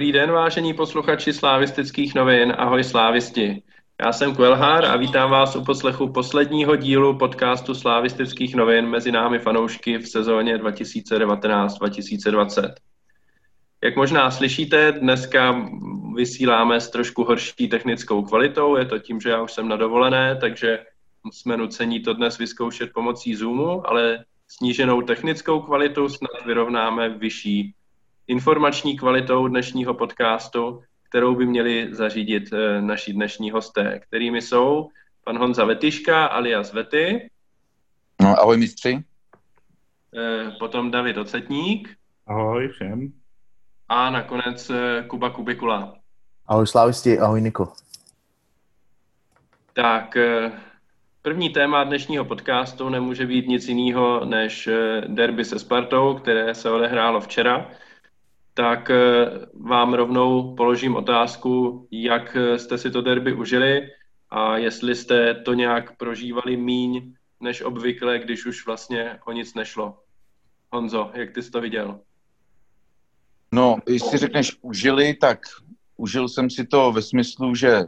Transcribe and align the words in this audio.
Dobrý 0.00 0.12
den, 0.12 0.32
vážení 0.32 0.74
posluchači 0.74 1.32
slávistických 1.32 2.14
novin. 2.14 2.54
Ahoj 2.58 2.84
slávisti. 2.84 3.62
Já 4.04 4.12
jsem 4.12 4.34
Kuelhár 4.34 4.84
a 4.84 4.96
vítám 4.96 5.30
vás 5.30 5.56
u 5.56 5.64
poslechu 5.64 6.12
posledního 6.12 6.76
dílu 6.76 7.18
podcastu 7.18 7.74
slávistických 7.74 8.54
novin 8.54 8.86
mezi 8.86 9.12
námi 9.12 9.38
fanoušky 9.38 9.98
v 9.98 10.08
sezóně 10.08 10.58
2019-2020. 10.58 12.74
Jak 13.84 13.96
možná 13.96 14.30
slyšíte, 14.30 14.92
dneska 14.92 15.68
vysíláme 16.16 16.80
s 16.80 16.90
trošku 16.90 17.24
horší 17.24 17.68
technickou 17.68 18.22
kvalitou, 18.22 18.76
je 18.76 18.84
to 18.84 18.98
tím, 18.98 19.20
že 19.20 19.30
já 19.30 19.42
už 19.42 19.52
jsem 19.52 19.68
na 19.68 19.76
dovolené, 19.76 20.36
takže 20.40 20.78
jsme 21.32 21.56
nuceni 21.56 22.00
to 22.00 22.14
dnes 22.14 22.38
vyzkoušet 22.38 22.90
pomocí 22.94 23.34
Zoomu, 23.34 23.88
ale 23.88 24.24
sníženou 24.48 25.02
technickou 25.02 25.60
kvalitu 25.60 26.08
snad 26.08 26.46
vyrovnáme 26.46 27.08
vyšší 27.08 27.74
informační 28.30 28.96
kvalitou 28.96 29.48
dnešního 29.48 29.94
podcastu, 29.94 30.82
kterou 31.08 31.34
by 31.34 31.46
měli 31.46 31.94
zařídit 31.94 32.52
eh, 32.52 32.82
naši 32.82 33.12
dnešní 33.12 33.50
hosté, 33.50 33.98
kterými 33.98 34.42
jsou 34.42 34.88
pan 35.24 35.38
Honza 35.38 35.64
Vetyška 35.64 36.26
alias 36.26 36.72
Vety. 36.72 37.30
No, 38.22 38.40
ahoj 38.40 38.56
mistři. 38.56 39.04
Eh, 40.16 40.50
potom 40.58 40.90
David 40.90 41.16
Ocetník. 41.16 41.96
Ahoj 42.26 42.68
všem. 42.68 43.12
A 43.88 44.10
nakonec 44.10 44.70
eh, 44.70 45.04
Kuba 45.06 45.30
Kubikula. 45.30 45.94
Ahoj 46.46 46.66
Slávisti, 46.66 47.18
ahoj 47.18 47.40
Niko. 47.40 47.72
Tak, 49.72 50.16
první 51.22 51.50
téma 51.50 51.84
dnešního 51.84 52.24
podcastu 52.24 52.88
nemůže 52.88 53.26
být 53.26 53.48
nic 53.48 53.68
jiného 53.68 54.24
než 54.24 54.68
derby 55.06 55.44
se 55.44 55.58
Spartou, 55.58 56.14
které 56.14 56.54
se 56.54 56.70
odehrálo 56.70 57.20
včera 57.20 57.70
tak 58.54 58.90
eh, 58.90 58.96
vám 59.54 59.94
rovnou 59.94 60.54
položím 60.54 60.96
otázku, 60.96 61.86
jak 61.90 62.36
eh, 62.36 62.58
jste 62.58 62.78
si 62.78 62.90
to 62.90 63.02
derby 63.02 63.32
užili 63.32 63.88
a 64.30 64.56
jestli 64.56 64.94
jste 64.94 65.34
to 65.34 65.54
nějak 65.54 65.96
prožívali 65.96 66.56
míň 66.56 67.14
než 67.40 67.62
obvykle, 67.62 68.18
když 68.18 68.46
už 68.46 68.66
vlastně 68.66 69.18
o 69.26 69.32
nic 69.32 69.54
nešlo. 69.54 69.98
Honzo, 70.72 71.10
jak 71.14 71.30
ty 71.30 71.42
jsi 71.42 71.50
to 71.50 71.60
viděl? 71.60 72.00
No, 73.52 73.78
jestli 73.88 74.18
řekneš 74.18 74.56
užili, 74.62 75.14
tak 75.14 75.40
užil 75.96 76.28
jsem 76.28 76.50
si 76.50 76.66
to 76.66 76.92
ve 76.92 77.02
smyslu, 77.02 77.54
že 77.54 77.80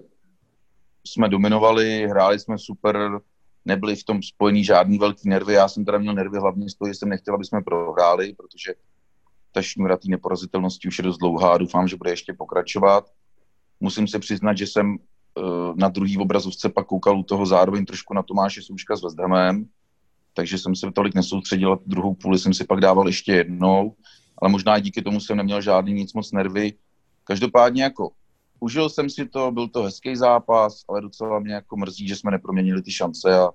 jsme 1.07 1.29
dominovali, 1.29 2.07
hráli 2.09 2.39
jsme 2.39 2.59
super, 2.59 3.21
nebyli 3.65 3.97
v 3.97 4.05
tom 4.05 4.23
spojený 4.23 4.65
žádný 4.65 4.99
velký 4.99 5.29
nervy. 5.29 5.53
Já 5.53 5.69
jsem 5.69 5.85
teda 5.85 5.99
měl 5.99 6.15
nervy 6.15 6.39
hlavně 6.39 6.71
z 6.71 6.75
toho, 6.75 6.89
že 6.89 6.95
jsem 6.95 7.09
nechtěl, 7.09 7.35
aby 7.35 7.45
jsme 7.45 7.63
prohráli, 7.63 8.35
protože 8.35 8.75
ta 9.53 9.63
šňůra 9.63 9.97
té 9.97 10.09
neporazitelnosti 10.09 10.89
už 10.89 10.99
je 10.99 11.05
dost 11.05 11.19
dlouhá 11.19 11.53
a 11.53 11.59
doufám, 11.59 11.89
že 11.89 11.97
bude 11.97 12.11
ještě 12.11 12.33
pokračovat. 12.33 13.11
Musím 13.81 14.09
se 14.09 14.19
přiznat, 14.19 14.59
že 14.59 14.67
jsem 14.67 14.97
uh, 14.97 15.77
na 15.77 15.89
druhý 15.89 16.19
obrazovce 16.19 16.69
pak 16.69 16.87
koukal 16.87 17.19
u 17.19 17.23
toho 17.23 17.47
zároveň 17.47 17.85
trošku 17.85 18.15
na 18.15 18.23
Tomáše 18.23 18.63
Souška 18.63 18.97
s 18.97 19.03
Westhamem, 19.03 19.67
takže 20.35 20.59
jsem 20.59 20.77
se 20.77 20.93
tolik 20.93 21.15
nesoustředil 21.15 21.73
a 21.73 21.79
druhou 21.87 22.15
půli 22.15 22.39
jsem 22.39 22.55
si 22.55 22.65
pak 22.65 22.81
dával 22.81 23.07
ještě 23.07 23.33
jednou, 23.33 23.95
ale 24.39 24.51
možná 24.51 24.79
díky 24.79 25.03
tomu 25.03 25.21
jsem 25.21 25.37
neměl 25.37 25.61
žádný 25.61 25.93
nic 25.93 26.13
moc 26.13 26.33
nervy. 26.33 26.73
Každopádně 27.25 27.83
jako 27.83 28.11
užil 28.61 28.89
jsem 28.89 29.11
si 29.11 29.29
to, 29.29 29.51
byl 29.51 29.69
to 29.69 29.83
hezký 29.83 30.17
zápas, 30.17 30.85
ale 30.89 31.01
docela 31.01 31.39
mě 31.39 31.55
jako 31.55 31.77
mrzí, 31.77 32.09
že 32.09 32.17
jsme 32.17 32.31
neproměnili 32.31 32.83
ty 32.83 32.91
šance 32.91 33.39
a 33.39 33.51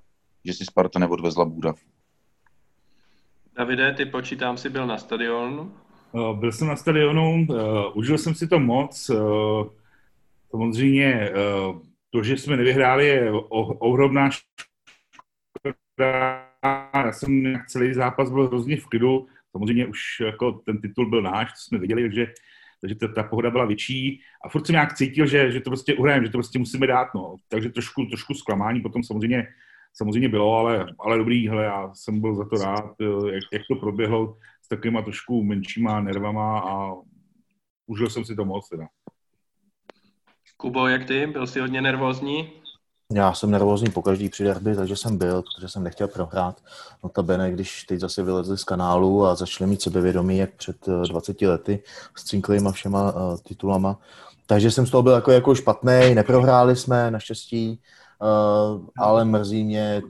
že 0.45 0.53
si 0.53 0.65
Sparta 0.65 0.99
neodvezla 0.99 1.45
Bůda. 1.45 1.73
Davide, 3.55 3.93
ty 3.93 4.05
počítám 4.05 4.57
si 4.57 4.69
byl 4.69 4.87
na 4.87 4.97
stadionu. 4.97 5.71
Eh, 6.17 6.33
byl 6.33 6.51
jsem 6.51 6.67
na 6.67 6.75
stadionu, 6.75 7.45
uh, 7.49 7.97
užil 7.97 8.17
jsem 8.17 8.35
si 8.35 8.47
to 8.47 8.59
moc. 8.59 9.09
Uh, 9.09 9.67
samozřejmě 10.51 11.31
to, 12.09 12.23
že 12.23 12.37
jsme 12.37 12.57
nevyhráli, 12.57 13.07
je 13.07 13.31
ohromná 13.79 14.29
škoda. 14.29 15.75
Já 16.95 17.11
jsem 17.11 17.53
celý 17.67 17.93
zápas 17.93 18.31
byl 18.31 18.47
hrozně 18.47 18.77
v 18.77 18.85
klidu. 18.85 19.27
Samozřejmě 19.51 19.85
už 19.85 19.99
jako 20.25 20.51
ten 20.51 20.81
titul 20.81 21.09
byl 21.09 21.21
náš, 21.21 21.47
to 21.47 21.59
jsme 21.59 21.77
viděli, 21.77 22.01
takže, 22.01 22.27
takže 22.81 22.95
ta, 22.95 23.07
ta 23.07 23.23
pohoda 23.23 23.49
byla 23.49 23.65
větší. 23.65 24.21
A 24.45 24.49
furt 24.49 24.65
jsem 24.65 24.73
nějak 24.73 24.93
cítil, 24.93 25.25
že, 25.25 25.51
že 25.51 25.59
to 25.59 25.69
prostě 25.69 25.95
uhrajeme, 25.95 26.25
že 26.25 26.31
to 26.31 26.37
prostě 26.37 26.59
musíme 26.59 26.87
dát. 26.87 27.07
No. 27.15 27.35
Takže 27.49 27.69
trošku, 27.69 28.05
trošku 28.05 28.33
zklamání 28.33 28.81
potom 28.81 29.03
samozřejmě 29.03 29.47
samozřejmě 29.93 30.29
bylo, 30.29 30.57
ale, 30.57 30.85
ale 30.99 31.17
dobrý, 31.17 31.49
hele, 31.49 31.63
já 31.63 31.91
jsem 31.93 32.21
byl 32.21 32.35
za 32.35 32.45
to 32.45 32.55
rád, 32.55 32.95
jak, 33.31 33.43
jak 33.53 33.61
to 33.69 33.75
proběhlo 33.75 34.37
s 34.67 34.69
takovýma 34.69 35.01
trošku 35.01 35.43
menšíma 35.43 36.01
nervama 36.01 36.59
a 36.59 36.93
užil 37.87 38.09
jsem 38.09 38.25
si 38.25 38.35
to 38.35 38.45
moc 38.45 38.69
teda. 38.69 38.87
Kubo, 40.57 40.87
jak 40.87 41.05
ty? 41.05 41.27
Byl 41.27 41.47
jsi 41.47 41.59
hodně 41.59 41.81
nervózní? 41.81 42.51
Já 43.13 43.33
jsem 43.33 43.51
nervózní 43.51 43.91
po 43.91 44.01
každý 44.01 44.29
při 44.29 44.43
derby, 44.43 44.75
takže 44.75 44.95
jsem 44.95 45.17
byl, 45.17 45.43
protože 45.43 45.69
jsem 45.69 45.83
nechtěl 45.83 46.07
prohrát. 46.07 46.61
Notabene, 47.03 47.51
když 47.51 47.83
teď 47.83 47.99
zase 47.99 48.23
vylezli 48.23 48.57
z 48.57 48.63
kanálu 48.63 49.25
a 49.25 49.35
začali 49.35 49.69
mít 49.69 49.81
sebevědomí, 49.81 50.37
jak 50.37 50.53
před 50.53 50.77
20 51.09 51.41
eh, 51.41 51.47
lety 51.47 51.83
s 52.15 52.23
cinklýma 52.23 52.71
všema 52.71 53.11
uh, 53.11 53.37
titulama. 53.37 53.99
Takže 54.45 54.71
jsem 54.71 54.87
z 54.87 54.91
toho 54.91 55.03
byl 55.03 55.13
jako, 55.13 55.31
jako 55.31 55.55
špatný, 55.55 56.15
neprohráli 56.15 56.75
jsme 56.75 57.11
naštěstí, 57.11 57.81
uh, 58.21 58.85
ale 58.97 59.25
mrzí 59.25 59.63
mě 59.63 60.01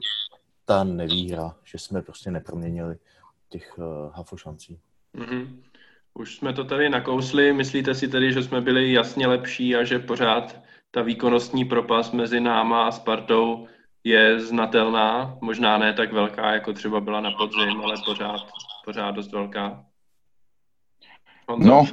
ta 0.64 0.84
nevýhra, 0.84 1.54
že 1.64 1.78
jsme 1.78 2.02
prostě 2.02 2.30
neproměnili 2.30 2.96
těch 3.48 3.78
uh, 3.78 4.12
hafošancí. 4.12 4.80
Mm-hmm. 5.14 5.62
Už 6.14 6.36
jsme 6.36 6.52
to 6.52 6.64
tady 6.64 6.88
nakousli. 6.88 7.52
Myslíte 7.52 7.94
si 7.94 8.08
tedy, 8.08 8.32
že 8.32 8.42
jsme 8.42 8.60
byli 8.60 8.92
jasně 8.92 9.26
lepší 9.26 9.76
a 9.76 9.84
že 9.84 9.98
pořád 9.98 10.60
ta 10.90 11.02
výkonnostní 11.02 11.64
propast 11.64 12.12
mezi 12.12 12.40
náma 12.40 12.88
a 12.88 12.92
Spartou 12.92 13.68
je 14.04 14.40
znatelná? 14.40 15.38
Možná 15.40 15.78
ne 15.78 15.92
tak 15.92 16.12
velká, 16.12 16.54
jako 16.54 16.72
třeba 16.72 17.00
byla 17.00 17.20
na 17.20 17.30
podzim, 17.30 17.80
ale 17.80 17.94
pořád, 18.06 18.40
pořád 18.84 19.10
dost 19.10 19.32
velká. 19.32 19.84
Honzo? 21.48 21.68
No, 21.68 21.86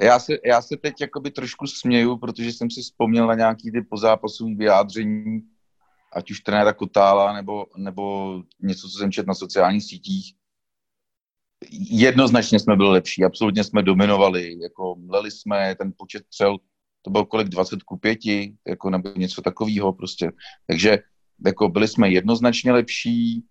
já 0.00 0.18
se, 0.18 0.38
já 0.44 0.62
se 0.62 0.76
teď 0.76 1.00
jakoby 1.00 1.30
trošku 1.30 1.66
směju, 1.66 2.16
protože 2.16 2.52
jsem 2.52 2.70
si 2.70 2.82
vzpomněl 2.82 3.26
na 3.26 3.34
nějaký 3.34 3.72
ty 3.72 3.82
pozápasové 3.82 4.54
vyjádření, 4.54 5.42
ať 6.12 6.30
už 6.30 6.40
trenéra 6.40 6.72
Kotála, 6.72 7.32
nebo, 7.32 7.66
nebo 7.76 8.34
něco, 8.60 8.88
co 8.88 8.98
jsem 8.98 9.12
četl 9.12 9.28
na 9.28 9.34
sociálních 9.34 9.84
sítích, 9.84 10.34
jednoznačně 11.70 12.58
jsme 12.58 12.76
byli 12.76 12.90
lepší, 12.90 13.24
absolutně 13.24 13.64
jsme 13.64 13.82
dominovali, 13.82 14.58
jako 14.62 14.96
mleli 14.98 15.30
jsme, 15.30 15.74
ten 15.74 15.92
počet 15.96 16.24
střel, 16.26 16.58
to 17.02 17.10
bylo 17.10 17.26
kolik 17.26 17.48
20 17.48 17.82
ku 17.82 17.96
5, 17.96 18.18
jako 18.68 18.90
nebo 18.90 19.10
něco 19.16 19.42
takového 19.42 19.92
prostě. 19.92 20.32
Takže 20.66 20.98
jako 21.46 21.68
byli 21.68 21.88
jsme 21.88 22.10
jednoznačně 22.10 22.72
lepší, 22.72 23.44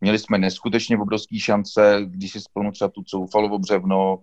měli 0.00 0.18
jsme 0.18 0.38
neskutečně 0.38 0.98
obrovské 0.98 1.38
šance, 1.38 2.00
když 2.04 2.32
si 2.32 2.40
spomnu 2.40 2.72
třeba 2.72 2.88
tu 2.88 3.02
Coufalovo 3.02 3.58
břevno, 3.58 4.18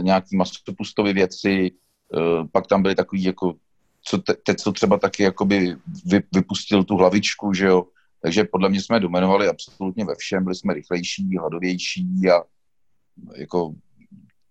nějaký 0.00 0.36
masopustové 0.36 1.12
věci, 1.12 1.70
uh, 2.14 2.48
pak 2.52 2.66
tam 2.66 2.82
byly 2.82 2.94
takový 2.94 3.22
jako, 3.22 3.54
co 4.02 4.18
te, 4.18 4.34
teď 4.34 4.56
co 4.56 4.72
třeba 4.72 4.98
taky 4.98 5.22
jakoby 5.22 5.76
vy, 6.06 6.22
vypustil 6.34 6.84
tu 6.84 6.96
hlavičku, 6.96 7.52
že 7.52 7.66
jo, 7.66 7.84
takže 8.22 8.44
podle 8.44 8.68
mě 8.68 8.82
jsme 8.82 9.00
dominovali 9.00 9.48
absolutně 9.48 10.04
ve 10.04 10.14
všem, 10.18 10.44
byli 10.44 10.54
jsme 10.54 10.74
rychlejší, 10.74 11.36
hladovější 11.38 12.06
a 12.34 12.42
jako 13.34 13.72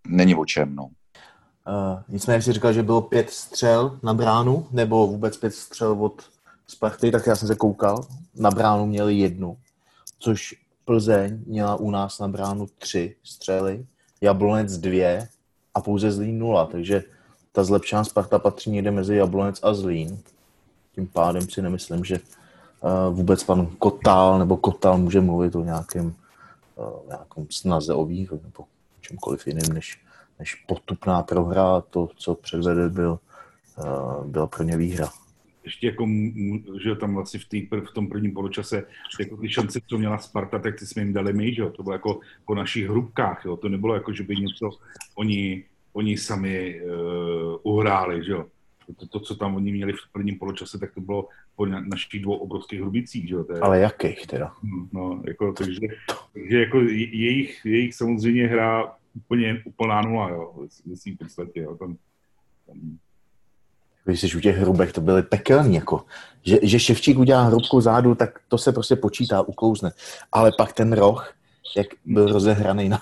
není 0.08 0.34
o 0.34 0.44
čem, 0.44 0.74
no. 0.74 0.84
Uh, 0.84 2.02
nicméně 2.08 2.42
si 2.42 2.52
říkal, 2.52 2.72
že 2.72 2.82
bylo 2.82 3.02
pět 3.02 3.30
střel 3.30 3.98
na 4.02 4.14
bránu, 4.14 4.66
nebo 4.70 5.06
vůbec 5.06 5.36
pět 5.36 5.54
střel 5.54 6.04
od 6.04 6.22
Sparty, 6.66 7.10
tak 7.10 7.26
já 7.26 7.36
jsem 7.36 7.48
se 7.48 7.54
koukal. 7.54 8.06
Na 8.34 8.50
bránu 8.50 8.86
měli 8.86 9.18
jednu, 9.18 9.56
což 10.18 10.54
Plzeň 10.84 11.42
měla 11.46 11.76
u 11.76 11.90
nás 11.90 12.18
na 12.18 12.28
bránu 12.28 12.66
tři 12.78 13.16
střely, 13.24 13.86
Jablonec 14.20 14.78
dvě 14.78 15.28
a 15.74 15.80
pouze 15.80 16.12
Zlín 16.12 16.38
nula, 16.38 16.66
takže 16.66 17.04
ta 17.52 17.64
zlepšená 17.64 18.04
Sparta 18.04 18.38
patří 18.38 18.70
někde 18.70 18.90
mezi 18.90 19.16
Jablonec 19.16 19.60
a 19.62 19.74
Zlín. 19.74 20.18
Tím 20.94 21.06
pádem 21.06 21.42
si 21.50 21.62
nemyslím, 21.62 22.04
že 22.04 22.20
uh, 22.20 23.16
vůbec 23.16 23.44
pan 23.44 23.66
Kotal 23.66 24.38
nebo 24.38 24.56
Kotal 24.56 24.98
může 24.98 25.20
mluvit 25.20 25.54
o 25.54 25.64
nějakém 25.64 26.14
nějakou 27.06 27.46
snaze 27.50 27.94
o 27.94 28.04
výhru 28.04 28.40
nebo 28.42 28.64
čemkoliv 29.00 29.46
jiným, 29.46 29.72
než, 29.72 30.00
než 30.38 30.54
potupná 30.54 31.22
prohra 31.22 31.80
to, 31.80 32.08
co 32.16 32.34
předvedl, 32.34 32.90
byl, 32.90 33.18
byla 34.24 34.46
pro 34.46 34.64
ně 34.64 34.76
výhra. 34.76 35.08
Ještě 35.64 35.86
jako, 35.86 36.08
že 36.82 36.94
tam 36.94 37.14
vlastně 37.14 37.40
v, 37.40 37.44
tý, 37.44 37.66
v 37.66 37.92
tom 37.94 38.08
prvním 38.08 38.34
poločase, 38.34 38.84
jako 39.20 39.36
ty 39.36 39.48
šance, 39.48 39.80
co 39.86 39.98
měla 39.98 40.18
Sparta, 40.18 40.58
tak 40.58 40.78
ty 40.78 40.86
jsme 40.86 41.02
jim 41.02 41.12
dali 41.12 41.32
my, 41.32 41.54
že 41.54 41.62
jo? 41.62 41.70
to 41.70 41.82
bylo 41.82 41.92
jako 41.92 42.20
po 42.44 42.54
našich 42.54 42.88
hrubkách, 42.88 43.44
jo? 43.44 43.56
to 43.56 43.68
nebylo 43.68 43.94
jako, 43.94 44.12
že 44.12 44.22
by 44.22 44.36
něco 44.36 44.70
oni, 45.14 45.64
oni 45.92 46.16
sami 46.16 46.80
uh, 46.82 46.92
uhráli, 47.62 48.24
že 48.24 48.32
jo? 48.32 48.46
To, 48.96 49.06
to, 49.06 49.20
co 49.20 49.34
tam 49.34 49.56
oni 49.56 49.72
měli 49.72 49.92
v 49.92 50.12
prvním 50.12 50.38
poločase, 50.38 50.78
tak 50.78 50.94
to 50.94 51.00
bylo 51.00 51.28
po 51.56 51.66
našich 51.66 52.22
dvou 52.22 52.36
obrovských 52.36 52.80
hrubicích, 52.80 53.28
že? 53.28 53.44
To 53.44 53.52
je, 53.54 53.60
Ale 53.60 53.78
jakých 53.78 54.26
teda? 54.26 54.52
Hm, 54.62 54.88
no, 54.92 55.22
jako, 55.26 55.52
takže, 55.52 55.80
takže 56.32 56.60
jako 56.60 56.80
jejich, 56.80 57.60
jejich 57.64 57.94
samozřejmě 57.94 58.46
hra 58.46 58.94
úplně 59.14 59.62
úplná 59.64 60.02
nula, 60.02 60.30
jo, 60.30 60.54
v 60.86 60.96
svým 60.96 61.16
podstatě, 61.16 61.60
jo. 61.60 61.76
Tam 61.76 61.96
Když 64.04 64.20
jsi 64.20 64.36
u 64.36 64.40
těch 64.40 64.56
hrubek, 64.56 64.92
to 64.92 65.00
byly 65.00 65.22
pekelní, 65.22 65.74
jako. 65.74 66.04
Že, 66.42 66.58
že 66.62 66.80
Ševčík 66.80 67.18
udělá 67.18 67.42
hrubku 67.42 67.80
zádu, 67.80 68.14
tak 68.14 68.40
to 68.48 68.58
se 68.58 68.72
prostě 68.72 68.96
počítá, 68.96 69.42
uklouzne. 69.42 69.90
Ale 70.32 70.52
pak 70.56 70.72
ten 70.72 70.92
roh, 70.92 71.34
jak 71.76 71.86
byl 72.04 72.26
rozehraný 72.26 72.88
na, 72.88 72.98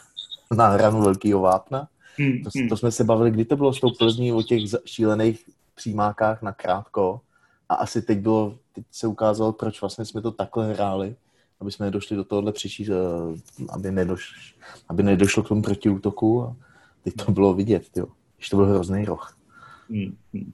na 0.57 0.69
hranu 0.69 1.03
velkého 1.03 1.41
vápna, 1.41 1.89
Hmm, 2.19 2.43
to, 2.43 2.51
hmm. 2.59 2.69
to 2.69 2.77
jsme 2.77 2.93
se 2.93 3.05
bavili, 3.05 3.31
kdy 3.31 3.45
to 3.45 3.57
bylo 3.57 3.75
s 3.75 3.81
tou 3.81 3.91
Plzní 3.91 4.33
o 4.33 4.43
těch 4.43 4.63
šílených 4.85 5.45
přímákách 5.79 6.43
na 6.43 6.53
krátko. 6.53 7.21
A 7.69 7.75
asi 7.75 8.03
teď 8.03 8.19
bylo, 8.19 8.59
teď 8.73 8.85
se 8.91 9.07
ukázalo, 9.07 9.53
proč 9.53 9.81
vlastně 9.81 10.05
jsme 10.05 10.23
to 10.23 10.33
takhle 10.33 10.75
hráli, 10.75 11.17
aby 11.61 11.71
jsme 11.73 11.87
nedošli 11.87 12.17
do 12.17 12.25
tohohle 12.25 12.53
příští, 12.53 12.87
eh, 12.91 13.65
aby, 13.69 13.91
nedoš, 13.93 14.55
aby 14.89 15.03
nedošlo 15.03 15.43
k 15.43 15.49
tomu 15.49 15.63
protiútoku. 15.63 16.43
A 16.43 16.57
teď 17.05 17.15
to 17.15 17.33
bylo 17.33 17.55
vidět, 17.55 17.97
jo. 17.97 18.07
Když 18.37 18.49
to 18.49 18.57
byl 18.57 18.67
hrozný 18.67 19.05
roh. 19.05 19.37
Hmm, 19.91 20.17
hmm. 20.35 20.53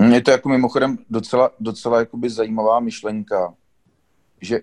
Hm, 0.00 0.12
Je 0.12 0.20
to 0.22 0.30
jako 0.30 0.48
mimochodem 0.48 0.98
docela, 1.10 1.50
docela 1.60 1.98
jakoby 1.98 2.30
zajímavá 2.30 2.80
myšlenka, 2.80 3.54
že 4.40 4.60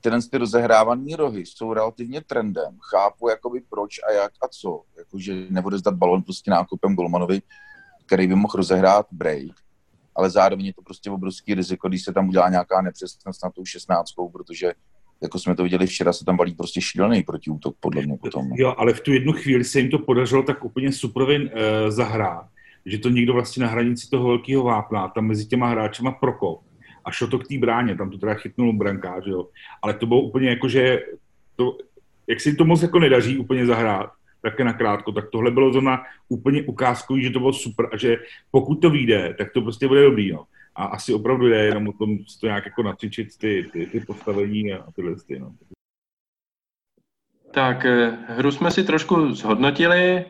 tyhle 0.00 0.22
ty 0.22 0.38
rozehrávaný 0.38 1.14
rohy 1.14 1.46
jsou 1.46 1.72
relativně 1.72 2.20
trendem. 2.20 2.78
Chápu 2.90 3.28
jakoby 3.28 3.60
proč 3.70 4.00
a 4.08 4.12
jak 4.12 4.32
a 4.42 4.48
co. 4.48 4.82
Jakože 4.98 5.46
nebude 5.50 5.78
zdat 5.78 5.94
balon 5.94 6.22
prostě 6.22 6.50
nákupem 6.50 6.94
Golmanovi, 6.94 7.42
který 8.12 8.26
by 8.26 8.34
mohl 8.34 8.54
rozehrát 8.56 9.06
break, 9.12 9.56
ale 10.16 10.30
zároveň 10.30 10.66
je 10.66 10.74
to 10.74 10.82
prostě 10.82 11.10
obrovský 11.10 11.54
riziko, 11.54 11.88
když 11.88 12.04
se 12.04 12.12
tam 12.12 12.28
udělá 12.28 12.48
nějaká 12.48 12.82
nepřesnost 12.82 13.44
na 13.44 13.50
tou 13.50 13.64
šestnáctkou, 13.64 14.28
protože 14.28 14.72
jako 15.22 15.38
jsme 15.38 15.54
to 15.54 15.62
viděli 15.62 15.86
včera, 15.86 16.12
se 16.12 16.24
tam 16.24 16.36
valí 16.36 16.54
prostě 16.54 16.80
šílený 16.80 17.22
protiútok, 17.22 17.76
podle 17.80 18.02
mě 18.02 18.16
potom. 18.16 18.52
Jo, 18.54 18.74
ale 18.78 18.92
v 18.94 19.00
tu 19.00 19.12
jednu 19.12 19.32
chvíli 19.32 19.64
se 19.64 19.80
jim 19.80 19.90
to 19.90 19.98
podařilo 19.98 20.42
tak 20.42 20.64
úplně 20.64 20.92
suprově 20.92 21.40
uh, 21.40 21.50
zahrát, 21.88 22.46
že 22.86 22.98
to 22.98 23.08
někdo 23.08 23.32
vlastně 23.32 23.62
na 23.62 23.70
hranici 23.70 24.10
toho 24.10 24.28
velkého 24.28 24.64
vápna, 24.64 25.08
tam 25.08 25.26
mezi 25.26 25.46
těma 25.46 25.68
hráčema 25.68 26.12
prokop 26.12 26.60
a 27.04 27.10
šlo 27.10 27.26
to 27.28 27.38
k 27.38 27.48
té 27.48 27.58
bráně, 27.58 27.96
tam 27.96 28.10
to 28.10 28.18
teda 28.18 28.34
chytnul 28.34 28.72
brankář, 28.72 29.26
jo. 29.26 29.48
Ale 29.82 29.94
to 29.94 30.06
bylo 30.06 30.20
úplně 30.20 30.48
jako, 30.48 30.68
že 30.68 31.00
to, 31.56 31.78
jak 32.26 32.40
si 32.40 32.54
to 32.54 32.64
moc 32.64 32.82
jako 32.82 32.98
nedaří 32.98 33.38
úplně 33.38 33.66
zahrát, 33.66 34.10
také 34.42 34.64
nakrátko, 34.64 35.12
tak 35.12 35.30
tohle 35.30 35.50
bylo 35.50 35.72
zrovna 35.72 36.02
úplně 36.28 36.62
ukázkový, 36.62 37.22
že 37.22 37.30
to 37.30 37.38
bylo 37.38 37.52
super 37.52 37.88
a 37.92 37.96
že 37.96 38.16
pokud 38.50 38.74
to 38.74 38.90
vyjde, 38.90 39.34
tak 39.38 39.52
to 39.52 39.60
prostě 39.60 39.88
bude 39.88 40.02
dobrý, 40.02 40.32
no. 40.32 40.44
A 40.74 40.84
asi 40.84 41.14
opravdu 41.14 41.48
jde 41.48 41.64
jenom 41.64 41.88
o 41.88 41.92
tom 41.92 42.18
to 42.40 42.46
nějak 42.46 42.64
jako 42.64 42.82
nacvičit 42.82 43.38
ty, 43.38 43.70
ty, 43.72 43.86
ty 43.86 44.00
postavení 44.00 44.72
a 44.72 44.92
tyhle 44.92 45.14
ty, 45.26 45.38
no. 45.38 45.54
Tak, 47.52 47.84
eh, 47.84 48.10
hru 48.28 48.52
jsme 48.52 48.70
si 48.70 48.84
trošku 48.84 49.34
zhodnotili. 49.34 50.24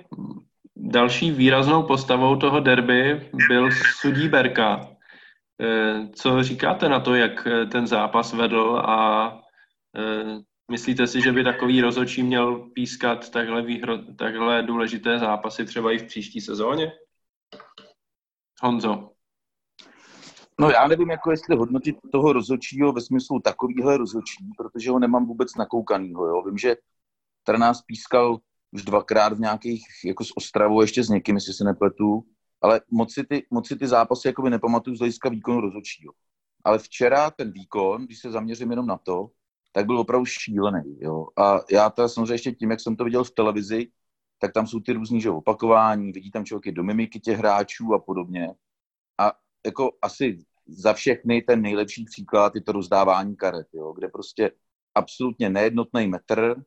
Další 0.76 1.30
výraznou 1.30 1.82
postavou 1.82 2.36
toho 2.36 2.60
derby 2.60 3.30
byl 3.48 3.70
sudí 4.00 4.28
Berka. 4.28 4.88
Eh, 5.60 6.08
Co 6.14 6.42
říkáte 6.42 6.88
na 6.88 7.00
to, 7.00 7.14
jak 7.14 7.46
eh, 7.46 7.66
ten 7.66 7.86
zápas 7.86 8.32
vedl 8.32 8.82
a 8.84 9.38
myslíte 10.72 11.06
si, 11.06 11.20
že 11.20 11.32
by 11.32 11.44
takový 11.44 11.80
rozočí 11.80 12.22
měl 12.22 12.56
pískat 12.56 13.30
takhle, 13.30 13.62
výhro, 13.62 13.98
takhle 13.98 14.62
důležité 14.62 15.18
zápasy 15.18 15.64
třeba 15.64 15.92
i 15.92 15.98
v 15.98 16.04
příští 16.04 16.40
sezóně? 16.40 16.92
Honzo. 18.62 19.10
No 20.60 20.70
já 20.70 20.86
nevím, 20.86 21.10
jako 21.10 21.30
jestli 21.30 21.56
hodnotit 21.56 21.96
toho 22.12 22.32
rozhodčího 22.32 22.92
ve 22.92 23.00
smyslu 23.00 23.40
takovýhle 23.40 23.96
rozhodčí, 23.96 24.50
protože 24.56 24.90
ho 24.90 24.98
nemám 24.98 25.26
vůbec 25.26 25.54
nakoukanýho, 25.56 26.26
jo. 26.26 26.42
Vím, 26.42 26.58
že 26.58 26.76
teda 27.44 27.58
nás 27.58 27.82
pískal 27.82 28.38
už 28.72 28.82
dvakrát 28.82 29.32
v 29.32 29.40
nějakých, 29.40 29.84
jako 30.04 30.24
s 30.24 30.36
Ostravou, 30.36 30.80
ještě 30.80 31.04
s 31.04 31.08
někým, 31.08 31.34
jestli 31.34 31.52
se 31.52 31.64
nepletu, 31.64 32.24
ale 32.62 32.80
moc 32.90 33.14
si 33.14 33.24
ty, 33.24 33.46
moc 33.50 33.68
si 33.68 33.76
ty 33.76 33.86
zápasy 33.86 34.28
jakoby 34.28 34.50
nepamatuju 34.50 34.96
z 34.96 34.98
hlediska 34.98 35.28
výkonu 35.28 35.60
rozhodčího. 35.60 36.12
Ale 36.64 36.78
včera 36.78 37.30
ten 37.30 37.52
výkon, 37.52 38.04
když 38.04 38.18
se 38.18 38.30
zaměřím 38.30 38.70
jenom 38.70 38.86
na 38.86 38.98
to, 38.98 39.30
tak 39.72 39.86
byl 39.86 39.98
opravdu 39.98 40.26
šílený. 40.26 40.98
Jo. 41.00 41.26
A 41.36 41.60
já 41.70 41.90
teda 41.90 42.08
samozřejmě 42.08 42.34
ještě 42.34 42.52
tím, 42.52 42.70
jak 42.70 42.80
jsem 42.80 42.96
to 42.96 43.04
viděl 43.04 43.24
v 43.24 43.30
televizi, 43.30 43.88
tak 44.38 44.52
tam 44.52 44.66
jsou 44.66 44.80
ty 44.80 44.92
různý 44.92 45.20
že, 45.20 45.30
opakování, 45.30 46.12
vidí 46.12 46.30
tam 46.30 46.44
člověk 46.44 46.74
do 46.74 46.82
mimiky 46.82 47.20
těch 47.20 47.38
hráčů 47.38 47.94
a 47.94 47.98
podobně. 47.98 48.54
A 49.18 49.32
jako 49.66 49.90
asi 50.02 50.38
za 50.66 50.92
všechny 50.92 51.42
ten 51.42 51.62
nejlepší 51.62 52.04
příklad 52.04 52.54
je 52.54 52.62
to 52.62 52.72
rozdávání 52.72 53.36
karet, 53.36 53.66
jo, 53.72 53.92
kde 53.92 54.08
prostě 54.08 54.50
absolutně 54.94 55.50
nejednotný 55.50 56.08
metr, 56.08 56.64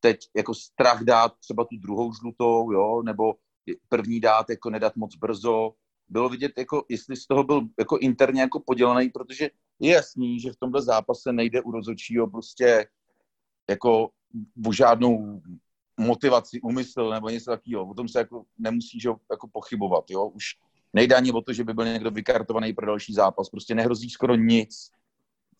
teď 0.00 0.18
jako 0.36 0.54
strach 0.54 1.04
dát 1.04 1.32
třeba 1.38 1.64
tu 1.64 1.76
druhou 1.76 2.12
žlutou, 2.14 2.72
jo, 2.72 3.02
nebo 3.02 3.34
první 3.88 4.20
dát 4.20 4.50
jako 4.50 4.70
nedat 4.70 4.96
moc 4.96 5.16
brzo. 5.16 5.74
Bylo 6.08 6.28
vidět, 6.28 6.52
jako, 6.58 6.84
jestli 6.88 7.16
z 7.16 7.26
toho 7.26 7.44
byl 7.44 7.60
jako 7.78 7.98
interně 7.98 8.40
jako 8.40 8.60
podělený, 8.60 9.08
protože 9.08 9.50
je 9.80 9.92
jasný, 9.92 10.40
že 10.40 10.52
v 10.52 10.56
tomhle 10.56 10.82
zápase 10.82 11.32
nejde 11.32 11.62
u 11.62 11.70
rozhodčího 11.70 12.30
prostě 12.30 12.86
jako 13.70 14.08
o 14.66 14.72
žádnou 14.72 15.42
motivaci, 16.00 16.60
úmysl 16.60 17.10
nebo 17.10 17.28
něco 17.28 17.50
takového. 17.50 17.90
O 17.90 17.94
tom 17.94 18.08
se 18.08 18.18
jako 18.18 18.44
nemusíš 18.58 19.04
jako 19.04 19.48
pochybovat, 19.52 20.04
jo. 20.10 20.26
Už 20.26 20.44
nejde 20.92 21.14
ani 21.14 21.32
o 21.32 21.40
to, 21.40 21.52
že 21.52 21.64
by 21.64 21.74
byl 21.74 21.84
někdo 21.84 22.10
vykartovaný 22.10 22.72
pro 22.72 22.86
další 22.86 23.14
zápas. 23.14 23.48
Prostě 23.48 23.74
nehrozí 23.74 24.10
skoro 24.10 24.34
nic. 24.34 24.90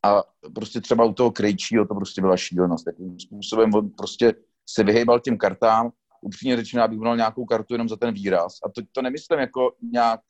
A 0.02 0.22
prostě 0.54 0.80
třeba 0.80 1.04
u 1.04 1.12
toho 1.12 1.30
Krejčího 1.30 1.86
to 1.86 1.94
prostě 1.94 2.20
byla 2.20 2.36
šílenost. 2.36 2.86
Jakým 2.86 3.20
způsobem 3.20 3.74
on 3.74 3.90
prostě 3.90 4.34
se 4.66 4.84
vyhejbal 4.84 5.20
těm 5.20 5.38
kartám. 5.38 5.92
Upřímně 6.20 6.56
řečeno, 6.56 6.82
abych 6.82 6.98
měl 6.98 7.16
nějakou 7.16 7.44
kartu 7.44 7.74
jenom 7.74 7.88
za 7.88 7.96
ten 7.96 8.14
výraz. 8.14 8.58
A 8.64 8.68
to, 8.68 8.82
to 8.92 9.02
nemyslím 9.02 9.38
jako 9.38 9.72
nějak, 9.92 10.20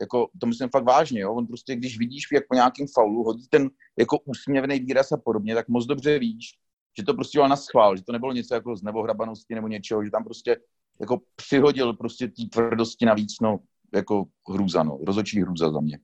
jako, 0.00 0.28
to 0.40 0.46
myslím 0.46 0.68
fakt 0.68 0.84
vážně, 0.84 1.20
jo. 1.20 1.34
On 1.34 1.46
prostě, 1.46 1.76
když 1.76 1.98
vidíš, 1.98 2.24
jak 2.32 2.44
po 2.48 2.54
nějakém 2.54 2.86
faulu 2.94 3.24
hodí 3.24 3.46
ten 3.50 3.70
jako 3.98 4.18
úsměvný 4.24 4.78
výraz 4.78 5.12
a 5.12 5.16
podobně, 5.16 5.54
tak 5.54 5.68
moc 5.68 5.86
dobře 5.86 6.18
víš, 6.18 6.50
že 6.98 7.04
to 7.04 7.14
prostě 7.14 7.38
byl 7.38 7.48
na 7.48 7.56
schvál, 7.56 7.96
že 7.96 8.04
to 8.04 8.12
nebylo 8.12 8.32
něco 8.32 8.54
jako 8.54 8.76
z 8.76 8.82
nevohrabanosti 8.82 9.54
nebo 9.54 9.68
něčeho, 9.68 10.04
že 10.04 10.10
tam 10.10 10.24
prostě 10.24 10.56
jako 11.00 11.20
přihodil 11.36 11.92
prostě 11.92 12.28
té 12.28 12.42
tvrdosti 12.52 13.06
navíc, 13.06 13.34
no, 13.42 13.58
jako 13.94 14.24
hrůza, 14.50 14.82
no, 14.82 14.98
rozočí 15.06 15.42
hrůza 15.42 15.70
za 15.70 15.80
mě. 15.80 15.98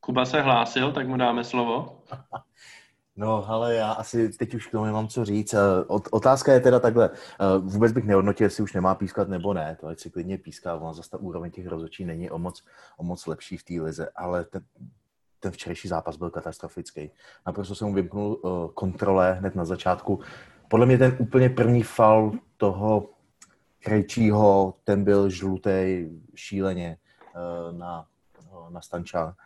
Kuba 0.00 0.24
se 0.24 0.40
hlásil, 0.40 0.92
tak 0.92 1.08
mu 1.08 1.16
dáme 1.16 1.44
slovo. 1.44 2.02
No, 3.18 3.48
ale 3.50 3.74
já 3.74 3.92
asi 3.92 4.28
teď 4.28 4.54
už 4.54 4.66
k 4.66 4.70
tomu 4.70 4.84
nemám 4.84 5.08
co 5.08 5.24
říct. 5.24 5.54
Eh, 5.54 5.58
ot- 5.86 6.08
Otázka 6.10 6.52
je 6.52 6.60
teda 6.60 6.80
takhle. 6.80 7.10
eh, 7.14 7.58
Vůbec 7.58 7.92
bych 7.92 8.04
nehodnotil, 8.04 8.44
jestli 8.44 8.62
už 8.62 8.72
nemá 8.72 8.94
pískat 8.94 9.28
nebo 9.28 9.54
ne. 9.54 9.76
To 9.80 9.86
ať 9.86 10.00
si 10.00 10.10
klidně 10.10 10.38
píská. 10.38 10.74
Ona 10.74 10.92
zase 10.92 11.10
ta 11.10 11.18
úroveň 11.18 11.50
těch 11.50 11.66
rozhodčí 11.66 12.04
není 12.04 12.30
o 12.30 12.38
moc, 12.38 12.64
o 12.96 13.04
moc 13.04 13.26
lepší 13.26 13.56
v 13.56 13.64
té 13.64 13.74
lize. 13.74 14.08
Ale 14.16 14.44
ten, 14.44 14.62
ten 15.40 15.52
včerejší 15.52 15.88
zápas 15.88 16.16
byl 16.16 16.30
katastrofický. 16.30 17.10
Naprosto 17.46 17.74
jsem 17.74 17.88
mu 17.88 17.94
vymknul 17.94 18.40
uh, 18.42 18.70
kontrole 18.74 19.32
hned 19.32 19.54
na 19.54 19.64
začátku. 19.64 20.20
Podle 20.68 20.86
mě 20.86 20.98
ten 20.98 21.16
úplně 21.18 21.50
první 21.50 21.82
fal 21.82 22.32
toho 22.56 23.08
Krejčího, 23.80 24.74
ten 24.84 25.04
byl 25.04 25.30
žlutý 25.30 26.08
šíleně 26.34 26.98
na, 27.72 28.06
na 28.68 28.80
Stanča. 28.80 29.36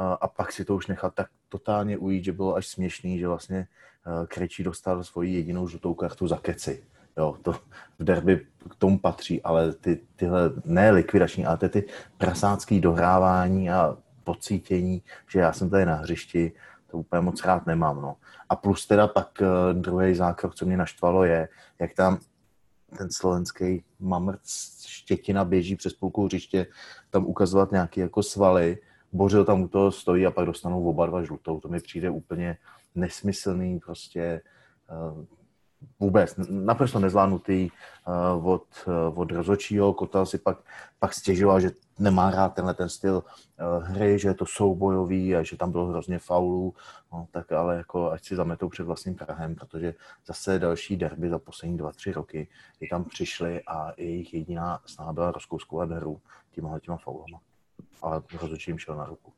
Uh, 0.00 0.16
a 0.20 0.28
pak 0.28 0.52
si 0.52 0.64
to 0.64 0.76
už 0.76 0.86
nechal 0.86 1.10
tak 1.10 1.26
totálně 1.48 1.98
ujít, 1.98 2.24
že 2.24 2.32
bylo 2.32 2.54
až 2.54 2.66
směšný, 2.66 3.18
že 3.18 3.28
vlastně 3.28 3.68
uh, 4.06 4.26
Krejčí 4.26 4.62
dostal 4.62 5.04
svoji 5.04 5.34
jedinou 5.34 5.68
žlutou 5.68 5.94
kartu 5.94 6.28
za 6.28 6.36
keci. 6.36 6.84
Jo, 7.16 7.36
to 7.42 7.52
v 7.98 8.04
derby 8.04 8.46
k 8.70 8.74
tomu 8.74 8.98
patří, 8.98 9.42
ale 9.42 9.72
ty, 9.72 10.00
tyhle, 10.16 10.52
ne 10.64 10.90
likvidační, 10.90 11.46
ale 11.46 11.56
ty, 11.58 11.68
ty 11.68 11.84
prasácký 12.18 12.80
dohrávání 12.80 13.70
a 13.70 13.96
pocítění, 14.24 15.02
že 15.28 15.38
já 15.38 15.52
jsem 15.52 15.70
tady 15.70 15.86
na 15.86 15.94
hřišti, 15.94 16.52
to 16.90 16.98
úplně 16.98 17.20
moc 17.20 17.44
rád 17.44 17.66
nemám. 17.66 18.02
No. 18.02 18.16
A 18.48 18.56
plus 18.56 18.86
teda 18.86 19.08
pak 19.08 19.28
uh, 19.40 19.80
druhý 19.80 20.14
zákrok, 20.14 20.54
co 20.54 20.66
mě 20.66 20.76
naštvalo, 20.76 21.24
je, 21.24 21.48
jak 21.78 21.94
tam 21.94 22.18
ten 22.98 23.10
slovenský 23.10 23.84
mamrt 24.00 24.40
Štětina 24.86 25.44
běží 25.44 25.76
přes 25.76 25.92
půlku 25.92 26.24
hřiště, 26.24 26.66
tam 27.10 27.26
ukazovat 27.26 27.72
nějaké 27.72 28.00
jako 28.00 28.22
svaly, 28.22 28.78
Bořil 29.12 29.44
tam 29.44 29.62
u 29.62 29.68
toho 29.68 29.92
stojí 29.92 30.26
a 30.26 30.30
pak 30.30 30.46
dostanou 30.46 30.88
oba 30.88 31.06
dva 31.06 31.22
žlutou. 31.22 31.60
To 31.60 31.68
mi 31.68 31.80
přijde 31.80 32.10
úplně 32.10 32.56
nesmyslný, 32.94 33.80
prostě 33.80 34.40
uh, 34.90 35.24
vůbec 36.00 36.34
naprosto 36.50 36.98
nezvládnutý 36.98 37.70
uh, 38.38 38.48
od, 38.48 38.64
uh, 38.86 39.20
od 39.20 39.32
rozočího. 39.32 39.92
Kotel 39.92 40.26
si 40.26 40.38
pak, 40.38 40.58
pak 40.98 41.14
stěžoval, 41.14 41.60
že 41.60 41.70
nemá 41.98 42.30
rád 42.30 42.54
tenhle 42.54 42.74
ten 42.74 42.88
styl 42.88 43.24
hry, 43.80 44.18
že 44.18 44.28
je 44.28 44.34
to 44.34 44.46
soubojový 44.46 45.36
a 45.36 45.42
že 45.42 45.56
tam 45.56 45.72
bylo 45.72 45.86
hrozně 45.86 46.18
faulů, 46.18 46.74
no, 47.12 47.26
tak 47.30 47.52
ale 47.52 47.76
jako 47.76 48.10
ať 48.10 48.24
si 48.24 48.36
zametou 48.36 48.68
před 48.68 48.84
vlastním 48.84 49.14
prahem, 49.14 49.54
protože 49.54 49.94
zase 50.26 50.58
další 50.58 50.96
derby 50.96 51.28
za 51.28 51.38
poslední 51.38 51.76
dva, 51.76 51.92
tři 51.92 52.12
roky, 52.12 52.48
kdy 52.78 52.88
tam 52.88 53.04
přišli 53.04 53.62
a 53.66 53.92
jejich 53.96 54.34
jediná 54.34 54.80
snaha 54.86 55.12
byla 55.12 55.30
rozkouskovat 55.30 55.90
hru 55.90 56.20
těma 56.50 56.78
těma 56.78 56.96
faulama. 56.96 57.40
Ale 58.02 58.22
rozhodčí 58.40 58.70
jim 58.70 58.78
šel 58.78 58.96
na 58.96 59.04
ruku. 59.04 59.32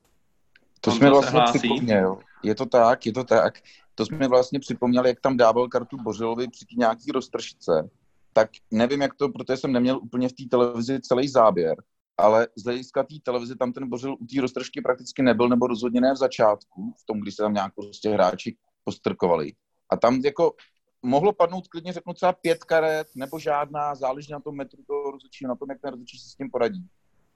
To 0.80 0.90
jsme 0.90 1.10
vlastně 1.10 1.40
připomněl. 1.44 2.18
Je 2.42 2.54
to 2.54 2.66
tak, 2.66 3.06
je 3.06 3.12
to 3.12 3.24
tak. 3.24 3.54
To 3.94 4.06
jsme 4.06 4.28
vlastně 4.28 4.60
připomněli, 4.60 5.08
jak 5.08 5.20
tam 5.20 5.36
dával 5.36 5.68
kartu 5.68 5.96
Bořilovi 5.96 6.48
při 6.48 6.64
nějaký 6.76 7.12
roztržce. 7.12 7.90
Tak 8.32 8.50
nevím, 8.70 9.00
jak 9.00 9.14
to, 9.14 9.28
protože 9.28 9.56
jsem 9.56 9.72
neměl 9.72 9.98
úplně 10.02 10.28
v 10.28 10.32
té 10.32 10.42
televizi 10.50 11.00
celý 11.00 11.28
záběr, 11.28 11.82
ale 12.18 12.48
z 12.56 12.64
hlediska 12.64 13.02
té 13.02 13.14
televize 13.22 13.56
tam 13.56 13.72
ten 13.72 13.88
Bořil 13.88 14.12
u 14.12 14.26
té 14.26 14.40
roztržky 14.40 14.80
prakticky 14.80 15.22
nebyl, 15.22 15.48
nebo 15.48 15.66
rozhodně 15.66 16.00
ne 16.00 16.12
v 16.12 16.16
začátku, 16.16 16.94
v 17.02 17.06
tom, 17.06 17.20
kdy 17.20 17.32
se 17.32 17.42
tam 17.42 17.54
nějak 17.54 17.74
prostě 17.74 18.08
hráči 18.08 18.56
postrkovali. 18.84 19.52
A 19.90 19.96
tam 19.96 20.14
jako 20.14 20.54
mohlo 21.02 21.32
padnout 21.32 21.68
klidně, 21.68 21.92
řeknu 21.92 22.14
třeba 22.14 22.32
pět 22.32 22.64
karet, 22.64 23.08
nebo 23.14 23.38
žádná, 23.38 23.94
záleží 23.94 24.32
na 24.32 24.40
tom 24.40 24.56
metru 24.56 24.82
toho 24.86 25.10
rozhodčího, 25.10 25.48
na 25.48 25.54
tom, 25.56 25.70
jak 25.70 25.80
ten 25.80 25.90
rozhodčí 25.90 26.18
se 26.18 26.28
s 26.28 26.34
tím 26.34 26.50
poradí. 26.50 26.88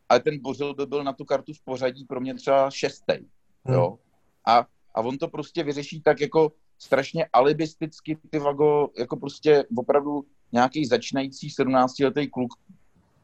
Ale 0.08 0.20
ten 0.20 0.40
Bořil 0.40 0.74
by 0.74 0.86
byl 0.86 1.04
na 1.04 1.12
tu 1.12 1.24
kartu 1.24 1.52
v 1.52 1.64
pořadí 1.64 2.04
pro 2.04 2.20
mě 2.20 2.34
třeba 2.34 2.70
šestý. 2.70 3.14
Hmm. 3.64 3.74
Jo? 3.74 3.98
A, 4.46 4.66
a 4.94 5.00
on 5.00 5.18
to 5.18 5.28
prostě 5.28 5.62
vyřeší 5.62 6.00
tak 6.00 6.20
jako 6.20 6.52
strašně 6.78 7.26
alibisticky, 7.32 8.18
ty 8.30 8.38
vago, 8.38 8.88
jako 8.98 9.16
prostě 9.16 9.64
opravdu 9.76 10.24
nějaký 10.52 10.86
začínající 10.86 11.48
17-letý 11.48 12.30
kluk, 12.30 12.54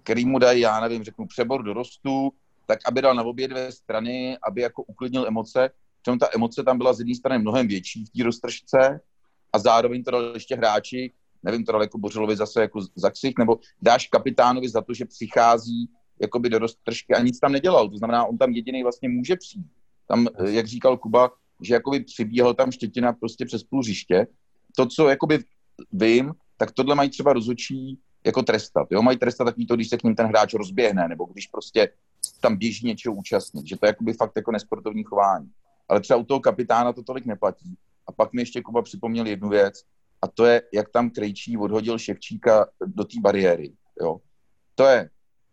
který 0.03 0.27
mu 0.27 0.39
dají, 0.39 0.61
já 0.61 0.81
nevím, 0.81 1.05
řeknu 1.05 1.27
přebor 1.27 1.63
dorostu, 1.63 2.33
tak 2.67 2.79
aby 2.87 3.03
dal 3.03 3.15
na 3.15 3.23
obě 3.23 3.49
dvě 3.49 3.73
strany, 3.73 4.39
aby 4.43 4.61
jako 4.61 4.83
uklidnil 4.83 5.27
emoce. 5.27 5.71
Přitom 6.03 6.19
ta 6.19 6.29
emoce 6.35 6.63
tam 6.63 6.79
byla 6.79 6.93
z 6.93 6.99
jedné 6.99 7.15
strany 7.15 7.39
mnohem 7.39 7.69
větší 7.69 8.05
v 8.05 8.11
té 8.11 8.25
roztržce 8.25 9.01
a 9.53 9.59
zároveň 9.59 10.05
to 10.05 10.11
dal 10.11 10.23
ještě 10.35 10.57
hráči, 10.57 11.13
nevím, 11.43 11.65
to 11.65 11.73
dal 11.73 11.83
jako 11.83 11.99
Bořilovi 11.99 12.37
zase 12.37 12.61
jako 12.61 12.81
za 12.95 13.11
ksich, 13.11 13.35
nebo 13.39 13.59
dáš 13.83 14.09
kapitánovi 14.09 14.69
za 14.69 14.81
to, 14.81 14.95
že 14.95 15.05
přichází 15.05 15.89
jakoby 16.21 16.51
do 16.51 16.59
roztržky 16.59 17.15
a 17.15 17.23
nic 17.23 17.41
tam 17.41 17.53
nedělal. 17.53 17.89
To 17.89 17.97
znamená, 17.97 18.25
on 18.25 18.39
tam 18.39 18.51
jediný 18.51 18.83
vlastně 18.83 19.09
může 19.09 19.37
přijít. 19.37 19.67
Tam, 20.07 20.27
jak 20.47 20.67
říkal 20.67 20.97
Kuba, 20.97 21.31
že 21.63 21.75
jakoby 21.75 22.01
přibíhal 22.01 22.55
tam 22.55 22.73
štětina 22.73 23.13
prostě 23.13 23.45
přes 23.47 23.65
půl 23.65 23.81
hřiště. 23.81 24.27
To, 24.77 24.87
co 24.87 25.09
jakoby 25.09 25.39
vím, 25.93 26.33
tak 26.57 26.71
tohle 26.71 26.95
mají 26.95 27.11
třeba 27.11 27.33
rozhodčí 27.33 27.99
jako 28.25 28.43
trestat. 28.43 28.89
Jo? 28.91 29.03
Mají 29.03 29.19
trestat 29.19 29.45
takový 29.45 29.67
to, 29.67 29.77
když 29.77 29.89
se 29.89 29.97
k 29.97 30.03
ním 30.03 30.15
ten 30.15 30.27
hráč 30.27 30.55
rozběhne, 30.55 31.09
nebo 31.09 31.25
když 31.25 31.47
prostě 31.47 31.93
tam 32.41 32.57
běží 32.57 32.87
něčeho 32.87 33.15
účastnit, 33.15 33.67
že 33.67 33.77
to 33.77 33.87
je 33.87 33.89
jakoby 33.89 34.13
fakt 34.13 34.33
jako 34.37 34.53
nesportovní 34.53 35.05
chování. 35.05 35.51
Ale 35.89 36.01
třeba 36.01 36.17
u 36.17 36.25
toho 36.25 36.41
kapitána 36.41 36.93
to 36.93 37.03
tolik 37.03 37.27
neplatí. 37.27 37.75
A 38.07 38.13
pak 38.13 38.33
mi 38.33 38.43
ještě 38.43 38.63
Kuba 38.63 38.83
připomněl 38.83 39.27
jednu 39.27 39.49
věc, 39.49 39.75
a 40.23 40.29
to 40.29 40.45
je, 40.45 40.63
jak 40.75 40.89
tam 40.89 41.11
Krejčí 41.11 41.57
odhodil 41.57 41.99
Ševčíka 41.99 42.67
do 42.87 43.05
té 43.05 43.21
bariéry. 43.21 43.73
Jo? 44.01 44.21
To 44.75 44.85
je 44.85 45.11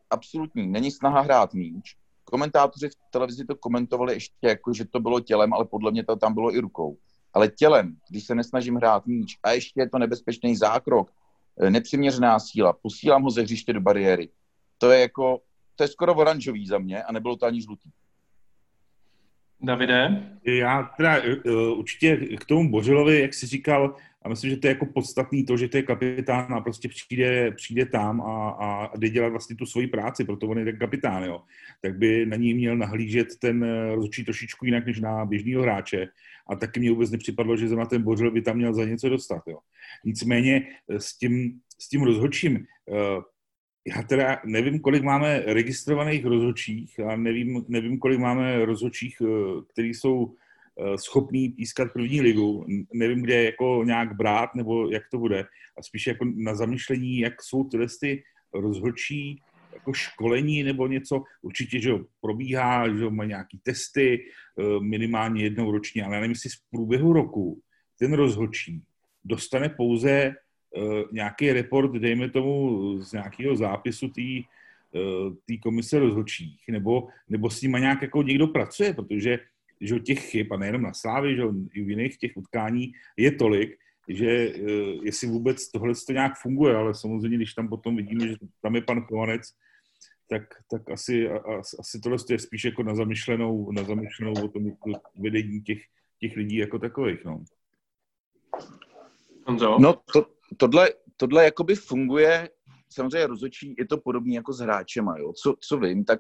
absolutní, 0.10 0.68
není 0.68 0.92
snaha 0.92 1.22
hrát 1.22 1.54
míč. 1.54 1.96
Komentátoři 2.24 2.90
v 2.90 3.12
televizi 3.12 3.46
to 3.46 3.56
komentovali 3.56 4.14
ještě 4.14 4.48
jako, 4.48 4.74
že 4.74 4.86
to 4.86 5.00
bylo 5.00 5.20
tělem, 5.20 5.54
ale 5.54 5.66
podle 5.66 5.92
mě 5.92 6.04
to 6.04 6.16
tam 6.16 6.34
bylo 6.34 6.56
i 6.56 6.60
rukou. 6.60 6.98
Ale 7.34 7.48
tělem, 7.48 7.98
když 8.10 8.26
se 8.26 8.36
nesnažím 8.36 8.76
hrát 8.76 9.06
míč 9.06 9.38
a 9.44 9.52
ještě 9.52 9.82
je 9.82 9.90
to 9.90 9.98
nebezpečný 9.98 10.56
zákrok, 10.56 11.12
eh, 11.62 11.70
nepřiměřená 11.70 12.40
síla, 12.40 12.74
posílám 12.74 13.24
ho 13.24 13.30
ze 13.30 13.42
hřiště 13.42 13.74
do 13.74 13.82
bariéry, 13.82 14.30
to 14.78 14.92
je 14.92 15.00
jako, 15.00 15.42
to 15.76 15.84
je 15.84 15.88
skoro 15.88 16.16
oranžový 16.16 16.68
za 16.68 16.78
mě 16.78 17.04
a 17.04 17.12
nebylo 17.12 17.38
to 17.38 17.46
ani 17.46 17.62
žlutý. 17.62 17.90
Davide? 19.62 20.32
Já 20.44 20.84
teda 20.98 21.18
uh, 21.46 21.80
určitě 21.80 22.18
k 22.18 22.46
tomu 22.46 22.72
Bořilovi, 22.72 23.22
jak 23.22 23.34
jsi 23.34 23.48
říkal, 23.48 23.96
a 24.28 24.30
myslím, 24.30 24.50
že 24.50 24.58
to 24.58 24.68
je 24.68 24.72
jako 24.72 24.86
podstatný 24.86 25.46
to, 25.46 25.58
že 25.58 25.68
to 25.68 25.78
je 25.78 25.84
kapitán 25.84 26.54
a 26.54 26.62
prostě 26.62 26.90
přijde, 26.90 27.52
přijde 27.52 27.86
tam 27.86 28.22
a, 28.22 28.50
a 28.50 28.98
jde 28.98 29.10
dělat 29.10 29.30
vlastně 29.30 29.56
tu 29.56 29.66
svoji 29.66 29.88
práci, 29.88 30.26
proto 30.26 30.48
on 30.48 30.60
je 30.60 30.66
ten 30.66 30.78
kapitán, 30.78 31.24
jo. 31.24 31.42
Tak 31.82 31.98
by 31.98 32.26
na 32.26 32.36
ní 32.36 32.54
měl 32.54 32.78
nahlížet 32.78 33.28
ten 33.40 33.64
eh, 33.64 33.96
rozhodčí 33.96 34.24
trošičku 34.24 34.66
jinak 34.66 34.86
než 34.86 35.00
na 35.00 35.26
běžného 35.26 35.62
hráče. 35.64 36.08
A 36.50 36.56
taky 36.56 36.80
mě 36.80 36.92
vůbec 36.92 37.12
nepřipadlo, 37.12 37.58
že 37.58 37.68
zrovna 37.68 37.86
ten 37.86 38.04
Bořil 38.04 38.32
by 38.32 38.42
tam 38.42 38.58
měl 38.58 38.74
za 38.74 38.86
něco 38.86 39.10
dostat, 39.10 39.44
jo. 39.48 39.60
Nicméně 40.06 40.68
eh, 40.90 41.00
s 41.00 41.18
tím, 41.18 41.60
s 41.80 41.90
tím 41.90 42.04
rozhodčím, 42.04 42.58
eh, 42.58 43.22
já 43.96 44.04
teda 44.04 44.42
nevím, 44.46 44.80
kolik 44.80 45.04
máme 45.04 45.44
registrovaných 45.46 46.26
rozhodčích 46.26 47.00
a 47.00 47.16
nevím, 47.16 47.66
nevím 47.68 48.00
kolik 48.00 48.20
máme 48.20 48.66
rozhodčích, 48.66 49.22
kteří 49.74 49.94
jsou 49.94 50.36
schopný 50.96 51.50
pískat 51.50 51.94
první 51.94 52.22
ligu. 52.22 52.66
Nevím, 52.94 53.22
kde 53.22 53.44
jako 53.44 53.84
nějak 53.86 54.16
brát, 54.16 54.56
nebo 54.56 54.90
jak 54.90 55.04
to 55.12 55.18
bude. 55.18 55.46
A 55.78 55.84
spíš 55.84 56.08
jako 56.08 56.26
na 56.36 56.56
zamýšlení, 56.56 57.20
jak 57.20 57.44
jsou 57.44 57.64
tyhle 57.64 57.88
ty 58.02 58.24
rozhodčí 58.54 59.42
jako 59.74 59.94
školení 59.94 60.64
nebo 60.64 60.88
něco. 60.88 61.24
Určitě, 61.42 61.80
že 61.80 61.92
probíhá, 62.22 62.98
že 62.98 63.10
má 63.10 63.26
nějaký 63.26 63.60
testy 63.64 64.26
eh, 64.26 64.64
minimálně 64.80 65.44
jednou 65.44 65.72
ročně, 65.72 66.04
ale 66.04 66.16
já 66.16 66.22
nevím, 66.22 66.32
jestli 66.32 66.50
z 66.50 66.58
průběhu 66.72 67.14
roku 67.14 67.62
ten 68.00 68.14
rozhodčí 68.14 68.84
dostane 69.26 69.70
pouze 69.70 70.12
eh, 70.12 70.34
nějaký 71.12 71.52
report, 71.52 71.92
dejme 71.92 72.30
tomu, 72.30 73.02
z 73.02 73.12
nějakého 73.12 73.56
zápisu 73.56 74.08
té 74.08 74.22
komise 75.64 76.00
rozhodčích, 76.00 76.60
nebo, 76.70 77.08
nebo 77.30 77.50
s 77.50 77.62
ním 77.62 77.72
nějak 77.72 78.02
jako 78.02 78.24
někdo 78.24 78.48
pracuje, 78.48 78.94
protože 78.94 79.40
že 79.82 80.00
těch 80.00 80.20
chyb, 80.20 80.54
a 80.54 80.58
nejenom 80.58 80.82
na 80.82 80.94
Slávy, 80.94 81.36
že 81.36 81.44
i 81.74 81.84
v 81.84 81.90
jiných 81.90 82.18
těch 82.18 82.32
utkání 82.36 82.92
je 83.18 83.32
tolik, 83.32 83.70
že 84.08 84.54
uh, 84.54 85.06
jestli 85.06 85.28
vůbec 85.28 85.72
tohle 85.72 85.94
to 86.08 86.14
nějak 86.14 86.34
funguje, 86.42 86.76
ale 86.76 86.96
samozřejmě, 86.96 87.38
když 87.38 87.54
tam 87.54 87.70
potom 87.70 87.96
vidíme, 87.96 88.28
že 88.28 88.36
tam 88.62 88.76
je 88.76 88.82
pan 88.82 89.02
Chovanec, 89.02 89.42
tak, 90.30 90.44
tak 90.72 90.90
asi, 90.90 91.30
asi 91.80 92.00
tohle 92.04 92.18
je 92.30 92.40
spíš 92.40 92.66
jako 92.66 92.84
na 92.84 92.96
zamyšlenou, 92.96 93.72
na 93.72 93.84
zamyšlenou 93.84 94.34
o 94.44 94.48
tom 94.48 94.64
vedení 95.16 95.62
těch, 95.62 95.82
těch 96.20 96.36
lidí 96.36 96.58
jako 96.58 96.80
takových. 96.80 97.26
No, 97.26 97.44
no 99.80 99.94
to, 100.14 100.26
tohle, 100.58 100.90
tohle 101.18 101.44
jakoby 101.44 101.76
funguje, 101.76 102.50
samozřejmě 102.90 103.28
rozhodčí, 103.28 103.76
je 103.78 103.86
to 103.86 103.98
podobné 103.98 104.36
jako 104.36 104.54
s 104.54 104.60
hráčema, 104.60 105.18
jo. 105.18 105.34
Co, 105.34 105.56
co 105.60 105.78
vím, 105.78 106.06
tak 106.06 106.20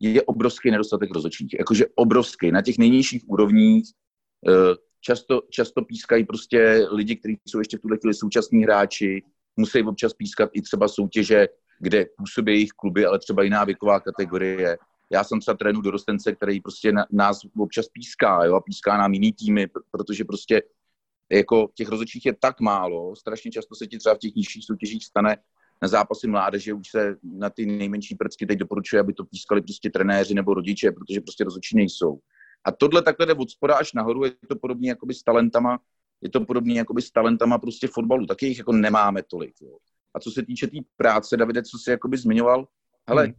je 0.00 0.22
obrovský 0.22 0.70
nedostatek 0.70 1.10
rozhodčích. 1.10 1.54
Jakože 1.58 1.84
obrovský. 1.94 2.50
Na 2.52 2.62
těch 2.62 2.78
nejnižších 2.78 3.22
úrovních 3.26 3.84
eh, 4.48 4.52
často, 5.00 5.42
často 5.50 5.82
pískají 5.82 6.24
prostě 6.24 6.86
lidi, 6.90 7.16
kteří 7.16 7.38
jsou 7.46 7.58
ještě 7.58 7.78
v 7.78 7.80
tuhle 7.80 7.96
chvíli 7.98 8.14
současní 8.14 8.62
hráči, 8.62 9.22
musí 9.56 9.82
občas 9.82 10.14
pískat 10.14 10.50
i 10.52 10.62
třeba 10.62 10.88
soutěže, 10.88 11.48
kde 11.80 12.06
působí 12.16 12.52
jejich 12.52 12.70
kluby, 12.70 13.06
ale 13.06 13.18
třeba 13.18 13.42
jiná 13.42 13.64
věková 13.64 14.00
kategorie. 14.00 14.78
Já 15.10 15.24
jsem 15.24 15.40
třeba 15.40 15.56
trénu 15.56 15.80
dorostence, 15.80 16.32
který 16.32 16.60
prostě 16.60 16.92
nás 17.10 17.40
občas 17.58 17.88
píská, 17.88 18.44
jo, 18.44 18.54
a 18.54 18.60
píská 18.60 18.98
nám 18.98 19.12
jiný 19.12 19.32
týmy, 19.32 19.66
protože 19.90 20.24
prostě 20.24 20.62
jako 21.30 21.68
těch 21.74 21.88
rozhodčích 21.88 22.26
je 22.26 22.34
tak 22.40 22.60
málo, 22.60 23.16
strašně 23.16 23.50
často 23.50 23.74
se 23.74 23.86
ti 23.86 23.98
třeba 23.98 24.14
v 24.14 24.18
těch 24.18 24.34
nižších 24.34 24.64
soutěžích 24.64 25.04
stane, 25.04 25.36
na 25.82 25.88
zápasy 25.88 26.26
mládeže 26.26 26.74
už 26.74 26.88
se 26.90 27.16
na 27.22 27.50
ty 27.50 27.66
nejmenší 27.66 28.14
prcky 28.14 28.46
teď 28.46 28.58
doporučuje, 28.58 29.00
aby 29.00 29.12
to 29.12 29.24
pískali 29.24 29.62
prostě 29.62 29.90
trenéři 29.90 30.34
nebo 30.34 30.54
rodiče, 30.54 30.92
protože 30.92 31.20
prostě 31.20 31.44
rozhodčí 31.44 31.76
nejsou. 31.76 32.18
A 32.64 32.72
tohle 32.72 33.02
takhle 33.02 33.26
jde 33.26 33.34
od 33.34 33.50
spoda 33.50 33.76
až 33.76 33.92
nahoru, 33.92 34.24
je 34.24 34.32
to 34.48 34.56
podobně 34.56 34.88
jakoby 34.88 35.14
s 35.14 35.22
talentama, 35.22 35.78
je 36.20 36.30
to 36.30 36.40
podobně 36.40 36.78
jakoby 36.78 37.02
s 37.02 37.10
talentama 37.10 37.58
prostě 37.58 37.88
fotbalu, 37.88 38.26
taky 38.26 38.46
jich 38.46 38.58
jako 38.58 38.72
nemáme 38.72 39.22
tolik. 39.22 39.54
Jo. 39.60 39.76
A 40.14 40.20
co 40.20 40.30
se 40.30 40.42
týče 40.42 40.66
té 40.66 40.70
tý 40.70 40.80
práce, 40.96 41.36
Davide, 41.36 41.62
co 41.62 41.78
jsi 41.78 41.90
jakoby 41.90 42.16
zmiňoval, 42.16 42.68
hele, 43.08 43.24
hmm. 43.24 43.34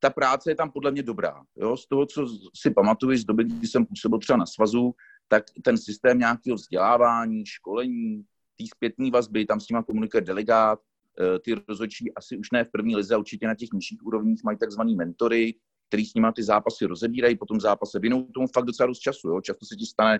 ta 0.00 0.10
práce 0.10 0.50
je 0.50 0.54
tam 0.54 0.70
podle 0.70 0.90
mě 0.90 1.02
dobrá. 1.02 1.42
Jo? 1.56 1.76
Z 1.76 1.88
toho, 1.88 2.06
co 2.06 2.26
si 2.54 2.70
pamatuju, 2.70 3.18
z 3.18 3.24
doby, 3.24 3.44
kdy 3.44 3.66
jsem 3.66 3.86
působil 3.86 4.18
třeba 4.18 4.36
na 4.36 4.46
svazu, 4.46 4.94
tak 5.28 5.44
ten 5.64 5.78
systém 5.78 6.18
nějakého 6.18 6.56
vzdělávání, 6.56 7.46
školení, 7.46 8.24
té 8.58 8.64
zpětné 8.76 9.10
vazby, 9.10 9.46
tam 9.46 9.60
s 9.60 9.68
nima 9.68 9.82
komunikuje 9.82 10.20
delegát, 10.20 10.78
ty 11.44 11.54
rozhodčí 11.68 12.14
asi 12.14 12.36
už 12.36 12.50
ne 12.50 12.64
v 12.64 12.70
první 12.72 12.96
lize, 12.96 13.16
určitě 13.16 13.46
na 13.46 13.54
těch 13.54 13.68
nižších 13.72 14.06
úrovních 14.06 14.44
mají 14.44 14.58
takzvaný 14.58 14.96
mentory, 14.96 15.54
který 15.88 16.06
s 16.06 16.14
nimi 16.14 16.26
ty 16.36 16.42
zápasy 16.42 16.86
rozebírají, 16.86 17.36
potom 17.38 17.60
zápase 17.60 17.98
věnou 17.98 18.22
tomu 18.22 18.46
fakt 18.46 18.64
docela 18.64 18.86
dost 18.86 18.98
času. 18.98 19.28
Jo? 19.28 19.40
Často 19.40 19.66
se 19.66 19.76
ti 19.76 19.86
stane, 19.86 20.18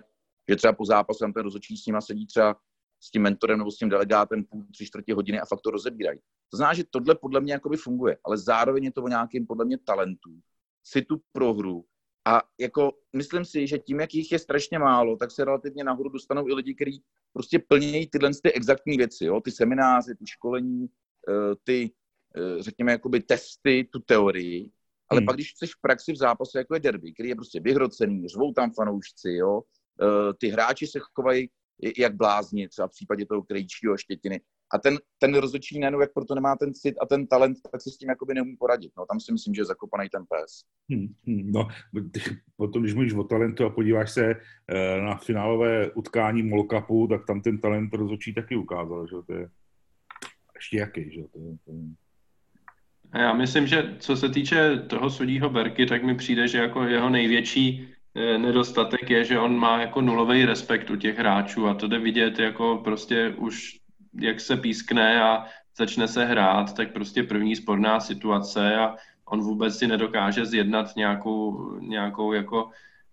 že 0.49 0.55
třeba 0.55 0.73
po 0.73 0.85
zápase 0.85 1.19
tam 1.19 1.33
ten 1.33 1.43
rozhodčí 1.43 1.77
s 1.77 1.85
nima 1.85 2.01
sedí 2.01 2.27
třeba 2.27 2.55
s 3.03 3.11
tím 3.11 3.21
mentorem 3.21 3.57
nebo 3.57 3.71
s 3.71 3.77
tím 3.77 3.89
delegátem 3.89 4.43
půl, 4.43 4.65
tři 4.73 4.85
čtvrtě 4.85 5.13
hodiny 5.13 5.39
a 5.39 5.45
fakt 5.45 5.61
to 5.61 5.71
rozebírají. 5.71 6.19
To 6.49 6.57
znamená, 6.57 6.73
že 6.73 6.83
tohle 6.89 7.15
podle 7.15 7.41
mě 7.41 7.53
jakoby 7.53 7.77
funguje, 7.77 8.17
ale 8.25 8.37
zároveň 8.37 8.83
je 8.83 8.91
to 8.91 9.03
o 9.03 9.07
nějakým 9.07 9.47
podle 9.47 9.65
mě 9.65 9.77
talentu, 9.77 10.29
si 10.83 11.01
tu 11.01 11.21
prohru 11.31 11.85
a 12.25 12.41
jako 12.59 12.91
myslím 13.15 13.45
si, 13.45 13.67
že 13.67 13.77
tím, 13.77 13.99
jak 13.99 14.13
jich 14.13 14.31
je 14.31 14.39
strašně 14.39 14.79
málo, 14.79 15.17
tak 15.17 15.31
se 15.31 15.45
relativně 15.45 15.83
nahoru 15.83 16.09
dostanou 16.09 16.47
i 16.47 16.53
lidi, 16.53 16.75
kteří 16.75 17.03
prostě 17.33 17.59
plnějí 17.59 18.07
tyhle 18.07 18.31
ty 18.43 18.53
exaktní 18.53 18.97
věci, 18.97 19.25
jo? 19.25 19.41
ty 19.41 19.51
semináře, 19.51 20.15
ty 20.15 20.27
školení, 20.27 20.87
eh, 21.29 21.55
ty, 21.63 21.91
eh, 22.37 22.63
řekněme, 22.63 22.91
jakoby 22.91 23.19
testy, 23.19 23.89
tu 23.91 23.99
teorii, 23.99 24.71
ale 25.09 25.19
hmm. 25.19 25.25
pak, 25.25 25.35
když 25.35 25.51
chceš 25.51 25.75
v 25.75 25.81
praxi 25.81 26.13
v 26.13 26.17
zápase, 26.17 26.57
jako 26.57 26.73
je 26.73 26.79
derby, 26.79 27.13
který 27.13 27.29
je 27.29 27.35
prostě 27.35 27.59
vyhrocený, 27.59 28.27
řvou 28.27 28.53
tam 28.53 28.71
fanoušci, 28.73 29.31
jo, 29.31 29.61
eh, 30.01 30.33
ty 30.39 30.47
hráči 30.47 30.87
se 30.87 30.99
chovají 31.15 31.49
jak 31.97 32.15
blázni, 32.15 32.67
třeba 32.67 32.87
v 32.87 32.91
případě 32.91 33.25
toho 33.25 33.43
Krejčího 33.43 33.97
Štětiny, 33.97 34.41
a 34.73 34.77
ten, 34.77 34.97
ten 35.19 35.35
rozhodčí 35.35 35.79
nejenom, 35.79 36.01
jak 36.01 36.13
proto 36.13 36.35
nemá 36.35 36.55
ten 36.55 36.73
cit 36.73 36.95
a 37.01 37.05
ten 37.05 37.27
talent, 37.27 37.57
tak 37.71 37.81
se 37.81 37.91
s 37.91 37.97
tím 37.97 38.09
jakoby 38.09 38.33
neumí 38.33 38.55
poradit. 38.55 38.91
No, 38.97 39.05
tam 39.05 39.19
si 39.19 39.31
myslím, 39.31 39.53
že 39.53 39.61
je 39.61 39.65
zakopaný 39.65 40.09
ten 40.09 40.23
pes. 40.29 40.63
Hmm, 40.89 41.07
hmm, 41.27 41.51
no, 41.51 41.67
potom, 42.55 42.81
když 42.81 42.93
mluvíš 42.93 43.13
o 43.13 43.23
talentu 43.23 43.65
a 43.65 43.69
podíváš 43.69 44.11
se 44.11 44.35
eh, 44.67 45.01
na 45.01 45.15
finálové 45.15 45.91
utkání 45.91 46.43
Molkapu, 46.43 47.07
tak 47.07 47.25
tam 47.25 47.41
ten 47.41 47.59
talent 47.59 47.93
rozhodčí 47.93 48.33
taky 48.33 48.55
ukázal, 48.55 49.07
že 49.07 49.15
to 49.27 49.33
je 49.33 49.49
ještě 50.55 50.77
jaký, 50.77 51.11
že 51.13 51.21
to 51.21 51.39
je, 51.39 51.57
to 51.65 51.71
je... 51.71 52.01
Já 53.21 53.33
myslím, 53.33 53.67
že 53.67 53.95
co 53.99 54.15
se 54.15 54.29
týče 54.29 54.77
toho 54.77 55.09
sudího 55.09 55.49
Berky, 55.49 55.85
tak 55.85 56.03
mi 56.03 56.15
přijde, 56.15 56.47
že 56.47 56.57
jako 56.57 56.83
jeho 56.83 57.09
největší 57.09 57.87
eh, 58.15 58.37
nedostatek 58.37 59.09
je, 59.09 59.25
že 59.25 59.39
on 59.39 59.55
má 59.57 59.81
jako 59.81 60.01
nulový 60.01 60.45
respekt 60.45 60.89
u 60.89 60.95
těch 60.95 61.17
hráčů 61.17 61.67
a 61.67 61.73
to 61.73 61.87
jde 61.87 61.99
vidět 61.99 62.39
jako 62.39 62.81
prostě 62.83 63.33
už 63.37 63.80
jak 64.13 64.39
se 64.39 64.57
pískne 64.57 65.23
a 65.23 65.45
začne 65.77 66.07
se 66.07 66.25
hrát, 66.25 66.73
tak 66.73 66.93
prostě 66.93 67.23
první 67.23 67.55
sporná 67.55 67.99
situace 67.99 68.75
a 68.75 68.95
on 69.25 69.41
vůbec 69.41 69.77
si 69.77 69.87
nedokáže 69.87 70.45
zjednat 70.45 70.95
nějakou, 70.95 71.71
nějakou 71.79 72.33
jako 72.33 72.71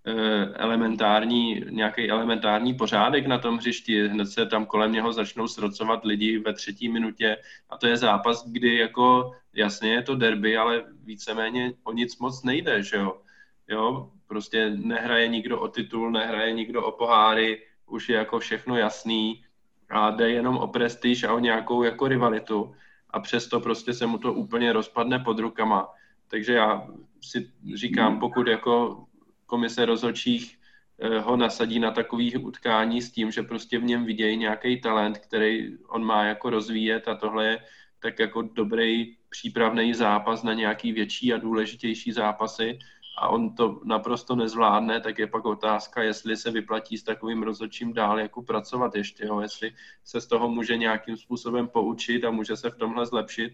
Eh, 0.09 0.55
elementární, 0.55 1.65
nějaký 1.71 2.11
elementární 2.11 2.75
pořádek 2.75 3.27
na 3.27 3.39
tom 3.39 3.59
hřišti, 3.59 4.09
hned 4.09 4.27
se 4.27 4.47
tam 4.47 4.67
kolem 4.67 4.93
něho 4.93 5.13
začnou 5.13 5.49
srocovat 5.49 6.05
lidi 6.05 6.39
ve 6.39 6.53
třetí 6.53 6.89
minutě. 6.89 7.37
A 7.71 7.77
to 7.77 7.87
je 7.87 7.97
zápas, 7.97 8.49
kdy 8.49 8.77
jako 8.77 9.33
jasně 9.53 9.93
je 9.93 10.03
to 10.03 10.17
derby, 10.17 10.57
ale 10.57 10.85
víceméně 11.05 11.73
o 11.85 11.93
nic 11.93 12.19
moc 12.19 12.43
nejde, 12.43 12.83
že 12.83 12.97
jo. 12.97 13.21
Jo, 13.69 14.11
prostě 14.27 14.71
nehraje 14.71 15.29
nikdo 15.29 15.61
o 15.61 15.69
titul, 15.69 16.11
nehraje 16.11 16.53
nikdo 16.53 16.87
o 16.87 16.93
poháry, 16.93 17.63
už 17.87 18.09
je 18.09 18.17
jako 18.17 18.39
všechno 18.39 18.77
jasný 18.77 19.45
a 19.91 20.11
jde 20.11 20.31
jenom 20.31 20.57
o 20.57 20.67
prestiž 20.67 21.25
a 21.25 21.33
o 21.33 21.39
nějakou 21.39 21.83
jako 21.83 22.09
rivalitu 22.09 22.75
a 23.11 23.21
přesto 23.21 23.61
prostě 23.61 23.95
se 23.95 24.07
mu 24.07 24.19
to 24.19 24.33
úplně 24.33 24.73
rozpadne 24.73 25.19
pod 25.19 25.39
rukama. 25.39 25.89
Takže 26.29 26.53
já 26.53 26.87
si 27.21 27.51
říkám, 27.75 28.21
pokud 28.21 28.47
jako 28.47 29.05
komise 29.47 29.85
rozhodčích 29.85 30.59
eh, 30.99 31.19
ho 31.19 31.37
nasadí 31.37 31.79
na 31.79 31.91
takových 31.91 32.45
utkání 32.45 33.03
s 33.03 33.13
tím, 33.13 33.31
že 33.31 33.43
prostě 33.43 33.79
v 33.79 33.85
něm 33.85 34.05
vidějí 34.05 34.37
nějaký 34.37 34.81
talent, 34.81 35.19
který 35.19 35.79
on 35.89 36.05
má 36.05 36.25
jako 36.25 36.51
rozvíjet 36.51 37.09
a 37.09 37.15
tohle 37.15 37.47
je 37.47 37.59
tak 37.99 38.19
jako 38.19 38.43
dobrý 38.43 39.17
přípravný 39.29 39.95
zápas 39.95 40.43
na 40.43 40.55
nějaký 40.55 40.93
větší 40.93 41.33
a 41.33 41.39
důležitější 41.39 42.13
zápasy 42.13 42.79
a 43.21 43.29
on 43.29 43.55
to 43.55 43.81
naprosto 43.85 44.37
nezvládne, 44.37 45.01
tak 45.01 45.19
je 45.19 45.27
pak 45.27 45.45
otázka, 45.45 46.03
jestli 46.03 46.37
se 46.37 46.51
vyplatí 46.51 46.99
s 46.99 47.03
takovým 47.03 47.43
rozhodčím 47.43 47.93
dál 47.93 48.21
jako 48.21 48.43
pracovat 48.43 48.95
ještě, 48.95 49.27
jo? 49.27 49.41
jestli 49.41 49.73
se 50.05 50.21
z 50.21 50.27
toho 50.27 50.49
může 50.49 50.77
nějakým 50.77 51.17
způsobem 51.17 51.69
poučit 51.69 52.25
a 52.25 52.31
může 52.31 52.57
se 52.57 52.71
v 52.71 52.77
tomhle 52.77 53.07
zlepšit 53.07 53.53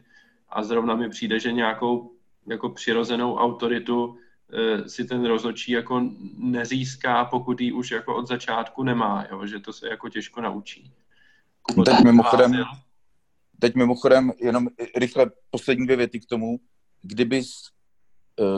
a 0.49 0.63
zrovna 0.63 0.95
mi 0.95 1.09
přijde, 1.09 1.41
že 1.41 1.53
nějakou 1.53 2.13
jako 2.47 2.69
přirozenou 2.69 3.37
autoritu 3.37 4.19
Eh, 4.53 4.89
si 4.89 5.05
ten 5.05 5.25
rozhodčí 5.25 5.73
jako 5.73 6.11
nezíská, 6.37 7.25
pokud 7.25 7.61
ji 7.61 7.73
už 7.73 7.91
jako 7.91 8.17
od 8.17 8.29
začátku 8.29 8.83
nemá, 8.83 9.27
jo? 9.31 9.47
že 9.47 9.61
to 9.61 9.73
se 9.73 9.89
jako 9.89 10.09
těžko 10.09 10.41
naučí. 10.41 10.93
Kubo, 11.63 11.85
teď 11.85 12.01
mimochodem, 12.05 12.65
teď 13.59 13.75
mimochodem 13.75 14.33
jenom 14.41 14.69
rychle 14.97 15.31
poslední 15.51 15.85
dvě 15.87 15.97
věty 15.97 16.21
k 16.21 16.27
tomu, 16.27 16.59
kdybys, 17.03 17.51
eh, 17.51 17.71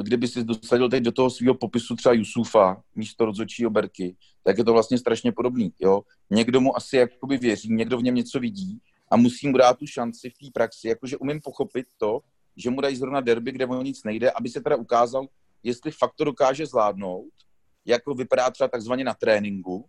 kdyby 0.03 0.29
si 0.29 0.45
dosadil 0.45 0.89
teď 0.89 1.03
do 1.03 1.13
toho 1.13 1.31
svého 1.31 1.55
popisu 1.55 1.97
třeba 1.97 2.13
Jusufa 2.13 2.83
místo 2.95 3.25
rozhodčího 3.25 3.71
Berky, 3.71 4.17
tak 4.43 4.59
je 4.59 4.65
to 4.65 4.73
vlastně 4.73 4.99
strašně 4.99 5.33
podobný. 5.33 5.73
Jo? 5.81 6.03
Někdo 6.31 6.61
mu 6.61 6.77
asi 6.77 6.97
jakoby 6.97 7.39
věří, 7.39 7.73
někdo 7.73 7.99
v 7.99 8.03
něm 8.03 8.15
něco 8.15 8.41
vidí 8.41 8.79
a 9.11 9.17
musí 9.17 9.49
mu 9.49 9.59
dát 9.59 9.79
tu 9.79 9.87
šanci 9.87 10.31
v 10.31 10.39
té 10.39 10.47
praxi. 10.55 10.89
Jakože 10.89 11.17
umím 11.17 11.41
pochopit 11.41 11.87
to, 11.97 12.21
že 12.57 12.71
mu 12.71 12.81
dají 12.81 12.97
zrovna 12.97 13.21
derby, 13.21 13.53
kde 13.53 13.67
o 13.67 13.83
nic 13.83 14.05
nejde, 14.05 14.31
aby 14.31 14.49
se 14.49 14.61
teda 14.61 14.77
ukázal, 14.77 15.27
jestli 15.63 15.91
fakt 15.91 16.15
to 16.17 16.25
dokáže 16.25 16.67
zvládnout, 16.67 17.33
jako 17.85 18.15
vypadá 18.15 18.51
třeba 18.51 18.69
takzvaně 18.69 19.05
na 19.05 19.15
tréninku, 19.15 19.89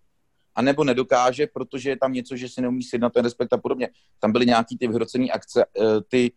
anebo 0.55 0.83
nedokáže, 0.83 1.47
protože 1.47 1.89
je 1.89 1.97
tam 1.97 2.13
něco, 2.13 2.35
že 2.35 2.49
si 2.49 2.61
neumí 2.61 2.83
sjednat 2.83 3.13
ten 3.13 3.23
respekt 3.23 3.53
a 3.53 3.57
podobně. 3.57 3.89
Tam 4.19 4.31
byly 4.31 4.45
nějaký 4.45 4.77
ty 4.77 4.87
vyhrocené 4.87 5.27
akce, 5.27 5.65
eh, 5.65 6.01
ty, 6.09 6.31
eh, 6.31 6.35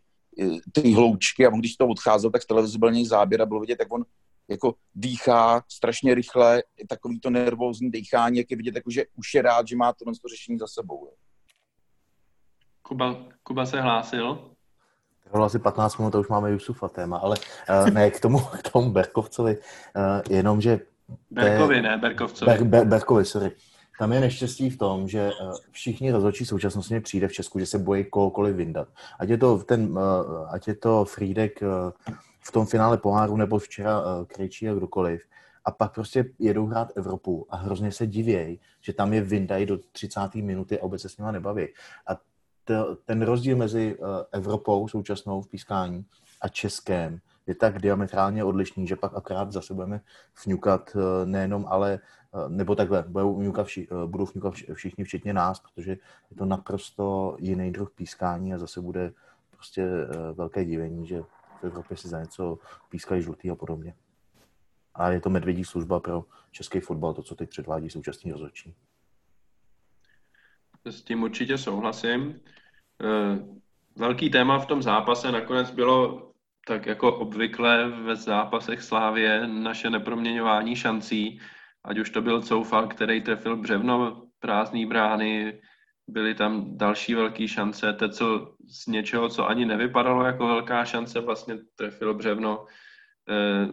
ty 0.73 0.93
hloučky 0.93 1.47
a 1.47 1.51
on, 1.51 1.59
když 1.59 1.77
to 1.77 1.89
odcházel, 1.89 2.31
tak 2.31 2.43
z 2.43 2.47
televize 2.47 2.79
byl 2.79 2.93
něj 2.93 3.07
záběr 3.07 3.43
a 3.43 3.47
bylo 3.47 3.61
vidět, 3.61 3.81
jak 3.81 3.93
on 3.93 4.05
jako 4.49 4.75
dýchá 4.95 5.63
strašně 5.69 6.15
rychle, 6.15 6.63
takový 6.89 7.21
to 7.21 7.31
nervózní 7.31 7.91
dýchání, 7.91 8.39
jak 8.39 8.51
je 8.51 8.57
vidět, 8.57 8.75
jako, 8.75 8.91
že 8.91 9.05
už 9.17 9.35
je 9.35 9.43
rád, 9.43 9.69
že 9.69 9.77
má 9.77 9.93
to, 9.93 10.05
to 10.05 10.29
řešení 10.29 10.59
za 10.59 10.67
sebou. 10.67 11.13
Kuba, 12.83 13.17
Kuba 13.43 13.67
se 13.67 13.81
hlásil. 13.81 14.51
Bylo 15.33 15.45
asi 15.45 15.59
15 15.59 15.99
minut, 15.99 16.11
to 16.11 16.21
už 16.21 16.29
máme 16.29 16.51
Jusufa 16.51 16.89
téma, 16.89 17.19
ale 17.19 17.37
uh, 17.71 17.91
ne, 17.91 18.11
k 18.11 18.21
tomu, 18.21 18.39
k 18.39 18.71
tomu 18.71 18.91
Berkovcovi, 18.91 19.57
uh, 19.57 20.23
jenom, 20.31 20.61
že... 20.61 20.81
Berkovi, 21.31 21.83
ne, 21.83 21.99
Berkovcovi. 21.99 22.47
Ber, 22.51 22.65
Ber, 22.65 22.87
Berkovi, 22.87 23.25
sorry. 23.25 23.51
Tam 24.01 24.13
je 24.13 24.21
neštěstí 24.21 24.71
v 24.71 24.79
tom, 24.79 25.09
že 25.09 25.31
uh, 25.31 25.55
všichni 25.71 26.11
rozhodčí 26.11 26.47
současnosti 26.47 27.01
přijde 27.01 27.29
v 27.29 27.33
Česku, 27.33 27.59
že 27.59 27.67
se 27.67 27.79
bojí 27.79 28.05
kohokoliv 28.05 28.57
vyndat. 28.57 28.89
Ať 29.19 29.29
je 29.29 29.39
to, 29.39 29.59
ten, 29.59 29.93
uh, 29.93 30.01
ať 30.51 30.69
je 30.69 30.75
to 30.75 31.05
Frídek 31.05 31.63
uh, 31.63 32.15
v 32.41 32.53
tom 32.53 32.67
finále 32.67 32.99
poháru 32.99 33.37
nebo 33.37 33.59
včera 33.59 34.03
Krejčí 34.27 34.69
a 34.69 34.75
kdokoliv. 34.75 35.23
A 35.65 35.71
pak 35.71 35.95
prostě 35.95 36.25
jedou 36.39 36.67
hrát 36.67 36.93
Evropu 36.97 37.47
a 37.51 37.57
hrozně 37.57 37.93
se 37.93 38.07
divějí, 38.07 38.61
že 38.81 38.93
tam 38.93 39.13
je 39.13 39.21
vyndají 39.21 39.67
do 39.67 39.79
30. 39.93 40.35
minuty 40.35 40.81
a 40.81 40.85
vůbec 40.85 41.03
se 41.03 41.09
s 41.09 41.17
nimi 41.19 41.33
nebaví. 41.33 41.69
A 42.07 42.17
ten 43.05 43.23
rozdíl 43.23 43.57
mezi 43.57 43.97
eh, 43.99 44.25
Evropou 44.33 44.89
současnou 44.89 45.43
v 45.43 45.49
pískání 45.49 46.05
a 46.41 46.49
Českém 46.49 47.21
je 47.47 47.55
tak 47.55 47.79
diametrálně 47.79 48.45
odlišný, 48.45 48.87
že 48.87 48.97
pak 48.97 49.15
akorát 49.15 49.53
zase 49.53 49.75
budeme 49.75 50.01
vňukat 50.45 50.97
eh, 50.97 51.27
nejenom 51.27 51.67
ale, 51.69 51.95
eh, 51.95 52.20
nebo 52.49 52.75
takhle, 52.75 53.05
budou 53.09 53.37
vňukat, 53.37 53.67
vši, 53.67 53.89
budou 54.07 54.25
vňukat 54.25 54.55
všichni, 54.73 55.05
včetně 55.05 55.33
nás, 55.33 55.61
protože 55.61 55.91
je 56.31 56.37
to 56.39 56.45
naprosto 56.45 57.37
jiný 57.41 57.73
druh 57.73 57.91
pískání 57.91 58.55
a 58.55 58.59
zase 58.59 58.81
bude 58.81 59.13
prostě 59.51 59.89
velké 60.35 60.65
divení, 60.65 61.07
že 61.07 61.23
v 61.61 61.65
Evropě 61.65 61.97
si 61.97 62.09
za 62.09 62.21
něco 62.21 62.59
pískají 62.89 63.23
žlutý 63.23 63.51
a 63.51 63.55
podobně. 63.55 63.95
A 64.95 65.11
je 65.11 65.21
to 65.21 65.31
medvědí 65.31 65.65
služba 65.65 66.01
pro 66.01 66.25
český 66.51 66.81
fotbal, 66.81 67.15
to, 67.15 67.23
co 67.23 67.35
teď 67.35 67.51
předvádí 67.51 67.91
současný 67.91 68.33
rozhodčí. 68.33 68.75
S 70.85 71.03
tím 71.03 71.23
určitě 71.23 71.59
souhlasím. 71.59 72.41
Eh, 73.05 73.39
velký 73.97 74.31
téma 74.31 74.59
v 74.59 74.67
tom 74.67 74.83
zápase 74.83 75.33
nakonec 75.33 75.71
bylo 75.71 76.31
tak 76.67 76.87
jako 76.87 77.17
obvykle 77.17 77.89
ve 77.89 78.17
zápasech 78.17 78.83
Slávě 78.83 79.47
naše 79.47 79.91
neproměňování 79.91 80.77
šancí, 80.77 81.41
ať 81.85 81.99
už 81.99 82.11
to 82.11 82.23
byl 82.23 82.43
Coufa, 82.43 82.87
který 82.87 83.21
trefil 83.21 83.57
břevno 83.57 84.23
prázdný 84.39 84.87
brány, 84.87 85.61
byly 86.09 86.35
tam 86.35 86.79
další 86.79 87.15
velké 87.15 87.49
šance, 87.49 87.93
teď 87.93 88.13
co 88.13 88.55
z 88.69 88.87
něčeho, 88.87 89.29
co 89.29 89.49
ani 89.49 89.65
nevypadalo 89.65 90.25
jako 90.25 90.47
velká 90.47 90.85
šance, 90.85 91.21
vlastně 91.21 91.59
trefil 91.75 92.15
břevno. 92.15 92.67
Eh, 93.31 93.69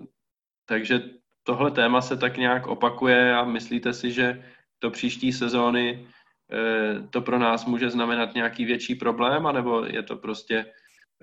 takže 0.66 1.04
tohle 1.44 1.72
téma 1.72 2.02
se 2.02 2.18
tak 2.18 2.38
nějak 2.38 2.68
opakuje 2.68 3.36
a 3.36 3.44
myslíte 3.44 3.94
si, 3.94 4.12
že 4.12 4.46
do 4.82 4.92
příští 4.92 5.34
sezóny 5.34 6.08
Eh, 6.52 7.08
to 7.10 7.22
pro 7.22 7.40
nás 7.40 7.66
může 7.66 7.90
znamenat 7.90 8.34
nějaký 8.34 8.66
větší 8.66 8.96
problém, 8.96 9.48
anebo 9.48 9.86
je 9.86 10.04
to 10.04 10.18
prostě 10.18 10.66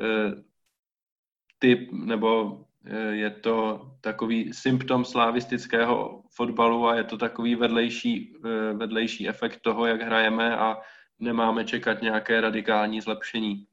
eh, 0.00 0.42
typ, 1.58 1.92
nebo 1.92 2.60
je 3.10 3.30
to 3.30 3.90
takový 4.00 4.52
symptom 4.52 5.04
slavistického 5.04 6.23
fotbalu 6.36 6.86
a 6.86 6.94
je 6.94 7.04
to 7.04 7.18
takový 7.18 7.54
vedlejší, 7.54 8.36
vedlejší 8.76 9.28
efekt 9.28 9.60
toho, 9.60 9.86
jak 9.86 10.00
hrajeme 10.00 10.56
a 10.56 10.76
nemáme 11.18 11.64
čekat 11.64 12.02
nějaké 12.02 12.40
radikální 12.40 13.00
zlepšení. 13.00 13.66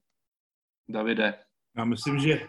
Davide. 0.90 1.34
Já 1.78 1.86
myslím, 1.86 2.20
že 2.20 2.48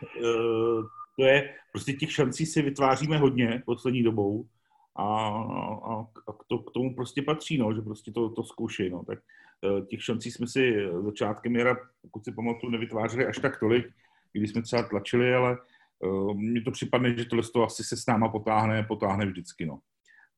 to 1.18 1.25
je, 1.25 1.55
prostě 1.72 1.92
těch 1.92 2.12
šancí 2.12 2.46
si 2.46 2.62
vytváříme 2.62 3.18
hodně 3.18 3.62
poslední 3.66 4.03
dobou 4.03 4.48
a, 4.96 5.05
a, 5.05 6.01
a 6.29 6.33
to, 6.48 6.59
k 6.59 6.70
tomu 6.70 6.94
prostě 6.94 7.22
patří, 7.22 7.59
no, 7.59 7.75
že 7.75 7.81
prostě 7.81 8.12
to, 8.12 8.29
to 8.31 8.44
zkouší. 8.44 8.90
No. 8.90 9.05
Tak 9.05 9.18
e, 9.18 9.87
těch 9.87 10.05
šancí 10.05 10.31
jsme 10.31 10.46
si 10.46 10.87
začátkem 11.05 11.57
jara, 11.57 11.77
pokud 12.03 12.25
si 12.25 12.33
pamatuju, 12.33 12.72
nevytvářeli 12.72 13.27
až 13.27 13.38
tak 13.38 13.61
tolik, 13.61 13.87
když 14.33 14.51
jsme 14.51 14.62
třeba 14.62 14.83
tlačili, 14.83 15.35
ale 15.35 15.59
mně 16.35 16.62
to 16.62 16.70
připadne, 16.70 17.16
že 17.16 17.25
tohle 17.25 17.44
to 17.53 17.62
asi 17.62 17.85
se 17.85 17.96
s 17.96 18.07
náma 18.07 18.29
potáhne, 18.29 18.83
potáhne 18.83 19.27
vždycky. 19.27 19.66
No. 19.66 19.79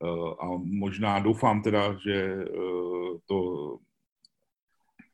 Uh, 0.03 0.35
a 0.41 0.47
možná 0.65 1.19
doufám 1.19 1.63
teda, 1.63 1.99
že 1.99 2.37
uh, 2.37 3.19
to 3.27 3.79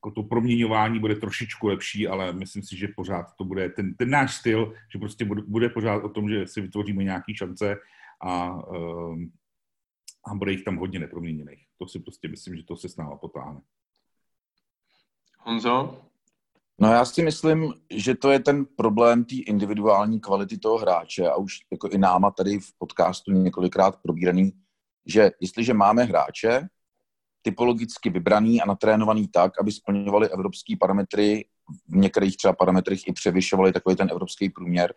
jako 0.00 0.10
to 0.10 0.22
proměňování 0.22 0.98
bude 0.98 1.14
trošičku 1.14 1.66
lepší, 1.66 2.08
ale 2.08 2.32
myslím 2.32 2.62
si, 2.62 2.76
že 2.76 2.88
pořád 2.96 3.26
to 3.38 3.44
bude 3.44 3.68
ten, 3.68 3.94
ten 3.94 4.10
náš 4.10 4.34
styl, 4.34 4.74
že 4.92 4.98
prostě 4.98 5.24
bude, 5.24 5.42
bude 5.42 5.68
pořád 5.68 6.04
o 6.04 6.08
tom, 6.08 6.28
že 6.28 6.46
si 6.46 6.60
vytvoříme 6.60 7.04
nějaké 7.04 7.34
šance 7.34 7.76
a, 8.22 8.62
ehm, 8.76 9.30
a 10.26 10.34
bude 10.34 10.52
jich 10.52 10.64
tam 10.64 10.76
hodně 10.76 10.98
neproměněných. 10.98 11.64
To 11.78 11.88
si 11.88 11.98
prostě 11.98 12.28
myslím, 12.28 12.56
že 12.56 12.62
to 12.64 12.76
se 12.76 12.88
s 12.88 12.96
náma 12.96 13.16
potáhne. 13.16 13.60
Honzo? 15.38 16.02
No 16.80 16.92
já 16.92 17.04
si 17.04 17.22
myslím, 17.22 17.74
že 17.90 18.14
to 18.14 18.30
je 18.30 18.40
ten 18.40 18.66
problém 18.76 19.24
té 19.24 19.36
individuální 19.36 20.20
kvality 20.20 20.58
toho 20.58 20.78
hráče 20.78 21.28
a 21.28 21.36
už 21.36 21.58
jako 21.70 21.88
i 21.88 21.98
náma 21.98 22.30
tady 22.30 22.58
v 22.58 22.72
podcastu 22.78 23.32
několikrát 23.32 24.02
probíraný, 24.02 24.52
že 25.06 25.30
jestliže 25.40 25.74
máme 25.74 26.04
hráče 26.04 26.68
typologicky 27.42 28.10
vybraný 28.10 28.62
a 28.62 28.66
natrénovaný 28.66 29.28
tak, 29.28 29.60
aby 29.60 29.72
splňovali 29.72 30.28
evropské 30.28 30.74
parametry 30.80 31.44
v 31.88 31.96
některých 31.96 32.36
třeba 32.36 32.52
parametrech 32.52 33.08
i 33.08 33.12
převyšovali 33.12 33.72
takový 33.72 33.96
ten 33.96 34.08
evropský 34.10 34.50
průměr 34.50 34.94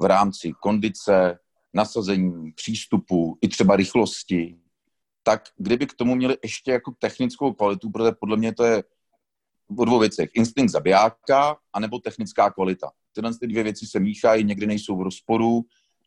v 0.00 0.04
rámci 0.04 0.52
kondice, 0.60 1.38
nasazení, 1.74 2.52
přístupu, 2.52 3.38
i 3.40 3.48
třeba 3.48 3.76
rychlosti, 3.76 4.58
tak 5.22 5.42
kdyby 5.56 5.86
k 5.86 5.94
tomu 5.94 6.14
měli 6.14 6.36
ještě 6.42 6.72
jako 6.72 6.92
technickou 6.98 7.52
kvalitu, 7.52 7.90
protože 7.90 8.12
podle 8.20 8.36
mě 8.36 8.54
to 8.54 8.64
je 8.64 8.82
o 9.78 9.84
dvou 9.84 9.98
věcech. 9.98 10.30
Instinkt 10.34 10.72
zabijáka 10.72 11.56
anebo 11.72 11.98
technická 11.98 12.50
kvalita. 12.50 12.90
Tyhle 13.12 13.38
ty 13.38 13.46
dvě 13.46 13.62
věci 13.62 13.86
se 13.86 14.00
míchají, 14.00 14.44
někdy 14.44 14.66
nejsou 14.66 14.96
v 14.96 15.02
rozporu, 15.02 15.62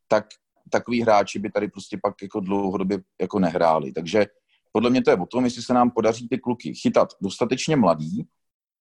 tak 0.07 0.27
takový 0.69 1.01
hráči 1.01 1.39
by 1.39 1.51
tady 1.51 1.67
prostě 1.67 1.99
pak 2.03 2.21
jako 2.21 2.39
dlouhodobě 2.39 2.99
jako 3.21 3.39
nehráli. 3.39 3.91
Takže 3.91 4.25
podle 4.71 4.89
mě 4.89 5.01
to 5.01 5.09
je 5.11 5.17
o 5.17 5.25
tom, 5.25 5.43
jestli 5.43 5.61
se 5.61 5.73
nám 5.73 5.91
podaří 5.91 6.27
ty 6.27 6.37
kluky 6.37 6.73
chytat 6.73 7.13
dostatečně 7.21 7.75
mladý, 7.75 8.23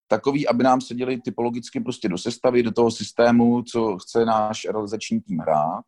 takový, 0.07 0.47
aby 0.47 0.63
nám 0.63 0.81
seděli 0.81 1.21
typologicky 1.21 1.79
prostě 1.79 2.09
do 2.09 2.17
sestavy, 2.17 2.63
do 2.63 2.71
toho 2.71 2.91
systému, 2.91 3.63
co 3.63 3.97
chce 3.97 4.25
náš 4.25 4.65
realizační 4.65 5.21
tým 5.21 5.39
hrát. 5.39 5.83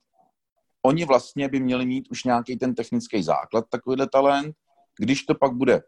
Oni 0.85 1.05
vlastně 1.05 1.49
by 1.49 1.59
měli 1.59 1.85
mít 1.85 2.07
už 2.11 2.23
nějaký 2.23 2.57
ten 2.57 2.75
technický 2.75 3.23
základ, 3.23 3.65
takovýhle 3.69 4.09
talent. 4.09 4.55
Když 4.99 5.23
to 5.23 5.35
pak 5.35 5.53
bude 5.53 5.81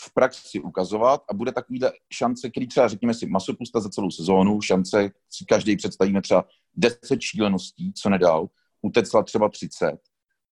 v 0.00 0.14
praxi 0.14 0.60
ukazovat 0.60 1.22
a 1.30 1.34
bude 1.34 1.52
takovýhle 1.52 1.92
šance, 2.12 2.50
který 2.50 2.68
třeba 2.68 2.88
řekněme 2.88 3.14
si 3.14 3.26
masopusta 3.26 3.80
za 3.80 3.88
celou 3.88 4.10
sezónu, 4.10 4.60
šance 4.60 5.10
si 5.30 5.44
každý 5.44 5.76
představíme 5.76 6.22
třeba 6.22 6.44
10 6.74 7.20
šíleností, 7.20 7.92
co 7.92 8.10
nedal, 8.10 8.48
u 8.82 8.90
Tecla 8.90 9.22
třeba 9.22 9.48
30, 9.48 9.98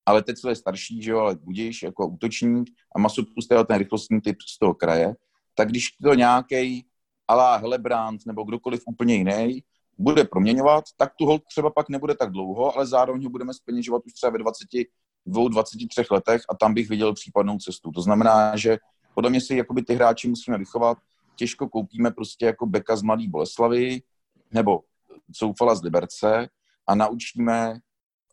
ale 0.06 0.22
Tecla 0.22 0.50
je 0.50 0.56
starší, 0.56 1.02
že 1.02 1.10
jo, 1.10 1.18
ale 1.18 1.34
budíš 1.34 1.82
jako 1.82 2.06
útočník 2.06 2.70
a 2.96 2.98
masopusta 2.98 3.58
je 3.58 3.64
ten 3.64 3.78
rychlostní 3.78 4.20
typ 4.20 4.36
z 4.42 4.58
toho 4.58 4.74
kraje, 4.74 5.14
tak 5.54 5.68
když 5.68 5.90
to 6.02 6.14
nějaký 6.14 6.86
alá 7.28 7.56
Helebrand 7.56 8.26
nebo 8.26 8.44
kdokoliv 8.44 8.82
úplně 8.86 9.14
jiný 9.14 9.62
bude 9.98 10.24
proměňovat, 10.24 10.84
tak 10.96 11.12
tu 11.18 11.26
hold 11.26 11.42
třeba 11.50 11.70
pak 11.70 11.88
nebude 11.88 12.14
tak 12.14 12.30
dlouho, 12.30 12.76
ale 12.76 12.86
zároveň 12.86 13.24
ho 13.24 13.30
budeme 13.30 13.54
speněžovat 13.54 14.02
už 14.06 14.12
třeba 14.12 14.30
ve 14.30 14.38
22, 14.38 15.48
23 15.48 16.02
letech 16.10 16.42
a 16.48 16.54
tam 16.56 16.74
bych 16.74 16.88
viděl 16.88 17.14
případnou 17.14 17.58
cestu. 17.58 17.90
To 17.90 18.02
znamená, 18.02 18.56
že 18.56 18.78
podle 19.14 19.30
mě 19.30 19.40
si 19.40 19.56
jakoby 19.56 19.82
ty 19.82 19.94
hráči 19.94 20.28
musíme 20.28 20.58
vychovat. 20.58 20.98
Těžko 21.36 21.68
koupíme 21.68 22.10
prostě 22.10 22.46
jako 22.46 22.66
beka 22.66 22.96
z 22.96 23.02
Mladý 23.02 23.28
Boleslavy 23.28 24.02
nebo 24.50 24.80
Soufala 25.32 25.74
z 25.74 25.82
Liberce 25.82 26.48
a 26.86 26.94
naučíme 26.94 27.78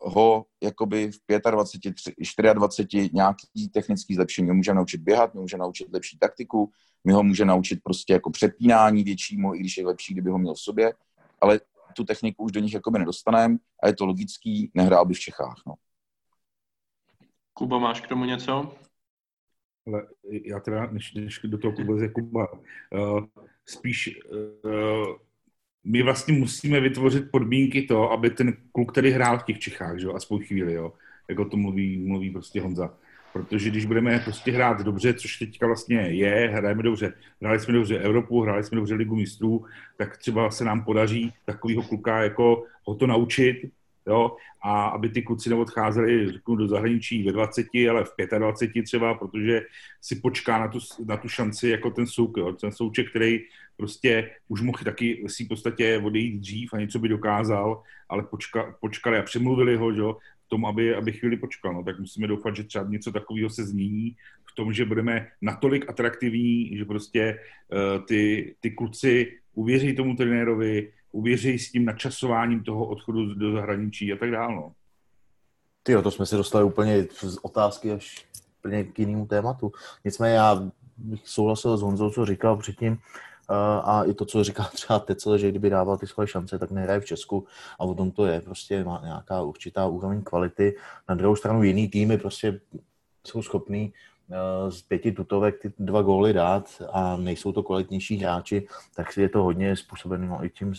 ho 0.03 0.45
jakoby 0.63 1.11
v 1.11 1.51
25, 1.51 2.53
24 2.53 3.09
nějaký 3.13 3.69
technický 3.73 4.15
zlepšení. 4.15 4.47
My 4.47 4.53
můžeme 4.53 4.75
naučit 4.75 5.01
běhat, 5.01 5.33
my 5.33 5.41
můžeme 5.41 5.61
naučit 5.61 5.87
lepší 5.93 6.17
taktiku, 6.17 6.71
my 7.03 7.13
ho 7.13 7.23
můžeme 7.23 7.49
naučit 7.49 7.79
prostě 7.83 8.13
jako 8.13 8.29
přepínání 8.29 9.03
většímu, 9.03 9.55
i 9.55 9.59
když 9.59 9.77
je 9.77 9.85
lepší, 9.85 10.13
kdyby 10.13 10.29
ho 10.29 10.37
měl 10.37 10.53
v 10.53 10.59
sobě, 10.59 10.93
ale 11.41 11.59
tu 11.95 12.03
techniku 12.03 12.43
už 12.43 12.51
do 12.51 12.59
nich 12.59 12.73
jakoby 12.73 12.99
nedostaneme 12.99 13.57
a 13.83 13.87
je 13.87 13.95
to 13.95 14.05
logický, 14.05 14.71
nehrál 14.73 15.05
by 15.05 15.13
v 15.13 15.19
Čechách. 15.19 15.55
No. 15.67 15.73
Kuba, 17.53 17.79
máš 17.79 18.01
k 18.01 18.07
tomu 18.07 18.25
něco? 18.25 18.75
Ale 19.87 20.07
já 20.45 20.59
teda, 20.59 20.85
než, 20.91 21.13
než 21.13 21.39
do 21.43 21.57
toho 21.57 21.73
klubu 21.73 21.97
Kuba, 22.13 22.53
uh, 22.53 23.25
spíš 23.65 24.19
uh, 24.31 25.15
my 25.83 26.03
vlastně 26.03 26.33
musíme 26.33 26.79
vytvořit 26.79 27.31
podmínky 27.31 27.81
to, 27.81 28.11
aby 28.11 28.29
ten 28.29 28.53
kluk, 28.71 28.91
který 28.91 29.11
hrál 29.11 29.39
v 29.39 29.43
těch 29.43 29.59
Čechách, 29.59 29.99
že 29.99 30.05
jo, 30.05 30.13
aspoň 30.13 30.45
chvíli, 30.45 30.73
jo, 30.73 30.93
jako 31.29 31.45
to 31.45 31.57
mluví, 31.57 31.97
mluví 31.97 32.29
prostě 32.29 32.61
Honza. 32.61 32.93
Protože 33.33 33.69
když 33.69 33.85
budeme 33.85 34.19
prostě 34.19 34.51
hrát 34.51 34.81
dobře, 34.81 35.13
což 35.13 35.37
teďka 35.37 35.67
vlastně 35.67 35.97
je, 35.97 36.49
hrajeme 36.53 36.83
dobře, 36.83 37.13
hráli 37.41 37.59
jsme 37.59 37.73
dobře 37.73 37.97
Evropu, 37.97 38.41
hráli 38.41 38.63
jsme 38.63 38.75
dobře 38.75 38.95
Ligu 38.95 39.15
mistrů, 39.15 39.65
tak 39.97 40.17
třeba 40.17 40.51
se 40.51 40.65
nám 40.65 40.83
podaří 40.83 41.33
takového 41.45 41.83
kluka 41.83 42.23
jako 42.23 42.63
ho 42.85 42.95
to 42.95 43.07
naučit, 43.07 43.71
jo, 44.07 44.35
a 44.61 44.85
aby 44.85 45.09
ty 45.09 45.21
kluci 45.21 45.49
neodcházeli, 45.49 46.31
řeknu, 46.31 46.55
do 46.55 46.67
zahraničí 46.67 47.23
ve 47.23 47.31
20, 47.31 47.67
ale 47.89 48.03
v 48.03 48.13
25 48.37 48.83
třeba, 48.83 49.13
protože 49.13 49.61
si 50.01 50.15
počká 50.15 50.59
na 50.59 50.67
tu, 50.67 50.79
na 51.05 51.17
tu 51.17 51.29
šanci 51.29 51.69
jako 51.69 51.89
ten 51.89 52.07
souk, 52.07 52.37
jo, 52.37 52.53
ten 52.53 52.71
souček, 52.71 53.09
který 53.09 53.39
prostě 53.77 54.31
už 54.47 54.61
mohl 54.61 54.77
taky 54.83 55.23
si 55.27 55.45
v 55.45 55.47
podstatě 55.47 56.01
odejít 56.03 56.39
dřív 56.39 56.73
a 56.73 56.79
něco 56.79 56.99
by 56.99 57.09
dokázal, 57.09 57.83
ale 58.09 58.23
počka, 58.23 58.75
počkali 58.81 59.17
a 59.17 59.21
přemluvili 59.21 59.75
ho, 59.75 59.93
že, 59.93 60.01
v 60.45 60.49
tom, 60.49 60.65
aby, 60.65 60.95
aby 60.95 61.11
chvíli 61.11 61.37
počkal. 61.37 61.73
No, 61.73 61.83
tak 61.83 61.99
musíme 61.99 62.27
doufat, 62.27 62.55
že 62.55 62.63
třeba 62.63 62.85
něco 62.85 63.11
takového 63.11 63.49
se 63.49 63.65
změní 63.65 64.15
v 64.51 64.55
tom, 64.55 64.73
že 64.73 64.85
budeme 64.85 65.27
natolik 65.41 65.89
atraktivní, 65.89 66.77
že 66.77 66.85
prostě 66.85 67.39
uh, 67.71 68.05
ty, 68.05 68.55
ty 68.59 68.71
kluci 68.71 69.39
uvěří 69.53 69.95
tomu 69.95 70.15
trenérovi, 70.15 70.91
uvěří 71.13 71.59
s 71.59 71.71
tím 71.71 71.85
načasováním 71.85 72.63
toho 72.63 72.85
odchodu 72.85 73.33
do 73.33 73.51
zahraničí 73.51 74.13
a 74.13 74.17
tak 74.17 74.31
dále. 74.31 74.55
No. 74.55 74.71
Tyjo, 75.83 76.01
to 76.01 76.11
jsme 76.11 76.25
se 76.25 76.37
dostali 76.37 76.65
úplně 76.65 77.03
z 77.21 77.37
otázky 77.41 77.91
až 77.91 78.25
úplně 78.59 78.83
k 78.83 78.99
jinému 78.99 79.25
tématu. 79.25 79.71
Nicméně 80.05 80.35
já 80.35 80.69
bych 80.97 81.29
souhlasil 81.29 81.77
s 81.77 81.81
Honzou, 81.81 82.09
co 82.09 82.25
říkal 82.25 82.57
předtím, 82.57 82.97
a 83.83 84.03
i 84.03 84.13
to, 84.13 84.25
co 84.25 84.43
říká 84.43 84.63
třeba 84.73 84.99
Tecel, 84.99 85.37
že 85.37 85.49
kdyby 85.49 85.69
dával 85.69 85.97
ty 85.97 86.07
svoje 86.07 86.27
šance, 86.27 86.59
tak 86.59 86.71
nehraje 86.71 86.99
v 86.99 87.05
Česku 87.05 87.47
a 87.79 87.83
o 87.83 87.93
tom 87.93 88.11
to 88.11 88.25
je. 88.25 88.41
Prostě 88.41 88.83
má 88.83 89.01
nějaká 89.03 89.41
určitá 89.41 89.87
úroveň 89.87 90.21
kvality. 90.21 90.75
Na 91.09 91.15
druhou 91.15 91.35
stranu 91.35 91.63
jiný 91.63 91.87
týmy 91.87 92.17
prostě 92.17 92.59
jsou 93.23 93.41
schopní 93.41 93.93
Eh, 93.93 94.12
z 94.69 94.81
pěti 94.81 95.11
tutovek 95.11 95.61
ty 95.61 95.73
dva 95.79 96.01
góly 96.01 96.33
dát 96.33 96.81
a 96.91 97.17
nejsou 97.17 97.51
to 97.51 97.63
kvalitnější 97.63 98.17
hráči, 98.17 98.67
tak 98.95 99.17
je 99.17 99.29
to 99.29 99.43
hodně 99.43 99.75
způsobeno 99.75 100.27
no, 100.27 100.45
i 100.45 100.49
tím 100.49 100.73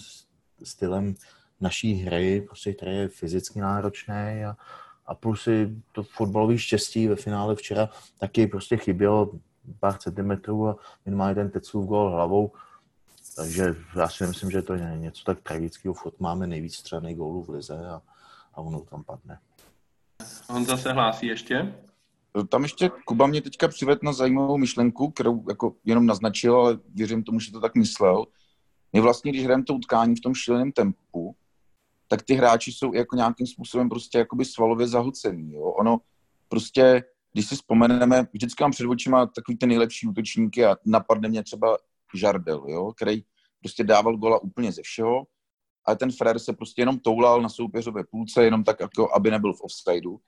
stylem 0.62 1.14
naší 1.60 1.94
hry, 1.94 2.40
prostě, 2.40 2.72
který 2.72 2.96
je 2.96 3.08
fyzicky 3.08 3.60
náročný 3.60 4.44
a, 4.48 4.56
a 5.06 5.14
plus 5.14 5.46
i 5.46 5.76
to 5.92 6.02
fotbalové 6.02 6.58
štěstí 6.58 7.08
ve 7.08 7.16
finále 7.16 7.56
včera 7.56 7.88
taky 8.18 8.46
prostě 8.46 8.76
chybělo 8.76 9.30
pár 9.80 9.98
centimetrů 9.98 10.68
a 10.68 10.76
minimálně 11.04 11.34
ten 11.34 11.50
Tecův 11.50 11.86
gól 11.86 12.10
hlavou. 12.10 12.52
Takže 13.36 13.74
já 13.96 14.08
si 14.08 14.26
myslím, 14.26 14.50
že 14.50 14.62
to 14.62 14.74
je 14.74 14.96
něco 14.96 15.24
tak 15.24 15.40
tragického. 15.40 15.94
Fot 15.94 16.20
máme 16.20 16.46
nejvíc 16.46 16.74
střelných 16.74 17.16
gólů 17.16 17.42
v 17.42 17.48
lize 17.48 17.88
a, 17.88 18.02
a 18.54 18.60
ono 18.60 18.80
tam 18.80 19.04
padne. 19.04 19.38
On 20.48 20.64
zase 20.64 20.92
hlásí 20.92 21.26
ještě? 21.26 21.74
Tam 22.48 22.62
ještě 22.62 22.90
Kuba 23.04 23.26
mě 23.26 23.42
teďka 23.42 23.68
přivedl 23.68 24.00
na 24.02 24.12
zajímavou 24.12 24.58
myšlenku, 24.58 25.10
kterou 25.10 25.44
jako 25.48 25.76
jenom 25.84 26.06
naznačil, 26.06 26.56
ale 26.56 26.78
věřím 26.88 27.22
tomu, 27.22 27.40
že 27.40 27.52
to 27.52 27.60
tak 27.60 27.74
myslel. 27.74 28.26
My 28.92 29.00
vlastně, 29.00 29.32
když 29.32 29.44
hrajeme 29.44 29.64
to 29.64 29.74
utkání 29.74 30.16
v 30.16 30.20
tom 30.20 30.34
šíleném 30.34 30.72
tempu, 30.72 31.36
tak 32.08 32.22
ty 32.22 32.34
hráči 32.34 32.72
jsou 32.72 32.94
jako 32.94 33.16
nějakým 33.16 33.46
způsobem 33.46 33.88
prostě 33.88 34.18
jakoby 34.18 34.44
svalově 34.44 34.86
zahlcený. 34.86 35.54
Jo? 35.54 35.62
Ono 35.64 35.98
prostě, 36.48 37.04
když 37.32 37.48
si 37.48 37.54
vzpomeneme, 37.54 38.26
vždycky 38.32 38.64
mám 38.64 38.70
před 38.70 38.86
očima 38.86 39.26
takový 39.26 39.58
ty 39.58 39.66
nejlepší 39.66 40.06
útočníky 40.06 40.64
a 40.64 40.76
napadne 40.86 41.28
mě 41.28 41.42
třeba 41.42 41.78
Žardel, 42.14 42.64
jo? 42.68 42.92
který 42.92 43.24
prostě 43.60 43.84
dával 43.84 44.16
gola 44.16 44.42
úplně 44.42 44.72
ze 44.72 44.82
všeho, 44.82 45.26
ale 45.84 45.96
ten 45.96 46.12
Frér 46.12 46.38
se 46.38 46.52
prostě 46.52 46.82
jenom 46.82 46.98
toulal 46.98 47.42
na 47.42 47.48
soupeřové 47.48 48.04
půlce, 48.10 48.44
jenom 48.44 48.64
tak, 48.64 48.80
jako 48.80 49.14
aby 49.14 49.30
nebyl 49.30 49.52
v 49.52 49.60
offsideu 49.60 50.20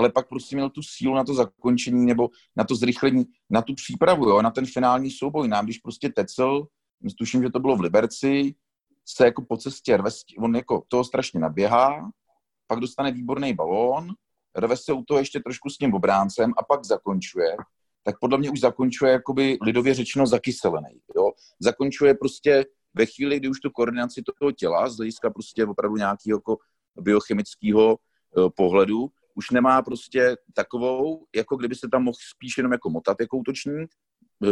ale 0.00 0.12
pak 0.12 0.28
prostě 0.28 0.56
měl 0.56 0.70
tu 0.70 0.82
sílu 0.82 1.14
na 1.14 1.24
to 1.24 1.34
zakončení 1.34 2.06
nebo 2.06 2.28
na 2.56 2.64
to 2.64 2.74
zrychlení, 2.74 3.24
na 3.50 3.62
tu 3.62 3.74
přípravu, 3.74 4.28
jo, 4.28 4.42
na 4.42 4.50
ten 4.50 4.66
finální 4.66 5.10
souboj. 5.10 5.48
Nám, 5.48 5.64
když 5.64 5.78
prostě 5.78 6.08
Tecel, 6.08 6.66
tuším, 7.18 7.42
že 7.42 7.50
to 7.50 7.60
bylo 7.60 7.76
v 7.76 7.80
Liberci, 7.80 8.54
se 9.08 9.24
jako 9.24 9.44
po 9.48 9.56
cestě 9.56 9.96
rve, 9.96 10.10
on 10.38 10.56
jako 10.56 10.82
toho 10.88 11.04
strašně 11.04 11.40
naběhá, 11.40 12.10
pak 12.66 12.80
dostane 12.80 13.12
výborný 13.12 13.52
balón, 13.52 14.08
rve 14.56 14.76
se 14.76 14.92
u 14.92 15.02
toho 15.04 15.18
ještě 15.18 15.40
trošku 15.40 15.70
s 15.70 15.78
tím 15.78 15.94
obráncem 15.94 16.52
a 16.56 16.62
pak 16.62 16.84
zakončuje, 16.84 17.56
tak 18.02 18.14
podle 18.20 18.38
mě 18.38 18.50
už 18.50 18.60
zakončuje 18.60 19.12
jakoby 19.12 19.58
lidově 19.62 19.94
řečeno 19.94 20.26
zakyselený. 20.26 21.00
Jo? 21.16 21.30
Zakončuje 21.60 22.14
prostě 22.14 22.64
ve 22.94 23.06
chvíli, 23.06 23.36
kdy 23.36 23.48
už 23.48 23.60
tu 23.60 23.70
koordinaci 23.70 24.22
toho 24.40 24.52
těla 24.52 24.88
z 24.88 24.96
hlediska 24.96 25.30
prostě 25.30 25.66
opravdu 25.66 25.96
nějakého 25.96 26.36
jako 26.38 26.56
biochemického 27.00 27.96
uh, 27.96 28.48
pohledu, 28.56 29.10
už 29.34 29.50
nemá 29.50 29.82
prostě 29.82 30.36
takovou, 30.54 31.26
jako 31.36 31.56
kdyby 31.56 31.74
se 31.74 31.88
tam 31.88 32.02
mohl 32.02 32.16
spíš 32.34 32.56
jenom 32.56 32.72
jako 32.72 32.90
motat 32.90 33.16
jako 33.20 33.36
útočník. 33.36 33.94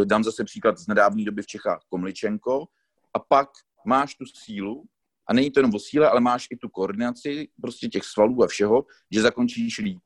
Dám 0.05 0.23
zase 0.23 0.43
příklad 0.43 0.77
z 0.77 0.87
nedávné 0.87 1.23
doby 1.23 1.41
v 1.41 1.47
Čechách 1.47 1.79
Komličenko. 1.89 2.65
A 3.13 3.19
pak 3.19 3.49
máš 3.85 4.15
tu 4.15 4.25
sílu, 4.25 4.83
a 5.29 5.33
není 5.33 5.51
to 5.51 5.59
jenom 5.59 5.75
o 5.75 5.79
síle, 5.79 6.09
ale 6.09 6.21
máš 6.21 6.47
i 6.51 6.57
tu 6.57 6.69
koordinaci 6.69 7.47
prostě 7.61 7.87
těch 7.87 8.03
svalů 8.03 8.43
a 8.43 8.47
všeho, 8.47 8.85
že 9.11 9.21
zakončíš 9.21 9.77
líp. 9.77 9.99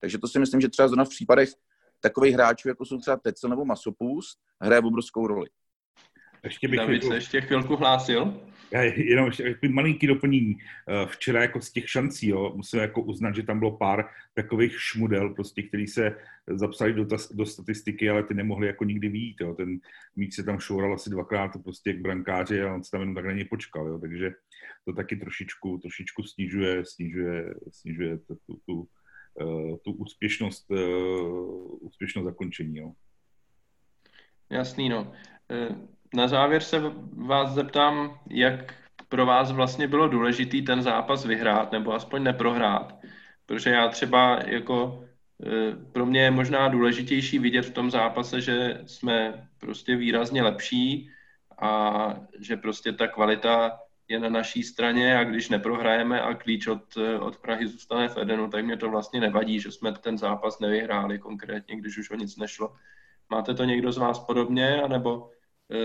Takže 0.00 0.18
to 0.18 0.28
si 0.28 0.38
myslím, 0.38 0.60
že 0.60 0.68
třeba 0.68 0.88
zrovna 0.88 1.04
v 1.04 1.08
případech 1.08 1.48
takových 2.00 2.34
hráčů, 2.34 2.68
jako 2.68 2.84
jsou 2.84 2.98
třeba 2.98 3.16
Tecel 3.16 3.50
nebo 3.50 3.64
Masopust, 3.64 4.38
hraje 4.60 4.82
obrovskou 4.82 5.26
roli. 5.26 5.48
Ještě 6.44 6.68
bych 6.68 6.78
David 6.78 7.04
se 7.04 7.14
ještě 7.14 7.40
chvilku 7.40 7.76
hlásil. 7.76 8.40
Já 8.70 8.82
jenom 8.82 9.26
ještě 9.26 9.68
malinký 9.68 10.06
doplnění. 10.06 10.56
Eh, 10.88 11.06
včera 11.06 11.42
jako 11.42 11.60
z 11.60 11.72
těch 11.72 11.90
šancí, 11.90 12.28
jo, 12.28 12.52
musím 12.56 12.80
jako 12.80 13.02
uznat, 13.02 13.34
že 13.34 13.42
tam 13.42 13.58
bylo 13.58 13.76
pár 13.76 14.08
takových 14.34 14.80
šmudel, 14.80 15.34
prostě, 15.34 15.62
který 15.62 15.86
se 15.86 16.16
zapsali 16.46 16.92
do, 16.92 17.06
ta, 17.06 17.16
do 17.34 17.46
statistiky, 17.46 18.10
ale 18.10 18.22
ty 18.22 18.34
nemohli 18.34 18.66
jako 18.66 18.84
nikdy 18.84 19.08
výjít. 19.08 19.40
Jo. 19.40 19.54
Ten 19.54 19.78
míč 20.16 20.34
se 20.34 20.42
tam 20.42 20.58
šoural 20.58 20.94
asi 20.94 21.10
dvakrát 21.10 21.50
prostě 21.62 21.92
k 21.92 22.00
brankáři 22.00 22.62
a 22.62 22.74
on 22.74 22.84
se 22.84 22.90
tam 22.90 23.00
jenom 23.00 23.14
tak 23.14 23.24
na 23.24 23.32
něj 23.32 23.44
počkal. 23.44 23.86
Jo. 23.88 23.98
Takže 23.98 24.30
to 24.84 24.92
taky 24.92 25.16
trošičku, 25.16 25.78
trošičku 25.78 26.22
snižuje, 26.22 26.84
snižuje, 26.84 27.54
snižuje 27.70 28.18
tu, 28.18 28.38
tu, 28.46 28.60
tu, 28.66 28.88
eh, 29.40 29.76
tu 29.84 29.92
úspěšnost, 29.92 30.70
uh, 30.70 31.78
úspěšnost 31.80 32.24
zakončení. 32.24 32.76
Jo. 32.78 32.92
Jasný, 34.50 34.88
no. 34.88 35.12
Na 36.14 36.28
závěr 36.28 36.62
se 36.62 36.82
vás 37.12 37.52
zeptám, 37.52 38.18
jak 38.30 38.74
pro 39.08 39.26
vás 39.26 39.52
vlastně 39.52 39.88
bylo 39.88 40.08
důležitý 40.08 40.62
ten 40.62 40.82
zápas 40.82 41.24
vyhrát 41.24 41.72
nebo 41.72 41.92
aspoň 41.92 42.22
neprohrát. 42.22 42.98
Protože 43.46 43.70
já 43.70 43.88
třeba 43.88 44.38
jako 44.46 45.04
e, 45.46 45.76
pro 45.92 46.06
mě 46.06 46.20
je 46.20 46.30
možná 46.30 46.68
důležitější 46.68 47.38
vidět 47.38 47.62
v 47.62 47.72
tom 47.72 47.90
zápase, 47.90 48.40
že 48.40 48.80
jsme 48.86 49.48
prostě 49.60 49.96
výrazně 49.96 50.42
lepší 50.42 51.10
a 51.58 52.14
že 52.40 52.56
prostě 52.56 52.92
ta 52.92 53.06
kvalita 53.06 53.78
je 54.08 54.20
na 54.20 54.28
naší 54.28 54.62
straně 54.62 55.18
a 55.18 55.24
když 55.24 55.48
neprohrajeme 55.48 56.20
a 56.20 56.34
klíč 56.34 56.66
od, 56.66 56.96
od 57.20 57.36
Prahy 57.36 57.66
zůstane 57.66 58.08
v 58.08 58.16
Edenu, 58.16 58.50
tak 58.50 58.64
mě 58.64 58.76
to 58.76 58.90
vlastně 58.90 59.20
nevadí, 59.20 59.60
že 59.60 59.70
jsme 59.70 59.92
ten 59.92 60.18
zápas 60.18 60.60
nevyhráli 60.60 61.18
konkrétně, 61.18 61.76
když 61.76 61.98
už 61.98 62.10
o 62.10 62.14
nic 62.14 62.36
nešlo. 62.36 62.74
Máte 63.30 63.54
to 63.54 63.64
někdo 63.64 63.92
z 63.92 63.98
vás 63.98 64.18
podobně, 64.18 64.82
anebo 64.82 65.30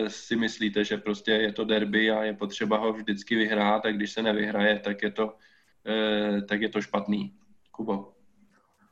si 0.08 0.36
myslíte, 0.36 0.84
že 0.84 0.98
prostě 0.98 1.32
je 1.32 1.54
to 1.54 1.66
derby 1.66 2.12
a 2.12 2.24
je 2.24 2.34
potřeba 2.34 2.78
ho 2.78 2.94
vždycky 2.94 3.36
vyhrát 3.36 3.86
a 3.86 3.92
když 3.92 4.12
se 4.12 4.22
nevyhraje, 4.22 4.80
tak 4.80 5.04
je 5.04 5.12
to, 5.12 5.36
eh, 5.86 6.42
tak 6.42 6.62
je 6.62 6.70
to 6.70 6.82
špatný. 6.82 7.34
Kubo. 7.72 8.12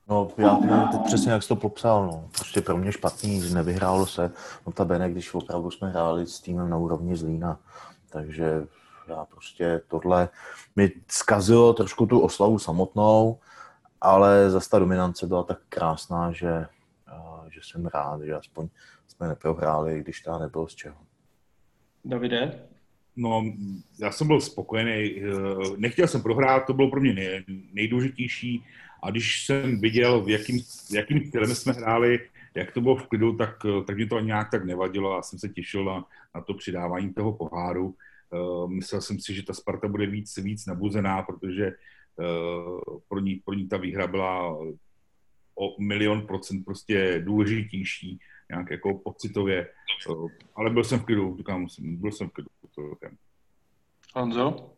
No, 0.08 0.32
já 0.38 0.58
nevím 0.58 0.88
teď 0.88 1.02
přesně, 1.06 1.32
jak 1.32 1.44
jsi 1.44 1.50
to 1.50 1.56
popsal. 1.56 2.06
No. 2.06 2.30
Prostě 2.32 2.62
pro 2.62 2.78
mě 2.78 2.92
špatný, 2.92 3.54
nevyhrálo 3.54 4.06
se. 4.06 4.32
No 4.66 4.72
ta 4.72 4.86
Bene, 4.86 5.12
když 5.12 5.34
opravdu 5.34 5.72
jsme 5.72 5.90
hráli 5.90 6.28
s 6.28 6.40
týmem 6.40 6.70
na 6.70 6.78
úrovni 6.78 7.16
Zlína. 7.16 7.60
Takže 8.10 8.68
já 9.08 9.26
prostě 9.26 9.82
tohle 9.88 10.30
mi 10.76 10.92
zkazilo 11.08 11.74
trošku 11.74 12.06
tu 12.06 12.20
oslavu 12.20 12.60
samotnou, 12.60 13.40
ale 14.02 14.50
zase 14.50 14.70
ta 14.70 14.80
dominance 14.80 15.28
byla 15.28 15.44
tak 15.44 15.58
krásná, 15.70 16.32
že, 16.32 16.66
eh, 17.08 17.50
že 17.50 17.60
jsem 17.64 17.86
rád, 17.86 18.22
že 18.22 18.36
aspoň 18.36 18.68
jsme 19.20 19.28
neprohráli, 19.28 20.00
když 20.00 20.22
ta 20.22 20.38
nebylo 20.38 20.68
z 20.68 20.76
čeho. 20.76 20.98
Davide? 22.06 22.68
No, 23.16 23.54
já 24.00 24.12
jsem 24.12 24.28
byl 24.28 24.42
spokojený. 24.42 24.92
Eh, 24.92 25.24
nechtěl 25.78 26.08
jsem 26.08 26.24
prohrát, 26.24 26.66
to 26.66 26.74
bylo 26.74 26.90
pro 26.90 27.02
mě 27.02 27.14
nej, 27.14 27.44
nejdůležitější. 27.74 28.64
A 29.04 29.12
když 29.12 29.46
jsem 29.46 29.82
viděl, 29.82 30.22
v 30.22 30.30
jakým, 30.30 30.60
jakým 30.92 31.26
stylem 31.28 31.56
jsme 31.56 31.74
hráli, 31.74 32.20
jak 32.56 32.72
to 32.72 32.82
bylo 32.82 32.96
v 32.96 33.08
klidu, 33.08 33.36
tak, 33.36 33.56
eh, 33.66 33.84
tak 33.84 33.96
mě 33.96 34.08
to 34.08 34.20
nějak 34.20 34.52
tak 34.52 34.66
nevadilo 34.66 35.18
a 35.18 35.22
jsem 35.22 35.40
se 35.40 35.50
těšil 35.50 35.86
na, 35.86 36.06
na 36.36 36.42
to 36.42 36.54
přidávání 36.54 37.14
toho 37.14 37.34
poháru. 37.34 37.96
Uh, 38.32 38.70
myslel 38.70 39.02
jsem 39.02 39.20
si, 39.20 39.34
že 39.34 39.44
ta 39.44 39.54
Sparta 39.54 39.88
bude 39.88 40.06
víc, 40.06 40.38
víc 40.38 40.66
nabuzená, 40.66 41.24
protože 41.24 41.72
pro, 43.08 43.20
ní, 43.20 43.36
pro 43.46 43.54
ní 43.54 43.68
ta 43.68 43.78
výhra 43.78 44.08
byla 44.08 44.58
o 45.56 45.82
milion 45.82 46.28
procent 46.28 46.66
prostě 46.66 47.22
důležitější 47.26 48.20
nějak 48.52 48.72
jako 48.72 48.94
pocitově, 48.94 49.68
ale 50.56 50.70
byl 50.70 50.84
jsem 50.84 51.00
v 51.00 51.06
klidu, 51.06 51.38
říkám, 51.38 51.68
byl 51.80 52.12
jsem 52.12 52.30
v 52.30 52.32
klidu. 52.32 52.50
Honzo? 54.16 54.72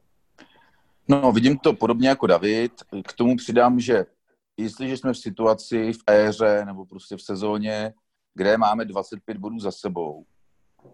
No, 1.08 1.32
vidím 1.32 1.58
to 1.58 1.74
podobně 1.74 2.10
jako 2.10 2.28
David. 2.28 2.72
K 3.08 3.14
tomu 3.14 3.38
přidám, 3.38 3.80
že 3.80 4.06
jestliže 4.58 4.98
jsme 4.98 5.14
v 5.14 5.18
situaci, 5.18 5.94
v 5.94 6.04
éře 6.10 6.66
nebo 6.66 6.86
prostě 6.86 7.18
v 7.18 7.22
sezóně, 7.22 7.94
kde 8.34 8.58
máme 8.58 8.86
25 8.86 9.38
bodů 9.38 9.60
za 9.60 9.72
sebou, 9.72 10.26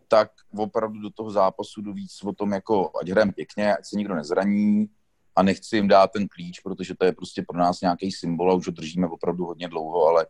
tak 0.07 0.31
opravdu 0.57 0.99
do 0.99 1.09
toho 1.09 1.31
zápasu 1.31 1.81
jdu 1.81 1.93
víc 1.93 2.23
o 2.23 2.33
tom, 2.33 2.51
jako 2.51 2.91
ať 3.01 3.09
hrajeme 3.09 3.31
pěkně, 3.31 3.75
ať 3.75 3.85
se 3.85 3.97
nikdo 3.97 4.15
nezraní 4.15 4.87
a 5.35 5.43
nechci 5.43 5.75
jim 5.75 5.87
dát 5.87 6.11
ten 6.11 6.27
klíč, 6.27 6.59
protože 6.59 6.95
to 6.95 7.05
je 7.05 7.11
prostě 7.11 7.43
pro 7.47 7.59
nás 7.59 7.81
nějaký 7.81 8.11
symbol 8.11 8.51
a 8.51 8.55
už 8.55 8.67
ho 8.67 8.73
držíme 8.73 9.07
opravdu 9.07 9.45
hodně 9.45 9.67
dlouho, 9.67 10.07
ale 10.07 10.27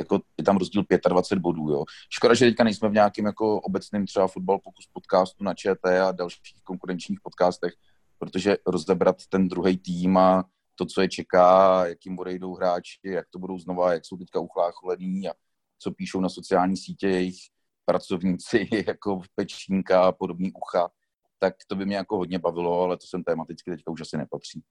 jako 0.00 0.20
je 0.38 0.44
tam 0.44 0.56
rozdíl 0.56 0.84
25 1.08 1.42
bodů, 1.42 1.70
jo. 1.70 1.84
Škoda, 2.10 2.34
že 2.34 2.44
teďka 2.44 2.64
nejsme 2.64 2.88
v 2.88 2.92
nějakém 2.92 3.26
jako 3.26 3.60
obecném 3.60 4.06
třeba 4.06 4.28
fotbal 4.28 4.58
pokus 4.58 4.86
podcastu 4.92 5.44
na 5.44 5.54
ČT 5.54 6.00
a 6.00 6.12
dalších 6.12 6.62
konkurenčních 6.64 7.20
podcastech, 7.20 7.72
protože 8.18 8.56
rozebrat 8.66 9.16
ten 9.28 9.48
druhý 9.48 9.78
tým 9.78 10.16
a 10.16 10.44
to, 10.74 10.86
co 10.86 11.00
je 11.00 11.08
čeká, 11.08 11.86
jakým 11.86 12.18
odejdou 12.18 12.54
hráči, 12.54 12.98
jak 13.04 13.26
to 13.30 13.38
budou 13.38 13.58
znova, 13.58 13.92
jak 13.92 14.04
jsou 14.04 14.16
teďka 14.16 14.40
uchlácholení 14.40 15.28
a 15.28 15.32
co 15.78 15.90
píšou 15.90 16.20
na 16.20 16.28
sociální 16.28 16.76
sítě 16.76 17.08
jejich 17.08 17.38
pracovníci 17.84 18.68
jako 18.86 19.20
pečínka 19.34 20.02
a 20.04 20.12
podobný 20.12 20.52
ucha, 20.52 20.90
tak 21.38 21.54
to 21.66 21.76
by 21.76 21.86
mě 21.86 21.96
jako 21.96 22.16
hodně 22.16 22.38
bavilo, 22.38 22.82
ale 22.82 22.96
to 22.96 23.06
sem 23.06 23.24
tematicky 23.24 23.70
teďka 23.70 23.90
už 23.90 24.00
asi 24.00 24.16
nepatří. 24.16 24.62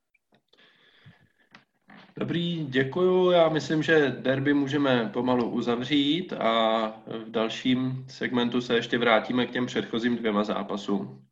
Dobrý, 2.19 2.65
děkuju. 2.69 3.31
Já 3.31 3.49
myslím, 3.49 3.83
že 3.83 4.15
derby 4.19 4.53
můžeme 4.53 5.09
pomalu 5.13 5.49
uzavřít 5.49 6.33
a 6.33 6.87
v 7.25 7.31
dalším 7.31 8.05
segmentu 8.07 8.61
se 8.61 8.75
ještě 8.75 8.97
vrátíme 8.97 9.45
k 9.45 9.51
těm 9.51 9.65
předchozím 9.65 10.17
dvěma 10.17 10.43
zápasům. 10.43 11.25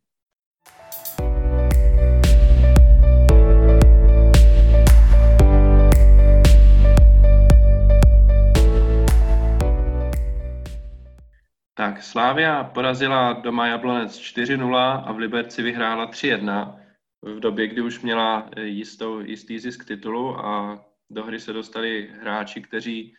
Tak, 11.74 12.02
Slávia 12.02 12.64
porazila 12.64 13.32
doma 13.32 13.66
Jablonec 13.66 14.20
4-0 14.20 15.02
a 15.06 15.12
v 15.12 15.18
Liberci 15.18 15.62
vyhrála 15.62 16.10
3-1 16.10 16.81
v 17.22 17.40
době, 17.40 17.66
kdy 17.66 17.82
už 17.82 18.00
měla 18.00 18.48
eh, 18.56 18.62
jistou, 18.62 19.20
jistý 19.20 19.58
zisk 19.58 19.84
titulu 19.84 20.38
a 20.38 20.84
do 21.10 21.24
hry 21.24 21.40
se 21.40 21.52
dostali 21.52 22.10
hráči, 22.20 22.62
kteří 22.62 23.14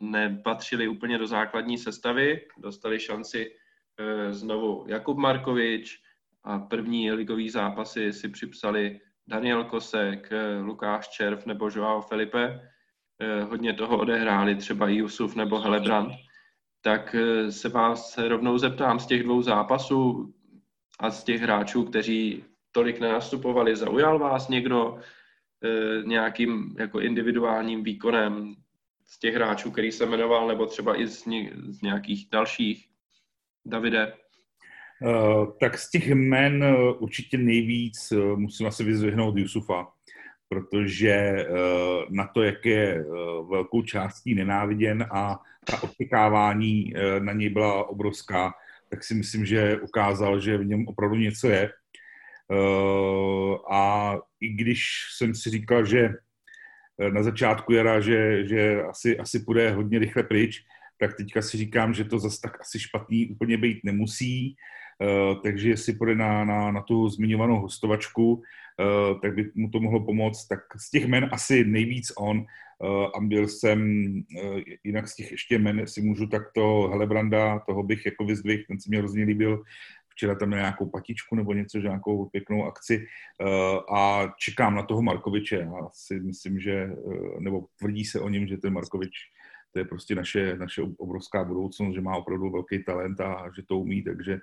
nepatřili 0.00 0.88
úplně 0.88 1.18
do 1.18 1.26
základní 1.26 1.78
sestavy, 1.78 2.46
dostali 2.58 3.00
šanci 3.00 3.56
eh, 3.98 4.32
znovu 4.32 4.84
Jakub 4.88 5.18
Markovič 5.18 6.02
a 6.44 6.58
první 6.58 7.12
ligový 7.12 7.50
zápasy 7.50 8.12
si 8.12 8.28
připsali 8.28 9.00
Daniel 9.26 9.64
Kosek, 9.64 10.28
eh, 10.32 10.60
Lukáš 10.60 11.08
Červ 11.08 11.46
nebo 11.46 11.68
Joao 11.74 12.00
Felipe. 12.00 12.70
Hodně 13.48 13.72
toho 13.72 13.98
odehráli 13.98 14.54
třeba 14.54 14.88
i 14.88 14.94
Jusuf 14.94 15.34
nebo 15.34 15.60
Helebrand. 15.60 16.12
Tak 16.82 17.16
se 17.50 17.68
vás 17.68 18.18
rovnou 18.18 18.58
zeptám 18.58 19.00
z 19.00 19.06
těch 19.06 19.22
dvou 19.22 19.42
zápasů 19.42 20.34
a 20.98 21.10
z 21.10 21.24
těch 21.24 21.40
hráčů, 21.40 21.84
kteří 21.84 22.44
tolik 22.78 23.00
nenastupovali. 23.00 23.76
Zaujal 23.76 24.18
vás 24.18 24.48
někdo 24.48 24.98
e, 24.98 26.02
nějakým 26.06 26.76
jako 26.78 27.00
individuálním 27.00 27.82
výkonem 27.82 28.54
z 29.04 29.18
těch 29.18 29.34
hráčů, 29.34 29.70
který 29.70 29.92
se 29.92 30.06
jmenoval, 30.06 30.48
nebo 30.48 30.66
třeba 30.66 31.00
i 31.00 31.06
z, 31.06 31.26
ně, 31.26 31.50
z 31.68 31.82
nějakých 31.82 32.28
dalších? 32.32 32.88
Davide? 33.66 34.12
Uh, 35.02 35.46
tak 35.60 35.78
z 35.78 35.90
těch 35.90 36.08
jmen 36.08 36.64
uh, 36.64 37.02
určitě 37.02 37.38
nejvíc 37.38 38.12
musím 38.36 38.66
asi 38.66 38.84
vyzvihnout 38.84 39.36
Jusufa, 39.36 39.86
protože 40.48 41.46
uh, 41.50 41.56
na 42.10 42.26
to, 42.34 42.42
jak 42.42 42.66
je 42.66 43.04
uh, 43.04 43.50
velkou 43.50 43.82
částí 43.82 44.34
nenáviděn 44.34 45.06
a 45.10 45.38
ta 45.64 45.82
očekávání 45.82 46.92
na 47.18 47.32
něj 47.32 47.48
byla 47.48 47.88
obrovská, 47.88 48.54
tak 48.90 49.04
si 49.04 49.14
myslím, 49.14 49.46
že 49.46 49.80
ukázal, 49.80 50.40
že 50.40 50.58
v 50.58 50.66
něm 50.66 50.88
opravdu 50.88 51.16
něco 51.16 51.48
je. 51.48 51.70
Eh, 52.52 53.56
a 53.70 54.14
i 54.40 54.48
když 54.48 54.82
jsem 55.16 55.34
si 55.34 55.50
říkal, 55.50 55.84
že 55.84 56.10
eh, 57.00 57.10
na 57.10 57.22
začátku 57.22 57.72
jara, 57.72 58.00
že, 58.00 58.46
že 58.46 58.82
asi, 58.82 59.18
asi 59.18 59.40
půjde 59.40 59.70
hodně 59.70 59.98
rychle 59.98 60.22
pryč, 60.22 60.64
tak 61.00 61.16
teďka 61.16 61.42
si 61.42 61.56
říkám, 61.56 61.94
že 61.94 62.04
to 62.04 62.18
zase 62.18 62.40
tak 62.40 62.60
asi 62.60 62.80
špatný 62.80 63.26
úplně 63.26 63.58
být 63.58 63.80
nemusí, 63.84 64.56
eh, 65.02 65.34
takže 65.42 65.68
jestli 65.68 65.92
půjde 65.92 66.14
na, 66.14 66.44
na, 66.44 66.72
na 66.72 66.82
tu 66.82 67.08
zmiňovanou 67.08 67.60
hostovačku, 67.60 68.42
tak 69.22 69.34
by 69.34 69.50
mu 69.54 69.70
to 69.70 69.80
mohlo 69.80 70.04
pomoct. 70.04 70.46
Tak 70.46 70.60
z 70.76 70.90
těch 70.90 71.06
men 71.06 71.28
asi 71.32 71.64
nejvíc 71.64 72.12
on. 72.18 72.46
A 73.16 73.20
byl 73.20 73.48
jsem, 73.48 73.80
jinak 74.84 75.08
z 75.08 75.16
těch 75.16 75.30
ještě 75.30 75.58
men 75.58 75.86
si 75.86 76.02
můžu 76.02 76.26
takto 76.26 76.88
Helebranda, 76.92 77.58
toho 77.58 77.82
bych 77.82 78.06
jako 78.06 78.24
vyzdvihl, 78.24 78.62
ten 78.68 78.80
se 78.80 78.90
mi 78.90 78.96
hrozně 78.96 79.24
líbil, 79.24 79.62
včera 80.18 80.34
tam 80.34 80.48
měl 80.48 80.60
nějakou 80.60 80.86
patičku 80.86 81.36
nebo 81.36 81.52
něco, 81.52 81.80
že 81.80 81.88
nějakou 81.88 82.28
pěknou 82.28 82.64
akci 82.64 83.06
eh, 83.40 83.46
a 83.94 84.32
čekám 84.38 84.74
na 84.74 84.82
toho 84.82 85.02
Markoviče. 85.02 85.56
Já 85.56 85.88
si 85.92 86.20
myslím, 86.20 86.60
že, 86.60 86.72
eh, 86.72 87.40
nebo 87.40 87.66
tvrdí 87.78 88.04
se 88.04 88.20
o 88.20 88.28
něm, 88.28 88.46
že 88.46 88.56
ten 88.56 88.72
Markovič 88.72 89.14
to 89.72 89.78
je 89.78 89.84
prostě 89.84 90.14
naše, 90.14 90.56
naše 90.56 90.82
obrovská 90.82 91.44
budoucnost, 91.44 91.94
že 91.94 92.00
má 92.00 92.16
opravdu 92.16 92.50
velký 92.50 92.84
talent 92.84 93.20
a 93.20 93.50
že 93.56 93.62
to 93.62 93.78
umí, 93.78 94.02
takže 94.02 94.38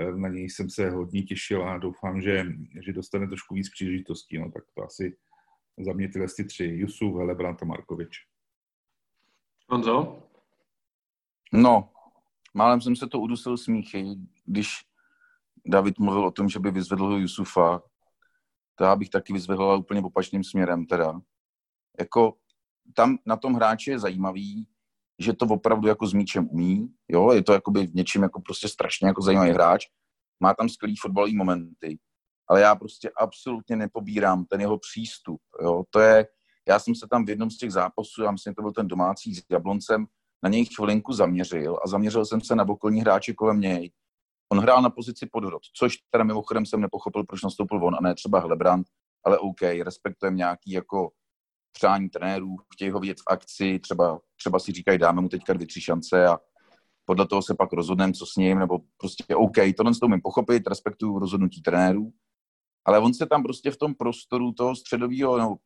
eh, 0.00 0.12
na 0.12 0.28
něj 0.28 0.50
jsem 0.50 0.70
se 0.70 0.90
hodně 0.90 1.22
těšil 1.22 1.68
a 1.68 1.78
doufám, 1.78 2.20
že, 2.20 2.46
že 2.84 2.92
dostane 2.92 3.26
trošku 3.28 3.54
víc 3.54 3.70
příležitostí. 3.70 4.38
No, 4.38 4.50
tak 4.50 4.64
to 4.74 4.84
asi 4.84 5.16
za 5.78 5.92
mě 5.92 6.08
tyhle 6.08 6.26
ty 6.36 6.44
tři. 6.44 6.64
Jusuf, 6.64 7.16
Helebrant 7.16 7.62
a 7.62 7.64
Markovič. 7.64 8.18
Honzo? 9.68 10.22
No, 11.52 11.90
málem 12.54 12.80
jsem 12.80 12.96
se 12.96 13.06
to 13.06 13.20
udusil 13.20 13.56
smíchy, 13.56 14.04
když 14.44 14.86
David 15.66 15.98
mluvil 15.98 16.26
o 16.26 16.30
tom, 16.30 16.48
že 16.48 16.58
by 16.58 16.70
vyzvedl 16.70 17.12
Jusufa, 17.12 17.82
to 18.74 18.84
já 18.84 18.96
bych 18.96 19.10
taky 19.10 19.32
vyzvedl 19.32 19.62
úplně 19.62 20.02
opačným 20.02 20.44
směrem 20.44 20.86
teda. 20.86 21.20
Jako 21.98 22.36
tam 22.94 23.18
na 23.26 23.36
tom 23.36 23.54
hráči 23.54 23.90
je 23.90 23.98
zajímavý, 23.98 24.68
že 25.18 25.32
to 25.32 25.46
opravdu 25.46 25.88
jako 25.88 26.06
s 26.06 26.12
míčem 26.12 26.48
umí, 26.50 26.94
jo, 27.08 27.32
je 27.32 27.42
to 27.42 27.52
jakoby 27.52 27.86
v 27.86 27.94
něčem 27.94 28.22
jako 28.22 28.40
prostě 28.40 28.68
strašně 28.68 29.06
jako 29.06 29.22
zajímavý 29.22 29.50
hráč, 29.50 29.86
má 30.40 30.54
tam 30.54 30.68
skvělý 30.68 30.96
fotbalový 30.96 31.36
momenty, 31.36 31.98
ale 32.48 32.60
já 32.60 32.74
prostě 32.74 33.10
absolutně 33.20 33.76
nepobírám 33.76 34.44
ten 34.44 34.60
jeho 34.60 34.78
přístup, 34.78 35.40
jo, 35.62 35.84
to 35.90 36.00
je, 36.00 36.26
já 36.68 36.78
jsem 36.78 36.94
se 36.94 37.06
tam 37.10 37.24
v 37.24 37.28
jednom 37.28 37.50
z 37.50 37.58
těch 37.58 37.72
zápasů, 37.72 38.22
já 38.22 38.30
myslím, 38.30 38.54
to 38.54 38.62
byl 38.62 38.72
ten 38.72 38.88
domácí 38.88 39.34
s 39.34 39.42
Jabloncem, 39.50 40.06
na 40.42 40.50
něj 40.50 40.64
chvilinku 40.64 41.12
zaměřil 41.12 41.78
a 41.84 41.88
zaměřil 41.88 42.24
jsem 42.24 42.40
se 42.40 42.54
na 42.56 42.68
okolní 42.68 43.00
hráče 43.00 43.32
kolem 43.32 43.60
něj. 43.60 43.92
On 44.52 44.58
hrál 44.58 44.82
na 44.82 44.90
pozici 44.90 45.26
podrod, 45.26 45.62
což 45.76 45.96
teda 46.10 46.24
mimochodem 46.24 46.66
jsem 46.66 46.80
nepochopil, 46.80 47.24
proč 47.24 47.42
nastoupil 47.42 47.84
on 47.84 47.94
a 47.94 48.00
ne 48.00 48.14
třeba 48.14 48.38
Hlebrand, 48.38 48.86
ale 49.24 49.38
OK, 49.38 49.62
respektujeme 49.62 50.36
nějaký 50.36 50.70
jako 50.70 51.10
přání 51.72 52.08
trenérů, 52.08 52.56
chtějí 52.74 52.90
ho 52.90 53.00
vidět 53.00 53.20
v 53.20 53.30
akci, 53.30 53.78
třeba, 53.78 54.20
třeba 54.36 54.58
si 54.58 54.72
říkají, 54.72 54.98
dáme 54.98 55.20
mu 55.20 55.28
teďka 55.28 55.52
dvě, 55.52 55.66
tři 55.66 55.80
šance 55.80 56.26
a 56.26 56.38
podle 57.04 57.26
toho 57.26 57.42
se 57.42 57.54
pak 57.54 57.72
rozhodneme, 57.72 58.12
co 58.12 58.26
s 58.26 58.36
ním, 58.36 58.58
nebo 58.58 58.78
prostě 58.96 59.36
OK, 59.36 59.56
tohle 59.76 59.92
to 60.00 60.06
umím 60.06 60.20
pochopit, 60.20 60.66
respektuju 60.66 61.18
rozhodnutí 61.18 61.62
trenérů, 61.62 62.12
ale 62.84 62.98
on 62.98 63.14
se 63.14 63.26
tam 63.26 63.42
prostě 63.42 63.70
v 63.70 63.76
tom 63.76 63.94
prostoru 63.94 64.52
toho 64.52 64.76
středového, 64.76 65.38
no, 65.38 65.56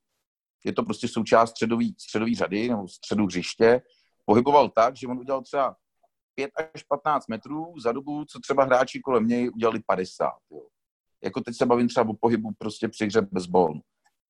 je 0.64 0.72
to 0.72 0.82
prostě 0.82 1.08
součást 1.08 1.50
středový, 1.50 1.94
středový 1.98 2.34
řady 2.34 2.68
nebo 2.68 2.88
středu 2.88 3.26
hřiště, 3.26 3.82
pohyboval 4.24 4.68
tak, 4.68 4.96
že 4.96 5.06
on 5.06 5.18
udělal 5.18 5.42
třeba 5.42 5.76
5 6.34 6.50
až 6.74 6.82
15 6.82 7.28
metrů 7.28 7.74
za 7.80 7.92
dobu, 7.92 8.24
co 8.24 8.40
třeba 8.40 8.64
hráči 8.64 9.00
kolem 9.00 9.26
něj 9.26 9.50
udělali 9.50 9.80
50. 9.86 10.30
Jo. 10.50 10.60
Jako 11.24 11.40
teď 11.40 11.56
se 11.56 11.66
bavím 11.66 11.88
třeba 11.88 12.10
o 12.10 12.14
pohybu 12.14 12.50
prostě 12.58 12.88
při 12.88 13.06
hře 13.06 13.22
bez 13.32 13.46
balónu. 13.46 13.80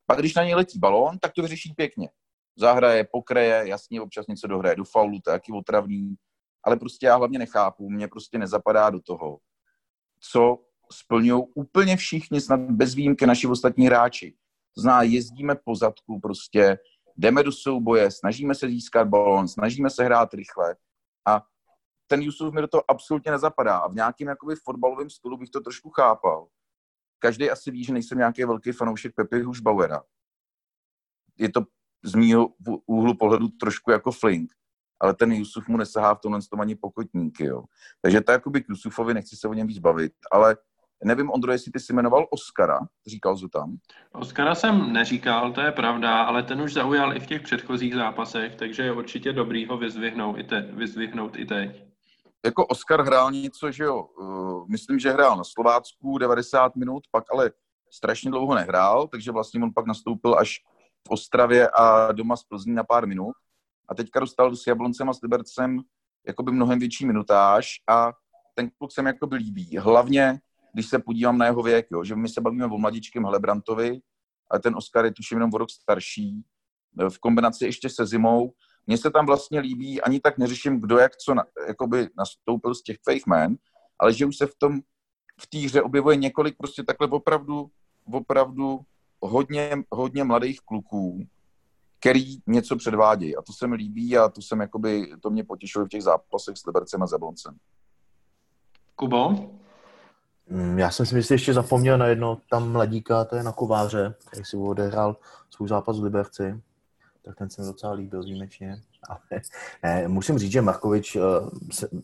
Pak 0.07 0.19
když 0.19 0.35
na 0.35 0.45
něj 0.45 0.55
letí 0.55 0.79
balón, 0.79 1.19
tak 1.19 1.33
to 1.33 1.43
vyřeší 1.43 1.75
pěkně. 1.77 2.11
Zahraje, 2.57 3.09
pokreje, 3.13 3.69
jasně 3.69 4.01
občas 4.01 4.27
něco 4.27 4.47
dohraje 4.47 4.77
do 4.77 4.85
faulu, 4.85 5.21
to 5.21 5.31
je 5.31 5.35
taky 5.35 5.53
otravný, 5.53 6.15
ale 6.65 6.77
prostě 6.77 7.07
já 7.07 7.17
hlavně 7.17 7.39
nechápu, 7.39 7.91
mě 7.91 8.09
prostě 8.09 8.39
nezapadá 8.39 8.91
do 8.91 9.01
toho, 9.01 9.39
co 10.21 10.59
splňují 10.93 11.43
úplně 11.55 11.97
všichni, 11.97 12.41
snad 12.41 12.61
bez 12.61 12.95
výjimky 12.95 13.27
naši 13.27 13.47
ostatní 13.47 13.87
hráči. 13.87 14.35
To 14.75 15.03
jezdíme 15.03 15.55
po 15.65 15.75
zadku 15.75 16.21
prostě, 16.21 16.79
jdeme 17.17 17.43
do 17.43 17.53
souboje, 17.53 18.11
snažíme 18.11 18.55
se 18.55 18.69
získat 18.69 19.09
balón, 19.09 19.49
snažíme 19.49 19.91
se 19.91 20.05
hrát 20.05 20.35
rychle 20.35 20.77
a 21.29 21.43
ten 22.11 22.23
Jusuf 22.23 22.55
mi 22.55 22.61
do 22.61 22.68
toho 22.68 22.90
absolutně 22.90 23.31
nezapadá 23.31 23.79
a 23.79 23.88
v 23.88 23.94
nějakém 23.94 24.29
jakoby 24.29 24.55
fotbalovém 24.64 25.11
stylu 25.11 25.37
bych 25.37 25.51
to 25.51 25.61
trošku 25.61 25.90
chápal. 25.90 26.46
Každý 27.18 27.51
asi 27.51 27.70
ví, 27.70 27.85
že 27.85 27.92
nejsem 27.92 28.18
nějaký 28.18 28.44
velký 28.44 28.73
fanoušek 28.73 29.14
Pepi 29.14 29.42
Hušbauera. 29.42 30.03
Je 31.38 31.49
to 31.49 31.61
z 32.05 32.14
mýho 32.14 32.49
úhlu 32.87 33.14
pohledu 33.14 33.49
trošku 33.49 33.90
jako 33.90 34.12
flink, 34.12 34.53
ale 35.01 35.14
ten 35.14 35.33
Jusuf 35.33 35.68
mu 35.68 35.77
nesahá 35.77 36.14
v 36.14 36.20
tomhle 36.20 36.40
tom 36.51 36.61
ani 36.61 36.75
pokotníky, 36.75 37.44
jo. 37.44 37.64
Takže 38.03 38.20
to 38.20 38.33
jakoby 38.33 38.61
k 38.61 38.68
Jusufovi, 38.68 39.14
nechci 39.14 39.37
se 39.37 39.49
o 39.49 39.55
něm 39.55 39.66
víc 39.66 39.79
bavit, 39.79 40.12
ale 40.33 40.57
Nevím, 41.05 41.31
Ondro, 41.31 41.53
jestli 41.53 41.73
ty 41.73 41.81
jsi 41.81 41.92
jmenoval 41.92 42.27
Oscara, 42.31 42.79
říkal 43.07 43.37
jsi 43.37 43.49
tam. 43.49 43.77
Oscara 44.12 44.55
jsem 44.55 44.92
neříkal, 44.92 45.53
to 45.53 45.61
je 45.61 45.73
pravda, 45.73 46.23
ale 46.23 46.42
ten 46.42 46.62
už 46.62 46.73
zaujal 46.73 47.16
i 47.16 47.20
v 47.20 47.27
těch 47.27 47.42
předchozích 47.42 47.94
zápasech, 47.94 48.55
takže 48.55 48.83
je 48.83 48.92
určitě 48.92 49.33
dobrý 49.33 49.66
ho 49.66 49.79
vyzvihnout 49.79 50.38
i, 50.38 50.44
te, 50.44 50.61
vyzvihnout 50.61 51.37
i 51.37 51.46
teď. 51.46 51.89
Jako 52.44 52.66
Oscar 52.66 53.03
hrál 53.03 53.33
něco, 53.33 53.70
že 53.70 53.85
jo, 53.85 54.03
uh, 54.03 54.68
myslím, 54.68 54.98
že 54.98 55.11
hrál 55.11 55.37
na 55.37 55.44
Slovácku 55.44 56.18
90 56.18 56.76
minut, 56.76 57.03
pak 57.11 57.24
ale 57.33 57.50
strašně 57.90 58.31
dlouho 58.31 58.55
nehrál, 58.55 59.09
takže 59.09 59.31
vlastně 59.31 59.62
on 59.62 59.72
pak 59.74 59.87
nastoupil 59.87 60.38
až 60.38 60.57
v 61.09 61.11
Ostravě 61.11 61.68
a 61.70 62.12
doma 62.12 62.37
z 62.37 62.44
Plzní 62.44 62.74
na 62.74 62.85
pár 62.85 63.07
minut. 63.07 63.35
A 63.88 63.94
teďka 63.94 64.20
dostal 64.20 64.57
s 64.57 64.66
Jabloncem 64.66 65.09
a 65.09 65.12
s 65.12 65.22
Libercem 65.22 65.81
jakoby 66.26 66.53
mnohem 66.53 66.79
větší 66.79 67.07
minutáž 67.07 67.66
a 67.88 68.12
ten 68.55 68.70
kluk 68.79 68.92
se 68.92 69.03
mi 69.03 69.09
jakoby 69.09 69.37
líbí. 69.37 69.76
Hlavně 69.79 70.40
když 70.72 70.87
se 70.87 70.98
podívám 70.98 71.38
na 71.38 71.46
jeho 71.46 71.62
věk, 71.62 71.87
jo, 71.92 72.05
že 72.05 72.16
my 72.16 72.29
se 72.29 72.40
bavíme 72.40 72.66
o 72.66 72.79
mladičkém 72.79 73.24
Helebrantovi, 73.24 74.00
ale 74.50 74.61
ten 74.61 74.76
Oscar 74.76 75.05
je 75.05 75.12
tuším 75.12 75.37
jenom 75.37 75.50
o 75.55 75.59
rok 75.59 75.70
starší, 75.70 76.42
v 77.09 77.18
kombinaci 77.18 77.64
ještě 77.64 77.88
se 77.88 78.07
zimou. 78.07 78.53
Mně 78.90 78.98
se 78.98 79.11
tam 79.11 79.26
vlastně 79.26 79.61
líbí, 79.61 80.00
ani 80.00 80.20
tak 80.20 80.38
neřeším, 80.38 80.81
kdo 80.81 80.98
jak 80.98 81.16
co 81.16 81.35
na, 81.35 81.44
jakoby 81.68 82.09
nastoupil 82.18 82.74
z 82.74 82.83
těch 82.83 82.96
fake 83.05 83.26
men, 83.26 83.57
ale 83.98 84.12
že 84.12 84.26
už 84.26 84.37
se 84.37 84.46
v 84.46 84.55
tom 84.59 84.81
v 85.40 85.46
té 85.46 85.59
hře 85.59 85.83
objevuje 85.83 86.16
několik 86.16 86.57
prostě 86.57 86.83
takhle 86.83 87.09
opravdu, 87.09 87.70
opravdu 88.12 88.81
hodně, 89.20 89.76
hodně 89.90 90.24
mladých 90.24 90.61
kluků, 90.61 91.26
který 92.00 92.38
něco 92.46 92.76
předvádějí. 92.76 93.37
A 93.37 93.42
to 93.42 93.53
se 93.53 93.66
mi 93.66 93.76
líbí 93.76 94.16
a 94.16 94.29
to 94.29 94.42
jsem 94.42 94.61
jakoby, 94.61 95.12
to 95.22 95.31
mě 95.31 95.44
potěšilo 95.44 95.85
v 95.85 95.88
těch 95.88 96.03
zápasech 96.03 96.57
s 96.57 96.66
Libercem 96.66 97.03
a 97.03 97.07
Zabloncem. 97.07 97.57
Kubo? 98.96 99.31
Mm, 100.46 100.79
já 100.79 100.90
jsem 100.90 101.07
si 101.07 101.14
myslím, 101.14 101.35
ještě 101.35 101.55
zapomněl 101.55 101.98
na 101.98 102.07
jedno 102.07 102.38
tam 102.50 102.72
mladíka, 102.72 103.24
to 103.24 103.37
je 103.37 103.42
na 103.42 103.53
Kováře, 103.53 104.14
který 104.26 104.44
si 104.44 104.57
odehrál 104.57 105.16
svůj 105.50 105.68
zápas 105.68 106.00
v 106.00 106.05
Liberci. 106.05 106.62
Tak 107.24 107.37
ten 107.37 107.50
se 107.50 107.62
mi 107.62 107.66
docela 107.66 107.92
líbil 107.92 108.22
výjimečně. 108.22 108.83
Ale 109.09 109.18
ne, 109.83 110.09
musím 110.09 110.38
říct, 110.38 110.52
že 110.52 110.62
Markovič, 110.62 111.16
eh, 111.16 111.20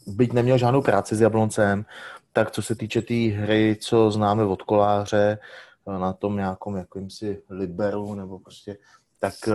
byť 0.06 0.32
neměl 0.32 0.58
žádnou 0.58 0.82
práci 0.82 1.16
s 1.16 1.20
Jabloncem, 1.20 1.84
tak 2.32 2.50
co 2.50 2.62
se 2.62 2.74
týče 2.74 3.00
té 3.00 3.06
tý 3.06 3.28
hry, 3.28 3.76
co 3.80 4.10
známe 4.10 4.44
od 4.44 4.62
Koláře, 4.62 5.38
eh, 5.88 5.98
na 5.98 6.12
tom 6.12 6.36
nějakom 6.36 6.76
jakýmsi 6.76 7.42
liberu, 7.50 8.14
nebo 8.14 8.38
prostě, 8.38 8.76
tak 9.18 9.34
uh, 9.48 9.54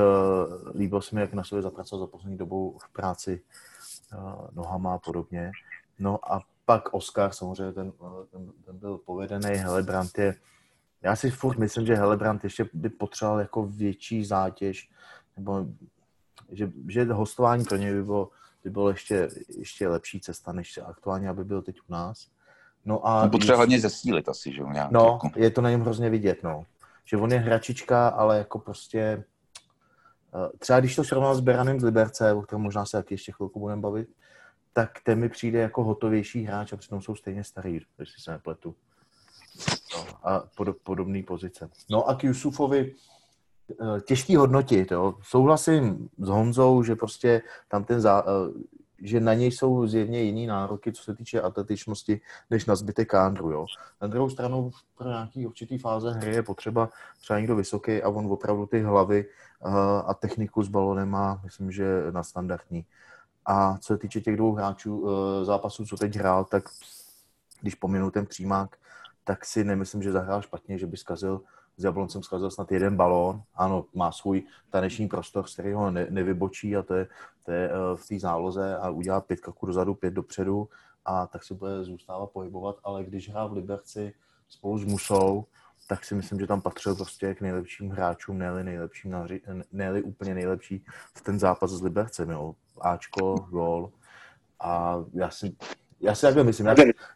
líbil 0.76 1.02
se 1.02 1.16
mi, 1.16 1.22
jak 1.22 1.34
na 1.34 1.44
sobě 1.44 1.62
zapracoval 1.62 2.06
za 2.06 2.12
poslední 2.12 2.38
dobou 2.38 2.78
v 2.78 2.94
práci 2.94 3.42
uh, 4.14 4.48
nohama 4.52 4.94
a 4.94 4.98
podobně. 4.98 5.52
No 6.00 6.34
a 6.34 6.42
pak 6.66 6.94
Oscar, 6.94 7.34
samozřejmě 7.34 7.74
ten, 7.74 7.92
ten, 8.32 8.52
ten 8.66 8.78
byl 8.78 8.98
povedený, 8.98 9.56
Helebrant 9.56 10.18
je, 10.18 10.36
já 11.02 11.16
si 11.16 11.32
furt 11.32 11.58
myslím, 11.58 11.86
že 11.86 11.96
Helebrant 11.96 12.44
ještě 12.44 12.70
by 12.74 12.90
potřeboval 12.90 13.40
jako 13.40 13.64
větší 13.66 14.26
zátěž, 14.26 14.90
nebo 15.38 15.66
že, 16.52 16.72
že 16.88 17.06
hostování 17.06 17.66
pro 17.66 17.78
něj 17.78 17.94
by 17.94 18.04
bylo, 18.04 18.30
by 18.64 18.70
bylo 18.70 18.90
ještě, 18.90 19.30
ještě 19.58 19.88
lepší 19.88 20.20
cesta, 20.20 20.52
než 20.52 20.80
aktuálně, 20.86 21.30
aby 21.30 21.44
byl 21.44 21.62
teď 21.62 21.80
u 21.90 21.92
nás. 21.92 22.28
No 22.86 23.08
a... 23.08 23.30
Potřeba 23.30 23.58
hlavně 23.58 23.80
zesílit 23.80 24.30
asi, 24.30 24.54
že 24.54 24.62
jo? 24.62 24.70
No, 24.92 25.20
jako. 25.24 25.30
je 25.36 25.50
to 25.50 25.62
na 25.62 25.70
něm 25.70 25.82
hrozně 25.82 26.10
vidět, 26.10 26.44
no. 26.44 26.66
Že 27.06 27.18
on 27.18 27.32
je 27.32 27.40
hračička, 27.40 28.08
ale 28.08 28.38
jako 28.38 28.60
prostě 28.60 29.00
eh, 29.00 30.58
třeba 30.58 30.80
když 30.80 30.96
to 30.96 31.04
srovnal 31.04 31.36
s 31.36 31.40
Beranem 31.40 31.80
z 31.80 31.84
Liberce, 31.84 32.34
o 32.34 32.42
kterém 32.42 32.62
možná 32.62 32.86
se 32.86 32.98
taky 32.98 33.14
ještě 33.14 33.32
chvilku 33.32 33.60
budeme 33.60 33.82
bavit, 33.82 34.10
tak 34.74 35.00
ten 35.04 35.20
mi 35.20 35.30
přijde 35.30 35.60
jako 35.60 35.84
hotovější 35.84 36.44
hráč 36.44 36.74
a 36.74 36.78
přitom 36.78 37.02
jsou 37.02 37.16
stejně 37.16 37.44
starý, 37.44 37.80
jestli 38.00 38.22
se 38.22 38.32
nepletu. 38.32 38.76
No, 39.96 40.28
a 40.28 40.40
pod, 40.56 40.68
podobné 40.84 41.24
pozice. 41.24 41.70
No 41.90 42.10
a 42.10 42.16
k 42.16 42.24
Jusufovi 42.24 42.96
těžký 44.06 44.36
hodnotit. 44.36 44.92
Jo. 44.92 45.14
Souhlasím 45.22 46.10
s 46.18 46.28
Honzou, 46.28 46.84
že 46.84 46.96
prostě 46.96 47.42
tam 47.68 47.84
ten 47.84 48.02
zá, 48.02 48.24
eh, 48.28 48.62
že 49.02 49.20
na 49.20 49.34
něj 49.34 49.52
jsou 49.52 49.88
zjevně 49.88 50.22
jiný 50.22 50.48
nároky, 50.48 50.92
co 50.94 51.04
se 51.04 51.16
týče 51.16 51.42
atletičnosti, 51.42 52.22
než 52.50 52.66
na 52.66 52.76
zbytek 52.76 53.10
kádru. 53.10 53.52
Jo. 53.52 53.66
Na 54.02 54.08
druhou 54.08 54.30
stranu 54.30 54.72
pro 54.98 55.10
nějaký 55.10 55.48
určitý 55.48 55.78
fáze 55.78 56.12
hry 56.12 56.36
je 56.36 56.44
potřeba 56.44 56.90
třeba 57.22 57.40
někdo 57.40 57.56
vysoký 57.56 58.04
a 58.04 58.10
on 58.10 58.32
opravdu 58.32 58.66
ty 58.66 58.82
hlavy 58.82 59.26
eh, 59.26 59.70
a 60.06 60.14
techniku 60.14 60.64
s 60.64 60.68
balonem 60.68 61.10
má, 61.10 61.42
myslím, 61.44 61.72
že 61.72 62.04
na 62.12 62.24
standardní. 62.24 62.86
A 63.46 63.78
co 63.78 63.94
se 63.94 63.98
týče 63.98 64.22
těch 64.22 64.38
dvou 64.38 64.54
hráčů 64.54 65.08
eh, 65.08 65.46
zápasů, 65.46 65.86
co 65.86 65.98
teď 65.98 66.16
hrál, 66.16 66.46
tak 66.46 66.64
když 67.62 67.76
pominu 67.76 68.12
ten 68.12 68.26
přímák, 68.26 68.76
tak 69.24 69.46
si 69.46 69.64
nemyslím, 69.64 70.04
že 70.04 70.12
zahrál 70.12 70.42
špatně, 70.42 70.78
že 70.78 70.88
by 70.88 70.98
zkazil 70.98 71.42
s 71.82 71.84
Jabloncem 71.84 72.24
zkazil 72.24 72.52
snad 72.52 72.72
jeden 72.72 72.96
balón. 72.96 73.42
Ano, 73.56 73.86
má 73.94 74.12
svůj 74.12 74.44
taneční 74.70 75.08
prostor, 75.08 75.48
z 75.48 75.54
kterého 75.54 75.92
ne, 75.92 76.08
nevybočí 76.10 76.78
a 76.78 76.82
to 76.82 76.94
je, 76.94 77.08
to 77.46 77.52
je 77.52 77.70
eh, 77.70 77.96
v 77.96 78.08
té 78.08 78.20
záloze 78.20 78.78
a 78.78 78.90
udělá 78.90 79.22
pět 79.22 79.40
kroků 79.40 79.66
dozadu, 79.66 79.96
pět 79.96 80.14
dopředu 80.14 80.70
a 81.06 81.28
tak 81.28 81.44
se 81.44 81.54
bude 81.54 81.84
zůstávat 81.84 82.30
pohybovat, 82.30 82.76
ale 82.84 83.04
když 83.04 83.30
hrál 83.30 83.50
v 83.50 83.54
Liberci 83.54 84.14
spolu 84.50 84.78
s 84.78 84.86
Musou, 84.86 85.46
tak 85.88 86.06
si 86.06 86.16
myslím, 86.16 86.40
že 86.40 86.48
tam 86.48 86.62
patřil 86.62 86.96
prostě 86.96 87.36
k 87.36 87.42
nejlepším 87.42 87.90
hráčům, 87.90 88.38
ne 88.38 88.64
nejlepším, 88.64 89.16
ne 89.72 90.02
úplně 90.02 90.34
nejlepší 90.34 90.86
v 91.16 91.22
ten 91.22 91.40
zápas 91.40 91.72
s 91.72 91.82
Libercem, 91.82 92.30
jo. 92.30 92.56
Ačko, 92.82 93.36
gol. 93.36 93.92
A 94.60 95.04
já 95.14 95.30
si, 95.30 95.56
Já 96.00 96.16
si 96.16 96.22
takhle 96.22 96.44
myslím, 96.44 96.68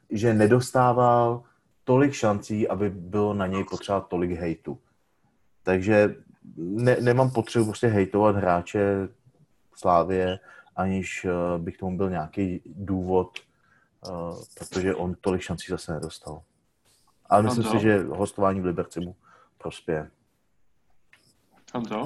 že 0.10 0.34
nedostával 0.34 1.44
tolik 1.86 2.14
šancí, 2.14 2.68
aby 2.68 2.90
bylo 2.90 3.34
na 3.34 3.48
něj 3.48 3.64
potřeba 3.64 4.02
tolik 4.02 4.32
hejtu. 4.32 4.80
Takže 5.64 6.16
ne, 6.58 6.98
nemám 7.02 7.32
potřebu 7.32 7.66
prostě 7.66 7.88
hejtovat 7.88 8.36
hráče 8.36 9.10
Slávě, 9.76 10.40
aniž 10.76 11.26
uh, 11.26 11.64
bych 11.64 11.78
tomu 11.78 11.98
byl 11.98 12.10
nějaký 12.10 12.62
důvod, 12.66 13.40
uh, 14.10 14.40
protože 14.60 14.96
on 14.96 15.16
tolik 15.22 15.42
šancí 15.42 15.66
zase 15.70 15.94
nedostal. 15.94 16.42
Ale 17.26 17.44
myslím 17.44 17.64
Honzo. 17.64 17.80
si, 17.80 17.84
že 17.84 18.04
hostování 18.04 18.62
v 18.62 18.66
Liberci 18.66 19.00
mu 19.00 19.16
prospěje. 19.58 20.10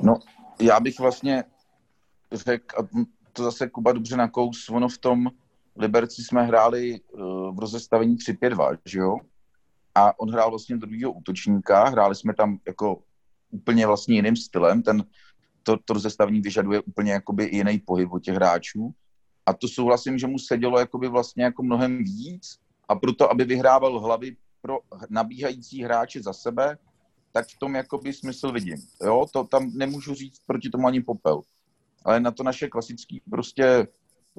No, 0.04 0.20
já 0.62 0.80
bych 0.80 1.00
vlastně 1.00 1.44
řekl, 2.32 2.80
a 2.80 2.88
to 3.34 3.44
zase 3.44 3.70
Kuba 3.70 3.92
dobře 3.92 4.18
nakous, 4.18 4.70
ono 4.70 4.90
v 4.90 4.98
tom 4.98 5.28
Liberci 5.76 6.24
jsme 6.24 6.44
hráli 6.44 7.00
uh, 7.00 7.56
v 7.56 7.60
rozestavení 7.60 8.16
3-5-2, 8.16 8.78
že 8.86 9.00
jo? 9.00 9.18
A 10.00 10.20
on 10.20 10.32
hrál 10.32 10.50
vlastně 10.50 10.78
druhého 10.78 11.12
útočníka, 11.12 11.90
hráli 11.90 12.16
jsme 12.16 12.34
tam 12.34 12.60
jako 12.68 13.04
úplně 13.52 13.88
vlastně 13.88 14.16
jiným 14.16 14.36
stylem, 14.36 14.82
ten, 14.82 15.04
to, 15.64 15.78
to 15.86 15.94
rozestavení 15.94 16.42
vyžaduje 16.42 16.82
úplně 16.82 17.12
jakoby 17.12 17.50
jiný 17.52 17.80
pohyb 17.80 18.12
od 18.12 18.24
těch 18.24 18.36
hráčů. 18.36 18.94
A 19.46 19.54
to 19.54 19.68
souhlasím, 19.68 20.18
že 20.18 20.28
mu 20.28 20.40
sedělo 20.40 20.80
jakoby 20.80 21.08
vlastně 21.08 21.44
jako 21.44 21.64
mnohem 21.64 22.04
víc 22.04 22.60
a 22.88 22.96
proto, 22.96 23.32
aby 23.32 23.46
vyhrával 23.46 24.00
hlavy 24.00 24.36
pro 24.62 24.80
nabíhající 25.10 25.84
hráče 25.84 26.22
za 26.22 26.34
sebe, 26.34 26.78
tak 27.32 27.48
v 27.48 27.60
tom 27.60 27.76
jakoby 27.76 28.14
smysl 28.14 28.52
vidím. 28.52 28.78
Jo, 29.04 29.26
to 29.34 29.44
tam 29.44 29.72
nemůžu 29.74 30.14
říct 30.14 30.42
proti 30.46 30.70
tomu 30.70 30.88
ani 30.88 31.02
popel. 31.02 31.42
Ale 32.06 32.20
na 32.20 32.32
to 32.32 32.44
naše 32.44 32.68
klasický 32.68 33.22
prostě 33.30 33.88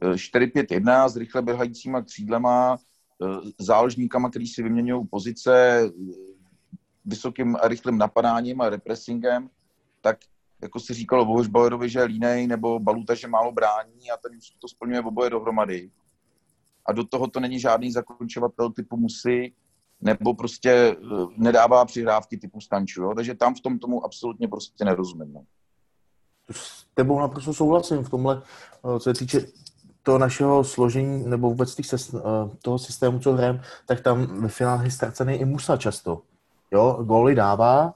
4-5-1 0.02 1.08
s 1.08 1.16
rychle 1.16 1.42
běhajícíma 1.42 2.02
křídlema, 2.02 2.78
e, 2.78 2.89
záložníkama, 3.58 4.30
který 4.30 4.46
si 4.46 4.62
vyměňují 4.62 5.06
pozice, 5.06 5.82
vysokým 7.04 7.56
a 7.60 7.68
rychlým 7.68 7.98
napadáním 7.98 8.60
a 8.60 8.70
repressingem, 8.70 9.50
tak 10.00 10.18
jako 10.62 10.80
si 10.80 10.94
říkalo 10.94 11.22
o 11.22 11.32
Hošbauerovi, 11.32 11.88
že 11.88 11.98
je 11.98 12.04
línej, 12.04 12.46
nebo 12.46 12.78
Baluta, 12.78 13.14
že 13.14 13.28
málo 13.28 13.52
brání 13.52 14.10
a 14.14 14.16
ten 14.16 14.36
už 14.36 14.50
to 14.50 14.68
splňuje 14.68 15.00
oboje 15.00 15.30
dohromady. 15.30 15.90
A 16.86 16.92
do 16.92 17.04
toho 17.04 17.26
to 17.26 17.40
není 17.40 17.60
žádný 17.60 17.92
zakončovatel 17.92 18.70
typu 18.70 18.96
musí, 18.96 19.54
nebo 20.00 20.34
prostě 20.34 20.70
eh, 20.70 20.96
nedává 21.36 21.84
přihrávky 21.84 22.36
typu 22.36 22.60
Stanču. 22.60 23.02
Jo? 23.02 23.12
Takže 23.14 23.34
tam 23.34 23.54
v 23.54 23.60
tom 23.60 23.78
tomu 23.78 24.04
absolutně 24.04 24.48
prostě 24.48 24.84
nerozumím. 24.84 25.32
No. 25.32 25.44
S 26.50 26.84
tebou 26.94 27.20
naprosto 27.20 27.54
souhlasím 27.54 28.04
v 28.04 28.10
tomhle, 28.10 28.42
eh, 28.42 29.00
co 29.00 29.00
se 29.00 29.14
týče 29.14 29.46
toho 30.02 30.18
našeho 30.18 30.64
složení 30.64 31.26
nebo 31.26 31.48
vůbec 31.48 31.74
těch, 31.74 31.86
eh, 32.14 32.20
toho 32.62 32.78
systému, 32.78 33.18
co 33.18 33.32
hrajeme, 33.32 33.62
tak 33.86 34.00
tam 34.00 34.42
ve 34.42 34.48
finále 34.48 34.90
ztracený 34.90 35.34
i 35.34 35.44
Musa 35.44 35.76
často. 35.76 36.22
Jo, 36.70 36.98
góly 37.02 37.34
dává, 37.34 37.94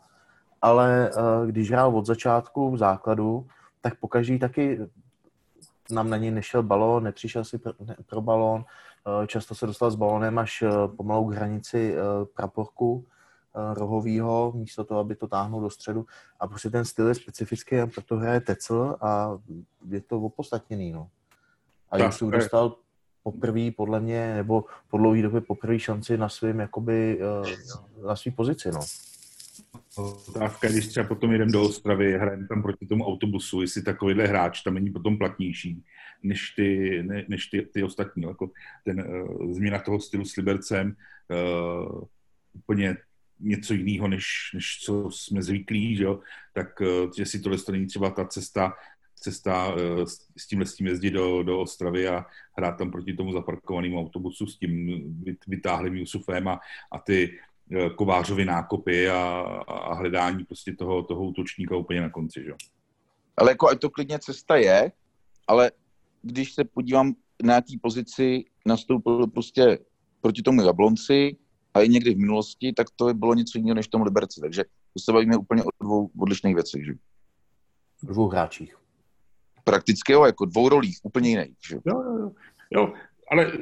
ale 0.62 1.11
když 1.46 1.70
hrál 1.70 1.96
od 1.96 2.07
začátku 2.07 2.70
v 2.70 2.78
základu, 2.78 3.46
tak 3.80 3.94
pokaždý 3.94 4.38
taky 4.38 4.80
nám 5.90 6.11
na 6.11 6.16
něj 6.16 6.30
nešel 6.30 6.62
balón, 6.62 7.05
nepřišel 7.05 7.44
si 7.44 7.59
pro, 7.59 7.72
ne, 7.80 7.96
pro 8.07 8.20
balón, 8.20 8.64
Eh, 9.07 9.26
často 9.26 9.55
se 9.55 9.66
dostal 9.66 9.90
s 9.90 9.94
balonem 9.94 10.38
až 10.38 10.62
eh, 10.62 10.88
pomalu 10.96 11.28
k 11.28 11.34
hranici 11.34 11.94
eh, 11.94 12.24
praporku 12.34 13.07
rohovýho, 13.74 14.52
místo 14.55 14.84
toho, 14.84 15.00
aby 15.00 15.16
to 15.16 15.28
táhnul 15.28 15.61
do 15.61 15.70
středu. 15.70 16.07
A 16.40 16.46
prostě 16.46 16.70
ten 16.70 16.84
styl 16.84 17.09
je 17.09 17.14
specifický 17.14 17.76
proto 17.94 18.16
hraje 18.16 18.40
Tecl 18.40 18.96
a 19.00 19.38
je 19.88 20.00
to 20.00 20.20
opostatněný. 20.20 20.92
No. 20.92 21.09
A 21.95 21.99
když 21.99 22.14
se 22.14 22.24
dostal 22.24 22.76
poprvé, 23.22 23.70
podle 23.76 24.01
mě, 24.01 24.34
nebo 24.34 24.64
po 24.90 24.99
dlouhé 24.99 25.22
době 25.22 25.40
poprvé 25.40 25.78
šanci 25.78 26.18
na 26.18 26.28
svým, 26.28 26.61
jakoby, 26.61 27.20
na 28.07 28.16
svý 28.16 28.30
pozici, 28.30 28.70
no. 28.72 28.80
Otázka, 30.28 30.68
když 30.68 30.86
třeba 30.86 31.07
potom 31.07 31.32
jdem 31.32 31.51
do 31.51 31.62
Ostravy, 31.62 32.18
hrajeme 32.18 32.49
tam 32.49 32.62
proti 32.62 32.86
tomu 32.86 33.07
autobusu, 33.07 33.61
jestli 33.61 33.82
takovýhle 33.82 34.26
hráč 34.26 34.62
tam 34.62 34.74
není 34.74 34.90
potom 34.90 35.18
platnější 35.18 35.84
než 36.24 36.51
ty, 36.51 37.03
ne, 37.03 37.24
než 37.28 37.47
ty, 37.47 37.62
ty 37.62 37.82
ostatní. 37.82 38.22
Jako 38.22 38.51
ten 38.84 39.01
uh, 39.01 39.53
změna 39.53 39.78
toho 39.78 40.01
stylu 40.01 40.24
s 40.24 40.36
Libercem 40.36 40.97
uh, 41.30 42.03
úplně 42.53 42.97
něco 43.40 43.74
jiného, 43.74 44.09
než, 44.09 44.26
než 44.55 44.80
co 44.82 45.11
jsme 45.11 45.42
zvyklí, 45.42 45.97
že 45.97 46.05
jo? 46.05 46.20
tak 46.53 46.80
uh, 46.80 47.11
jestli 47.18 47.38
tohle 47.40 47.59
to 47.59 47.72
není 47.72 47.86
třeba 47.86 48.11
ta 48.11 48.24
cesta, 48.24 48.72
cesta 49.14 49.74
uh, 49.74 50.04
s 50.36 50.46
tímhle 50.48 50.66
s 50.66 50.74
tím 50.74 50.86
jezdit 50.86 51.10
do, 51.10 51.42
do 51.42 51.60
Ostravy 51.60 52.08
a 52.08 52.26
hrát 52.58 52.72
tam 52.78 52.90
proti 52.90 53.12
tomu 53.12 53.32
zaparkovanému 53.32 54.00
autobusu 54.00 54.46
s 54.46 54.58
tím 54.58 55.02
vytáhlým 55.46 55.94
Jusufem 55.94 56.48
a, 56.48 56.60
a 56.92 56.98
ty 56.98 57.38
Kovářovi 57.96 58.44
nákopy 58.44 59.08
a, 59.08 59.20
a 59.68 59.94
hledání 59.94 60.44
prostě 60.44 60.74
toho, 60.74 61.02
toho 61.02 61.24
útočníka 61.24 61.76
úplně 61.76 62.00
na 62.00 62.10
konci, 62.10 62.42
že? 62.44 62.52
Ale 63.36 63.50
jako 63.50 63.68
ať 63.68 63.80
to 63.80 63.90
klidně 63.90 64.18
cesta 64.18 64.56
je, 64.56 64.92
ale 65.48 65.70
když 66.22 66.52
se 66.52 66.64
podívám 66.64 67.14
na 67.42 67.54
jaký 67.54 67.78
pozici 67.78 68.44
nastoupil 68.66 69.26
prostě 69.26 69.78
proti 70.20 70.42
tomu 70.42 70.62
Jablonci 70.62 71.36
a 71.74 71.80
i 71.80 71.88
někdy 71.88 72.14
v 72.14 72.18
minulosti, 72.18 72.72
tak 72.72 72.86
to 72.96 73.14
bylo 73.14 73.34
něco 73.34 73.58
jiného 73.58 73.74
než 73.74 73.86
v 73.86 73.90
tom 73.90 74.02
Liberci. 74.02 74.40
Takže 74.40 74.64
to 74.64 75.00
se 75.00 75.12
bavíme 75.12 75.36
úplně 75.36 75.64
o 75.64 75.68
dvou 75.80 76.10
odlišných 76.18 76.54
věcech. 76.54 76.84
Že? 76.84 76.92
Dvou 78.02 78.28
hráčích. 78.28 78.76
Prakticky 79.64 80.12
jo, 80.12 80.24
jako 80.24 80.44
dvou 80.44 80.68
rolích, 80.68 80.98
úplně 81.02 81.30
jiných. 81.30 81.56
Že? 81.68 81.76
Jo, 81.86 82.02
jo, 82.02 82.18
jo. 82.18 82.32
jo, 82.70 82.92
ale 83.30 83.52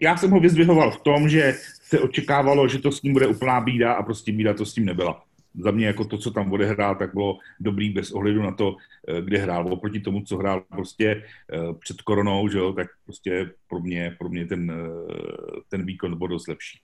já 0.00 0.16
jsem 0.16 0.30
ho 0.30 0.40
vyzdvihoval 0.40 0.90
v 0.90 1.00
tom, 1.00 1.28
že 1.28 1.54
se 1.82 2.00
očekávalo, 2.00 2.68
že 2.68 2.78
to 2.78 2.92
s 2.92 3.02
ním 3.02 3.12
bude 3.12 3.26
úplná 3.26 3.60
bída 3.60 3.92
a 3.92 4.02
prostě 4.02 4.32
bída 4.32 4.54
to 4.54 4.66
s 4.66 4.74
tím 4.74 4.84
nebyla 4.84 5.26
za 5.58 5.70
mě 5.70 5.86
jako 5.86 6.04
to, 6.04 6.18
co 6.18 6.30
tam 6.30 6.52
odehrál, 6.52 6.96
tak 6.96 7.14
bylo 7.14 7.38
dobrý 7.60 7.90
bez 7.90 8.12
ohledu 8.12 8.42
na 8.42 8.52
to, 8.52 8.76
eh, 9.08 9.22
kde 9.22 9.38
hrál. 9.38 9.72
Oproti 9.72 10.00
tomu, 10.00 10.22
co 10.22 10.36
hrál 10.36 10.60
prostě 10.60 11.24
eh, 11.52 11.74
před 11.80 12.02
koronou, 12.02 12.48
že 12.48 12.58
jo, 12.58 12.72
tak 12.72 12.86
prostě 13.04 13.50
pro 13.68 13.80
mě, 13.80 14.16
pro 14.18 14.28
mě 14.28 14.46
ten, 14.46 14.70
eh, 14.70 15.60
ten 15.68 15.86
výkon 15.86 16.18
byl 16.18 16.28
dost 16.28 16.48
lepší. 16.48 16.80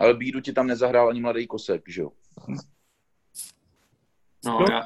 Ale 0.00 0.14
Bídu 0.14 0.40
ti 0.40 0.52
tam 0.52 0.66
nezahrál 0.66 1.08
ani 1.08 1.20
mladý 1.20 1.46
Kosek, 1.46 1.82
že 1.88 2.02
jo? 2.02 2.10
No, 4.44 4.60
no. 4.60 4.66
Já, 4.70 4.82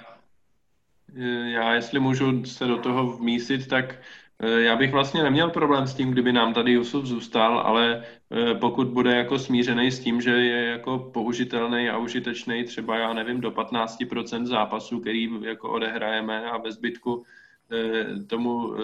já, 1.44 1.74
jestli 1.74 2.00
můžu 2.00 2.44
se 2.44 2.66
do 2.66 2.76
toho 2.76 3.12
vmísit, 3.12 3.68
tak 3.68 3.98
Eh, 4.42 4.60
já 4.60 4.76
bych 4.76 4.92
vlastně 4.92 5.22
neměl 5.22 5.50
problém 5.50 5.86
s 5.86 5.94
tím, 5.94 6.10
kdyby 6.10 6.32
nám 6.32 6.54
tady 6.54 6.72
Jusuf 6.72 7.04
zůstal, 7.04 7.58
ale 7.58 8.04
eh, 8.30 8.54
pokud 8.54 8.88
bude 8.88 9.16
jako 9.16 9.38
smířený 9.38 9.90
s 9.90 10.00
tím, 10.00 10.20
že 10.20 10.30
je 10.30 10.64
jako 10.66 10.98
použitelný 10.98 11.88
a 11.88 11.98
užitečný 11.98 12.64
třeba, 12.64 12.98
já 12.98 13.12
nevím, 13.12 13.40
do 13.40 13.50
15% 13.50 14.46
zápasů, 14.46 15.00
který 15.00 15.28
jako 15.42 15.70
odehrajeme 15.70 16.50
a 16.50 16.58
ve 16.58 16.72
zbytku 16.72 17.24
eh, 17.72 18.24
tomu 18.26 18.74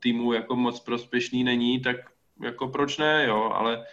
týmu 0.00 0.32
jako 0.32 0.56
moc 0.56 0.80
prospěšný 0.80 1.44
není, 1.44 1.80
tak 1.80 1.96
jako 2.42 2.68
proč 2.68 2.98
ne, 2.98 3.24
jo, 3.26 3.52
ale 3.54 3.84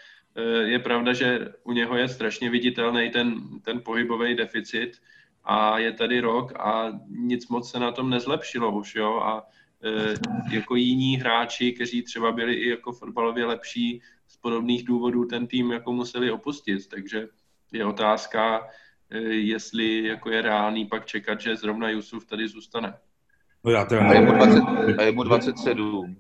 je 0.63 0.79
pravda, 0.79 1.13
že 1.13 1.53
u 1.63 1.71
něho 1.71 1.97
je 1.97 2.07
strašně 2.07 2.49
viditelný 2.49 3.09
ten, 3.09 3.35
ten 3.61 3.81
pohybový 3.81 4.35
deficit 4.35 5.01
a 5.45 5.79
je 5.79 5.91
tady 5.91 6.19
rok 6.19 6.59
a 6.59 6.91
nic 7.09 7.47
moc 7.47 7.71
se 7.71 7.79
na 7.79 7.91
tom 7.91 8.09
nezlepšilo 8.09 8.71
už, 8.71 8.95
jo, 8.95 9.15
a 9.15 9.47
Eh, 9.85 10.13
jako 10.51 10.75
jiní 10.75 11.17
hráči, 11.17 11.71
kteří 11.71 12.01
třeba 12.03 12.31
byli 12.31 12.53
i 12.53 12.69
jako 12.69 12.91
fotbalově 12.91 13.45
lepší, 13.45 14.01
z 14.27 14.37
podobných 14.37 14.83
důvodů 14.85 15.25
ten 15.25 15.47
tým 15.47 15.71
jako 15.71 15.93
museli 15.93 16.31
opustit, 16.31 16.87
takže 16.87 17.27
je 17.71 17.85
otázka, 17.85 18.67
eh, 19.09 19.17
jestli 19.23 20.03
jako 20.03 20.29
je 20.29 20.41
reálný 20.41 20.85
pak 20.85 21.05
čekat, 21.05 21.41
že 21.41 21.55
zrovna 21.55 21.89
Jusuf 21.89 22.25
tady 22.25 22.47
zůstane. 22.47 22.93
No 23.63 23.71
já 23.71 23.85
teda... 23.85 24.01
a, 24.01 24.13
je 24.13 24.21
mu 24.21 24.33
20, 24.33 24.63
a 24.97 25.01
je 25.01 25.11
mu 25.11 25.23
27 25.23 26.15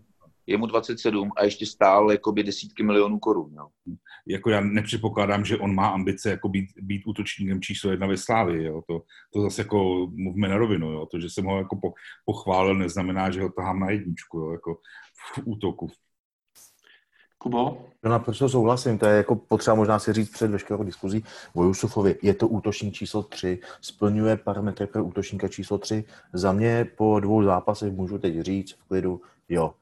je 0.47 0.57
mu 0.57 0.65
27 0.65 1.31
a 1.37 1.43
ještě 1.43 1.65
stále 1.65 2.13
jakoby 2.13 2.43
desítky 2.43 2.83
milionů 2.83 3.19
korun. 3.19 3.53
Jo. 3.53 3.67
Jako 4.27 4.49
já 4.49 4.61
nepředpokládám, 4.61 5.45
že 5.45 5.57
on 5.57 5.75
má 5.75 5.87
ambice 5.87 6.29
jako 6.29 6.49
být, 6.49 6.69
být 6.77 7.03
útočníkem 7.05 7.61
číslo 7.61 7.91
jedna 7.91 8.07
ve 8.07 8.17
Slávii. 8.17 8.63
Jo. 8.63 8.81
To, 8.87 9.01
to 9.33 9.41
zase 9.41 9.61
jako 9.61 10.07
mluvme 10.15 10.47
na 10.47 10.57
rovinu. 10.57 10.91
Jo. 10.91 11.05
To, 11.05 11.19
že 11.19 11.29
jsem 11.29 11.45
ho 11.45 11.57
jako 11.57 11.75
po, 11.75 11.93
pochválil, 12.25 12.75
neznamená, 12.75 13.31
že 13.31 13.41
ho 13.41 13.49
tahám 13.49 13.79
na 13.79 13.89
jedničku 13.89 14.39
jo. 14.39 14.51
Jako 14.51 14.77
v 15.35 15.41
útoku. 15.43 15.89
Kubo? 17.37 17.77
No 18.03 18.11
naprosto 18.11 18.49
souhlasím, 18.49 18.97
to 18.97 19.05
je 19.05 19.17
jako 19.17 19.35
potřeba 19.35 19.75
možná 19.75 19.99
si 19.99 20.13
říct 20.13 20.29
před 20.29 20.51
veškerou 20.51 20.83
diskuzí 20.83 21.23
o 21.53 21.63
Jusufovi. 21.63 22.15
Je 22.21 22.33
to 22.33 22.47
útočník 22.47 22.93
číslo 22.93 23.23
3, 23.23 23.59
splňuje 23.81 24.37
parametry 24.37 24.87
pro 24.87 25.05
útočníka 25.05 25.47
číslo 25.47 25.77
3. 25.77 26.03
Za 26.33 26.51
mě 26.51 26.87
po 26.97 27.19
dvou 27.19 27.43
zápasech 27.43 27.93
můžu 27.93 28.17
teď 28.17 28.39
říct 28.39 28.73
v 28.73 28.87
klidu, 28.87 29.21
jo, 29.49 29.73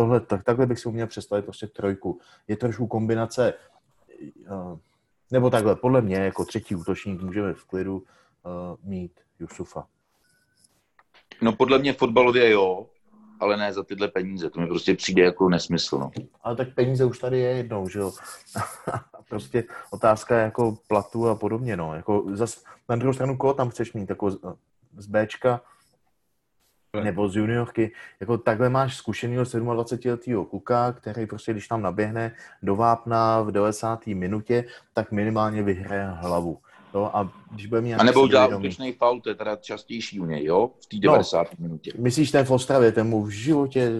tohle, 0.00 0.20
tak, 0.20 0.44
takhle 0.44 0.66
bych 0.66 0.78
si 0.78 0.88
uměl 0.88 1.06
představit 1.06 1.42
prostě 1.42 1.66
trojku. 1.66 2.20
Je 2.48 2.56
trošku 2.56 2.86
kombinace, 2.86 3.54
uh, 4.50 4.78
nebo 5.30 5.50
takhle, 5.50 5.76
podle 5.76 6.00
mě 6.00 6.16
jako 6.16 6.44
třetí 6.44 6.74
útočník 6.74 7.22
můžeme 7.22 7.54
v 7.54 7.64
klidu 7.64 7.96
uh, 7.96 8.02
mít 8.90 9.20
Jusufa. 9.40 9.86
No 11.42 11.52
podle 11.52 11.78
mě 11.78 11.92
fotbalově 11.92 12.50
jo, 12.50 12.86
ale 13.40 13.56
ne 13.56 13.72
za 13.72 13.82
tyhle 13.82 14.08
peníze. 14.08 14.50
To 14.50 14.60
mi 14.60 14.66
prostě 14.66 14.94
přijde 14.94 15.22
jako 15.22 15.48
nesmysl. 15.48 15.98
No. 15.98 16.10
Ale 16.42 16.56
tak 16.56 16.74
peníze 16.74 17.04
už 17.04 17.18
tady 17.18 17.38
je 17.38 17.50
jednou, 17.50 17.88
že 17.88 17.98
jo. 17.98 18.12
prostě 19.28 19.64
otázka 19.90 20.38
je 20.38 20.44
jako 20.44 20.78
platu 20.88 21.28
a 21.28 21.34
podobně, 21.34 21.76
no. 21.76 21.94
Jako 21.94 22.24
zas, 22.32 22.64
na 22.88 22.96
druhou 22.96 23.12
stranu, 23.12 23.36
koho 23.36 23.54
tam 23.54 23.70
chceš 23.70 23.92
mít? 23.92 24.10
Jako 24.10 24.30
z, 24.30 24.38
z 24.96 25.06
Bčka 25.06 25.60
nebo 27.04 27.28
z 27.28 27.36
juniorky. 27.36 27.92
Jako 28.20 28.38
takhle 28.38 28.68
máš 28.68 28.96
zkušenýho 28.96 29.44
27-letého 29.44 30.44
kluka, 30.44 30.92
který 30.92 31.26
prostě, 31.26 31.52
když 31.52 31.68
tam 31.68 31.82
naběhne 31.82 32.34
do 32.62 32.76
vápna 32.76 33.42
v 33.42 33.50
90. 33.50 34.06
minutě, 34.06 34.64
tak 34.92 35.12
minimálně 35.12 35.62
vyhraje 35.62 36.06
hlavu. 36.06 36.58
Jo, 36.94 37.10
a 37.14 37.32
když 37.50 37.66
bude 37.66 37.80
mít 37.80 37.94
a 37.94 38.02
nebo 38.02 38.22
udělá 38.22 38.56
útočný 38.56 38.92
faul, 38.92 39.20
to 39.20 39.28
je 39.28 39.34
teda 39.34 39.56
častější 39.56 40.20
u 40.20 40.24
něj, 40.24 40.44
jo? 40.44 40.70
V 40.80 40.86
té 40.86 40.96
90. 40.98 41.46
No, 41.58 41.62
minutě. 41.62 41.92
Myslíš 41.98 42.30
ten 42.30 42.44
v 42.44 42.50
Ostravě, 42.50 42.92
ten 42.92 43.06
mu 43.06 43.22
v 43.22 43.30
životě 43.30 43.90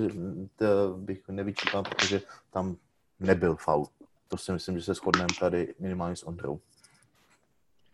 to 0.57 0.67
bych 0.97 1.29
nevyčítal, 1.29 1.83
protože 1.83 2.23
tam 2.53 2.77
nebyl 3.21 3.57
faul. 3.57 3.87
To 4.29 4.37
si 4.37 4.53
myslím, 4.53 4.79
že 4.79 4.85
se 4.85 4.95
shodneme 4.95 5.29
tady 5.41 5.75
minimálně 5.79 6.17
s 6.17 6.27
Ondrou. 6.27 6.61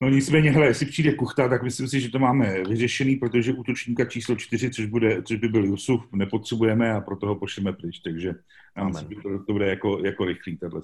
No 0.00 0.08
nicméně, 0.08 0.50
hele, 0.50 0.66
jestli 0.66 0.86
přijde 0.86 1.12
Kuchta, 1.12 1.48
tak 1.48 1.62
myslím 1.62 1.88
si, 1.88 2.00
že 2.00 2.10
to 2.10 2.18
máme 2.18 2.62
vyřešený, 2.68 3.16
protože 3.16 3.52
útočníka 3.52 4.04
číslo 4.04 4.36
čtyři, 4.36 4.70
což, 4.70 4.86
bude, 4.86 5.22
což 5.22 5.36
by 5.36 5.48
byl 5.48 5.64
Jusuf, 5.64 6.12
nepotřebujeme 6.12 6.92
a 6.92 7.00
proto 7.00 7.26
ho 7.26 7.34
pošleme 7.34 7.72
pryč, 7.72 7.98
takže 7.98 8.34
já 8.76 8.84
myslím, 8.84 9.08
že 9.10 9.16
to, 9.22 9.44
to 9.44 9.52
bude 9.52 9.66
jako, 9.66 10.00
jako 10.04 10.24
rychlý 10.24 10.56
tohle. 10.56 10.80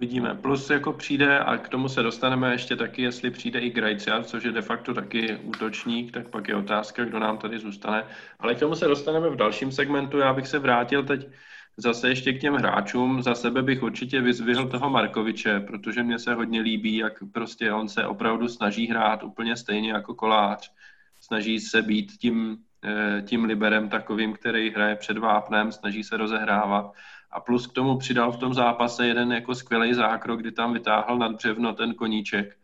Vidíme. 0.00 0.34
Plus 0.34 0.70
jako 0.70 0.92
přijde, 0.92 1.38
a 1.38 1.56
k 1.56 1.68
tomu 1.68 1.88
se 1.88 2.02
dostaneme 2.02 2.52
ještě 2.52 2.76
taky, 2.76 3.02
jestli 3.02 3.30
přijde 3.30 3.60
i 3.60 3.70
Grajciar, 3.70 4.24
což 4.24 4.44
je 4.44 4.52
de 4.52 4.62
facto 4.62 4.94
taky 4.94 5.36
útočník, 5.36 6.12
tak 6.12 6.28
pak 6.28 6.48
je 6.48 6.56
otázka, 6.56 7.04
kdo 7.04 7.18
nám 7.18 7.38
tady 7.38 7.58
zůstane. 7.58 8.04
Ale 8.38 8.54
k 8.54 8.58
tomu 8.58 8.74
se 8.74 8.86
dostaneme 8.86 9.30
v 9.30 9.36
dalším 9.36 9.72
segmentu. 9.72 10.18
Já 10.18 10.32
bych 10.32 10.46
se 10.46 10.58
vrátil 10.58 11.04
teď 11.04 11.28
zase 11.76 12.08
ještě 12.08 12.32
k 12.32 12.40
těm 12.40 12.54
hráčům. 12.54 13.22
Za 13.22 13.34
sebe 13.34 13.62
bych 13.62 13.82
určitě 13.82 14.20
vyzvihl 14.20 14.68
toho 14.68 14.90
Markoviče, 14.90 15.60
protože 15.60 16.02
mně 16.02 16.18
se 16.18 16.34
hodně 16.34 16.60
líbí, 16.60 16.96
jak 16.96 17.12
prostě 17.32 17.72
on 17.72 17.88
se 17.88 18.06
opravdu 18.06 18.48
snaží 18.48 18.86
hrát 18.86 19.22
úplně 19.22 19.56
stejně 19.56 19.92
jako 19.92 20.14
kolář. 20.14 20.72
Snaží 21.20 21.60
se 21.60 21.82
být 21.82 22.12
tím, 22.12 22.58
eh, 22.84 23.22
tím 23.22 23.44
liberem 23.44 23.88
takovým, 23.88 24.32
který 24.32 24.70
hraje 24.70 24.96
před 24.96 25.18
vápnem, 25.18 25.72
snaží 25.72 26.04
se 26.04 26.16
rozehrávat 26.16 26.92
a 27.30 27.40
plus 27.40 27.66
k 27.66 27.72
tomu 27.72 27.98
přidal 27.98 28.32
v 28.32 28.36
tom 28.36 28.54
zápase 28.54 29.06
jeden 29.06 29.32
jako 29.32 29.54
skvělý 29.54 29.94
zákrok, 29.94 30.40
kdy 30.40 30.52
tam 30.52 30.72
vytáhl 30.72 31.18
nad 31.18 31.32
břevno 31.32 31.72
ten 31.72 31.94
koníček, 31.94 32.56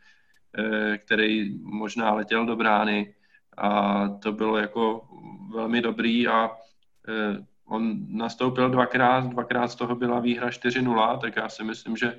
eh, 0.58 0.98
který 0.98 1.58
možná 1.62 2.14
letěl 2.14 2.46
do 2.46 2.56
brány 2.56 3.14
a 3.56 4.08
to 4.08 4.32
bylo 4.32 4.56
jako 4.56 5.08
velmi 5.54 5.80
dobrý 5.80 6.28
a 6.28 6.50
eh, 7.08 7.49
on 7.70 7.96
nastoupil 8.08 8.70
dvakrát, 8.70 9.26
dvakrát 9.26 9.68
z 9.68 9.74
toho 9.74 9.94
byla 9.94 10.20
výhra 10.20 10.48
4-0, 10.48 11.18
tak 11.18 11.36
já 11.36 11.48
si 11.48 11.64
myslím, 11.64 11.96
že 11.96 12.18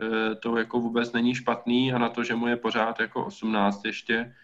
eh, 0.00 0.34
to 0.34 0.56
jako 0.56 0.80
vůbec 0.80 1.12
není 1.12 1.34
špatný 1.34 1.92
a 1.92 1.98
na 1.98 2.08
to, 2.08 2.24
že 2.24 2.34
mu 2.34 2.46
je 2.46 2.56
pořád 2.56 3.00
jako 3.00 3.26
18 3.26 3.84
ještě 3.84 4.34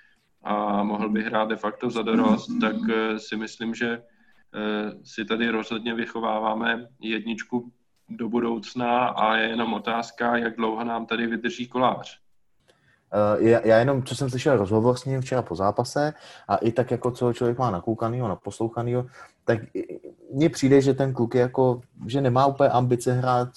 a 0.43 0.83
mohl 0.83 1.09
by 1.09 1.23
hrát 1.23 1.49
de 1.49 1.57
facto 1.57 1.91
za 1.91 2.03
dorost, 2.03 2.51
tak 2.61 2.77
si 3.17 3.37
myslím, 3.37 3.75
že 3.75 4.03
Eh, 4.55 4.93
si 5.05 5.25
tady 5.25 5.51
rozhodně 5.51 5.95
vychováváme 5.95 6.87
jedničku 7.01 7.73
do 8.09 8.29
budoucna 8.29 9.07
a 9.07 9.37
je 9.37 9.49
jenom 9.49 9.75
otázka, 9.75 10.37
jak 10.37 10.57
dlouho 10.57 10.85
nám 10.85 11.07
tady 11.07 11.27
vydrží 11.27 11.69
kolář. 11.69 12.19
Eh, 13.41 13.69
já 13.69 13.79
jenom, 13.79 14.03
co 14.03 14.15
jsem 14.17 14.31
slyšel 14.31 14.57
rozhovor 14.57 14.97
s 14.97 15.05
ním 15.05 15.21
včera 15.21 15.43
po 15.43 15.55
zápase 15.55 16.15
a 16.49 16.57
i 16.57 16.73
tak 16.73 16.91
jako 16.91 17.11
co 17.11 17.33
člověk 17.33 17.59
má 17.59 17.71
nakoukanýho, 17.71 18.29
naposlouchanýho, 18.29 19.07
tak 19.45 19.59
mně 20.33 20.49
přijde, 20.51 20.81
že 20.81 20.95
ten 20.95 21.13
kluk 21.13 21.35
je 21.35 21.41
jako, 21.41 21.81
že 22.07 22.21
nemá 22.21 22.47
úplně 22.47 22.69
ambice 22.69 23.13
hrát 23.13 23.49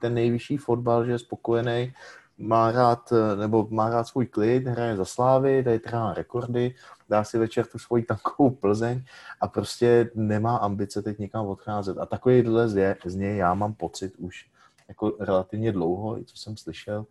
ten 0.00 0.14
nejvyšší 0.14 0.56
fotbal, 0.56 1.04
že 1.04 1.12
je 1.12 1.18
spokojený, 1.18 1.92
má 2.38 2.72
rád, 2.72 3.12
nebo 3.38 3.68
má 3.70 3.90
rád 3.90 4.04
svůj 4.04 4.26
klid, 4.26 4.66
hraje 4.66 4.96
za 4.96 5.04
slávy, 5.04 5.64
tady 5.64 5.78
trhá 5.78 6.14
rekordy, 6.14 6.74
dá 7.08 7.24
si 7.24 7.38
večer 7.38 7.66
tu 7.66 7.78
svoji 7.78 8.02
tankovou 8.02 8.50
Plzeň 8.50 9.04
a 9.40 9.48
prostě 9.48 10.10
nemá 10.14 10.56
ambice 10.56 11.02
teď 11.02 11.18
někam 11.18 11.46
odcházet. 11.46 11.98
A 11.98 12.06
takovýhle 12.06 12.68
z, 12.68 12.96
z 13.04 13.14
něj 13.14 13.36
já 13.36 13.54
mám 13.54 13.74
pocit 13.74 14.16
už 14.16 14.46
jako 14.88 15.16
relativně 15.20 15.72
dlouho, 15.72 16.18
i 16.18 16.24
co 16.24 16.36
jsem 16.36 16.56
slyšel. 16.56 17.06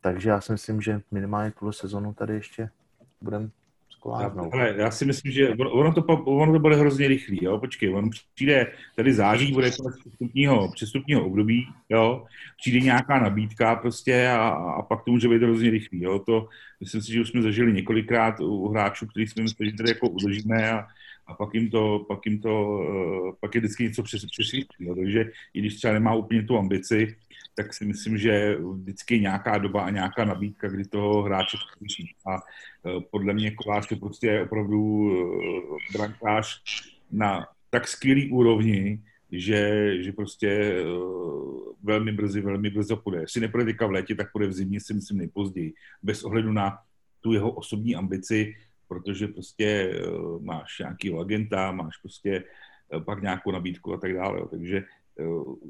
Takže 0.00 0.30
já 0.30 0.40
si 0.40 0.52
myslím, 0.52 0.80
že 0.80 1.00
minimálně 1.10 1.50
tuhle 1.50 1.72
sezonu 1.72 2.14
tady 2.14 2.34
ještě 2.34 2.70
budeme 3.20 3.50
skolárnou. 4.02 4.50
Ale 4.54 4.74
já 4.76 4.90
si 4.90 5.04
myslím, 5.04 5.32
že 5.32 5.48
ono 5.50 5.92
to, 5.94 6.02
ono 6.24 6.52
to 6.52 6.58
bude 6.58 6.76
hrozně 6.76 7.08
rychlý, 7.08 7.38
jo, 7.42 7.58
počkej, 7.58 7.94
on 7.94 8.10
přijde, 8.34 8.72
tady 8.96 9.12
září 9.12 9.52
bude 9.52 9.70
konec 9.70 9.98
přestupního, 9.98 10.72
přestupního 10.74 11.26
období, 11.26 11.66
jo, 11.88 12.24
přijde 12.60 12.80
nějaká 12.80 13.18
nabídka 13.18 13.76
prostě 13.76 14.28
a, 14.28 14.48
a 14.48 14.82
pak 14.82 15.04
to 15.04 15.10
může 15.10 15.28
být 15.28 15.42
hrozně 15.42 15.70
rychlý, 15.70 16.02
jo, 16.02 16.18
to 16.18 16.48
myslím 16.80 17.02
si, 17.02 17.12
že 17.12 17.20
už 17.20 17.28
jsme 17.28 17.42
zažili 17.42 17.72
několikrát 17.72 18.40
u 18.40 18.68
hráčů, 18.68 19.06
který 19.06 19.26
jsme 19.26 19.42
mysleli, 19.42 19.70
že 19.70 19.76
tady 19.76 19.90
jako 19.90 20.08
udržíme 20.08 20.70
a, 20.70 20.86
a 21.26 21.34
pak 21.34 21.54
jim 21.54 21.70
to, 21.70 22.04
pak 22.08 22.26
jim 22.26 22.40
to, 22.40 22.50
uh, 22.50 23.34
pak 23.40 23.54
je 23.54 23.60
vždycky 23.60 23.84
něco 23.84 24.02
přes, 24.02 24.22
jo, 24.78 24.94
takže 24.94 25.30
i 25.54 25.60
když 25.60 25.74
třeba 25.74 25.94
nemá 25.94 26.14
úplně 26.14 26.42
tu 26.42 26.58
ambici, 26.58 27.16
tak 27.54 27.74
si 27.74 27.84
myslím, 27.84 28.18
že 28.18 28.56
vždycky 28.56 29.20
nějaká 29.20 29.58
doba 29.58 29.82
a 29.82 29.90
nějaká 29.90 30.24
nabídka, 30.24 30.68
kdy 30.68 30.84
toho 30.84 31.22
hráče 31.22 31.56
skončí. 31.56 32.14
A 32.26 32.36
e, 32.36 32.40
podle 33.10 33.32
mě 33.32 33.50
Kolář 33.50 33.90
je 33.90 33.96
prostě 33.96 34.42
opravdu 34.42 35.10
e, 35.10 35.98
brankář 35.98 36.62
na 37.10 37.46
tak 37.70 37.88
skvělý 37.88 38.30
úrovni, 38.30 39.02
že, 39.32 39.92
že 40.02 40.12
prostě 40.12 40.48
e, 40.48 40.84
velmi 41.82 42.12
brzy, 42.12 42.40
velmi 42.40 42.70
brzo 42.70 42.96
půjde. 42.96 43.20
Jestli 43.20 43.40
nepůjde 43.40 43.64
teďka 43.64 43.86
v 43.86 43.90
létě, 43.90 44.14
tak 44.14 44.32
půjde 44.32 44.46
v 44.46 44.52
zimě, 44.52 44.80
si 44.80 44.94
myslím 44.94 45.18
nejpozději. 45.18 45.74
Bez 46.02 46.24
ohledu 46.24 46.52
na 46.52 46.78
tu 47.20 47.32
jeho 47.32 47.52
osobní 47.52 47.96
ambici, 47.96 48.54
protože 48.88 49.28
prostě 49.28 49.92
máš 50.40 50.78
nějakýho 50.78 51.18
agenta, 51.18 51.72
máš 51.72 51.96
prostě 51.96 52.44
pak 53.04 53.22
nějakou 53.22 53.50
nabídku 53.50 53.94
a 53.94 53.96
tak 53.96 54.14
dále. 54.14 54.42
Takže 54.50 54.84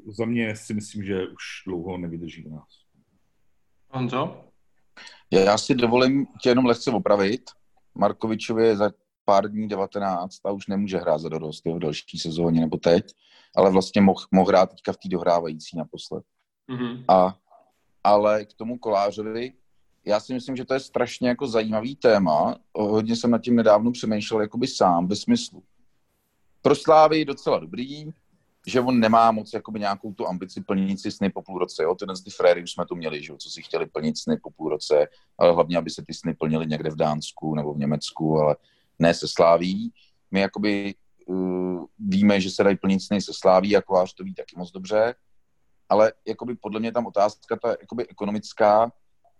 za 0.07 0.25
mě 0.25 0.55
si 0.55 0.73
myslím, 0.73 1.03
že 1.03 1.27
už 1.27 1.43
dlouho 1.67 1.97
nevydrží 1.97 2.45
u 2.45 2.55
nás. 2.55 2.69
Honzo? 3.89 4.45
Já 5.31 5.57
si 5.57 5.75
dovolím 5.75 6.27
tě 6.41 6.49
jenom 6.49 6.65
lehce 6.65 6.91
opravit. 6.91 7.41
Markovičovi 7.95 8.65
je 8.65 8.77
za 8.77 8.91
pár 9.25 9.51
dní 9.51 9.67
19 9.67 10.45
a 10.45 10.51
už 10.51 10.67
nemůže 10.67 10.97
hrát 10.97 11.17
za 11.17 11.29
dorost 11.29 11.65
v 11.65 11.79
další 11.79 12.19
sezóně 12.19 12.61
nebo 12.61 12.77
teď, 12.77 13.05
ale 13.55 13.71
vlastně 13.71 14.01
mohl 14.01 14.25
moh 14.31 14.47
hrát 14.47 14.69
teďka 14.69 14.93
v 14.93 14.97
té 14.97 15.09
dohrávající 15.09 15.77
naposled. 15.77 16.23
Mm-hmm. 16.69 17.05
A, 17.07 17.37
ale 18.03 18.45
k 18.45 18.53
tomu 18.53 18.77
kolářovi, 18.77 19.53
já 20.05 20.19
si 20.19 20.33
myslím, 20.33 20.55
že 20.55 20.65
to 20.65 20.73
je 20.73 20.79
strašně 20.79 21.29
jako 21.29 21.47
zajímavý 21.47 21.95
téma. 21.95 22.55
Hodně 22.75 23.15
jsem 23.15 23.31
nad 23.31 23.41
tím 23.41 23.55
nedávno 23.55 23.91
přemýšlel 23.91 24.41
jakoby 24.41 24.67
sám, 24.67 25.07
ve 25.07 25.15
smyslu. 25.15 25.63
Pro 26.61 26.75
Slávy 26.75 27.25
docela 27.25 27.59
dobrý, 27.59 28.05
že 28.67 28.81
on 28.81 28.99
nemá 28.99 29.31
moc 29.31 29.53
jakoby 29.53 29.79
nějakou 29.79 30.13
tu 30.13 30.27
ambici 30.27 30.61
plnit 30.61 30.99
si 30.99 31.11
sny 31.11 31.29
po 31.29 31.41
půl 31.41 31.59
roce. 31.59 31.83
Jo? 31.83 31.95
Tyhle 31.95 32.15
ty 32.23 32.29
fréry 32.29 32.63
už 32.63 32.71
jsme 32.71 32.85
tu 32.85 32.95
měli, 32.95 33.23
že? 33.23 33.33
co 33.37 33.49
si 33.49 33.61
chtěli 33.61 33.85
plnit 33.85 34.17
sny 34.17 34.37
po 34.37 34.51
půl 34.51 34.69
roce, 34.69 35.07
ale 35.37 35.53
hlavně, 35.53 35.77
aby 35.77 35.89
se 35.89 36.03
ty 36.07 36.13
sny 36.13 36.33
plnily 36.33 36.67
někde 36.67 36.89
v 36.89 36.95
Dánsku 36.95 37.55
nebo 37.55 37.73
v 37.73 37.77
Německu, 37.77 38.39
ale 38.39 38.55
ne 38.99 39.13
se 39.13 39.27
sláví. 39.27 39.93
My 40.31 40.39
jakoby 40.39 40.95
uh, 41.25 41.85
víme, 41.99 42.41
že 42.41 42.49
se 42.49 42.63
dají 42.63 42.77
plnit 42.77 42.99
sny 42.99 43.21
se 43.21 43.31
sláví, 43.33 43.75
a 43.75 43.81
Kovář 43.81 44.13
to 44.13 44.23
ví 44.23 44.33
taky 44.33 44.55
moc 44.57 44.71
dobře, 44.71 45.15
ale 45.89 46.13
jakoby 46.27 46.55
podle 46.55 46.79
mě 46.79 46.91
tam 46.91 47.05
otázka 47.05 47.55
ta 47.61 47.69
jakoby 47.69 48.07
ekonomická, 48.07 48.91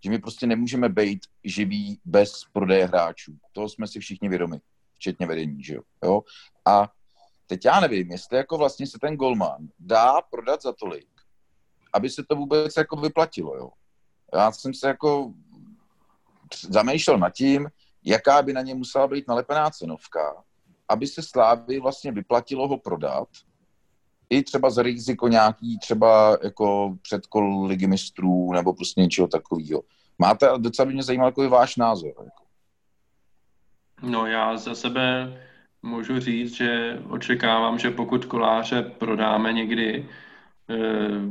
že 0.04 0.10
my 0.10 0.18
prostě 0.18 0.46
nemůžeme 0.46 0.88
být 0.88 1.20
živí 1.44 2.00
bez 2.04 2.44
prodeje 2.52 2.86
hráčů. 2.86 3.38
Toho 3.52 3.68
jsme 3.68 3.86
si 3.86 4.00
všichni 4.00 4.28
vědomi, 4.28 4.60
včetně 4.94 5.26
vedení, 5.26 5.62
že 5.62 5.76
jo. 6.04 6.22
A 6.64 6.92
Teď 7.46 7.64
já 7.64 7.80
nevím, 7.80 8.10
jestli 8.10 8.36
jako 8.36 8.58
vlastně 8.58 8.86
se 8.86 8.98
ten 8.98 9.16
golman 9.16 9.68
dá 9.78 10.20
prodat 10.30 10.62
za 10.62 10.72
tolik, 10.72 11.08
aby 11.92 12.10
se 12.10 12.24
to 12.28 12.36
vůbec 12.36 12.76
jako 12.76 12.96
vyplatilo, 12.96 13.56
jo. 13.56 13.70
Já 14.34 14.52
jsem 14.52 14.74
se 14.74 14.88
jako 14.88 15.32
zamýšlel 16.68 17.18
nad 17.18 17.30
tím, 17.30 17.68
jaká 18.04 18.42
by 18.42 18.52
na 18.52 18.60
ně 18.60 18.74
musela 18.74 19.06
být 19.08 19.28
nalepená 19.28 19.70
cenovka, 19.70 20.44
aby 20.88 21.06
se 21.06 21.22
Slávy 21.22 21.80
vlastně 21.80 22.12
vyplatilo 22.12 22.68
ho 22.68 22.78
prodat, 22.78 23.28
i 24.30 24.42
třeba 24.42 24.70
za 24.70 24.82
riziko 24.82 25.28
nějaký 25.28 25.78
třeba 25.78 26.38
jako 26.42 26.96
předkol 27.02 27.64
ligy 27.64 27.86
mistrů 27.86 28.52
nebo 28.52 28.74
prostě 28.74 29.00
něčeho 29.00 29.28
takového. 29.28 29.82
Máte, 30.18 30.48
docela 30.58 30.86
by 30.86 30.92
mě 30.92 31.02
zajímal 31.02 31.28
jako 31.28 31.50
váš 31.50 31.76
názor. 31.76 32.12
Jako. 32.24 32.44
No 34.02 34.26
já 34.26 34.56
za 34.56 34.74
sebe 34.74 35.36
můžu 35.84 36.20
říct, 36.20 36.54
že 36.54 36.98
očekávám, 37.08 37.78
že 37.78 37.90
pokud 37.90 38.24
koláře 38.24 38.82
prodáme 38.82 39.52
někdy 39.52 40.08
eh, 40.68 40.76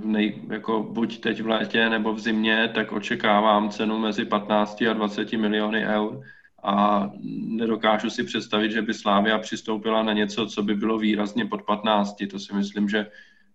nej, 0.03 0.41
jako 0.49 0.83
buď 0.83 1.19
teď 1.19 1.41
v 1.41 1.47
létě 1.47 1.89
nebo 1.89 2.13
v 2.13 2.19
zimě, 2.19 2.71
tak 2.75 2.91
očekávám 2.91 3.69
cenu 3.69 3.99
mezi 3.99 4.25
15 4.25 4.81
a 4.81 4.93
20 4.93 5.33
miliony 5.33 5.85
eur 5.85 6.21
a 6.63 7.09
nedokážu 7.47 8.09
si 8.09 8.23
představit, 8.23 8.71
že 8.71 8.81
by 8.81 8.93
Slávia 8.93 9.37
přistoupila 9.37 10.03
na 10.03 10.13
něco, 10.13 10.45
co 10.45 10.63
by 10.63 10.75
bylo 10.75 10.97
výrazně 10.97 11.45
pod 11.45 11.61
15. 11.61 12.15
To 12.31 12.39
si 12.39 12.53
myslím, 12.53 12.89
že 12.89 13.11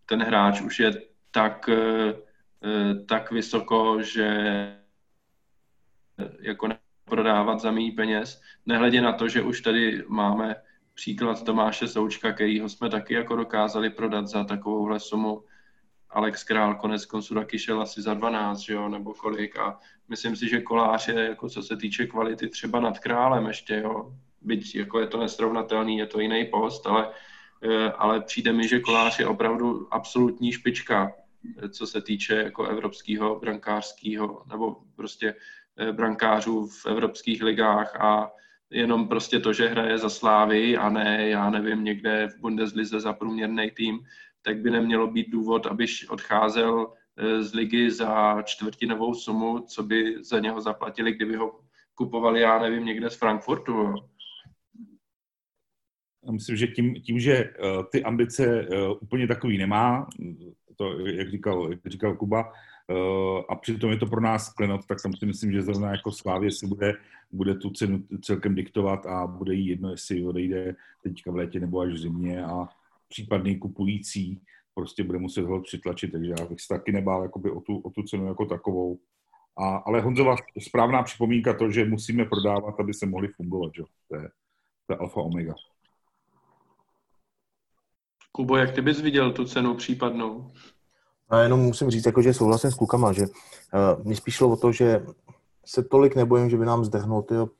ten 0.06 0.22
hráč 0.22 0.60
už 0.60 0.80
je 0.80 0.92
tak, 1.30 1.68
eh, 1.68 2.14
tak 3.06 3.30
vysoko, 3.30 4.02
že 4.02 4.28
jako 6.40 6.68
prodávat 7.04 7.60
za 7.60 7.70
méně 7.70 7.92
peněz, 7.92 8.42
nehledě 8.66 9.00
na 9.00 9.12
to, 9.12 9.28
že 9.28 9.42
už 9.42 9.60
tady 9.60 10.04
máme 10.08 10.54
příklad 10.98 11.44
Tomáše 11.44 11.88
Součka, 11.88 12.32
kterýho 12.32 12.68
jsme 12.68 12.90
taky 12.90 13.14
jako 13.14 13.36
dokázali 13.36 13.90
prodat 13.90 14.26
za 14.26 14.44
takovouhle 14.44 15.00
sumu. 15.00 15.44
Alex 16.10 16.44
Král 16.44 16.74
konec 16.74 17.06
konců 17.06 17.34
taky 17.34 17.58
šel 17.58 17.82
asi 17.82 18.02
za 18.02 18.14
12, 18.14 18.58
že 18.58 18.72
jo, 18.72 18.88
nebo 18.88 19.14
kolik 19.14 19.58
a 19.58 19.78
myslím 20.08 20.36
si, 20.36 20.48
že 20.48 20.60
Kolář 20.60 21.08
je, 21.08 21.14
jako 21.14 21.48
co 21.48 21.62
se 21.62 21.76
týče 21.76 22.06
kvality, 22.06 22.48
třeba 22.48 22.80
nad 22.80 22.98
Králem 22.98 23.46
ještě, 23.46 23.80
jo. 23.84 24.12
Byť 24.40 24.74
jako 24.74 25.00
je 25.00 25.06
to 25.06 25.20
nesrovnatelný, 25.20 25.98
je 25.98 26.06
to 26.06 26.20
jiný 26.20 26.44
post, 26.44 26.86
ale, 26.86 27.10
eh, 27.62 27.92
ale 27.92 28.20
přijde 28.20 28.52
mi, 28.52 28.68
že 28.68 28.80
Kolář 28.80 29.18
je 29.18 29.26
opravdu 29.26 29.94
absolutní 29.94 30.52
špička, 30.52 31.12
eh, 31.62 31.68
co 31.68 31.86
se 31.86 32.00
týče 32.00 32.34
jako 32.34 32.66
evropského 32.66 33.38
brankářského, 33.40 34.42
nebo 34.50 34.76
prostě 34.96 35.34
eh, 35.76 35.92
brankářů 35.92 36.66
v 36.66 36.86
evropských 36.86 37.42
ligách 37.42 38.00
a 38.00 38.30
jenom 38.70 39.08
prostě 39.08 39.40
to, 39.40 39.52
že 39.52 39.68
hraje 39.68 39.98
za 39.98 40.08
Slávy 40.08 40.76
a 40.76 40.88
ne, 40.88 41.28
já 41.28 41.50
nevím, 41.50 41.84
někde 41.84 42.28
v 42.28 42.40
Bundeslize 42.40 43.00
za 43.00 43.12
průměrný 43.12 43.70
tým, 43.70 44.00
tak 44.42 44.58
by 44.58 44.70
nemělo 44.70 45.06
být 45.06 45.30
důvod, 45.30 45.66
abyš 45.66 46.08
odcházel 46.08 46.92
eh, 47.16 47.42
z 47.42 47.54
ligy 47.54 47.90
za 47.90 48.42
čtvrtinovou 48.42 49.14
sumu, 49.14 49.58
co 49.58 49.82
by 49.82 50.24
za 50.24 50.38
něho 50.38 50.60
zaplatili, 50.60 51.12
kdyby 51.12 51.36
ho 51.36 51.60
kupovali, 51.94 52.40
já 52.40 52.58
nevím, 52.58 52.84
někde 52.84 53.10
z 53.10 53.14
Frankfurtu. 53.14 53.94
Myslím, 56.30 56.56
že 56.56 56.66
tím, 56.66 56.94
tím 56.94 57.20
že 57.20 57.44
uh, 57.44 57.82
ty 57.92 58.04
ambice 58.04 58.68
uh, 58.68 58.96
úplně 59.00 59.26
takový 59.26 59.58
nemá, 59.58 60.06
to, 60.76 60.98
jak 60.98 61.30
říkal, 61.30 61.70
jak 61.70 61.80
říkal 61.86 62.16
Kuba, 62.16 62.52
a 63.48 63.54
přitom 63.54 63.90
je 63.90 63.96
to 63.96 64.06
pro 64.06 64.20
nás 64.20 64.52
klenot, 64.52 64.86
tak 64.86 64.98
si 65.00 65.26
myslím, 65.26 65.52
že 65.52 65.62
zrovna 65.62 65.90
jako 65.90 66.12
Slávě 66.12 66.50
si 66.50 66.66
bude, 66.66 66.94
bude 67.32 67.54
tu 67.54 67.70
cenu 67.70 68.02
celkem 68.22 68.54
diktovat 68.54 69.06
a 69.06 69.26
bude 69.26 69.54
jí 69.54 69.66
jedno, 69.66 69.90
jestli 69.90 70.24
odejde 70.24 70.76
teďka 71.02 71.30
v 71.30 71.36
létě 71.36 71.60
nebo 71.60 71.80
až 71.80 71.92
v 71.92 71.98
zimě 71.98 72.44
a 72.44 72.68
případný 73.08 73.58
kupující 73.58 74.40
prostě 74.78 75.04
bude 75.04 75.18
muset 75.18 75.44
ho 75.44 75.60
přitlačit, 75.60 76.12
takže 76.12 76.34
já 76.38 76.46
bych 76.46 76.60
se 76.60 76.68
taky 76.68 76.92
nebál 76.92 77.30
o, 77.52 77.60
tu, 77.60 77.78
o 77.78 77.90
tu 77.90 78.02
cenu 78.02 78.26
jako 78.26 78.46
takovou. 78.46 78.98
A, 79.56 79.76
ale 79.76 80.00
Honzova 80.00 80.36
správná 80.58 81.02
připomínka 81.02 81.54
to, 81.54 81.70
že 81.70 81.84
musíme 81.84 82.24
prodávat, 82.24 82.80
aby 82.80 82.94
se 82.94 83.06
mohli 83.06 83.28
fungovat, 83.28 83.72
že? 83.74 83.82
To, 84.08 84.16
je, 84.16 84.28
to 84.86 84.92
je 84.92 84.96
alfa 84.96 85.20
omega. 85.20 85.54
Kubo, 88.32 88.56
jak 88.56 88.74
ty 88.74 88.82
bys 88.82 89.00
viděl 89.00 89.32
tu 89.32 89.44
cenu 89.44 89.74
případnou? 89.74 90.52
A 91.28 91.38
jenom 91.38 91.60
musím 91.60 91.90
říct, 91.90 92.06
jako, 92.06 92.22
že 92.22 92.34
souhlasím 92.34 92.70
s 92.70 92.74
klukama, 92.74 93.12
že 93.12 93.22
uh, 93.22 94.06
mi 94.06 94.16
spíš 94.16 94.34
šlo 94.34 94.48
o 94.48 94.56
to, 94.56 94.72
že 94.72 95.06
se 95.64 95.82
tolik 95.82 96.16
nebojím, 96.16 96.50
že 96.50 96.56
by 96.56 96.66
nám 96.66 96.84
zdrhnul 96.84 97.22
tyjo, 97.22 97.44
uh, 97.44 97.50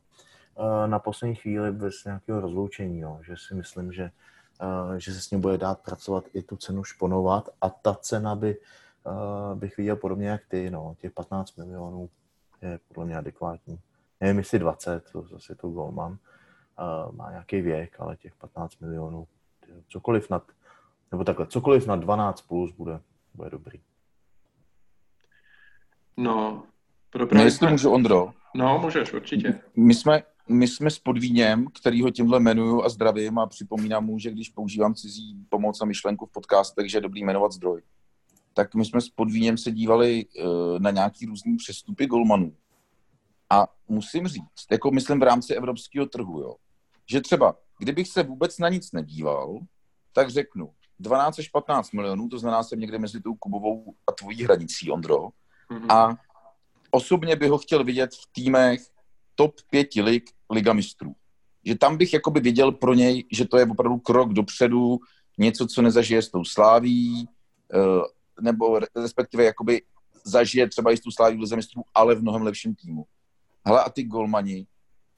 na 0.86 0.98
poslední 0.98 1.34
chvíli 1.34 1.72
bez 1.72 2.04
nějakého 2.04 2.40
rozloučení. 2.40 3.00
Jo. 3.00 3.18
Že 3.22 3.34
si 3.36 3.54
myslím, 3.54 3.92
že 3.92 4.10
Eh, 4.60 5.00
že 5.00 5.14
se 5.14 5.20
s 5.20 5.30
ním 5.30 5.40
bude 5.40 5.58
dát 5.58 5.80
pracovat 5.80 6.24
i 6.32 6.42
tu 6.42 6.56
cenu 6.56 6.84
šponovat 6.84 7.48
a 7.60 7.70
ta 7.70 7.94
cena 7.94 8.34
by, 8.34 8.56
eh, 9.06 9.54
bych 9.54 9.76
viděl 9.76 9.96
podobně 9.96 10.28
jak 10.28 10.42
ty, 10.48 10.70
no, 10.70 10.96
těch 10.98 11.12
15 11.12 11.56
milionů 11.56 12.10
je 12.62 12.80
podle 12.88 13.04
mě 13.04 13.16
adekvátní. 13.16 13.80
Nevím, 14.20 14.38
jestli 14.38 14.58
20, 14.58 15.10
to 15.12 15.22
zase 15.22 15.54
to 15.54 15.68
Golman, 15.68 16.18
eh, 16.78 17.12
má 17.12 17.30
nějaký 17.30 17.60
věk, 17.60 17.96
ale 17.98 18.16
těch 18.16 18.34
15 18.34 18.80
milionů, 18.80 19.26
cokoliv 19.88 20.30
nad, 20.30 20.42
nebo 21.12 21.24
takhle, 21.24 21.46
cokoliv 21.46 21.86
na 21.86 21.96
12 21.96 22.40
plus 22.40 22.72
bude, 22.72 23.00
bude 23.38 23.50
dobrý. 23.50 23.78
No, 26.16 26.62
pro 27.10 27.28
no, 27.32 27.42
jestli 27.42 27.70
můžu, 27.70 27.90
Ondro. 27.90 28.32
No, 28.54 28.78
můžeš, 28.78 29.12
určitě. 29.12 29.60
My 29.76 29.94
jsme, 29.94 30.22
my 30.48 30.68
jsme 30.68 30.90
s 30.90 30.98
Podvíněm, 30.98 31.66
který 31.80 32.02
ho 32.02 32.10
tímhle 32.10 32.38
jmenuju 32.38 32.82
a 32.82 32.88
zdravím 32.88 33.38
a 33.38 33.46
připomínám 33.46 34.04
mu, 34.04 34.18
že 34.18 34.30
když 34.30 34.48
používám 34.48 34.94
cizí 34.94 35.46
pomoc 35.48 35.80
a 35.80 35.84
myšlenku 35.84 36.26
v 36.26 36.32
podcastech, 36.32 36.90
že 36.90 36.96
je 36.96 37.02
dobrý 37.02 37.24
jmenovat 37.24 37.52
zdroj. 37.52 37.82
Tak 38.54 38.74
my 38.74 38.84
jsme 38.84 39.00
s 39.00 39.08
Podvíněm 39.08 39.58
se 39.58 39.70
dívali 39.70 40.24
uh, 40.24 40.78
na 40.78 40.90
nějaký 40.90 41.26
různý 41.26 41.56
přestupy 41.56 42.06
golmanů. 42.06 42.56
A 43.50 43.66
musím 43.88 44.28
říct, 44.28 44.66
jako 44.70 44.90
myslím 44.90 45.20
v 45.20 45.22
rámci 45.22 45.54
evropského 45.54 46.06
trhu, 46.06 46.40
jo, 46.40 46.54
že 47.10 47.20
třeba, 47.20 47.56
kdybych 47.78 48.08
se 48.08 48.22
vůbec 48.22 48.58
na 48.58 48.68
nic 48.68 48.92
nedíval, 48.92 49.58
tak 50.12 50.30
řeknu 50.30 50.70
12 51.00 51.38
až 51.38 51.48
15 51.48 51.92
milionů, 51.92 52.28
to 52.28 52.38
znamená 52.38 52.62
jsem 52.62 52.80
někde 52.80 52.98
mezi 52.98 53.20
tou 53.20 53.34
Kubovou 53.34 53.94
a 54.06 54.12
tvojí 54.12 54.44
hranicí, 54.44 54.90
Ondro. 54.90 55.18
Mm-hmm. 55.70 55.94
A 55.94 56.16
osobně 56.90 57.36
bych 57.36 57.50
ho 57.50 57.58
chtěl 57.58 57.84
vidět 57.84 58.14
v 58.14 58.32
týmech 58.32 58.80
top 59.34 59.54
pěti 59.70 60.02
lig 60.02 60.30
Liga 60.50 60.72
mistrů. 60.72 61.14
Že 61.64 61.78
tam 61.78 61.96
bych 61.96 62.12
jakoby 62.12 62.40
viděl 62.40 62.72
pro 62.72 62.94
něj, 62.94 63.24
že 63.32 63.48
to 63.48 63.58
je 63.58 63.66
opravdu 63.66 63.98
krok 63.98 64.32
dopředu, 64.32 64.98
něco, 65.38 65.66
co 65.66 65.82
nezažije 65.82 66.22
s 66.22 66.30
tou 66.30 66.44
sláví, 66.44 67.28
eh, 67.74 68.02
nebo 68.40 68.80
respektive 68.96 69.44
jakoby 69.44 69.82
zažije 70.24 70.68
třeba 70.68 70.92
i 70.92 70.96
s 70.96 71.00
tou 71.00 71.10
sláví 71.10 71.36
v 71.36 71.40
Lize 71.40 71.56
mistrů, 71.56 71.82
ale 71.94 72.14
v 72.14 72.22
mnohem 72.22 72.42
lepším 72.42 72.74
týmu. 72.74 73.04
Hele 73.66 73.84
a 73.84 73.90
ty 73.90 74.02
golmani, 74.02 74.66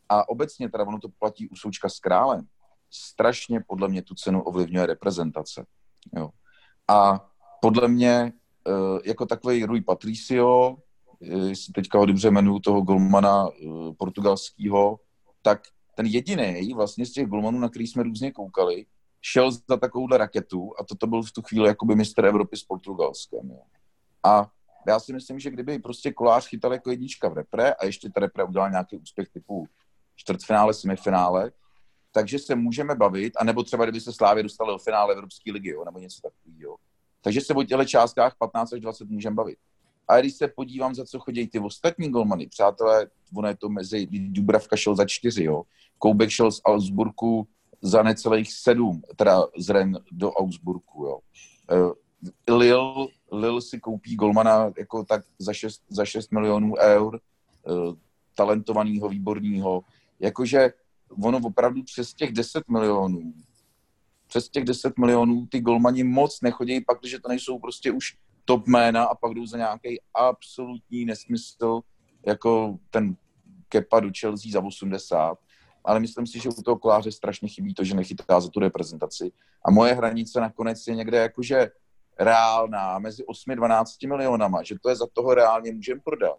a 0.09 0.29
obecně 0.29 0.71
teda 0.71 0.85
ono 0.85 0.99
to 0.99 1.09
platí 1.09 1.49
u 1.49 1.57
Součka 1.57 1.89
s 1.89 1.99
králem, 1.99 2.47
strašně 2.91 3.61
podle 3.67 3.89
mě 3.89 4.03
tu 4.03 4.15
cenu 4.15 4.43
ovlivňuje 4.43 4.87
reprezentace. 4.87 5.67
Jo. 6.17 6.31
A 6.89 7.31
podle 7.61 7.89
mě 7.89 8.33
eh, 8.69 9.01
jako 9.05 9.27
takový 9.27 9.65
Rui 9.65 9.81
Patricio, 9.81 10.77
jestli 11.21 11.73
teďka 11.73 11.99
ho 11.99 12.07
dobře 12.07 12.29
jmenuju, 12.29 12.59
toho 12.59 12.81
golmana 12.81 13.49
eh, 13.49 13.67
portugalského, 13.99 15.01
tak 15.43 15.61
ten 15.95 16.07
jediný 16.07 16.75
vlastně 16.75 17.07
z 17.07 17.13
těch 17.13 17.27
golmanů, 17.27 17.59
na 17.59 17.69
který 17.69 17.87
jsme 17.87 18.03
různě 18.03 18.33
koukali, 18.33 18.87
šel 19.21 19.53
za 19.53 19.77
takovouhle 19.81 20.19
raketu 20.19 20.73
a 20.79 20.85
toto 20.85 21.07
byl 21.07 21.23
v 21.23 21.33
tu 21.33 21.43
chvíli 21.43 21.69
jakoby 21.69 21.95
mistr 21.95 22.25
Evropy 22.25 22.57
s 22.57 22.65
Portugalskem. 22.65 23.51
Jo. 23.51 23.63
A 24.25 24.51
já 24.89 25.01
si 25.01 25.13
myslím, 25.13 25.39
že 25.39 25.51
kdyby 25.51 25.79
prostě 25.79 26.13
kolář 26.13 26.49
chytal 26.49 26.73
jako 26.73 26.91
jednička 26.91 27.29
v 27.29 27.35
repre 27.35 27.75
a 27.75 27.87
ještě 27.87 28.11
ta 28.11 28.21
repre 28.21 28.45
udělal 28.45 28.71
nějaký 28.71 28.97
úspěch 28.97 29.29
typu 29.29 29.67
čtvrtfinále, 30.17 30.75
semifinále, 30.75 31.53
takže 32.13 32.39
se 32.39 32.55
můžeme 32.55 32.95
bavit, 32.95 33.33
anebo 33.37 33.63
třeba 33.63 33.85
kdyby 33.85 34.01
se 34.01 34.13
Slávě 34.13 34.43
dostali 34.43 34.73
do 34.73 34.79
finále 34.79 35.15
Evropské 35.15 35.53
ligy, 35.53 35.69
jo, 35.69 35.85
nebo 35.85 35.99
něco 35.99 36.21
takového. 36.23 36.77
Takže 37.21 37.41
se 37.41 37.55
o 37.55 37.63
těchto 37.63 37.85
částkách 37.85 38.35
15 38.39 38.73
až 38.73 38.81
20 38.81 39.11
můžeme 39.11 39.37
bavit. 39.37 39.59
A 40.09 40.21
když 40.21 40.35
se 40.35 40.49
podívám, 40.49 40.95
za 40.95 41.05
co 41.05 41.19
chodí 41.19 41.47
ty 41.47 41.59
ostatní 41.59 42.11
golmany, 42.11 42.47
přátelé, 42.47 43.07
ono 43.37 43.49
je 43.49 43.57
to 43.57 43.69
mezi, 43.69 44.07
Dubravka 44.11 44.77
šel 44.77 44.97
za 44.97 45.05
čtyři, 45.07 45.45
jo. 45.45 45.63
Koubek 45.99 46.31
šel 46.31 46.53
z 46.53 46.61
Augsburgu 46.65 47.47
za 47.83 48.03
necelých 48.03 48.53
sedm, 48.53 49.03
teda 49.17 49.43
z 49.59 49.69
Ren 49.69 49.99
do 50.13 50.33
Augsburgu, 50.33 51.07
jo. 51.07 51.21
Lil, 52.49 53.09
Lil 53.33 53.61
si 53.61 53.81
koupí 53.81 54.17
golmana 54.17 54.73
jako 54.79 55.05
tak 55.05 55.25
za 55.39 55.53
6, 55.53 55.83
za 55.89 56.05
6 56.05 56.33
milionů 56.33 56.75
eur, 56.77 57.21
uh, 57.67 57.95
talentovaného, 58.35 59.09
výborného. 59.09 59.85
Jakože 60.21 60.73
ono 61.23 61.41
opravdu 61.45 61.83
přes 61.83 62.15
těch 62.15 62.33
10 62.33 62.69
milionů, 62.69 63.33
přes 64.27 64.49
těch 64.49 64.65
10 64.65 64.99
milionů 64.99 65.47
ty 65.47 65.61
golmani 65.61 66.05
moc 66.05 66.41
nechodí, 66.41 66.81
pak, 66.81 66.99
že 67.05 67.21
to 67.21 67.29
nejsou 67.29 67.59
prostě 67.59 67.93
už 67.93 68.17
top 68.45 68.67
jména 68.67 69.05
a 69.05 69.15
pak 69.15 69.35
jdou 69.35 69.47
za 69.47 69.57
nějaký 69.57 70.01
absolutní 70.15 71.05
nesmysl, 71.05 71.81
jako 72.27 72.79
ten 72.91 73.17
Kepa 73.69 74.01
do 74.01 74.11
Chelsea 74.21 74.53
za 74.53 74.61
80. 74.65 75.39
Ale 75.85 76.01
myslím 76.01 76.27
si, 76.27 76.41
že 76.41 76.49
u 76.49 76.63
toho 76.63 76.79
koláře 76.79 77.13
strašně 77.13 77.49
chybí 77.49 77.75
to, 77.75 77.85
že 77.85 77.95
nechytá 77.95 78.41
za 78.41 78.49
tu 78.49 78.61
reprezentaci. 78.61 79.33
A 79.65 79.71
moje 79.71 79.95
hranice 79.95 80.41
nakonec 80.41 80.87
je 80.87 80.95
někde 80.95 81.19
jakože 81.19 81.71
reálná, 82.19 82.99
mezi 82.99 83.25
8-12 83.25 84.09
milionama, 84.09 84.63
že 84.63 84.75
to 84.83 84.89
je 84.89 84.97
za 84.97 85.07
toho 85.13 85.35
reálně 85.35 85.73
můžeme 85.73 86.01
prodat. 86.01 86.39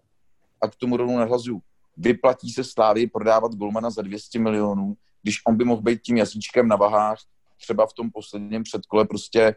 A 0.61 0.67
k 0.67 0.76
tomu 0.76 0.97
rovnou 0.97 1.17
nahlazu. 1.17 1.61
Vyplatí 1.97 2.49
se 2.49 2.63
Slávy 2.63 3.07
prodávat 3.07 3.55
Golmana 3.55 3.89
za 3.89 4.01
200 4.01 4.39
milionů, 4.39 4.97
když 5.21 5.41
on 5.47 5.57
by 5.57 5.65
mohl 5.65 5.81
být 5.81 6.01
tím 6.01 6.17
jazyčkem 6.17 6.67
na 6.67 6.75
vahách, 6.75 7.19
třeba 7.57 7.87
v 7.87 7.93
tom 7.93 8.11
posledním 8.11 8.63
předkole 8.63 9.05
prostě 9.05 9.55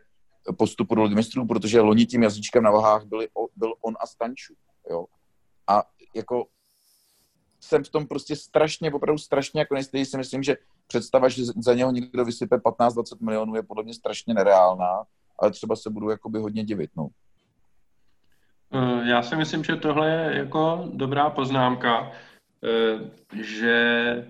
postupu 0.59 0.95
do 0.95 1.09
mistrů, 1.09 1.47
protože 1.47 1.80
loni 1.80 2.07
tím 2.07 2.22
jazyčkem 2.22 2.62
na 2.62 2.70
vahách 2.70 3.05
byli, 3.05 3.28
byl 3.57 3.74
on 3.80 3.95
a 4.01 4.07
Stanču. 4.07 4.55
Jo? 4.91 5.07
A 5.66 5.82
jako 6.14 6.47
jsem 7.61 7.85
v 7.85 7.89
tom 7.89 8.07
prostě 8.07 8.37
strašně, 8.37 8.93
opravdu 8.93 9.18
strašně 9.18 9.61
jako 9.61 9.74
nejistý, 9.74 10.05
si 10.05 10.16
myslím, 10.16 10.43
že 10.43 10.57
představa, 10.87 11.28
že 11.28 11.45
za 11.45 11.74
něho 11.74 11.91
někdo 11.91 12.24
vysype 12.24 12.57
15-20 12.57 13.03
milionů 13.20 13.55
je 13.55 13.62
podle 13.62 13.82
mě 13.82 13.95
strašně 13.95 14.35
nereálná, 14.35 15.05
ale 15.39 15.51
třeba 15.51 15.76
se 15.76 15.91
budu 15.91 16.11
jakoby 16.11 16.39
hodně 16.39 16.64
divit, 16.64 16.91
no. 16.97 17.09
Eh, 18.75 19.09
já 19.09 19.22
si 19.22 19.37
myslím, 19.37 19.64
že 19.64 19.77
tohle 19.77 20.11
je 20.11 20.39
jako 20.39 20.89
dobrá 20.93 21.31
poznámka. 21.31 22.12
že 23.43 24.27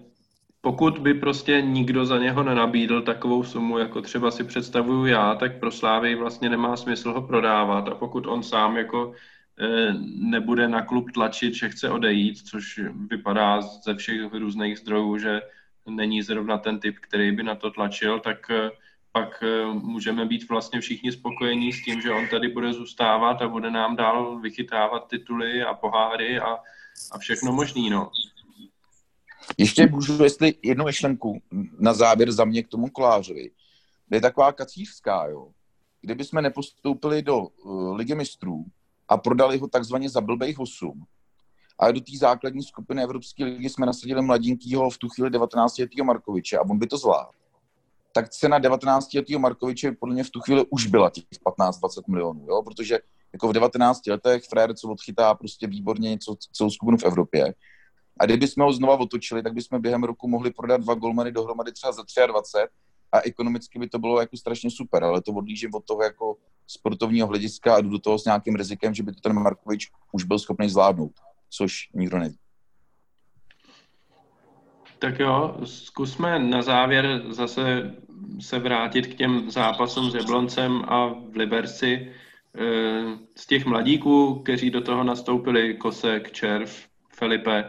pokud 0.65 0.99
by 0.99 1.15
prostě 1.15 1.63
nikdo 1.63 2.07
za 2.07 2.19
něho 2.19 2.43
nenabídl 2.43 3.03
takovou 3.03 3.45
sumu, 3.45 3.79
jako 3.79 4.03
třeba 4.03 4.31
si 4.31 4.45
představuju 4.45 5.07
já, 5.07 5.35
tak 5.35 5.59
pro 5.59 5.71
Slávy 5.71 6.15
vlastně 6.15 6.49
nemá 6.49 6.77
smysl 6.77 7.13
ho 7.13 7.23
prodávat 7.23 7.89
a 7.89 7.95
pokud 7.95 8.27
on 8.27 8.43
sám 8.43 8.77
jako 8.77 9.15
eh, 9.61 9.95
nebude 10.17 10.69
na 10.69 10.83
klub 10.83 11.11
tlačit, 11.15 11.55
že 11.55 11.69
chce 11.69 11.91
odejít, 11.91 12.39
což 12.49 12.81
vypadá 13.11 13.61
ze 13.61 13.95
všech 13.95 14.33
různých 14.33 14.79
zdrojů, 14.79 15.19
že 15.19 15.41
není 15.87 16.23
zrovna 16.23 16.59
ten 16.59 16.81
typ, 16.81 16.97
který 17.01 17.33
by 17.33 17.43
na 17.43 17.55
to 17.55 17.71
tlačil, 17.71 18.21
tak 18.21 18.51
eh, 18.51 18.71
pak 19.15 19.43
eh, 19.43 19.65
můžeme 19.67 20.27
být 20.27 20.49
vlastně 20.49 20.81
všichni 20.81 21.13
spokojení 21.13 21.73
s 21.73 21.85
tím, 21.85 22.01
že 22.01 22.11
on 22.11 22.29
tady 22.29 22.49
bude 22.49 22.73
zůstávat 22.73 23.43
a 23.43 23.49
bude 23.49 23.71
nám 23.71 23.97
dál 23.97 24.41
vychytávat 24.41 25.09
tituly 25.09 25.63
a 25.63 25.75
poháry 25.75 26.39
a, 26.39 26.59
a 27.13 27.19
všechno 27.19 27.53
možný, 27.53 27.91
no. 27.91 28.11
Ještě 29.59 29.87
můžu, 29.87 30.25
jestli 30.25 30.55
jednu 30.63 30.85
myšlenku 30.85 31.43
na 31.79 31.95
závěr 31.95 32.33
za 32.33 32.45
mě 32.45 32.63
k 32.63 32.69
tomu 32.69 32.89
kolářovi. 32.89 33.51
Je 34.11 34.21
taková 34.21 34.53
kacířská, 34.53 35.27
jo. 35.27 35.49
Kdyby 36.01 36.25
jsme 36.25 36.43
nepostoupili 36.43 37.23
do 37.23 37.39
uh, 37.39 37.97
ligy 37.97 38.15
mistrů 38.15 38.65
a 39.09 39.17
prodali 39.17 39.59
ho 39.59 39.69
takzvaně 39.69 40.11
za 40.11 40.21
blbejch 40.21 40.59
8, 40.59 41.05
a 41.79 41.91
do 41.91 42.01
té 42.01 42.19
základní 42.19 42.63
skupiny 42.63 43.03
Evropské 43.03 43.45
ligy 43.45 43.69
jsme 43.69 43.87
nasadili 43.87 44.23
mladinkýho 44.23 44.91
v 44.91 44.99
tu 44.99 45.09
chvíli 45.09 45.31
19 45.31 45.79
letého 45.79 46.05
Markoviče 46.05 46.59
a 46.59 46.63
on 46.63 46.79
by 46.79 46.87
to 46.87 46.99
zvládl. 46.99 47.44
Tak 48.17 48.29
cena 48.29 48.59
19 48.59 49.15
letého 49.15 49.41
Markoviče 49.41 49.93
podle 49.93 50.15
mě 50.15 50.25
v 50.25 50.31
tu 50.31 50.41
chvíli 50.41 50.65
už 50.71 50.87
byla 50.87 51.11
těch 51.11 51.25
15-20 51.59 52.03
milionů, 52.09 52.47
jo? 52.49 52.63
protože 52.63 52.99
jako 53.33 53.49
v 53.49 53.53
19 53.53 54.07
letech 54.07 54.45
frajer, 54.45 54.75
co 54.75 54.89
odchytá 54.89 55.35
prostě 55.35 55.67
výborně 55.67 56.11
něco, 56.11 56.37
celou 56.53 56.71
skupinu 56.71 56.99
v 56.99 57.05
Evropě, 57.05 57.55
a 58.21 58.25
kdyby 58.25 58.49
jsme 58.49 58.65
ho 58.65 58.73
znova 58.73 58.97
otočili, 58.97 59.43
tak 59.43 59.55
bychom 59.55 59.81
během 59.81 60.05
roku 60.05 60.29
mohli 60.29 60.51
prodat 60.51 60.81
dva 60.81 60.95
golmany 60.95 61.33
dohromady 61.33 61.73
třeba 61.73 61.93
za 61.93 62.03
23 62.27 62.59
a 63.13 63.21
ekonomicky 63.21 63.79
by 63.79 63.89
to 63.89 63.99
bylo 63.99 64.21
jako 64.21 64.37
strašně 64.37 64.71
super, 64.71 65.05
ale 65.05 65.23
to 65.23 65.33
odlížím 65.33 65.71
od 65.75 65.85
toho 65.85 66.03
jako 66.03 66.37
sportovního 66.67 67.27
hlediska 67.27 67.75
a 67.75 67.81
jdu 67.81 67.89
do 67.89 67.99
toho 67.99 68.19
s 68.19 68.25
nějakým 68.25 68.55
rizikem, 68.55 68.95
že 68.95 69.03
by 69.03 69.13
to 69.13 69.21
ten 69.21 69.33
Markovič 69.33 69.91
už 70.13 70.25
byl 70.25 70.39
schopný 70.39 70.69
zvládnout, 70.69 71.13
což 71.51 71.89
nikdo 71.95 72.19
neví. 72.19 72.39
Tak 75.05 75.19
jo, 75.21 75.57
zkusme 75.65 76.39
na 76.39 76.63
závěr 76.63 77.23
zase 77.29 77.95
se 78.41 78.59
vrátit 78.59 79.07
k 79.07 79.15
těm 79.15 79.51
zápasům 79.51 80.11
s 80.11 80.15
Jabloncem 80.15 80.83
a 80.89 81.07
v 81.07 81.37
Liberci. 81.37 82.13
Eh, 82.59 83.19
z 83.37 83.47
těch 83.47 83.67
mladíků, 83.67 84.35
kteří 84.35 84.71
do 84.71 84.81
toho 84.81 85.05
nastoupili, 85.05 85.75
Kosek, 85.75 86.33
Červ, 86.33 86.87
Felipe, 87.09 87.65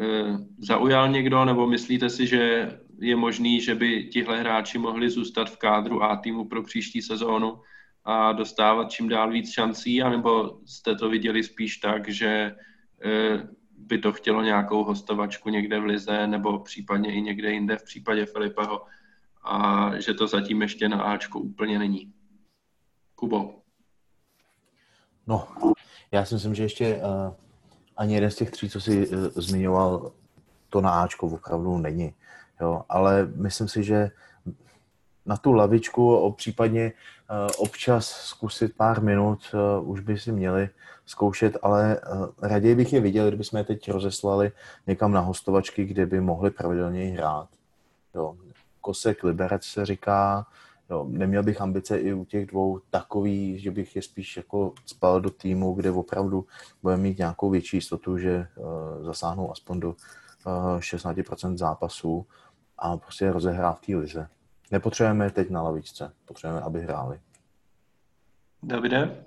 Eh, 0.00 0.38
zaujal 0.58 1.08
někdo, 1.08 1.44
nebo 1.44 1.66
myslíte 1.66 2.10
si, 2.10 2.26
že 2.26 2.70
je 2.98 3.16
možný, 3.16 3.60
že 3.60 3.74
by 3.74 4.04
tihle 4.12 4.40
hráči 4.40 4.78
mohli 4.78 5.10
zůstat 5.10 5.50
v 5.50 5.58
kádru 5.58 6.02
A 6.02 6.16
týmu 6.16 6.44
pro 6.44 6.62
příští 6.62 7.02
sezónu 7.02 7.60
a 8.04 8.32
dostávat 8.32 8.90
čím 8.90 9.08
dál 9.08 9.30
víc 9.30 9.52
šancí, 9.52 10.02
anebo 10.02 10.60
jste 10.66 10.94
to 10.94 11.08
viděli 11.08 11.42
spíš 11.42 11.76
tak, 11.76 12.08
že 12.08 12.56
eh, 13.04 13.48
by 13.88 13.98
to 13.98 14.12
chtělo 14.12 14.42
nějakou 14.42 14.84
hostovačku 14.84 15.48
někde 15.48 15.80
v 15.80 15.84
Lize, 15.84 16.26
nebo 16.26 16.58
případně 16.58 17.14
i 17.14 17.20
někde 17.20 17.50
jinde 17.50 17.76
v 17.76 17.84
případě 17.84 18.26
Filipeho 18.26 18.82
a 19.44 19.90
že 20.00 20.14
to 20.14 20.26
zatím 20.26 20.62
ještě 20.62 20.88
na 20.88 21.02
Ačku 21.02 21.40
úplně 21.40 21.78
není. 21.78 22.12
Kubo. 23.14 23.54
No, 25.26 25.48
já 26.12 26.24
si 26.24 26.34
myslím, 26.34 26.54
že 26.54 26.62
ještě 26.62 26.96
uh 26.96 27.48
ani 27.98 28.14
jeden 28.14 28.30
z 28.30 28.36
těch 28.36 28.50
tří, 28.50 28.70
co 28.70 28.80
si 28.80 29.08
uh, 29.08 29.16
zmiňoval, 29.36 30.12
to 30.68 30.80
na 30.80 31.02
Ačko 31.02 31.26
opravdu 31.26 31.78
není. 31.78 32.14
Jo, 32.60 32.82
ale 32.88 33.26
myslím 33.26 33.68
si, 33.68 33.84
že 33.84 34.10
na 35.28 35.36
tu 35.36 35.52
lavičku 35.52 36.34
případně 36.36 36.92
uh, 36.92 37.36
občas 37.56 38.06
zkusit 38.06 38.76
pár 38.76 39.02
minut 39.02 39.38
uh, 39.54 39.90
už 39.90 40.00
by 40.00 40.18
si 40.18 40.32
měli 40.32 40.68
zkoušet, 41.06 41.56
ale 41.62 42.00
uh, 42.00 42.26
raději 42.42 42.74
bych 42.74 42.92
je 42.92 43.00
viděl, 43.00 43.28
kdyby 43.28 43.44
jsme 43.44 43.60
je 43.60 43.64
teď 43.64 43.90
rozeslali 43.90 44.52
někam 44.86 45.12
na 45.12 45.20
hostovačky, 45.20 45.84
kde 45.84 46.06
by 46.06 46.20
mohli 46.20 46.50
pravidelně 46.50 47.04
hrát. 47.04 47.48
Jo. 48.14 48.36
Kosek 48.80 49.24
Liberec 49.24 49.64
se 49.64 49.86
říká, 49.86 50.46
Jo, 50.90 51.06
neměl 51.08 51.42
bych 51.42 51.60
ambice 51.60 51.98
i 51.98 52.12
u 52.12 52.24
těch 52.24 52.46
dvou 52.46 52.80
takový, 52.90 53.58
že 53.58 53.70
bych 53.70 53.96
je 53.96 54.02
spíš 54.02 54.36
jako 54.36 54.72
spal 54.86 55.20
do 55.20 55.30
týmu, 55.30 55.74
kde 55.74 55.90
opravdu 55.90 56.46
budeme 56.82 57.02
mít 57.02 57.18
nějakou 57.18 57.50
větší 57.50 57.76
jistotu, 57.76 58.18
že 58.18 58.46
zasáhnou 59.00 59.52
aspoň 59.52 59.80
do 59.80 59.88
uh, 59.88 59.94
eh, 60.76 60.80
16% 60.80 61.56
zápasů 61.56 62.26
a 62.78 62.96
prostě 62.96 63.32
rozehrá 63.32 63.72
v 63.72 63.80
té 63.80 63.96
lize. 63.96 64.28
Nepotřebujeme 64.70 65.30
teď 65.30 65.50
na 65.50 65.62
lavičce, 65.62 66.12
potřebujeme, 66.24 66.66
aby 66.66 66.80
hráli. 66.80 67.20
Davide? 68.62 69.24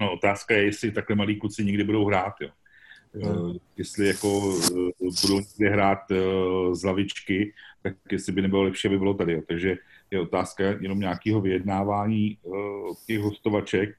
No, 0.00 0.12
otázka 0.12 0.54
je, 0.54 0.64
jestli 0.64 0.90
takhle 0.90 1.16
malí 1.16 1.36
kluci 1.36 1.64
někdy 1.64 1.84
budou 1.84 2.04
hrát, 2.04 2.34
jo. 2.40 2.48
Hmm. 3.14 3.56
Jestli 3.76 4.06
jako 4.06 4.58
budou 5.22 5.40
někdy 5.40 5.70
hrát 5.70 5.98
z 6.72 6.84
lavičky, 6.84 7.54
tak 7.82 7.94
jestli 8.12 8.32
by 8.32 8.42
nebylo 8.42 8.62
lepší, 8.62 8.88
aby 8.88 8.98
bylo 8.98 9.14
tady. 9.14 9.32
Jo. 9.32 9.42
Takže 9.48 9.76
je 10.10 10.20
otázka 10.20 10.64
jenom 10.64 11.00
nějakého 11.00 11.40
vyjednávání 11.40 12.38
uh, 12.42 12.94
těch 13.06 13.20
hostovaček, 13.20 13.96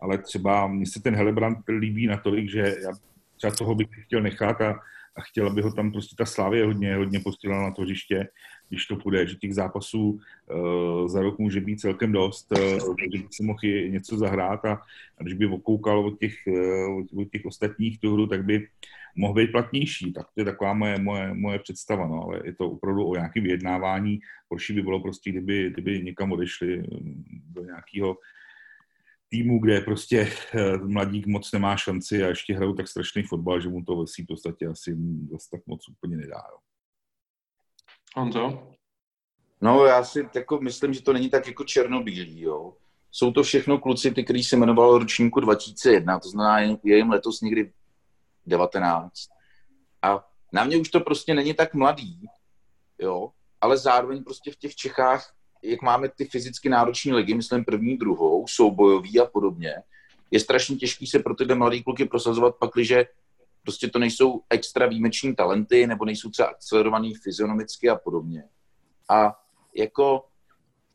ale 0.00 0.18
třeba 0.18 0.66
mně 0.66 0.86
se 0.86 1.02
ten 1.02 1.16
Helebrand 1.16 1.58
líbí 1.68 2.06
natolik, 2.06 2.50
že 2.50 2.76
já 2.82 2.92
třeba 3.36 3.54
toho 3.54 3.74
bych 3.74 3.88
chtěl 4.04 4.20
nechat 4.20 4.60
a, 4.60 4.70
a 5.16 5.20
chtěl, 5.20 5.46
aby 5.46 5.62
ho 5.62 5.72
tam 5.72 5.92
prostě 5.92 6.16
ta 6.18 6.24
Slávě 6.24 6.64
hodně, 6.64 6.96
hodně 6.96 7.20
posílala 7.20 7.62
na 7.62 7.70
to 7.70 7.82
hřiště, 7.82 8.28
když 8.68 8.86
to 8.86 8.96
půjde, 8.96 9.26
že 9.26 9.36
těch 9.36 9.54
zápasů 9.54 10.10
uh, 10.10 11.08
za 11.08 11.20
rok 11.20 11.38
může 11.38 11.60
být 11.60 11.80
celkem 11.80 12.12
dost, 12.12 12.52
uh, 12.52 12.96
že 13.02 13.08
by 13.12 13.26
si 13.30 13.42
mohl 13.42 13.58
něco 13.88 14.16
zahrát 14.16 14.64
a, 14.64 14.72
a 15.18 15.22
když 15.22 15.34
by 15.34 15.46
okoukal 15.46 16.06
od 16.06 16.18
těch, 16.18 16.34
uh, 16.46 17.20
od 17.22 17.30
těch 17.32 17.44
ostatních 17.44 18.00
tu 18.00 18.12
hru, 18.12 18.26
tak 18.26 18.44
by 18.44 18.68
mohl 19.16 19.34
být 19.34 19.52
platnější. 19.52 20.12
Tak 20.12 20.26
to 20.34 20.40
je 20.40 20.44
taková 20.44 20.74
moje, 20.74 20.98
moje, 20.98 21.34
moje 21.34 21.58
představa, 21.58 22.06
no, 22.06 22.22
ale 22.22 22.40
je 22.44 22.54
to 22.54 22.70
opravdu 22.70 23.04
o 23.04 23.14
nějakém 23.14 23.42
vyjednávání. 23.42 24.20
Horší 24.50 24.72
by 24.72 24.82
bylo 24.82 25.00
prostě, 25.00 25.30
kdyby, 25.30 25.70
kdyby 25.70 26.02
někam 26.02 26.32
odešli 26.32 26.82
do 27.52 27.64
nějakého 27.64 28.16
týmu, 29.28 29.58
kde 29.58 29.80
prostě 29.80 30.28
eh, 30.54 30.78
mladík 30.78 31.26
moc 31.26 31.52
nemá 31.52 31.76
šanci 31.76 32.24
a 32.24 32.28
ještě 32.28 32.54
hrajou 32.54 32.72
tak 32.72 32.88
strašný 32.88 33.22
fotbal, 33.22 33.60
že 33.60 33.68
mu 33.68 33.84
to 33.84 33.96
ve 33.96 34.04
v 34.06 34.26
podstatě 34.26 34.66
asi 34.66 34.96
zase 35.30 35.48
tak 35.50 35.60
moc 35.66 35.88
úplně 35.88 36.16
nedá. 36.16 36.42
Jo. 36.50 36.73
Honzo? 38.14 38.68
No 39.60 39.84
já 39.84 40.04
si 40.04 40.28
jako 40.34 40.60
myslím, 40.60 40.94
že 40.94 41.02
to 41.02 41.12
není 41.12 41.30
tak 41.30 41.46
jako 41.46 41.64
černobílý, 41.64 42.40
jo. 42.40 42.72
Jsou 43.10 43.32
to 43.32 43.42
všechno 43.42 43.78
kluci, 43.78 44.10
ty, 44.10 44.24
který 44.24 44.44
se 44.44 44.56
jmenoval 44.56 44.98
ročníku 44.98 45.40
2001, 45.40 46.18
to 46.18 46.28
znamená, 46.28 46.60
je 46.84 46.96
jim 46.96 47.10
letos 47.10 47.40
někdy 47.40 47.72
19. 48.46 49.12
A 50.02 50.24
na 50.52 50.64
mě 50.64 50.76
už 50.76 50.88
to 50.88 51.00
prostě 51.00 51.34
není 51.34 51.54
tak 51.54 51.74
mladý, 51.74 52.26
jo, 52.98 53.30
ale 53.60 53.78
zároveň 53.78 54.24
prostě 54.24 54.50
v 54.50 54.56
těch 54.56 54.74
Čechách, 54.74 55.34
jak 55.62 55.82
máme 55.82 56.08
ty 56.08 56.24
fyzicky 56.24 56.68
náročné 56.68 57.14
ligy, 57.14 57.34
myslím 57.34 57.64
první, 57.64 57.96
druhou, 57.96 58.46
soubojový 58.46 59.20
a 59.20 59.26
podobně, 59.26 59.74
je 60.30 60.40
strašně 60.40 60.76
těžký 60.76 61.06
se 61.06 61.18
pro 61.18 61.34
tyhle 61.34 61.54
mladý 61.54 61.82
kluky 61.82 62.04
prosazovat, 62.04 62.56
pakliže 62.56 63.06
prostě 63.64 63.88
to 63.88 63.98
nejsou 63.98 64.42
extra 64.50 64.86
výjimeční 64.86 65.36
talenty, 65.36 65.86
nebo 65.86 66.04
nejsou 66.04 66.30
třeba 66.30 66.48
akcelerovaný 66.48 67.14
fyzionomicky 67.14 67.88
a 67.88 67.96
podobně. 67.96 68.44
A 69.08 69.40
jako 69.74 70.24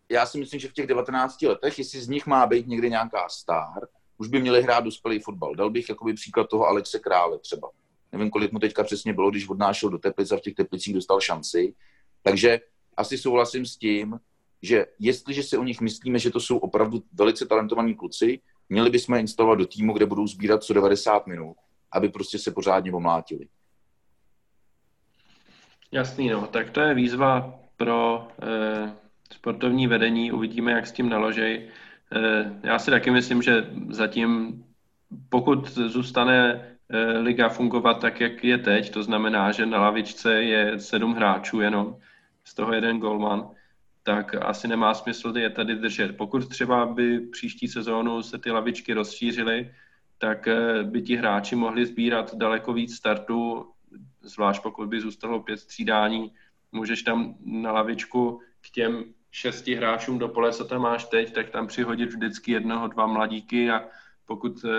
já 0.10 0.26
si 0.26 0.40
myslím, 0.40 0.60
že 0.60 0.68
v 0.68 0.74
těch 0.74 0.88
19 0.88 1.42
letech, 1.42 1.80
jestli 1.80 2.02
z 2.02 2.08
nich 2.08 2.26
má 2.26 2.48
být 2.48 2.68
někdy 2.68 2.90
nějaká 2.90 3.30
star, 3.30 3.88
už 4.18 4.28
by 4.28 4.42
měli 4.42 4.62
hrát 4.62 4.84
dospělý 4.84 5.20
fotbal. 5.20 5.56
Dal 5.56 5.70
bych 5.70 5.90
jakoby 5.90 6.14
příklad 6.14 6.50
toho 6.50 6.68
Alexe 6.68 7.00
Krále 7.00 7.40
třeba. 7.40 7.70
Nevím, 8.12 8.30
kolik 8.30 8.52
mu 8.52 8.60
teďka 8.60 8.84
přesně 8.84 9.14
bylo, 9.14 9.32
když 9.32 9.50
odnášel 9.50 9.90
do 9.90 9.98
Teplic 9.98 10.32
a 10.32 10.38
v 10.38 10.42
těch 10.42 10.54
Teplicích 10.54 10.94
dostal 10.94 11.22
šanci. 11.22 11.76
Takže 12.22 12.60
asi 12.98 13.18
souhlasím 13.18 13.66
s 13.66 13.78
tím, 13.78 14.20
že 14.62 14.86
jestliže 15.00 15.44
si 15.44 15.58
o 15.58 15.64
nich 15.64 15.82
myslíme, 15.82 16.20
že 16.20 16.32
to 16.32 16.40
jsou 16.40 16.58
opravdu 16.58 17.04
velice 17.14 17.46
talentovaní 17.46 17.96
kluci, 17.96 18.40
měli 18.70 18.90
bychom 18.90 19.16
je 19.16 19.22
instalovat 19.22 19.60
do 19.60 19.66
týmu, 19.66 19.94
kde 19.94 20.06
budou 20.06 20.28
sbírat 20.28 20.64
co 20.64 20.74
90 20.74 21.28
minut, 21.28 21.56
aby 21.92 22.10
prostě 22.10 22.40
se 22.40 22.52
pořádně 22.52 22.92
omlátili. 22.92 23.48
Jasný, 25.92 26.30
no. 26.30 26.48
Tak 26.48 26.70
to 26.70 26.82
je 26.82 26.94
výzva 26.94 27.60
pro 27.78 28.28
eh, 28.44 28.94
sportovní 29.34 29.88
vedení. 29.88 30.32
Uvidíme, 30.32 30.72
jak 30.72 30.88
s 30.88 30.92
tím 30.92 31.10
naložej. 31.10 31.70
Eh, 32.16 32.60
já 32.64 32.80
si 32.80 32.92
taky 32.92 33.12
myslím, 33.12 33.42
že 33.42 33.70
zatím, 33.90 34.64
pokud 35.30 35.68
zůstane 35.70 36.66
eh, 36.90 37.18
liga 37.18 37.50
fungovat 37.50 37.94
tak, 37.94 38.22
jak 38.22 38.44
je 38.44 38.58
teď, 38.58 38.90
to 38.90 39.04
znamená, 39.04 39.52
že 39.52 39.66
na 39.66 39.82
lavičce 39.82 40.44
je 40.44 40.80
sedm 40.80 41.14
hráčů 41.14 41.62
jenom, 41.62 41.98
z 42.44 42.54
toho 42.54 42.74
jeden 42.74 43.00
golman, 43.00 43.50
tak 44.04 44.36
asi 44.36 44.68
nemá 44.68 44.94
smysl 44.94 45.34
je 45.38 45.50
tady 45.50 45.76
držet. 45.76 46.18
Pokud 46.18 46.50
třeba 46.50 46.86
by 46.86 47.20
příští 47.20 47.68
sezónu 47.68 48.24
se 48.24 48.38
ty 48.38 48.52
lavičky 48.52 48.94
rozšířily, 48.94 49.72
tak 50.20 50.48
eh, 50.48 50.84
by 50.84 51.02
ti 51.02 51.16
hráči 51.16 51.56
mohli 51.56 51.86
sbírat 51.86 52.36
daleko 52.36 52.74
víc 52.74 52.96
startů 52.96 53.66
zvlášť 54.22 54.64
pokud 54.64 54.90
by 54.90 55.02
zůstalo 55.02 55.44
pět 55.44 55.58
střídání, 55.58 56.32
můžeš 56.72 57.04
tam 57.04 57.36
na 57.46 57.72
lavičku 57.72 58.42
k 58.62 58.70
těm 58.70 59.04
šesti 59.32 59.76
hráčům 59.76 60.20
do 60.20 60.28
pole, 60.28 60.54
co 60.54 60.66
tam 60.66 60.82
máš 60.82 61.06
teď, 61.06 61.34
tak 61.34 61.50
tam 61.50 61.68
přihodit 61.68 62.10
vždycky 62.10 62.52
jednoho, 62.52 62.88
dva 62.88 63.08
mladíky 63.08 63.72
a 63.72 63.88
pokud 64.26 64.66
eh, 64.66 64.70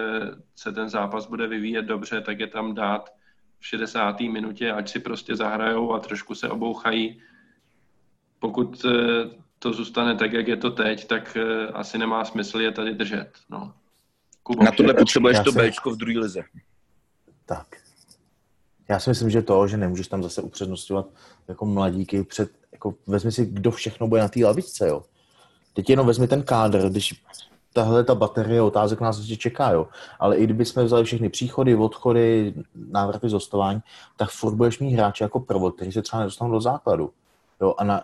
se 0.57 0.72
ten 0.72 0.88
zápas 0.88 1.26
bude 1.26 1.47
vyvíjet 1.47 1.82
dobře, 1.82 2.20
tak 2.20 2.41
je 2.41 2.47
tam 2.47 2.74
dát 2.74 3.11
v 3.59 3.66
60. 3.66 4.20
minutě, 4.20 4.72
ať 4.72 4.88
si 4.88 5.01
prostě 5.01 5.36
zahrajou 5.36 5.93
a 5.93 6.01
trošku 6.01 6.34
se 6.34 6.49
obouchají. 6.49 7.22
Pokud 8.38 8.84
eh, 8.84 8.91
to 9.59 9.72
zůstane 9.72 10.16
tak, 10.16 10.32
jak 10.32 10.49
je 10.49 10.57
to 10.57 10.70
teď, 10.70 11.07
tak 11.07 11.36
asi 11.74 11.99
nemá 11.99 12.24
smysl 12.24 12.61
je 12.61 12.72
tady 12.72 12.95
držet. 12.95 13.38
No. 13.51 13.74
Kubo, 14.51 14.65
Na 14.65 14.71
tohle 14.71 14.95
potřebuješ 14.95 15.39
to 15.45 15.53
Bčko 15.53 15.91
v 15.91 15.97
druhé 15.97 16.19
lize. 16.19 16.43
Tak. 17.47 17.67
Já 18.89 18.99
si 18.99 19.11
myslím, 19.11 19.31
že 19.31 19.43
to, 19.43 19.69
že 19.69 19.77
nemůžeš 19.77 20.09
tam 20.09 20.23
zase 20.23 20.43
upřednostňovat 20.43 21.07
jako 21.49 21.67
mladíky 21.67 22.25
před, 22.25 22.51
jako 22.73 22.95
vezmi 23.07 23.33
si, 23.33 23.47
kdo 23.47 23.71
všechno 23.71 24.09
bude 24.09 24.21
na 24.21 24.29
té 24.29 24.45
lavičce, 24.45 24.89
jo. 24.89 25.03
Teď 25.73 25.91
jenom 25.91 26.07
vezmi 26.07 26.29
ten 26.29 26.43
kádr, 26.43 26.89
když 26.89 27.23
tahle 27.73 28.05
ta 28.05 28.15
baterie 28.15 28.63
otázek 28.63 29.01
nás 29.01 29.19
ještě 29.19 29.37
čeká, 29.37 29.71
jo. 29.71 29.89
Ale 30.21 30.37
i 30.37 30.45
kdyby 30.45 30.65
jsme 30.65 30.85
vzali 30.85 31.05
všechny 31.05 31.29
příchody, 31.29 31.75
odchody, 31.75 32.55
návraty 32.75 33.29
z 33.29 33.33
hostování, 33.33 33.81
tak 34.17 34.31
furt 34.31 34.55
budeš 34.55 34.79
mít 34.79 34.93
hráče 34.93 35.25
jako 35.25 35.41
prvod, 35.41 35.77
kteří 35.77 35.93
se 35.93 36.03
třeba 36.03 36.21
nedostanou 36.21 36.51
do 36.51 36.61
základu. 36.61 37.13
Jo, 37.61 37.75
a, 37.79 37.85
na, 37.85 37.99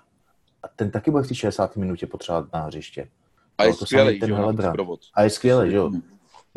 a 0.63 0.69
ten 0.77 0.91
taky 0.91 1.11
bude 1.11 1.23
v 1.23 1.29
té 1.29 1.35
60. 1.35 1.77
minutě 1.77 2.07
potřebovat 2.07 2.53
na 2.53 2.61
hřiště. 2.61 3.09
A 3.59 3.65
je 3.65 3.75
skvělý, 3.75 4.21
ten 4.21 4.35
A 5.15 5.23
je 5.23 5.31
skvělý, 5.31 5.75
jo. 5.75 5.91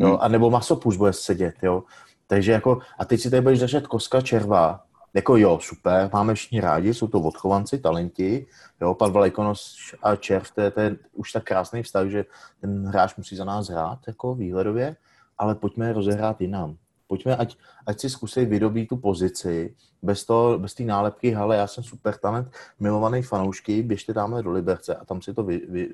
Hmm. 0.00 0.08
jo. 0.08 0.18
A 0.20 0.28
nebo 0.28 0.50
masopuš 0.50 0.96
bude 0.96 1.12
sedět, 1.12 1.54
jo. 1.62 1.82
Takže 2.26 2.52
jako, 2.52 2.78
a 2.98 3.04
teď 3.04 3.20
si 3.20 3.30
tady 3.30 3.40
budeš 3.40 3.58
držet 3.58 3.86
koska 3.86 4.20
červa, 4.20 4.80
jako 5.14 5.36
jo, 5.36 5.58
super, 5.62 6.10
máme 6.12 6.34
všichni 6.34 6.60
rádi, 6.60 6.94
jsou 6.94 7.06
to 7.06 7.20
odchovanci, 7.20 7.78
talenti, 7.78 8.46
jo, 8.80 8.94
pan 8.94 9.12
Vlajkonos 9.12 9.76
a 10.02 10.16
Červ, 10.16 10.50
to 10.54 10.60
je, 10.60 10.70
to 10.70 10.80
je 10.80 10.96
už 11.12 11.32
tak 11.32 11.44
krásný 11.44 11.82
vztah, 11.82 12.08
že 12.08 12.24
ten 12.60 12.86
hráč 12.86 13.16
musí 13.16 13.36
za 13.36 13.44
nás 13.44 13.68
hrát, 13.68 13.98
jako 14.06 14.34
výhledově, 14.34 14.96
ale 15.38 15.54
pojďme 15.54 15.92
rozehrát 15.92 16.40
jinam. 16.40 16.76
Pojďme, 17.06 17.36
ať, 17.36 17.56
ať 17.86 18.00
si 18.00 18.10
zkusej 18.10 18.46
vydobít 18.46 18.88
tu 18.88 18.96
pozici, 18.96 19.74
bez 20.02 20.24
toho, 20.24 20.58
bez 20.58 20.74
té 20.74 20.82
nálepky, 20.82 21.30
hele, 21.30 21.56
já 21.56 21.66
jsem 21.66 21.84
super 21.84 22.16
talent, 22.16 22.50
milovaný 22.80 23.22
fanoušky, 23.22 23.82
běžte 23.82 24.14
tamhle 24.14 24.42
do 24.42 24.50
Liberce 24.50 24.94
a 24.94 25.04
tam 25.04 25.22
si 25.22 25.34
to 25.34 25.42
vy, 25.42 25.58
vy, 25.68 25.88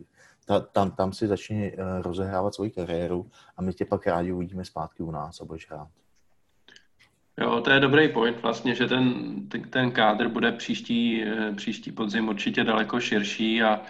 ta, 0.47 0.61
tam, 0.61 0.91
tam 0.91 1.13
si 1.13 1.27
začni 1.27 1.73
uh, 1.73 2.03
rozehrávat 2.03 2.55
svoji 2.55 2.71
kariéru 2.71 3.31
a 3.57 3.63
my 3.63 3.73
tě 3.73 3.85
pak 3.85 4.07
rádi 4.07 4.33
uvidíme 4.33 4.65
zpátky 4.65 5.03
u 5.03 5.11
nás 5.11 5.41
a 5.41 5.45
budeš 5.45 5.71
hrát. 5.71 5.89
Jo, 7.41 7.61
to 7.61 7.71
je 7.71 7.81
dobrý 7.81 8.09
point 8.09 8.43
vlastně, 8.43 8.75
že 8.75 8.87
ten, 8.87 9.35
ten 9.71 9.91
kádr 9.91 10.29
bude 10.29 10.53
příští, 10.53 11.25
eh, 11.25 11.53
příští 11.53 11.93
podzim 11.93 12.29
určitě 12.29 12.65
daleko 12.65 13.01
širší 13.01 13.63
a 13.63 13.83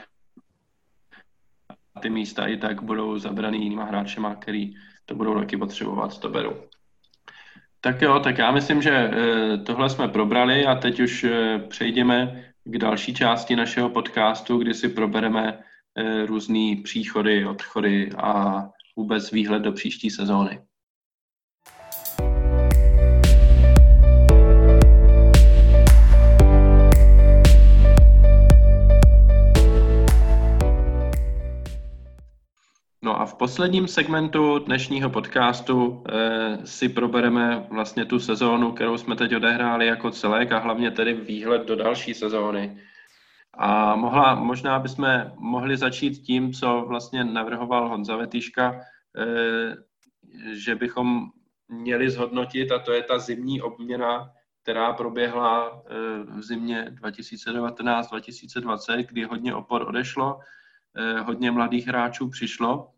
ty 2.02 2.10
místa 2.10 2.46
i 2.46 2.56
tak 2.56 2.82
budou 2.82 3.18
zabraný 3.18 3.62
jinýma 3.62 3.84
hráčema, 3.84 4.34
který 4.34 4.74
to 5.04 5.14
budou 5.14 5.38
taky 5.38 5.56
potřebovat, 5.56 6.18
to 6.18 6.28
beru. 6.28 6.56
Tak 7.80 8.02
jo, 8.02 8.20
tak 8.20 8.38
já 8.38 8.50
myslím, 8.50 8.82
že 8.82 8.90
eh, 8.90 9.58
tohle 9.58 9.90
jsme 9.90 10.08
probrali 10.08 10.66
a 10.66 10.74
teď 10.74 11.00
už 11.00 11.26
přejdeme 11.68 12.44
k 12.64 12.78
další 12.78 13.14
části 13.14 13.56
našeho 13.56 13.90
podcastu, 13.90 14.58
kdy 14.58 14.74
si 14.74 14.88
probereme 14.88 15.58
různé 16.26 16.76
příchody, 16.84 17.46
odchody 17.46 18.10
a 18.18 18.62
vůbec 18.96 19.32
výhled 19.32 19.62
do 19.62 19.72
příští 19.72 20.10
sezóny. 20.10 20.60
No 33.06 33.20
a 33.20 33.26
v 33.26 33.34
posledním 33.34 33.88
segmentu 33.88 34.58
dnešního 34.58 35.10
podcastu 35.10 36.04
eh, 36.08 36.58
si 36.66 36.88
probereme 36.88 37.66
vlastně 37.70 38.04
tu 38.04 38.20
sezónu, 38.20 38.72
kterou 38.72 38.98
jsme 38.98 39.16
teď 39.16 39.36
odehráli 39.36 39.86
jako 39.86 40.10
celek 40.10 40.52
a 40.52 40.58
hlavně 40.58 40.90
tedy 40.90 41.14
výhled 41.14 41.66
do 41.66 41.76
další 41.76 42.14
sezóny. 42.14 42.78
A 43.56 43.96
mohla, 43.96 44.34
možná 44.34 44.78
bychom 44.78 45.32
mohli 45.36 45.76
začít 45.76 46.18
tím, 46.18 46.52
co 46.52 46.84
vlastně 46.88 47.24
navrhoval 47.24 47.88
Honza 47.88 48.16
Vetýška, 48.16 48.80
eh, 49.16 49.76
že 50.52 50.74
bychom 50.74 51.30
měli 51.68 52.10
zhodnotit, 52.10 52.72
a 52.72 52.78
to 52.78 52.92
je 52.92 53.02
ta 53.02 53.18
zimní 53.18 53.62
obměna, 53.62 54.30
která 54.62 54.92
proběhla 54.92 55.82
eh, 55.86 55.90
v 56.24 56.42
zimě 56.42 56.86
2019-2020, 56.90 59.06
kdy 59.06 59.24
hodně 59.24 59.54
opor 59.54 59.88
odešlo, 59.88 60.40
eh, 60.96 61.20
hodně 61.20 61.50
mladých 61.50 61.86
hráčů 61.86 62.28
přišlo 62.28 62.90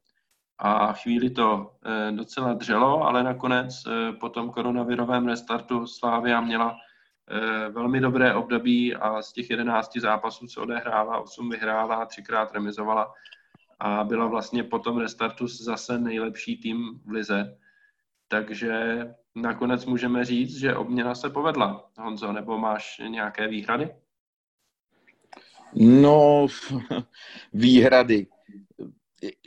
a 0.61 0.93
chvíli 0.93 1.31
to 1.31 1.73
docela 2.11 2.55
dřelo, 2.55 3.03
ale 3.03 3.23
nakonec 3.23 3.83
po 4.21 4.29
tom 4.29 4.51
koronavirovém 4.51 5.27
restartu 5.27 5.87
Slávia 5.87 6.41
měla 6.41 6.77
velmi 7.69 8.01
dobré 8.01 8.35
období 8.35 8.95
a 8.95 9.23
z 9.23 9.33
těch 9.33 9.51
11 9.51 9.97
zápasů, 9.97 10.47
co 10.47 10.63
odehrála, 10.63 11.21
8 11.21 11.51
vyhrála, 11.51 12.07
třikrát 12.07 12.53
remizovala 12.53 13.13
a 13.81 14.05
byla 14.05 14.27
vlastně 14.27 14.65
po 14.65 14.79
tom 14.79 14.99
restartu 14.99 15.47
zase 15.47 15.99
nejlepší 15.99 16.57
tým 16.57 17.01
v 17.07 17.11
lize. 17.11 17.59
Takže 18.29 19.01
nakonec 19.35 19.87
můžeme 19.87 20.25
říct, 20.25 20.57
že 20.57 20.77
obměna 20.77 21.15
se 21.15 21.31
povedla. 21.31 21.91
Honzo, 21.99 22.33
nebo 22.33 22.59
máš 22.59 23.01
nějaké 23.09 23.49
výhrady? 23.49 23.95
No, 25.75 26.47
výhrady 27.53 28.27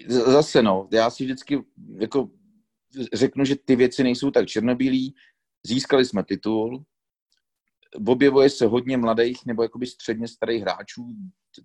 zase 0.07 0.61
no, 0.61 0.87
já 0.91 1.09
si 1.09 1.23
vždycky 1.23 1.63
jako 1.99 2.29
řeknu, 3.13 3.45
že 3.45 3.55
ty 3.55 3.75
věci 3.75 4.03
nejsou 4.03 4.31
tak 4.31 4.47
černobílý. 4.47 5.15
Získali 5.65 6.05
jsme 6.05 6.23
titul, 6.23 6.83
objevuje 8.07 8.49
se 8.49 8.65
hodně 8.65 8.97
mladých 8.97 9.45
nebo 9.45 9.63
jakoby 9.63 9.85
středně 9.85 10.27
starých 10.27 10.61
hráčů, 10.61 11.15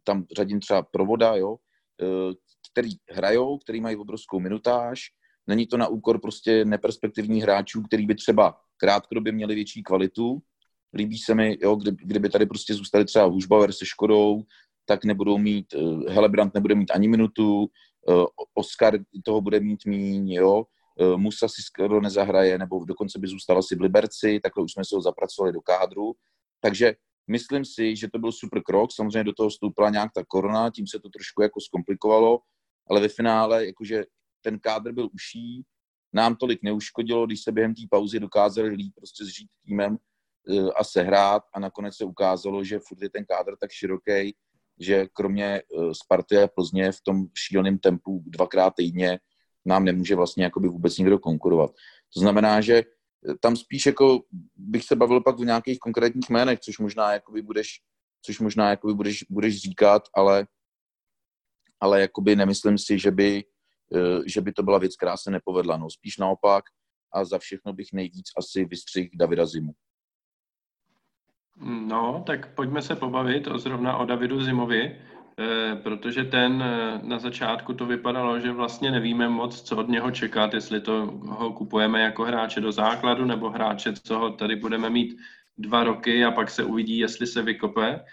tam 0.05 0.25
řadím 0.37 0.61
třeba 0.61 0.83
Provoda, 0.83 1.35
jo, 1.35 1.57
eh, 2.03 2.35
který 2.73 2.91
hrajou, 3.11 3.59
který 3.59 3.81
mají 3.81 3.97
obrovskou 3.97 4.41
minutáž. 4.41 5.01
Není 5.47 5.67
to 5.67 5.77
na 5.77 5.89
úkor 5.89 6.21
prostě 6.21 6.65
neperspektivních 6.65 7.43
hráčů, 7.43 7.83
který 7.83 8.07
by 8.07 8.15
třeba 8.15 8.61
krátkodobě 8.77 9.33
měli 9.33 9.55
větší 9.55 9.83
kvalitu. 9.83 10.43
Líbí 10.95 11.19
se 11.19 11.35
mi, 11.35 11.59
jo, 11.63 11.77
kdy, 11.77 11.91
kdyby 11.91 12.29
tady 12.29 12.47
prostě 12.47 12.75
zůstali 12.75 13.05
třeba 13.05 13.25
Hušbauer 13.25 13.73
se 13.73 13.87
Škodou, 13.87 14.43
tak 14.85 15.05
nebudou 15.05 15.39
mít, 15.39 15.75
uh, 15.75 16.09
Helebrant 16.09 16.55
nebude 16.55 16.75
mít 16.75 16.91
ani 16.91 17.09
minutu, 17.09 17.61
uh, 17.61 18.25
Oscar 18.55 18.99
toho 19.25 19.41
bude 19.41 19.61
mít 19.61 19.87
míň, 19.87 20.31
jo, 20.33 20.65
Musa 21.17 21.49
si 21.49 21.63
skoro 21.63 22.01
nezahraje, 22.01 22.59
nebo 22.59 22.85
dokonce 22.85 23.19
by 23.19 23.29
zůstala 23.29 23.63
si 23.63 23.77
v 23.77 23.81
Liberci, 23.81 24.41
takhle 24.43 24.65
už 24.65 24.73
jsme 24.73 24.85
se 24.85 24.97
ho 24.97 25.03
zapracovali 25.03 25.53
do 25.53 25.61
kádru. 25.61 26.15
Takže 26.61 26.95
myslím 27.31 27.65
si, 27.65 27.97
že 27.97 28.09
to 28.09 28.19
byl 28.19 28.33
super 28.33 28.63
krok, 28.63 28.93
samozřejmě 28.93 29.25
do 29.25 29.33
toho 29.33 29.49
vstoupila 29.49 29.91
nějak 29.91 30.11
ta 30.15 30.25
korona, 30.29 30.71
tím 30.71 30.87
se 30.87 30.99
to 31.01 31.09
trošku 31.09 31.43
jako 31.43 31.61
zkomplikovalo, 31.61 32.39
ale 32.91 33.01
ve 33.01 33.09
finále 33.09 33.67
jakože 33.67 34.05
ten 34.43 34.59
kádr 34.59 34.93
byl 34.93 35.09
uší, 35.13 35.65
nám 36.13 36.37
tolik 36.37 36.63
neuškodilo, 36.63 37.27
když 37.27 37.43
se 37.43 37.53
během 37.53 37.75
té 37.75 37.83
pauzy 37.91 38.21
dokázali 38.21 38.69
líp 38.69 38.93
prostě 38.95 39.25
zžít 39.25 39.49
týmem 39.65 39.99
a 40.77 40.85
sehrát. 40.85 41.43
A 41.55 41.61
nakonec 41.61 41.97
se 41.97 42.05
ukázalo, 42.05 42.65
že 42.65 42.79
furt 42.79 43.03
je 43.03 43.11
ten 43.11 43.25
kádr 43.25 43.57
tak 43.61 43.71
široký, 43.71 44.35
že 44.81 45.07
kromě 45.13 45.45
eh, 45.45 45.95
Sparty 45.95 46.39
a 46.39 46.49
Plzně 46.49 46.93
v 46.93 47.01
tom 47.01 47.27
šíleném 47.35 47.79
tempu 47.79 48.23
dvakrát 48.27 48.75
týdně 48.77 49.19
nám 49.67 49.85
nemůže 49.85 50.15
vlastně 50.15 50.45
jakoby 50.45 50.69
vůbec 50.69 50.99
nikdo 50.99 51.19
konkurovat. 51.19 51.71
To 52.15 52.21
znamená, 52.21 52.61
že 52.61 52.77
eh, 52.77 53.35
tam 53.41 53.57
spíš 53.57 53.87
jako 53.87 54.21
bych 54.57 54.85
se 54.85 54.97
bavil 54.97 55.21
pak 55.21 55.39
v 55.39 55.45
nějakých 55.45 55.79
konkrétních 55.79 56.31
jménech, 56.31 56.61
což 56.61 56.79
možná 56.79 57.13
jakoby 57.13 57.43
budeš, 57.43 57.81
což 58.23 58.41
možná 58.41 58.71
jakoby 58.71 58.95
budeš, 58.95 59.25
budeš 59.31 59.63
říkat, 59.63 60.03
ale, 60.15 60.47
ale 61.81 62.01
jakoby 62.01 62.37
nemyslím 62.37 62.79
si, 62.79 62.99
že 62.99 63.11
by, 63.11 63.45
eh, 63.95 64.21
že 64.27 64.41
by 64.41 64.53
to 64.53 64.63
byla 64.63 64.79
věc, 64.79 64.97
která 64.97 65.17
se 65.17 65.31
nepovedla. 65.31 65.77
No, 65.77 65.91
spíš 65.91 66.19
naopak 66.19 66.65
a 67.13 67.25
za 67.25 67.39
všechno 67.39 67.73
bych 67.73 67.93
nejvíc 67.93 68.27
asi 68.39 68.65
vystřihl 68.65 69.09
Davida 69.15 69.47
Zimu. 69.47 69.73
No, 71.65 72.25
tak 72.27 72.55
pojďme 72.55 72.83
se 72.83 72.97
pobavit 72.97 73.47
o 73.47 73.59
zrovna 73.59 73.97
o 73.97 74.05
Davidu 74.05 74.45
Zimovi, 74.45 75.01
protože 75.83 76.25
ten 76.25 76.63
eh, 76.63 77.01
na 77.03 77.19
začátku 77.19 77.75
to 77.75 77.87
vypadalo, 77.87 78.41
že 78.41 78.53
vlastně 78.53 78.91
nevíme 78.91 79.29
moc, 79.29 79.63
co 79.63 79.77
od 79.77 79.89
něho 79.89 80.11
čekat, 80.11 80.55
jestli 80.55 80.81
to 80.81 81.07
ho 81.27 81.53
kupujeme 81.53 82.01
jako 82.01 82.25
hráče 82.25 82.61
do 82.61 82.73
základu 82.73 83.25
nebo 83.25 83.51
hráče, 83.51 83.93
co 83.93 84.19
ho 84.19 84.31
tady 84.31 84.57
budeme 84.57 84.91
mít 84.91 85.19
dva 85.59 85.85
roky 85.85 86.25
a 86.25 86.31
pak 86.31 86.51
se 86.51 86.65
uvidí, 86.65 86.99
jestli 86.99 87.27
se 87.27 87.43
vykope. 87.43 88.05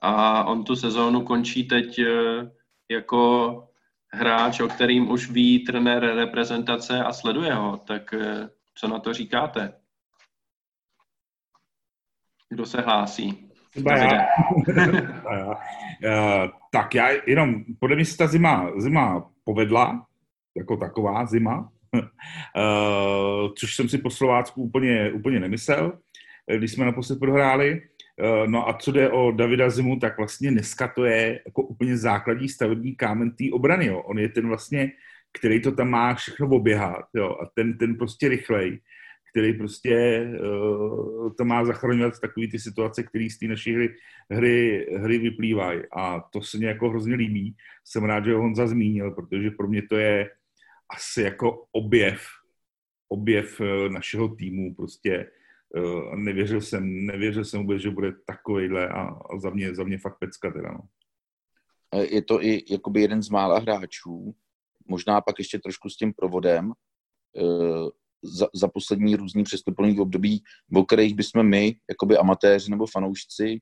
A 0.00 0.44
on 0.44 0.64
tu 0.64 0.76
sezónu 0.76 1.20
končí 1.20 1.68
teď 1.68 1.98
eh, 1.98 2.50
jako 2.88 3.68
hráč, 4.12 4.60
o 4.60 4.68
kterým 4.68 5.10
už 5.10 5.30
ví 5.30 5.64
trenér 5.64 6.02
reprezentace 6.14 7.04
a 7.04 7.12
sleduje 7.12 7.54
ho. 7.54 7.76
Tak 7.76 8.14
co 8.74 8.88
na 8.88 8.98
to 8.98 9.12
říkáte? 9.12 9.72
Kdo 12.48 12.66
se 12.66 12.80
hlásí? 12.80 13.51
Třeba 13.72 13.96
já. 13.96 14.12
já. 15.32 15.48
Uh, 15.48 16.50
tak 16.70 16.94
já 16.94 17.08
jenom, 17.26 17.64
podle 17.78 17.96
mě 17.96 18.04
se 18.04 18.16
ta 18.16 18.26
zima, 18.26 18.70
zima 18.76 19.30
povedla, 19.44 20.06
jako 20.56 20.76
taková 20.76 21.26
zima, 21.26 21.72
uh, 21.94 23.48
což 23.58 23.76
jsem 23.76 23.88
si 23.88 23.98
po 23.98 24.10
Slovácku 24.10 24.62
úplně, 24.62 25.12
úplně 25.12 25.40
nemyslel, 25.40 25.98
když 26.56 26.72
jsme 26.72 26.84
naposled 26.84 27.18
prohráli. 27.18 27.82
No 28.46 28.68
a 28.68 28.72
co 28.72 28.92
jde 28.92 29.10
o 29.10 29.30
Davida 29.30 29.70
Zimu, 29.70 29.98
tak 29.98 30.18
vlastně 30.18 30.50
dneska 30.50 30.88
to 30.88 31.04
je 31.04 31.40
jako 31.46 31.62
úplně 31.62 31.96
základní 31.96 32.48
stavební 32.48 32.96
kámen 32.96 33.30
té 33.30 33.44
obrany. 33.52 33.86
Jo. 33.86 33.98
On 33.98 34.18
je 34.18 34.28
ten 34.28 34.48
vlastně, 34.48 34.92
který 35.32 35.62
to 35.62 35.72
tam 35.72 35.88
má 35.88 36.14
všechno 36.14 36.48
oběhat 36.48 37.04
jo. 37.14 37.36
a 37.42 37.50
ten, 37.54 37.78
ten 37.78 37.94
prostě 37.94 38.28
rychlej 38.28 38.80
který 39.32 39.52
prostě 39.52 40.24
uh, 40.40 41.32
to 41.34 41.44
má 41.44 41.64
zachraňovat 41.64 42.20
takový 42.20 42.50
ty 42.50 42.58
situace, 42.58 43.02
které 43.02 43.28
z 43.30 43.38
té 43.38 43.46
naší 43.46 43.74
hry, 43.74 43.94
hry, 44.30 44.86
hry 44.96 45.18
vyplývají. 45.18 45.80
A 45.96 46.20
to 46.20 46.42
se 46.42 46.58
mě 46.58 46.66
jako 46.66 46.88
hrozně 46.88 47.14
líbí. 47.14 47.56
Jsem 47.84 48.04
rád, 48.04 48.24
že 48.24 48.34
ho 48.34 48.40
Honza 48.40 48.66
zmínil, 48.66 49.10
protože 49.10 49.50
pro 49.50 49.68
mě 49.68 49.82
to 49.82 49.96
je 49.96 50.30
asi 50.90 51.22
jako 51.22 51.64
objev, 51.72 52.20
objev 53.08 53.60
uh, 53.60 53.66
našeho 53.92 54.28
týmu. 54.28 54.74
Prostě 54.74 55.30
uh, 55.76 56.16
nevěřil 56.16 56.60
jsem, 56.60 57.06
nevěřil 57.06 57.44
jsem 57.44 57.60
vůbec, 57.60 57.82
že 57.82 57.90
bude 57.90 58.12
takovejhle 58.26 58.88
a, 58.88 59.02
a 59.02 59.38
za, 59.38 59.50
mě, 59.50 59.74
za 59.74 59.84
mě 59.84 59.98
fakt 59.98 60.18
pecka 60.18 60.50
teda, 60.50 60.72
no. 60.72 60.80
Je 62.10 62.22
to 62.22 62.44
i 62.44 62.64
jakoby 62.70 63.00
jeden 63.00 63.22
z 63.22 63.28
mála 63.28 63.58
hráčů, 63.58 64.34
možná 64.88 65.20
pak 65.20 65.38
ještě 65.38 65.58
trošku 65.58 65.88
s 65.88 65.96
tím 65.96 66.12
provodem, 66.12 66.72
za, 68.22 68.46
za 68.54 68.68
poslední 68.68 69.16
různý 69.16 69.44
přestupový 69.44 70.00
období, 70.00 70.42
o 70.74 70.84
kterých 70.84 71.14
bychom 71.14 71.48
my, 71.48 71.76
jakoby 71.90 72.16
amatéři 72.16 72.70
nebo 72.70 72.86
fanoušci, 72.86 73.60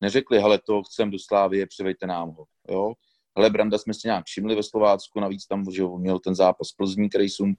neřekli, 0.00 0.38
hele, 0.38 0.58
to 0.66 0.82
chcem 0.82 1.10
do 1.10 1.18
Slávie, 1.18 1.66
přivejte 1.66 2.06
nám 2.06 2.28
ho. 2.28 2.44
Jo? 2.70 2.92
Hele, 3.36 3.50
Branda 3.50 3.78
jsme 3.78 3.94
si 3.94 4.08
nějak 4.08 4.24
všimli 4.24 4.54
ve 4.54 4.62
Slovácku, 4.62 5.20
navíc 5.20 5.46
tam 5.46 5.64
že 5.70 5.82
měl 5.82 6.18
ten 6.18 6.34
zápas 6.34 6.72
Plzní, 6.72 7.08
který 7.08 7.28
se 7.28 7.42
mu 7.42 7.54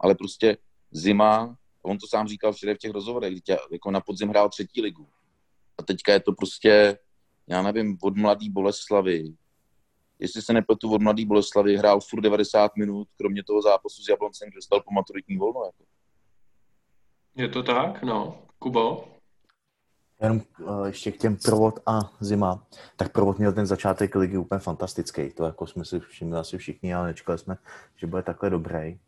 ale 0.00 0.14
prostě 0.14 0.56
zima, 0.90 1.56
on 1.82 1.98
to 1.98 2.06
sám 2.06 2.28
říkal 2.28 2.52
včera 2.52 2.74
v 2.74 2.78
těch 2.78 2.90
rozhovorech, 2.90 3.32
kdy 3.32 3.56
jako 3.72 3.90
na 3.90 4.00
podzim 4.00 4.28
hrál 4.28 4.48
třetí 4.48 4.82
ligu. 4.82 5.08
A 5.78 5.82
teďka 5.82 6.12
je 6.12 6.20
to 6.20 6.32
prostě, 6.32 6.98
já 7.46 7.62
nevím, 7.62 7.98
od 8.02 8.16
mladý 8.16 8.50
Boleslavy, 8.50 9.24
jestli 10.20 10.42
se 10.42 10.52
nepletu 10.52 10.92
od 10.92 11.02
mladý 11.02 11.24
Boleslavy, 11.24 11.76
hrál 11.76 12.00
furt 12.00 12.20
90 12.20 12.76
minut, 12.76 13.08
kromě 13.16 13.42
toho 13.44 13.62
zápasu 13.62 14.02
s 14.02 14.08
Jabloncem, 14.08 14.48
kde 14.48 14.56
dostal 14.56 14.80
po 14.80 14.94
maturitní 14.94 15.36
volno. 15.36 15.64
Jako. 15.64 15.84
Je 17.36 17.48
to 17.48 17.62
tak, 17.62 18.02
no. 18.02 18.38
Kubo? 18.58 19.04
Jenom 20.22 20.40
uh, 20.60 20.86
ještě 20.86 21.12
k 21.12 21.18
těm 21.18 21.36
provod 21.36 21.80
a 21.86 22.00
zima. 22.20 22.66
Tak 22.96 23.12
provod 23.12 23.38
měl 23.38 23.52
ten 23.52 23.66
začátek 23.66 24.14
ligy 24.14 24.36
úplně 24.36 24.58
fantastický. 24.58 25.30
To 25.30 25.44
jako 25.44 25.66
jsme 25.66 25.84
si 25.84 26.00
všimli 26.00 26.38
asi 26.38 26.58
všichni, 26.58 26.94
ale 26.94 27.06
nečekali 27.06 27.38
jsme, 27.38 27.56
že 27.96 28.06
bude 28.06 28.22
takhle 28.22 28.50
dobrý. 28.50 28.98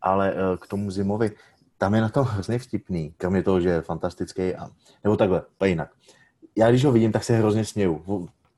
Ale 0.00 0.34
uh, 0.34 0.56
k 0.56 0.66
tomu 0.66 0.90
zimovi, 0.90 1.30
tam 1.78 1.94
je 1.94 2.00
na 2.00 2.08
tom 2.08 2.24
hrozně 2.24 2.58
vtipný, 2.58 3.14
kromě 3.16 3.42
toho, 3.42 3.60
že 3.60 3.68
je 3.68 3.82
fantastický. 3.82 4.54
A, 4.54 4.70
nebo 5.04 5.16
takhle, 5.16 5.42
pa 5.58 5.66
jinak. 5.66 5.90
Já 6.56 6.70
když 6.70 6.84
ho 6.84 6.92
vidím, 6.92 7.12
tak 7.12 7.24
se 7.24 7.36
hrozně 7.36 7.64
směju 7.64 8.02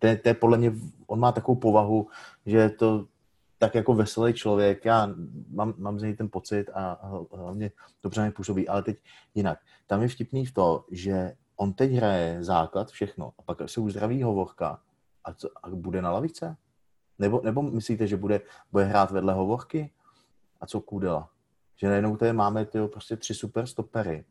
to 0.05 0.09
je, 0.09 0.17
to 0.17 0.35
podle 0.35 0.59
mě, 0.59 0.73
on 1.07 1.21
má 1.21 1.33
takovou 1.33 1.57
povahu, 1.57 2.09
že 2.47 2.57
je 2.57 2.71
to 2.71 3.07
tak 3.59 3.75
jako 3.75 3.95
veselý 3.95 4.33
člověk, 4.33 4.85
já 4.85 5.09
mám, 5.51 5.75
mám 5.79 5.99
z 5.99 6.03
něj 6.03 6.15
ten 6.15 6.29
pocit 6.31 6.71
a 6.75 7.09
hlavně 7.33 7.71
dobře 8.03 8.23
mi 8.23 8.31
působí, 8.31 8.69
ale 8.69 8.83
teď 8.83 8.99
jinak. 9.35 9.59
Tam 9.87 10.03
je 10.03 10.09
vtipný 10.09 10.47
v 10.47 10.55
to, 10.55 10.85
že 10.91 11.33
on 11.57 11.73
teď 11.73 11.93
hraje 11.93 12.45
základ, 12.45 12.91
všechno, 12.91 13.33
a 13.39 13.43
pak 13.43 13.59
se 13.67 13.81
uzdraví 13.81 14.23
hovorka 14.23 14.81
a, 15.25 15.35
co, 15.35 15.49
a 15.63 15.69
bude 15.69 16.03
na 16.03 16.13
lavice? 16.13 16.57
Nebo, 17.19 17.41
nebo 17.45 17.63
myslíte, 17.63 18.07
že 18.07 18.17
bude, 18.17 18.41
bude 18.73 18.85
hrát 18.85 19.11
vedle 19.11 19.35
hovorky? 19.35 19.91
A 20.61 20.67
co 20.67 20.81
Kůdela? 20.81 21.29
Že 21.77 21.89
najednou 21.89 22.17
tady 22.17 22.33
máme 22.33 22.67
tyjo, 22.67 22.89
prostě 22.89 23.17
tři 23.17 23.35
super 23.35 23.67
stopery. 23.67 24.25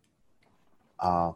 A 1.00 1.36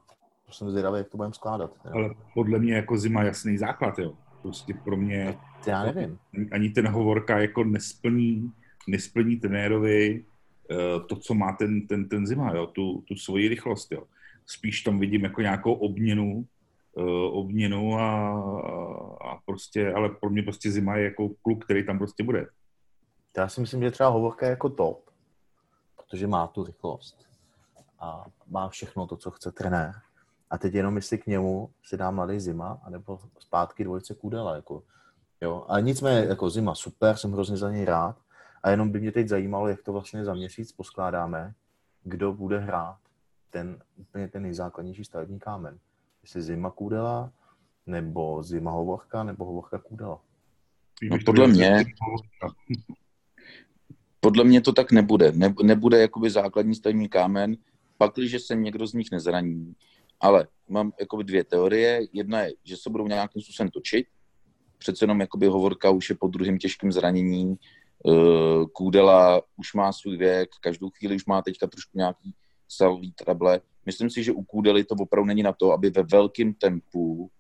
jsem 0.52 0.72
zvědavý, 0.72 0.98
jak 0.98 1.10
to 1.10 1.18
budeme 1.18 1.34
skládat. 1.34 1.72
Ale 1.94 2.10
podle 2.34 2.60
mě 2.60 2.76
jako 2.76 2.98
zima 2.98 3.24
jasný 3.24 3.58
základ, 3.58 4.00
jo. 4.00 4.14
Prostě 4.42 4.74
pro 4.74 4.98
mě... 4.98 5.38
Já 5.68 5.84
nevím. 5.84 6.20
Ani 6.52 6.70
ten 6.70 6.88
hovorka 6.88 7.40
jako 7.40 7.64
nesplní, 7.64 8.52
nesplní 8.88 9.38
trenérovi 9.38 10.26
uh, 10.72 11.08
to, 11.08 11.16
co 11.16 11.34
má 11.34 11.52
ten, 11.52 11.88
ten, 11.88 12.10
ten 12.10 12.28
zima, 12.28 12.56
jo, 12.56 12.68
tu, 12.68 13.02
tu 13.08 13.16
svoji 13.16 13.48
rychlost, 13.48 13.92
jo. 13.92 14.04
Spíš 14.46 14.82
tam 14.82 15.00
vidím 15.00 15.24
jako 15.24 15.42
nějakou 15.42 15.74
obměnu, 15.74 16.46
uh, 16.94 17.38
obměnu 17.40 18.00
a, 18.00 18.32
a 19.22 19.40
prostě, 19.46 19.94
ale 19.94 20.10
pro 20.10 20.30
mě 20.30 20.44
prostě 20.44 20.72
zima 20.72 20.96
je 20.96 21.04
jako 21.04 21.30
kluk, 21.42 21.66
který 21.66 21.86
tam 21.86 21.98
prostě 21.98 22.24
bude. 22.24 22.48
Já 23.38 23.48
si 23.48 23.62
myslím, 23.62 23.82
že 23.82 23.92
třeba 23.92 24.10
hovorka 24.10 24.46
je 24.46 24.50
jako 24.50 24.70
top, 24.70 25.10
protože 25.96 26.28
má 26.28 26.48
tu 26.48 26.64
rychlost 26.64 27.28
a 28.00 28.26
má 28.48 28.70
všechno 28.70 29.08
to, 29.08 29.18
co 29.18 29.32
chce 29.32 29.52
trenér. 29.52 29.94
A 30.50 30.58
teď 30.58 30.74
jenom 30.74 30.95
jestli 30.95 31.18
k 31.18 31.28
němu 31.28 31.70
si 31.84 31.98
dá 31.98 32.12
mladý 32.12 32.39
zima, 32.39 32.82
anebo 32.84 33.20
zpátky 33.39 33.84
dvojce 33.84 34.14
kůdela. 34.16 34.56
Jako, 34.56 34.84
jo. 35.41 35.66
A 35.70 35.80
nicméně 35.80 36.28
jako 36.30 36.50
zima 36.50 36.76
super, 36.76 37.16
jsem 37.18 37.32
hrozně 37.32 37.58
za 37.58 37.72
něj 37.72 37.86
rád. 37.86 38.18
A 38.64 38.70
jenom 38.70 38.91
by 38.91 39.00
mě 39.00 39.12
teď 39.12 39.28
zajímalo, 39.28 39.68
jak 39.68 39.82
to 39.84 39.93
vlastně 39.93 40.26
za 40.26 40.34
měsíc 40.34 40.72
poskládáme, 40.72 41.54
kdo 42.04 42.34
bude 42.34 42.60
hrát 42.60 42.98
ten 43.50 43.80
úplně 43.98 44.28
ten 44.28 44.43
nejzákladnější 44.43 45.04
stavební 45.04 45.39
kámen. 45.39 45.80
Jestli 46.24 46.41
zima 46.41 46.72
kůdela, 46.72 47.32
nebo 47.86 48.43
zima 48.43 48.72
hovorka, 48.72 49.24
nebo 49.24 49.45
hovorka 49.45 49.78
kůdela. 49.78 50.20
No 51.10 51.18
podle 51.26 51.48
mě, 51.48 51.86
podle 54.20 54.43
mě 54.43 54.62
to 54.62 54.74
tak 54.74 54.91
nebude. 54.91 55.32
Ne, 55.32 55.54
nebude 55.64 56.02
jakoby 56.02 56.30
základní 56.30 56.76
stavební 56.76 57.10
kámen, 57.10 57.56
pak, 57.98 58.14
když 58.16 58.43
se 58.43 58.56
někdo 58.56 58.88
z 58.88 58.93
nich 58.93 59.12
nezraní, 59.12 59.76
ale 60.20 60.47
mám 60.70 60.91
jakoby 60.99 61.24
dvě 61.24 61.43
teorie. 61.43 62.01
Jedna 62.13 62.41
je, 62.41 62.53
že 62.63 62.78
se 62.78 62.89
budou 62.89 63.07
nějakým 63.07 63.41
způsobem 63.41 63.70
točit. 63.70 64.07
Přece 64.78 65.03
jenom 65.03 65.22
jakoby 65.22 65.47
hovorka 65.47 65.89
už 65.89 66.09
je 66.09 66.15
po 66.15 66.28
druhém 66.28 66.57
těžkém 66.57 66.91
zranění. 66.91 67.55
Eh, 68.07 68.65
Kůdela 68.74 69.41
už 69.55 69.74
má 69.74 69.93
svůj 69.93 70.18
věk, 70.18 70.49
každou 70.61 70.89
chvíli 70.89 71.15
už 71.15 71.26
má 71.26 71.41
teďka 71.41 71.68
trošku 71.68 71.97
nějaký 71.97 72.34
salový 72.68 73.11
trable. 73.11 73.61
Myslím 73.86 74.09
si, 74.09 74.24
že 74.24 74.32
u 74.32 74.43
Kůdely 74.43 74.84
to 74.84 74.95
opravdu 74.99 75.28
není 75.28 75.43
na 75.43 75.53
to, 75.53 75.72
aby 75.72 75.89
ve 75.89 76.03
velkém 76.03 76.53
tempu 76.53 77.32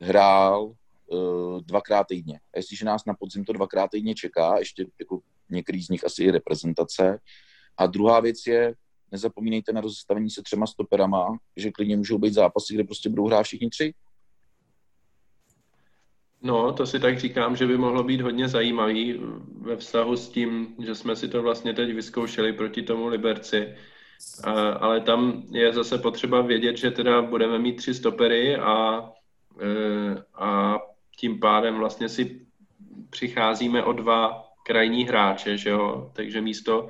hrál 0.00 0.64
uh, 0.64 1.60
dvakrát 1.60 2.06
týdně. 2.06 2.40
A 2.54 2.58
jestliže 2.58 2.84
nás 2.84 3.04
na 3.04 3.14
podzim 3.14 3.44
to 3.44 3.52
dvakrát 3.52 3.90
týdně 3.90 4.14
čeká, 4.14 4.58
ještě 4.58 4.86
jako 4.98 5.20
některý 5.50 5.82
z 5.82 5.88
nich 5.88 6.04
asi 6.04 6.24
i 6.24 6.30
reprezentace. 6.30 7.18
A 7.76 7.86
druhá 7.86 8.20
věc 8.20 8.46
je, 8.46 8.74
nezapomínejte 9.14 9.72
na 9.72 9.80
rozestavení 9.80 10.30
se 10.30 10.42
třema 10.42 10.66
stoperama, 10.66 11.38
že 11.56 11.70
klidně 11.70 11.96
můžou 11.96 12.18
být 12.18 12.34
zápasy, 12.34 12.74
kde 12.74 12.84
prostě 12.84 13.08
budou 13.08 13.26
hrát 13.26 13.42
všichni 13.42 13.70
tři. 13.70 13.94
No, 16.42 16.72
to 16.72 16.86
si 16.86 17.00
tak 17.00 17.18
říkám, 17.18 17.56
že 17.56 17.66
by 17.66 17.78
mohlo 17.78 18.02
být 18.02 18.20
hodně 18.20 18.48
zajímavý 18.48 19.20
ve 19.60 19.76
vztahu 19.76 20.16
s 20.16 20.28
tím, 20.28 20.74
že 20.84 20.94
jsme 20.94 21.16
si 21.16 21.28
to 21.28 21.42
vlastně 21.42 21.72
teď 21.72 21.94
vyzkoušeli 21.94 22.52
proti 22.52 22.82
tomu 22.82 23.06
Liberci. 23.06 23.74
A, 24.44 24.50
ale 24.70 25.00
tam 25.00 25.42
je 25.50 25.72
zase 25.72 25.98
potřeba 25.98 26.42
vědět, 26.42 26.76
že 26.76 26.90
teda 26.90 27.22
budeme 27.22 27.58
mít 27.58 27.76
tři 27.76 27.94
stopery 27.94 28.56
a, 28.56 29.08
e, 29.60 30.22
a 30.34 30.78
tím 31.16 31.40
pádem 31.40 31.74
vlastně 31.78 32.08
si 32.08 32.46
přicházíme 33.10 33.82
o 33.84 33.92
dva 33.92 34.44
krajní 34.66 35.04
hráče, 35.04 35.58
že 35.58 35.70
jo? 35.70 36.10
Takže 36.12 36.40
místo 36.40 36.88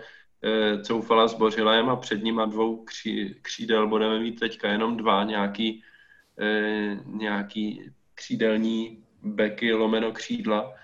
coufala 0.83 1.29
s 1.29 1.35
Bořilem 1.35 1.89
a 1.89 1.97
před 1.97 2.25
nima 2.25 2.45
dvou 2.47 2.85
kří, 2.85 3.35
křídel 3.43 3.89
budeme 3.89 4.21
mít 4.21 4.41
teďka 4.41 4.69
jenom 4.69 4.97
dva 4.97 5.25
nějaký, 5.25 5.83
eh, 6.41 6.99
nějaký 7.05 7.91
křídelní 8.15 9.05
beky 9.23 9.73
lomeno 9.73 10.13
křídla 10.13 10.75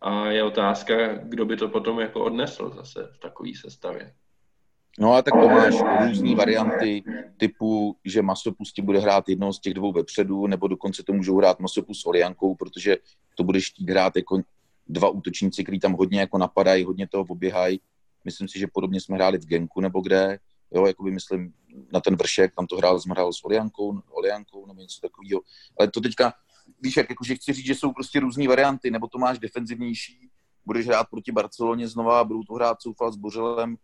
a 0.00 0.26
je 0.26 0.42
otázka, 0.42 1.14
kdo 1.14 1.44
by 1.44 1.56
to 1.56 1.68
potom 1.68 2.00
jako 2.00 2.24
odnesl 2.24 2.70
zase 2.70 3.10
v 3.14 3.18
takové 3.18 3.50
sestavě. 3.60 4.12
No 4.98 5.12
a 5.12 5.22
tak 5.22 5.34
to 5.34 5.48
máš 5.48 5.74
různé 6.08 6.34
varianty 6.34 7.04
typu, 7.36 7.96
že 8.04 8.22
Masopus 8.22 8.72
ti 8.72 8.82
bude 8.82 8.98
hrát 8.98 9.28
jednoho 9.28 9.52
z 9.52 9.60
těch 9.60 9.74
dvou 9.74 9.92
vepředu, 9.92 10.46
nebo 10.46 10.68
dokonce 10.68 11.02
to 11.02 11.12
můžou 11.12 11.36
hrát 11.36 11.60
Masopus 11.60 12.00
s 12.00 12.06
Oriankou, 12.06 12.54
protože 12.54 12.96
to 13.34 13.44
budeš 13.44 13.70
chtít 13.70 13.90
hrát 13.90 14.16
jako 14.16 14.40
dva 14.88 15.08
útočníci, 15.08 15.64
kteří 15.64 15.78
tam 15.78 15.92
hodně 15.92 16.20
jako 16.20 16.38
napadají, 16.38 16.84
hodně 16.84 17.08
toho 17.08 17.24
oběhají 17.28 17.80
Myslím 18.24 18.48
si, 18.48 18.58
že 18.58 18.66
podobně 18.66 19.00
jsme 19.00 19.16
hráli 19.16 19.38
v 19.38 19.46
Genku 19.46 19.80
nebo 19.80 20.00
kde, 20.00 20.38
jo, 20.70 20.86
jako 20.86 21.02
by 21.02 21.10
myslím 21.10 21.52
na 21.92 22.00
ten 22.00 22.16
vršek, 22.16 22.54
tam 22.54 22.66
to 22.66 22.76
hrál, 22.76 23.00
jsme 23.00 23.12
hráli 23.12 23.32
s 23.32 23.44
Oliankou, 23.44 24.02
Oliankou 24.10 24.66
nebo 24.66 24.80
něco 24.80 25.00
takového. 25.00 25.40
Ale 25.78 25.90
to 25.90 26.00
teďka, 26.00 26.32
víš, 26.80 26.96
jak 26.96 27.10
jakože 27.10 27.34
chci 27.34 27.52
říct, 27.52 27.66
že 27.66 27.74
jsou 27.74 27.92
prostě 27.92 28.20
různé 28.20 28.48
varianty, 28.48 28.90
nebo 28.90 29.08
to 29.08 29.18
máš 29.18 29.38
defenzivnější, 29.38 30.30
budeš 30.66 30.86
hrát 30.86 31.06
proti 31.10 31.32
Barceloně 31.32 31.88
znova, 31.88 32.24
budou 32.24 32.42
to 32.42 32.54
hrát 32.54 32.82
Soufal 32.82 33.12
s 33.12 33.16
Bořelem 33.16 33.76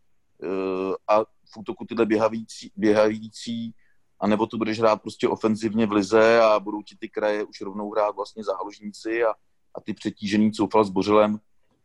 uh, 0.42 0.94
a 1.08 1.24
v 1.24 1.56
útoku 1.58 1.84
tyhle 1.84 2.06
běhavící, 2.06 2.72
běhavící 2.76 3.74
anebo 4.20 4.46
tu 4.46 4.58
budeš 4.58 4.78
hrát 4.80 5.02
prostě 5.02 5.28
ofenzivně 5.28 5.86
v 5.86 5.92
lize 5.92 6.40
a 6.40 6.60
budou 6.60 6.82
ti 6.82 6.96
ty 6.96 7.08
kraje 7.08 7.44
už 7.44 7.60
rovnou 7.60 7.90
hrát 7.90 8.16
vlastně 8.16 8.44
záložníci 8.44 9.24
a, 9.24 9.30
a 9.74 9.80
ty 9.80 9.94
přetížený 9.94 10.52
coufal 10.52 10.84
s 10.84 10.90
Bořilem, 10.90 11.38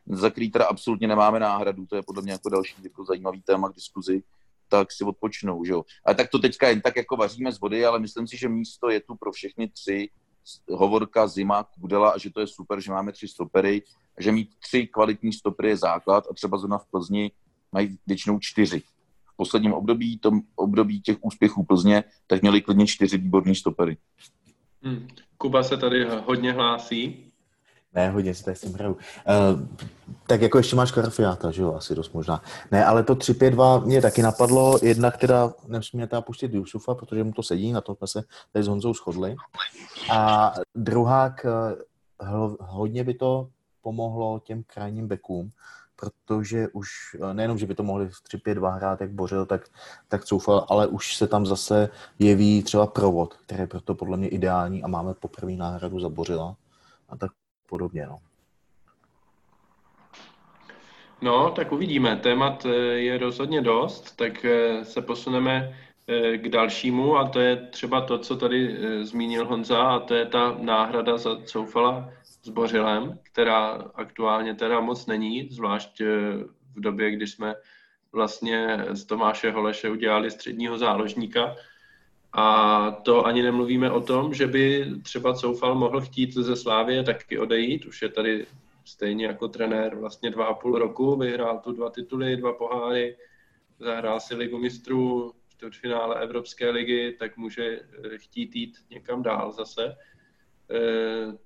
za 0.10 0.30
který 0.30 0.52
teda 0.52 0.66
absolutně 0.66 1.08
nemáme 1.08 1.40
náhradu, 1.40 1.86
to 1.86 1.96
je 1.96 2.02
podle 2.02 2.22
mě 2.22 2.32
jako 2.32 2.50
další 2.50 2.76
jako 2.84 3.06
zajímavý 3.06 3.42
téma 3.42 3.70
k 3.70 3.76
diskuzi, 3.76 4.24
tak 4.68 4.92
si 4.92 5.04
odpočnou, 5.04 5.66
že 5.66 5.72
jo. 5.72 5.86
A 6.06 6.14
tak 6.14 6.30
to 6.30 6.40
teďka 6.40 6.70
jen 6.70 6.82
tak 6.82 6.96
jako 6.96 7.16
vaříme 7.16 7.52
z 7.52 7.60
vody, 7.60 7.86
ale 7.86 8.00
myslím 8.00 8.28
si, 8.28 8.38
že 8.38 8.50
místo 8.50 8.90
je 8.90 9.00
tu 9.00 9.16
pro 9.16 9.32
všechny 9.32 9.68
tři 9.68 10.10
Hovorka, 10.72 11.28
Zima, 11.28 11.64
Kudela 11.64 12.10
a 12.10 12.18
že 12.18 12.30
to 12.30 12.40
je 12.40 12.48
super, 12.48 12.82
že 12.82 12.92
máme 12.92 13.12
tři 13.12 13.28
stopery, 13.28 13.82
že 14.20 14.32
mít 14.32 14.50
tři 14.60 14.88
kvalitní 14.88 15.34
stopery 15.34 15.70
je 15.70 15.78
základ 15.78 16.28
a 16.32 16.34
třeba 16.34 16.58
zrovna 16.58 16.78
v 16.78 16.86
Plzni 16.86 17.32
mají 17.72 17.98
většinou 18.08 18.40
čtyři. 18.40 18.80
V 19.26 19.36
posledním 19.36 19.74
období, 19.74 20.20
tom 20.20 20.42
období 20.56 21.02
těch 21.02 21.18
úspěchů 21.22 21.64
Plzně, 21.64 22.04
tak 22.28 22.42
měli 22.42 22.62
klidně 22.62 22.88
čtyři 22.88 23.18
výborní 23.18 23.56
stopery. 23.56 23.98
Hmm. 24.82 25.08
Kuba 25.38 25.64
se 25.64 25.78
tady 25.78 26.06
hodně 26.26 26.52
hlásí. 26.52 27.29
Ne, 27.96 28.10
hodně 28.10 28.36
si 28.36 28.44
tady 28.44 28.56
s 28.56 28.62
tím 28.62 28.74
hraju. 28.74 28.94
Uh, 28.94 29.00
tak 30.28 30.42
jako 30.42 30.58
ještě 30.58 30.76
máš 30.76 30.92
Karafiáta, 30.92 31.52
že 31.52 31.62
jo, 31.62 31.74
asi 31.74 31.96
dost 31.96 32.14
možná. 32.14 32.42
Ne, 32.72 32.86
ale 32.86 33.04
to 33.04 33.16
3-5-2 33.16 33.86
mě 33.86 34.02
taky 34.02 34.22
napadlo, 34.22 34.80
jednak 34.82 35.18
teda 35.18 35.54
nemusíme 35.68 36.08
teda 36.08 36.22
pustit 36.22 36.54
Jusufa, 36.54 36.96
protože 36.96 37.24
mu 37.24 37.32
to 37.32 37.44
sedí, 37.44 37.72
na 37.72 37.82
to 37.82 37.96
jsme 37.96 38.08
se 38.08 38.24
tady 38.54 38.64
s 38.64 38.68
Honzou 38.68 38.94
shodli. 38.94 39.36
A 40.12 40.54
druhák, 40.76 41.46
eh, 41.46 41.76
hodně 42.60 43.04
by 43.04 43.14
to 43.14 43.50
pomohlo 43.82 44.40
těm 44.40 44.64
krajním 44.64 45.08
bekům, 45.08 45.52
protože 45.96 46.68
už 46.68 46.90
eh, 47.22 47.34
nejenom, 47.34 47.58
že 47.58 47.66
by 47.66 47.76
to 47.76 47.84
mohli 47.84 48.10
v 48.10 48.22
3-5-2 48.24 48.76
hrát, 48.76 49.02
jak 49.02 49.12
Bořil, 49.12 49.46
tak, 49.46 49.62
tak 50.08 50.26
Coufal, 50.26 50.66
ale 50.70 50.88
už 50.88 51.16
se 51.16 51.28
tam 51.28 51.46
zase 51.46 51.90
jeví 52.20 52.64
třeba 52.64 52.88
provod, 52.88 53.34
který 53.34 53.62
je 53.62 53.68
proto 53.68 53.96
podle 53.96 54.18
mě 54.18 54.28
ideální 54.28 54.84
a 54.84 54.88
máme 54.88 55.14
poprvé 55.14 55.52
náhradu 55.52 56.00
za 56.00 56.10
Bořila. 56.10 56.56
A 57.10 57.18
tak 57.18 57.32
podobně. 57.70 58.06
No. 58.06 58.20
No, 61.22 61.52
tak 61.52 61.72
uvidíme. 61.72 62.16
Témat 62.16 62.66
eh, 62.66 62.70
je 62.76 63.18
rozhodně 63.18 63.62
dost, 63.62 64.16
tak 64.16 64.46
eh, 64.46 64.86
se 64.86 65.02
posuneme 65.02 65.78
eh, 66.08 66.38
k 66.38 66.50
dalšímu 66.50 67.18
a 67.18 67.30
to 67.30 67.40
je 67.40 67.56
třeba 67.56 68.02
to, 68.02 68.18
co 68.18 68.38
tady 68.38 68.78
zmínil 69.02 69.46
Honza 69.46 69.82
a 69.82 70.00
to 70.00 70.16
je 70.16 70.26
ta 70.26 70.58
náhrada 70.60 71.18
za 71.18 71.36
Coufala 71.36 72.10
s 72.24 72.50
Bořilem, 72.50 73.20
která 73.24 73.92
aktuálně 73.96 74.56
teda 74.56 74.80
moc 74.80 75.06
není, 75.06 75.50
zvlášť 75.52 76.02
v 76.76 76.82
době, 76.82 77.12
kdy 77.12 77.28
jsme 77.28 77.56
vlastně 78.12 78.86
z 78.92 79.06
Tomáše 79.06 79.52
Holeše 79.52 79.90
udělali 79.90 80.32
středního 80.32 80.78
záložníka, 80.78 81.56
a 82.34 82.92
to 82.92 83.26
ani 83.26 83.42
nemluvíme 83.42 83.92
o 83.92 84.02
tom, 84.02 84.34
že 84.34 84.48
by 84.48 84.86
třeba 85.04 85.34
Coufal 85.34 85.76
mohl 85.76 86.02
chtít 86.02 86.34
ze 86.34 86.56
Slávie 86.56 87.04
taky 87.04 87.40
odejít. 87.40 87.86
Už 87.86 88.02
je 88.02 88.10
tady 88.10 88.46
stejně 88.86 89.26
jako 89.26 89.48
trenér 89.48 89.96
vlastně 89.96 90.30
dva 90.30 90.46
a 90.46 90.54
půl 90.54 90.80
roku, 90.80 91.16
vyhrál 91.16 91.60
tu 91.60 91.72
dva 91.72 91.90
tituly, 91.90 92.38
dva 92.38 92.54
poháry, 92.54 93.18
zahrál 93.80 94.20
si 94.20 94.36
ligu 94.36 94.58
mistrů, 94.58 95.34
čtvrtfinále 95.50 96.22
Evropské 96.22 96.70
ligy, 96.70 97.16
tak 97.20 97.38
může 97.38 97.64
eh, 97.64 98.18
chtít 98.18 98.56
jít 98.56 98.78
někam 98.90 99.24
dál 99.24 99.52
zase. 99.52 99.96
Eh, 100.72 101.38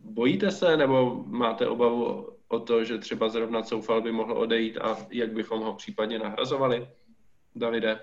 bojíte 0.00 0.50
se 0.50 0.76
nebo 0.76 1.24
máte 1.26 1.68
obavu 1.68 2.28
o 2.48 2.60
to, 2.60 2.84
že 2.84 2.98
třeba 2.98 3.28
zrovna 3.28 3.62
Coufal 3.62 4.00
by 4.02 4.12
mohl 4.12 4.32
odejít 4.32 4.78
a 4.78 4.96
jak 5.10 5.32
bychom 5.32 5.60
ho 5.60 5.74
případně 5.74 6.18
nahrazovali? 6.18 6.88
Davide? 7.54 8.00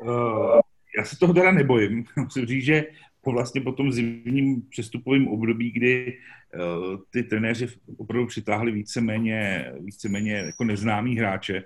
Uh, 0.00 0.60
já 0.96 1.04
se 1.04 1.18
toho 1.18 1.34
teda 1.34 1.50
nebojím. 1.50 2.04
Musím 2.16 2.46
říct, 2.46 2.64
že 2.64 2.84
po 3.20 3.32
vlastně 3.32 3.60
po 3.60 3.72
tom 3.72 3.92
zimním 3.92 4.62
přestupovém 4.62 5.28
období, 5.28 5.70
kdy 5.70 6.18
uh, 6.54 7.00
ty 7.10 7.22
trenéři 7.22 7.66
opravdu 7.96 8.26
přitáhli 8.26 8.72
víceméně, 8.72 9.72
víceméně 9.80 10.32
jako 10.32 10.64
neznámý 10.64 11.18
hráče 11.18 11.64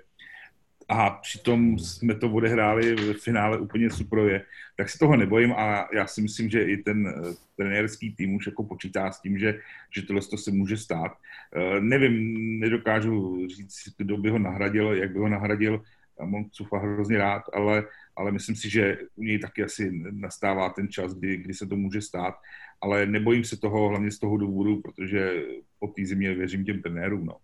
a 0.89 1.09
přitom 1.09 1.79
jsme 1.79 2.15
to 2.15 2.31
odehráli 2.31 2.95
v 2.95 3.13
finále 3.13 3.59
úplně 3.59 3.89
suprově, 3.89 4.45
tak 4.77 4.89
se 4.89 4.99
toho 4.99 5.15
nebojím 5.15 5.53
a 5.53 5.87
já 5.93 6.07
si 6.07 6.21
myslím, 6.21 6.49
že 6.49 6.63
i 6.63 6.77
ten 6.77 7.07
uh, 7.07 7.33
trenérský 7.57 8.15
tým 8.15 8.35
už 8.35 8.47
jako 8.47 8.63
počítá 8.63 9.11
s 9.11 9.21
tím, 9.21 9.39
že, 9.39 9.59
že 9.95 10.01
tohle 10.01 10.21
se 10.21 10.51
může 10.51 10.77
stát. 10.77 11.11
Uh, 11.55 11.79
nevím, 11.79 12.59
nedokážu 12.59 13.47
říct, 13.47 13.83
kdo 13.97 14.17
by 14.17 14.29
ho 14.29 14.39
nahradil, 14.39 14.93
jak 14.93 15.13
by 15.13 15.19
ho 15.19 15.29
nahradil, 15.29 15.81
mám 16.25 16.49
Cufa 16.49 16.77
hrozně 16.77 17.17
rád, 17.17 17.43
ale 17.53 17.83
ale 18.15 18.31
myslím 18.31 18.55
si, 18.55 18.69
že 18.69 18.97
u 19.15 19.23
něj 19.23 19.39
taky 19.39 19.63
asi 19.63 19.91
nastává 20.11 20.69
ten 20.69 20.87
čas, 20.87 21.13
kdy, 21.13 21.37
kdy 21.37 21.53
se 21.53 21.67
to 21.67 21.75
může 21.75 22.01
stát, 22.01 22.33
ale 22.81 23.05
nebojím 23.05 23.43
se 23.43 23.57
toho 23.57 23.89
hlavně 23.89 24.11
z 24.11 24.19
toho 24.19 24.37
důvodu, 24.37 24.81
protože 24.81 25.43
po 25.79 25.87
té 25.87 26.05
zimě 26.05 26.33
věřím 26.35 26.65
těm 26.65 26.81
trenérům. 26.81 27.25
No. 27.25 27.37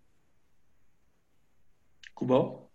Kubo? 2.14 2.66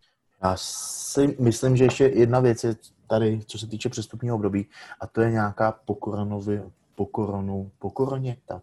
Já 0.43 0.57
si 0.57 1.37
myslím, 1.41 1.77
že 1.77 1.85
ještě 1.85 2.05
jedna 2.05 2.41
věc 2.41 2.65
je 2.65 2.77
tady, 3.09 3.41
co 3.47 3.59
se 3.59 3.67
týče 3.67 3.89
přestupního 3.89 4.37
období, 4.37 4.67
a 5.01 5.07
to 5.07 5.21
je 5.21 5.31
nějaká 5.31 5.73
pokoronově, 5.73 6.71
pokoronu, 6.95 7.71
pokoroně, 7.79 8.37
tak 8.47 8.63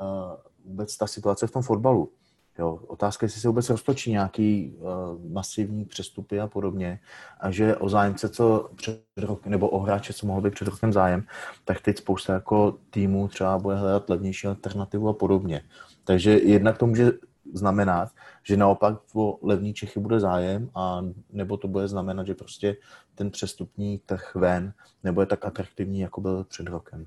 uh, 0.00 0.36
vůbec 0.64 0.96
ta 0.96 1.06
situace 1.06 1.46
v 1.46 1.50
tom 1.50 1.62
fotbalu. 1.62 2.12
Jo, 2.58 2.80
otázka 2.86 3.24
je, 3.24 3.26
jestli 3.26 3.40
se 3.40 3.48
vůbec 3.48 3.70
roztočí 3.70 4.10
nějaký 4.10 4.74
uh, 4.76 5.32
masivní 5.32 5.84
přestupy 5.84 6.40
a 6.40 6.46
podobně 6.46 7.00
a 7.40 7.50
že 7.50 7.76
o 7.76 7.88
zájemce, 7.88 8.28
co 8.28 8.70
před 8.76 9.04
rok, 9.16 9.46
nebo 9.46 9.68
o 9.68 9.78
hráče, 9.78 10.12
co 10.12 10.26
mohl 10.26 10.40
být 10.40 10.54
před 10.54 10.68
rokem 10.68 10.92
zájem, 10.92 11.26
tak 11.64 11.80
teď 11.80 11.98
spousta 11.98 12.32
jako 12.32 12.78
týmů 12.90 13.28
třeba 13.28 13.58
bude 13.58 13.76
hledat 13.76 14.10
levnější 14.10 14.46
alternativu 14.46 15.08
a 15.08 15.12
podobně. 15.12 15.62
Takže 16.04 16.30
jednak 16.30 16.78
to 16.78 16.86
může 16.86 17.12
znamenat, 17.52 18.10
že 18.42 18.56
naopak 18.56 18.96
o 19.14 19.38
levní 19.42 19.74
Čechy 19.74 20.00
bude 20.00 20.20
zájem 20.20 20.70
a 20.74 21.04
nebo 21.32 21.56
to 21.56 21.68
bude 21.68 21.88
znamenat, 21.88 22.26
že 22.26 22.34
prostě 22.34 22.76
ten 23.14 23.30
přestupní 23.30 23.98
trh 23.98 24.34
ven 24.34 24.72
nebude 25.04 25.26
tak 25.26 25.44
atraktivní, 25.44 26.00
jako 26.00 26.20
byl 26.20 26.44
před 26.44 26.66
rokem. 26.66 27.06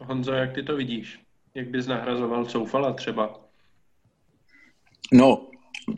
Honzo, 0.00 0.32
jak 0.32 0.52
ty 0.52 0.62
to 0.62 0.76
vidíš? 0.76 1.27
Jak 1.54 1.68
bys 1.68 1.86
nahrazoval 1.86 2.44
Soufala 2.44 2.92
třeba? 2.92 3.48
No, 5.12 5.50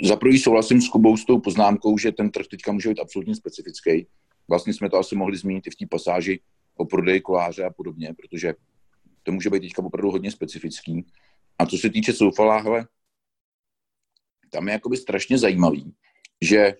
za 0.02 0.16
prvý 0.16 0.38
souhlasím 0.38 0.80
s 0.80 0.88
Kubou 0.88 1.16
s 1.16 1.24
tou 1.24 1.40
poznámkou, 1.40 1.98
že 1.98 2.12
ten 2.12 2.30
trh 2.30 2.46
teďka 2.46 2.72
může 2.72 2.88
být 2.88 3.00
absolutně 3.00 3.34
specifický. 3.34 4.06
Vlastně 4.48 4.74
jsme 4.74 4.90
to 4.90 4.96
asi 4.96 5.16
mohli 5.16 5.36
zmínit 5.36 5.66
i 5.66 5.70
v 5.70 5.76
té 5.76 5.86
pasáži 5.86 6.40
o 6.76 6.84
prodeji 6.84 7.20
koláře 7.20 7.64
a 7.64 7.70
podobně, 7.70 8.14
protože 8.14 8.54
to 9.22 9.32
může 9.32 9.50
být 9.50 9.60
teďka 9.60 9.84
opravdu 9.84 10.10
hodně 10.10 10.30
specifický. 10.30 11.06
A 11.58 11.66
co 11.66 11.78
se 11.78 11.90
týče 11.90 12.12
Soufala, 12.12 12.60
hele, 12.60 12.88
tam 14.50 14.68
je 14.68 14.72
jakoby 14.72 14.96
strašně 14.96 15.38
zajímavý, 15.38 15.94
že 16.40 16.74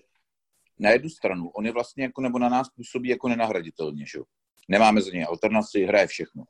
na 0.79 0.89
jednu 0.89 1.09
stranu 1.09 1.49
on 1.49 1.65
je 1.65 1.71
vlastně 1.71 2.03
jako, 2.03 2.21
nebo 2.21 2.39
na 2.39 2.49
nás 2.49 2.69
působí 2.69 3.09
jako 3.09 3.27
nenahraditelně, 3.27 4.05
že 4.05 4.19
Nemáme 4.71 5.01
za 5.01 5.11
něj 5.11 5.23
alternaci, 5.23 5.83
hraje 5.83 6.07
všechno. 6.07 6.43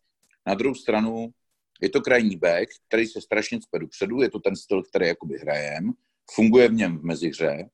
Na 0.47 0.53
druhou 0.53 0.75
stranu 0.75 1.33
je 1.81 1.89
to 1.89 2.01
krajní 2.01 2.35
back, 2.35 2.69
který 2.87 3.07
se 3.07 3.21
strašně 3.21 3.59
cpe 3.59 3.79
dopředu, 3.79 4.21
je 4.21 4.29
to 4.29 4.39
ten 4.39 4.55
styl, 4.55 4.83
který 4.83 5.07
jakoby 5.07 5.37
hrajem, 5.37 5.91
funguje 6.31 6.69
v 6.69 6.73
něm 6.73 6.97
v 6.97 7.03
mezihře 7.03 7.69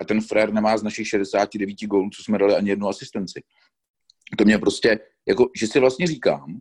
a 0.00 0.04
ten 0.04 0.20
Frér 0.20 0.52
nemá 0.52 0.78
z 0.78 0.82
našich 0.82 1.08
69 1.08 1.76
gólů, 1.82 2.10
co 2.10 2.22
jsme 2.22 2.38
dali, 2.38 2.54
ani 2.54 2.70
jednu 2.70 2.88
asistenci. 2.88 3.42
To 4.38 4.44
mě 4.44 4.58
prostě, 4.58 4.98
jako, 5.26 5.50
že 5.56 5.66
si 5.66 5.80
vlastně 5.80 6.06
říkám, 6.06 6.58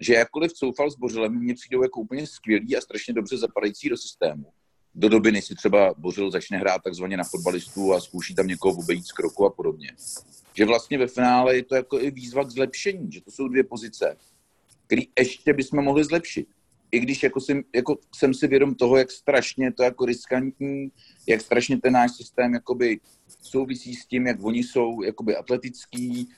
že 0.00 0.14
jakkoliv 0.14 0.52
Coufal 0.52 0.90
s 0.90 0.96
Bořilem 0.96 1.38
mě 1.38 1.54
přijdou 1.54 1.82
jako 1.82 2.00
úplně 2.00 2.26
skvělý 2.26 2.76
a 2.76 2.80
strašně 2.80 3.14
dobře 3.14 3.36
zapadající 3.36 3.88
do 3.88 3.96
systému. 3.96 4.52
Do 4.94 5.08
doby, 5.08 5.32
než 5.32 5.44
si 5.44 5.54
třeba 5.54 5.94
Bořil 5.98 6.30
začne 6.30 6.58
hrát 6.58 6.82
takzvaně 6.82 7.16
na 7.16 7.24
fotbalistu 7.24 7.94
a 7.94 8.00
zkouší 8.00 8.34
tam 8.34 8.46
někoho 8.46 8.78
obejít 8.78 9.06
z 9.06 9.12
kroku 9.12 9.46
a 9.46 9.50
podobně. 9.50 9.92
Že 10.54 10.64
vlastně 10.64 10.98
ve 10.98 11.06
finále 11.06 11.56
je 11.56 11.64
to 11.64 11.74
jako 11.74 12.00
i 12.00 12.10
výzva 12.10 12.44
k 12.44 12.50
zlepšení, 12.50 13.12
že 13.12 13.20
to 13.20 13.30
jsou 13.30 13.48
dvě 13.48 13.64
pozice, 13.64 14.16
který 14.86 15.02
ještě 15.18 15.52
bychom 15.52 15.84
mohli 15.84 16.04
zlepšit. 16.04 16.48
I 16.90 17.00
když 17.00 17.22
jako 17.22 17.40
jsem, 17.40 17.62
jako 17.74 17.98
jsem 18.14 18.34
si 18.34 18.46
vědom 18.46 18.74
toho, 18.74 18.96
jak 18.96 19.10
strašně 19.10 19.72
to 19.72 19.82
jako 19.82 20.04
riskantní, 20.04 20.92
jak 21.28 21.40
strašně 21.40 21.80
ten 21.80 21.92
náš 21.92 22.16
systém 22.16 22.54
jakoby 22.54 23.00
souvisí 23.42 23.94
s 23.94 24.06
tím, 24.06 24.26
jak 24.26 24.44
oni 24.44 24.58
jsou 24.58 25.02
jakoby 25.02 25.36
atletický, 25.36 26.28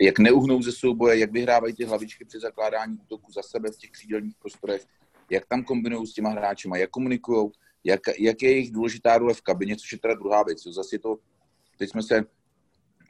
jak 0.00 0.18
neuhnou 0.18 0.62
ze 0.62 0.72
souboje, 0.72 1.18
jak 1.18 1.32
vyhrávají 1.32 1.74
ty 1.74 1.84
hlavičky 1.84 2.24
při 2.24 2.40
zakládání 2.40 2.98
útoku 3.02 3.32
za 3.32 3.42
sebe 3.42 3.70
v 3.70 3.76
těch 3.76 3.90
křídelních 3.90 4.34
prostorech, 4.38 4.86
jak 5.30 5.46
tam 5.46 5.64
kombinují 5.64 6.06
s 6.06 6.12
těma 6.12 6.30
hráčima, 6.30 6.76
jak 6.76 6.90
komunikují, 6.90 7.50
jak, 7.84 8.00
jak 8.18 8.42
je 8.42 8.50
jejich 8.50 8.70
důležitá 8.70 9.18
role 9.18 9.34
v 9.34 9.42
kabině, 9.42 9.76
což 9.76 9.92
je 9.92 9.98
teda 9.98 10.14
druhá 10.14 10.42
věc. 10.42 10.66
Jo. 10.66 10.72
Zase 10.72 10.94
je 10.94 10.98
to, 10.98 11.16
teď 11.78 11.90
jsme 11.90 12.02
se 12.02 12.24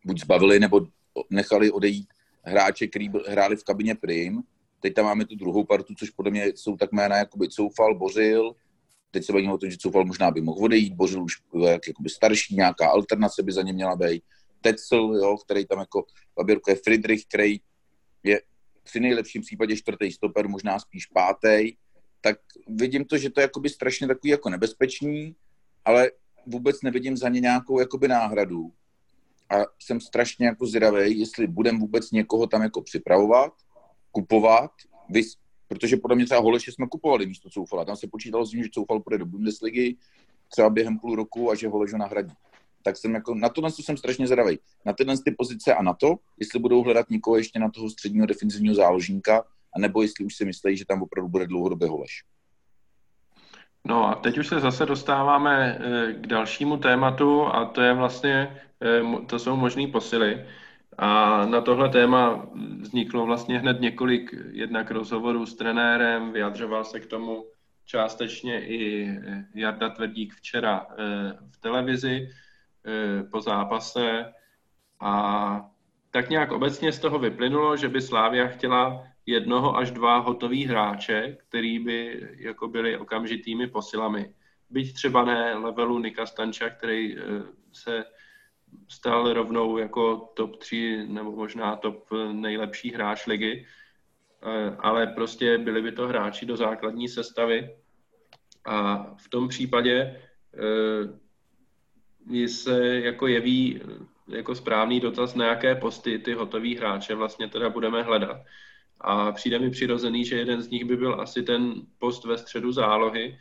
buď 0.05 0.21
zbavili, 0.21 0.61
nebo 0.61 0.87
nechali 1.31 1.71
odejít 1.71 2.09
hráče, 2.43 2.87
kteří 2.87 3.11
hráli 3.29 3.57
v 3.57 3.65
kabině 3.65 3.95
Prim, 3.95 4.43
Teď 4.81 4.95
tam 4.95 5.05
máme 5.05 5.25
tu 5.25 5.37
druhou 5.37 5.65
partu, 5.65 5.95
což 5.95 6.11
podle 6.11 6.31
mě 6.31 6.47
jsou 6.47 6.77
tak 6.77 6.93
jména 6.93 7.17
jakoby 7.17 7.49
Coufal, 7.49 7.99
Bořil. 7.99 8.55
Teď 9.11 9.25
se 9.25 9.33
bavíme 9.33 9.53
o 9.53 9.59
tom, 9.59 9.71
že 9.71 9.77
Coufal 9.77 10.05
možná 10.05 10.31
by 10.31 10.41
mohl 10.41 10.65
odejít, 10.65 10.95
Bořil 10.95 11.23
už 11.23 11.33
jak 11.67 11.89
jakoby 11.89 12.09
starší, 12.09 12.57
nějaká 12.57 12.91
alternace 12.91 13.43
by 13.43 13.53
za 13.53 13.63
ně 13.63 13.73
měla 13.73 13.97
být. 13.97 14.23
Tetzel, 14.61 15.15
jo, 15.15 15.37
který 15.37 15.67
tam 15.67 15.79
jako 15.79 16.05
Babirko 16.37 16.71
je 16.71 16.77
Friedrich, 16.85 17.25
který 17.25 17.61
je 18.23 18.41
při 18.83 19.01
nejlepším 19.01 19.43
případě 19.43 19.77
čtvrtý 19.77 20.13
stoper, 20.13 20.49
možná 20.49 20.79
spíš 20.79 21.07
pátý, 21.07 21.77
tak 22.21 22.39
vidím 22.69 23.05
to, 23.05 23.19
že 23.19 23.31
to 23.31 23.41
je 23.41 23.43
jakoby 23.43 23.69
strašně 23.69 24.07
takový 24.07 24.31
jako 24.31 24.51
nebezpečný, 24.51 25.35
ale 25.85 26.11
vůbec 26.47 26.83
nevidím 26.83 27.17
za 27.17 27.29
ně 27.29 27.41
nějakou 27.41 27.81
jakoby 27.81 28.09
náhradu. 28.09 28.73
A 29.51 29.55
jsem 29.83 30.01
strašně 30.01 30.47
jako 30.47 30.67
zvědavý, 30.67 31.19
jestli 31.19 31.47
budem 31.47 31.79
vůbec 31.79 32.11
někoho 32.11 32.47
tam 32.47 32.63
jako 32.63 32.83
připravovat, 32.83 33.53
kupovat, 34.19 34.71
vys, 35.09 35.37
protože 35.69 35.97
podle 35.97 36.17
mě 36.17 36.25
třeba 36.25 36.41
Holeše 36.41 36.73
jsme 36.73 36.87
kupovali 36.87 37.27
místo 37.27 37.51
Coufala. 37.51 37.85
Tam 37.85 37.97
se 37.97 38.07
počítalo 38.07 38.47
s 38.47 38.51
tím, 38.51 38.63
že 38.63 38.69
Coufal 38.75 39.01
půjde 39.01 39.19
do 39.19 39.27
Bundesligy 39.27 39.97
třeba 40.49 40.71
během 40.71 40.99
půl 40.99 41.17
roku 41.17 41.51
a 41.51 41.55
že 41.55 41.69
Holeš 41.69 41.93
ho 41.93 41.99
nahradí. 41.99 42.35
Tak 42.83 42.97
jsem 42.97 43.15
jako, 43.15 43.35
na 43.35 43.49
tohle 43.49 43.71
jsem 43.71 43.97
strašně 43.97 44.27
zvědavý. 44.27 44.59
Na 44.85 44.93
tyhle 44.93 45.15
ty 45.25 45.31
pozice 45.31 45.75
a 45.75 45.83
na 45.83 45.95
to, 45.95 46.15
jestli 46.39 46.59
budou 46.59 46.83
hledat 46.83 47.11
někoho 47.11 47.37
ještě 47.37 47.59
na 47.59 47.71
toho 47.71 47.91
středního 47.91 48.27
defenzivního 48.27 48.75
záložníka, 48.75 49.45
anebo 49.77 50.03
jestli 50.03 50.25
už 50.25 50.35
si 50.35 50.45
myslí, 50.45 50.77
že 50.77 50.85
tam 50.85 51.03
opravdu 51.03 51.29
bude 51.29 51.47
dlouhodobě 51.47 51.89
Holeš. 51.89 52.23
No 53.85 54.09
a 54.09 54.15
teď 54.15 54.39
už 54.39 54.47
se 54.47 54.61
zase 54.61 54.87
dostáváme 54.87 55.79
eh, 55.79 56.13
k 56.13 56.27
dalšímu 56.27 56.77
tématu 56.77 57.47
a 57.47 57.65
to 57.65 57.81
je 57.81 57.95
vlastně, 57.95 58.61
eh, 58.83 59.27
to 59.27 59.39
jsou 59.39 59.57
možné 59.57 59.87
posily. 59.87 60.45
A 60.99 61.47
na 61.47 61.61
tohle 61.61 61.89
téma 61.89 62.47
vzniklo 62.81 63.27
vlastně 63.27 63.59
hned 63.59 63.81
několik 63.81 64.35
jednak 64.51 64.91
rozhovorů 64.91 65.47
s 65.47 65.55
trenérem, 65.55 66.33
vyjadřoval 66.33 66.85
se 66.85 67.01
k 67.01 67.07
tomu 67.07 67.45
částečně 67.85 68.67
i 68.67 69.11
Jarda 69.55 69.89
Tvrdík 69.89 70.35
včera 70.35 70.87
eh, 70.91 70.95
v 71.51 71.61
televizi 71.61 72.29
po 73.31 73.41
zápase 73.41 74.33
a 75.01 75.71
tak 76.11 76.31
nějak 76.31 76.53
obecně 76.53 76.93
z 76.93 76.99
toho 76.99 77.19
vyplynulo, 77.19 77.77
že 77.77 77.89
by 77.89 78.01
Slávia 78.01 78.47
chtěla 78.47 79.05
jednoho 79.27 79.77
až 79.77 79.91
dva 79.91 80.19
hotový 80.19 80.67
hráče, 80.67 81.37
který 81.49 81.79
by 81.79 82.29
jako 82.39 82.69
byli 82.69 82.99
okamžitými 82.99 83.67
posilami. 83.67 84.35
Byť 84.71 84.95
třeba 84.95 85.25
ne 85.25 85.55
levelu 85.55 85.99
Nika 85.99 86.27
Stanča, 86.27 86.71
který 86.71 87.19
eh, 87.19 87.23
se 87.73 88.05
stal 88.89 89.33
rovnou 89.33 89.79
jako 89.79 90.31
top 90.35 90.57
3 90.57 91.07
nebo 91.09 91.33
možná 91.33 91.77
top 91.77 92.09
nejlepší 92.33 92.91
hráč 92.91 93.27
ligy, 93.27 93.67
eh, 94.43 94.77
ale 94.79 95.07
prostě 95.07 95.59
byli 95.59 95.83
by 95.83 95.93
to 95.93 96.09
hráči 96.09 96.47
do 96.47 96.57
základní 96.57 97.09
sestavy. 97.09 97.77
A 98.65 99.07
v 99.17 99.29
tom 99.29 99.49
případě 99.49 100.21
eh, 102.35 102.49
se 102.49 103.01
jako 103.01 103.27
jeví 103.27 103.81
jako 104.29 104.55
správný 104.55 105.01
dotaz, 105.01 105.35
na 105.35 105.47
jaké 105.47 105.75
posty 105.75 106.19
ty 106.19 106.33
hotový 106.33 106.77
hráče 106.77 107.15
vlastně 107.15 107.49
teda 107.49 107.71
budeme 107.71 108.03
hledat. 108.03 108.37
A 109.01 109.33
přijde 109.33 109.59
mi 109.59 109.71
přirozený, 109.71 110.25
že 110.25 110.37
jeden 110.37 110.63
z 110.63 110.71
nich 110.71 110.85
by 110.85 110.97
byl 110.97 111.21
asi 111.21 111.43
ten 111.43 111.75
post 111.99 112.25
ve 112.25 112.39
středu 112.39 112.73
zálohy, 112.73 113.39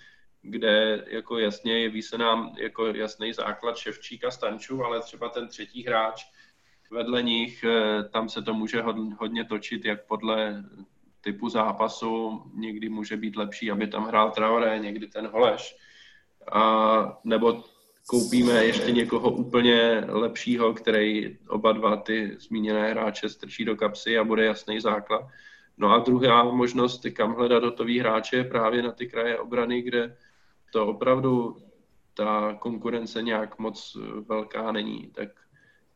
kde 0.48 1.06
jako 1.08 1.40
jasně 1.40 1.80
jeví 1.80 2.02
se 2.02 2.18
nám 2.18 2.56
jako 2.58 2.86
jasný 2.86 3.34
základ 3.34 3.78
Ševčíka 3.78 4.32
Stančů, 4.32 4.84
ale 4.84 5.02
třeba 5.02 5.30
ten 5.30 5.48
třetí 5.48 5.84
hráč 5.84 6.26
vedle 6.92 7.24
nich, 7.24 7.64
eh, 7.64 8.04
tam 8.04 8.30
se 8.30 8.42
to 8.42 8.54
může 8.54 8.82
hodně 9.20 9.46
točit, 9.46 9.86
jak 9.86 10.06
podle 10.06 10.64
typu 11.22 11.50
zápasu, 11.50 12.44
někdy 12.54 12.90
může 12.90 13.18
být 13.18 13.36
lepší, 13.36 13.72
aby 13.72 13.88
tam 13.88 14.08
hrál 14.08 14.32
Traoré, 14.32 14.80
někdy 14.80 15.08
ten 15.08 15.28
Holeš. 15.28 15.76
A, 16.52 17.20
nebo 17.24 17.64
koupíme 18.08 18.66
ještě 18.66 18.92
někoho 18.92 19.32
úplně 19.32 20.04
lepšího, 20.08 20.74
který 20.74 21.38
oba 21.48 21.72
dva 21.72 21.98
ty 21.98 22.38
zmíněné 22.40 22.90
hráče 22.90 23.30
strčí 23.30 23.66
do 23.66 23.76
kapsy 23.76 24.18
a 24.18 24.24
bude 24.24 24.46
jasný 24.46 24.80
základ. 24.80 25.28
No 25.78 25.92
a 25.92 25.98
druhá 25.98 26.44
možnost, 26.44 27.06
kam 27.14 27.36
hledat 27.36 27.64
hotový 27.64 28.00
hráče, 28.00 28.36
je 28.36 28.44
právě 28.44 28.82
na 28.82 28.92
ty 28.92 29.08
kraje 29.08 29.38
obrany, 29.38 29.82
kde 29.82 30.18
to 30.72 30.88
opravdu 30.88 31.58
ta 32.14 32.54
konkurence 32.60 33.22
nějak 33.22 33.60
moc 33.60 33.98
velká 34.30 34.72
není. 34.72 35.08
Tak 35.16 35.30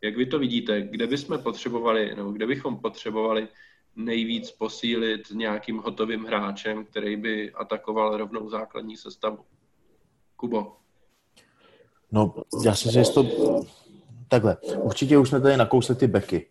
jak 0.01 0.17
vy 0.17 0.25
to 0.25 0.39
vidíte, 0.39 0.81
kde 0.81 1.07
bychom 1.07 1.37
potřebovali, 1.39 2.15
nebo 2.15 2.31
kde 2.31 2.47
bychom 2.47 2.77
potřebovali 2.77 3.47
nejvíc 3.95 4.51
posílit 4.51 5.21
nějakým 5.31 5.77
hotovým 5.77 6.25
hráčem, 6.25 6.85
který 6.85 7.15
by 7.17 7.51
atakoval 7.51 8.17
rovnou 8.17 8.49
základní 8.49 8.97
sestavu? 8.97 9.39
Kubo. 10.35 10.75
No, 12.11 12.33
já 12.65 12.75
si 12.75 12.89
říct 12.89 13.09
to 13.09 13.25
takhle. 14.27 14.57
Určitě 14.77 15.17
už 15.17 15.29
jsme 15.29 15.41
tady 15.41 15.57
nakousli 15.57 15.95
ty 15.95 16.07
beky. 16.07 16.47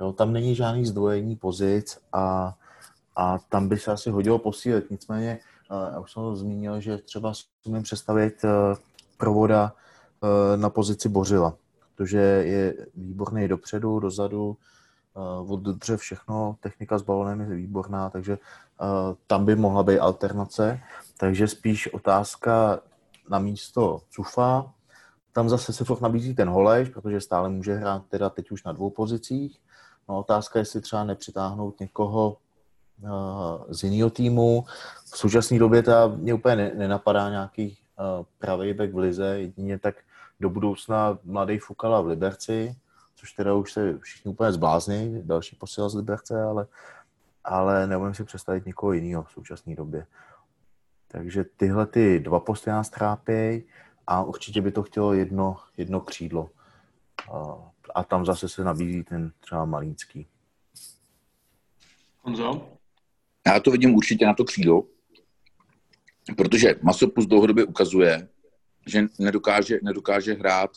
Jo, 0.00 0.12
tam 0.12 0.32
není 0.32 0.54
žádný 0.54 0.86
zdvojení 0.86 1.36
pozic 1.36 1.98
a, 2.12 2.54
a 3.16 3.38
tam 3.38 3.68
by 3.68 3.78
se 3.78 3.92
asi 3.92 4.10
hodilo 4.10 4.38
posílit. 4.38 4.90
Nicméně, 4.90 5.40
já 5.92 6.00
už 6.00 6.12
jsem 6.12 6.22
to 6.22 6.36
zmínil, 6.36 6.80
že 6.80 6.98
třeba 6.98 7.34
si 7.34 7.44
umím 7.64 7.82
představit 7.82 8.44
uh, 8.44 8.50
provoda 9.18 9.72
uh, 10.20 10.60
na 10.60 10.70
pozici 10.70 11.08
Bořila, 11.08 11.54
protože 11.96 12.18
je 12.18 12.86
výborný 12.94 13.48
dopředu, 13.48 14.00
dozadu, 14.00 14.56
uh, 15.42 15.52
oddře 15.52 15.96
všechno, 15.96 16.56
technika 16.60 16.98
s 16.98 17.02
balonem 17.02 17.40
je 17.40 17.56
výborná, 17.56 18.10
takže 18.10 18.38
tam 19.26 19.44
by 19.44 19.56
mohla 19.56 19.82
být 19.82 19.98
alternace. 19.98 20.80
Takže 21.18 21.48
spíš 21.48 21.94
otázka 21.94 22.80
na 23.28 23.38
místo 23.38 24.00
Cufa, 24.10 24.72
tam 25.32 25.48
zase 25.48 25.72
se 25.72 25.84
furt 25.84 26.00
nabízí 26.00 26.34
ten 26.34 26.48
Holeš, 26.48 26.88
protože 26.88 27.20
stále 27.20 27.48
může 27.48 27.74
hrát 27.74 28.02
teda 28.08 28.30
teď 28.30 28.50
už 28.50 28.64
na 28.64 28.72
dvou 28.72 28.90
pozicích. 28.90 29.58
No, 30.08 30.18
otázka 30.18 30.58
je, 30.58 30.60
jestli 30.60 30.80
třeba 30.80 31.04
nepřitáhnout 31.04 31.80
někoho 31.80 32.36
z 33.68 33.82
jiného 33.82 34.10
týmu. 34.10 34.64
V 35.12 35.18
současné 35.18 35.58
době 35.58 35.82
ta 35.82 36.08
mě 36.08 36.34
úplně 36.34 36.56
ne, 36.56 36.72
nenapadá 36.74 37.30
nějaký 37.30 37.78
pravý 38.38 38.74
back 38.74 38.92
v 38.92 38.98
Lize, 38.98 39.26
jedině 39.26 39.78
tak 39.78 39.94
do 40.40 40.50
budoucna 40.50 41.18
mladý 41.24 41.58
Fukala 41.58 42.00
v 42.00 42.06
Liberci, 42.06 42.76
což 43.14 43.32
teda 43.32 43.54
už 43.54 43.72
se 43.72 43.98
všichni 43.98 44.30
úplně 44.30 44.52
zblázní, 44.52 45.22
další 45.22 45.56
posila 45.56 45.88
z 45.88 45.94
Liberce, 45.94 46.42
ale, 46.42 46.66
ale 47.44 47.86
nebudeme 47.86 48.14
si 48.14 48.24
představit 48.24 48.66
někoho 48.66 48.92
jiného 48.92 49.22
v 49.22 49.32
současné 49.32 49.74
době. 49.74 50.06
Takže 51.08 51.44
tyhle 51.56 51.86
ty 51.86 52.20
dva 52.20 52.40
posty 52.40 52.70
nás 52.70 52.90
trápí 52.90 53.64
a 54.06 54.22
určitě 54.22 54.60
by 54.60 54.72
to 54.72 54.82
chtělo 54.82 55.12
jedno, 55.12 55.56
jedno 55.76 56.00
křídlo. 56.00 56.50
A 57.94 58.04
tam 58.04 58.26
zase 58.26 58.48
se 58.48 58.64
nabízí 58.64 59.04
ten 59.04 59.32
třeba 59.40 59.64
Malínský. 59.64 60.26
Honzo? 62.22 62.68
Já 63.46 63.60
to 63.60 63.70
vidím 63.70 63.94
určitě 63.94 64.26
na 64.26 64.34
to 64.34 64.44
křídlo, 64.44 64.86
protože 66.36 66.74
Masopus 66.82 67.26
dlouhodobě 67.26 67.64
ukazuje, 67.64 68.28
že 68.86 69.06
nedokáže, 69.18 69.78
nedokáže 69.82 70.34
hrát 70.34 70.70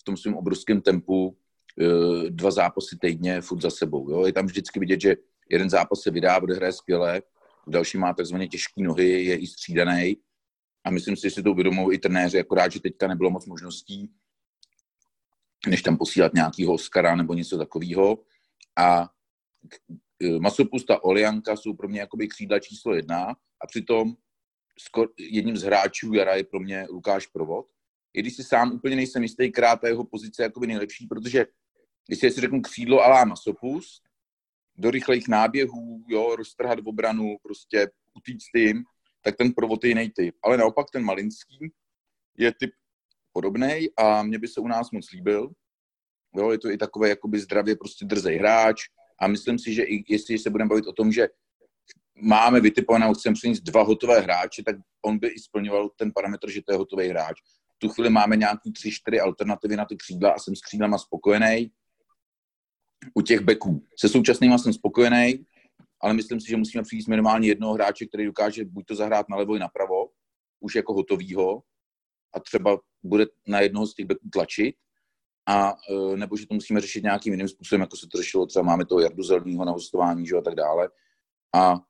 v 0.00 0.04
tom 0.04 0.16
svém 0.16 0.34
obrovském 0.34 0.80
tempu 0.80 1.36
e, 1.80 2.30
dva 2.30 2.50
zápasy 2.50 2.98
týdně 3.00 3.40
furt 3.40 3.62
za 3.62 3.70
sebou. 3.70 4.10
Jo? 4.10 4.26
Je 4.26 4.32
tam 4.32 4.46
vždycky 4.46 4.80
vidět, 4.80 5.00
že 5.00 5.16
jeden 5.50 5.70
zápas 5.70 6.00
se 6.00 6.10
vydá, 6.10 6.40
bude 6.40 6.54
hraje 6.54 6.72
skvěle, 6.72 7.22
další 7.66 7.98
má 7.98 8.14
takzvaně 8.14 8.48
těžké 8.48 8.82
nohy, 8.82 9.24
je 9.24 9.36
i 9.36 9.46
střídaný 9.46 10.16
a 10.84 10.90
myslím 10.90 11.16
si, 11.16 11.22
že 11.22 11.30
si 11.30 11.42
to 11.42 11.50
uvědomují 11.50 11.96
i 11.96 11.98
trenéři, 11.98 12.40
akorát, 12.40 12.72
že 12.72 12.80
teďka 12.80 13.08
nebylo 13.08 13.30
moc 13.30 13.46
možností, 13.46 14.10
než 15.66 15.82
tam 15.82 15.96
posílat 15.96 16.34
nějakýho 16.34 16.72
Oscara 16.72 17.16
nebo 17.16 17.34
něco 17.34 17.58
takového. 17.58 18.18
A 18.76 19.10
Masopusta 20.38 21.04
Olianka 21.04 21.56
jsou 21.56 21.74
pro 21.74 21.88
mě 21.88 22.00
jakoby 22.00 22.28
křídla 22.28 22.58
číslo 22.58 22.94
jedna 22.94 23.36
a 23.60 23.66
přitom 23.66 24.14
jedním 25.18 25.56
z 25.56 25.62
hráčů 25.62 26.14
jara 26.14 26.34
je 26.34 26.44
pro 26.44 26.60
mě 26.60 26.86
Lukáš 26.90 27.26
Provod. 27.26 27.66
I 28.14 28.20
když 28.20 28.36
si 28.36 28.44
sám 28.44 28.72
úplně 28.72 28.96
nejsem 28.96 29.22
jistý, 29.22 29.52
krát 29.52 29.80
ta 29.80 29.88
jeho 29.88 30.04
pozice 30.04 30.42
jakoby 30.42 30.66
nejlepší, 30.66 31.06
protože 31.06 31.46
když 32.06 32.20
si 32.20 32.30
řeknu 32.30 32.62
křídlo 32.62 33.00
alá 33.00 33.24
Masopust, 33.24 34.02
do 34.76 34.90
rychlejch 34.90 35.28
náběhů, 35.28 36.04
jo, 36.08 36.36
roztrhat 36.36 36.80
v 36.80 36.88
obranu, 36.88 37.36
prostě 37.42 37.90
utíct 38.16 38.46
tím, 38.56 38.84
tak 39.22 39.36
ten 39.36 39.52
provod 39.52 39.84
je 39.84 39.90
jiný 39.90 40.10
typ. 40.10 40.34
Ale 40.42 40.56
naopak 40.56 40.86
ten 40.92 41.04
Malinský 41.04 41.72
je 42.38 42.52
typ 42.54 42.70
podobný 43.32 43.88
a 43.96 44.22
mě 44.22 44.38
by 44.38 44.48
se 44.48 44.60
u 44.60 44.68
nás 44.68 44.90
moc 44.90 45.10
líbil. 45.10 45.50
Jo, 46.36 46.50
je 46.50 46.58
to 46.58 46.70
i 46.70 46.78
takový 46.78 47.08
jakoby 47.08 47.38
zdravě 47.38 47.76
prostě 47.76 48.04
drzej 48.04 48.36
hráč 48.38 48.82
a 49.20 49.28
myslím 49.28 49.58
si, 49.58 49.74
že 49.74 49.82
i 49.82 50.04
jestli 50.08 50.38
se 50.38 50.50
budeme 50.50 50.68
bavit 50.68 50.86
o 50.86 50.92
tom, 50.92 51.12
že 51.12 51.28
máme 52.22 52.60
vytipovaného, 52.60 53.14
chceme 53.14 53.34
přinést 53.34 53.60
dva 53.60 53.82
hotové 53.82 54.20
hráče, 54.20 54.62
tak 54.62 54.76
on 55.04 55.18
by 55.18 55.28
i 55.28 55.38
splňoval 55.38 55.90
ten 55.96 56.12
parametr, 56.14 56.50
že 56.50 56.62
to 56.62 56.72
je 56.72 56.78
hotový 56.78 57.08
hráč. 57.08 57.40
V 57.76 57.78
tu 57.78 57.88
chvíli 57.88 58.10
máme 58.10 58.36
nějaký 58.36 58.72
tři, 58.72 58.90
čtyři 58.90 59.20
alternativy 59.20 59.76
na 59.76 59.84
ty 59.84 59.96
křídla 59.96 60.30
a 60.30 60.38
jsem 60.38 60.56
s 60.56 60.60
křídlama 60.60 60.98
spokojený. 60.98 61.70
U 63.14 63.22
těch 63.22 63.40
beků 63.40 63.86
se 64.00 64.08
současnýma 64.08 64.58
jsem 64.58 64.72
spokojený, 64.72 65.46
ale 66.00 66.14
myslím 66.14 66.40
si, 66.40 66.48
že 66.48 66.56
musíme 66.56 66.82
přijít 66.82 67.08
minimálně 67.08 67.48
jednoho 67.48 67.74
hráče, 67.74 68.06
který 68.06 68.24
dokáže 68.24 68.64
buď 68.64 68.86
to 68.86 68.94
zahrát 68.94 69.28
na 69.28 69.36
levo 69.36 69.56
i 69.56 69.58
napravo, 69.58 70.08
už 70.60 70.74
jako 70.74 70.94
hotovýho, 70.94 71.62
a 72.34 72.40
třeba 72.40 72.78
bude 73.02 73.26
na 73.46 73.60
jednoho 73.60 73.86
z 73.86 73.94
těch 73.94 74.06
beků 74.06 74.28
tlačit, 74.32 74.76
a 75.46 75.74
nebo 76.16 76.36
že 76.36 76.46
to 76.46 76.54
musíme 76.54 76.80
řešit 76.80 77.02
nějakým 77.02 77.32
jiným 77.32 77.48
způsobem, 77.48 77.80
jako 77.80 77.96
se 77.96 78.06
to 78.12 78.18
řešilo, 78.18 78.46
třeba 78.46 78.62
máme 78.62 78.86
toho 78.86 79.00
Jardu 79.00 79.22
Zelenýho 79.22 79.64
na 79.64 79.72
hostování, 79.72 80.26
že 80.26 80.36
a 80.36 80.40
tak 80.40 80.54
dále. 80.54 80.88
A 81.54 81.80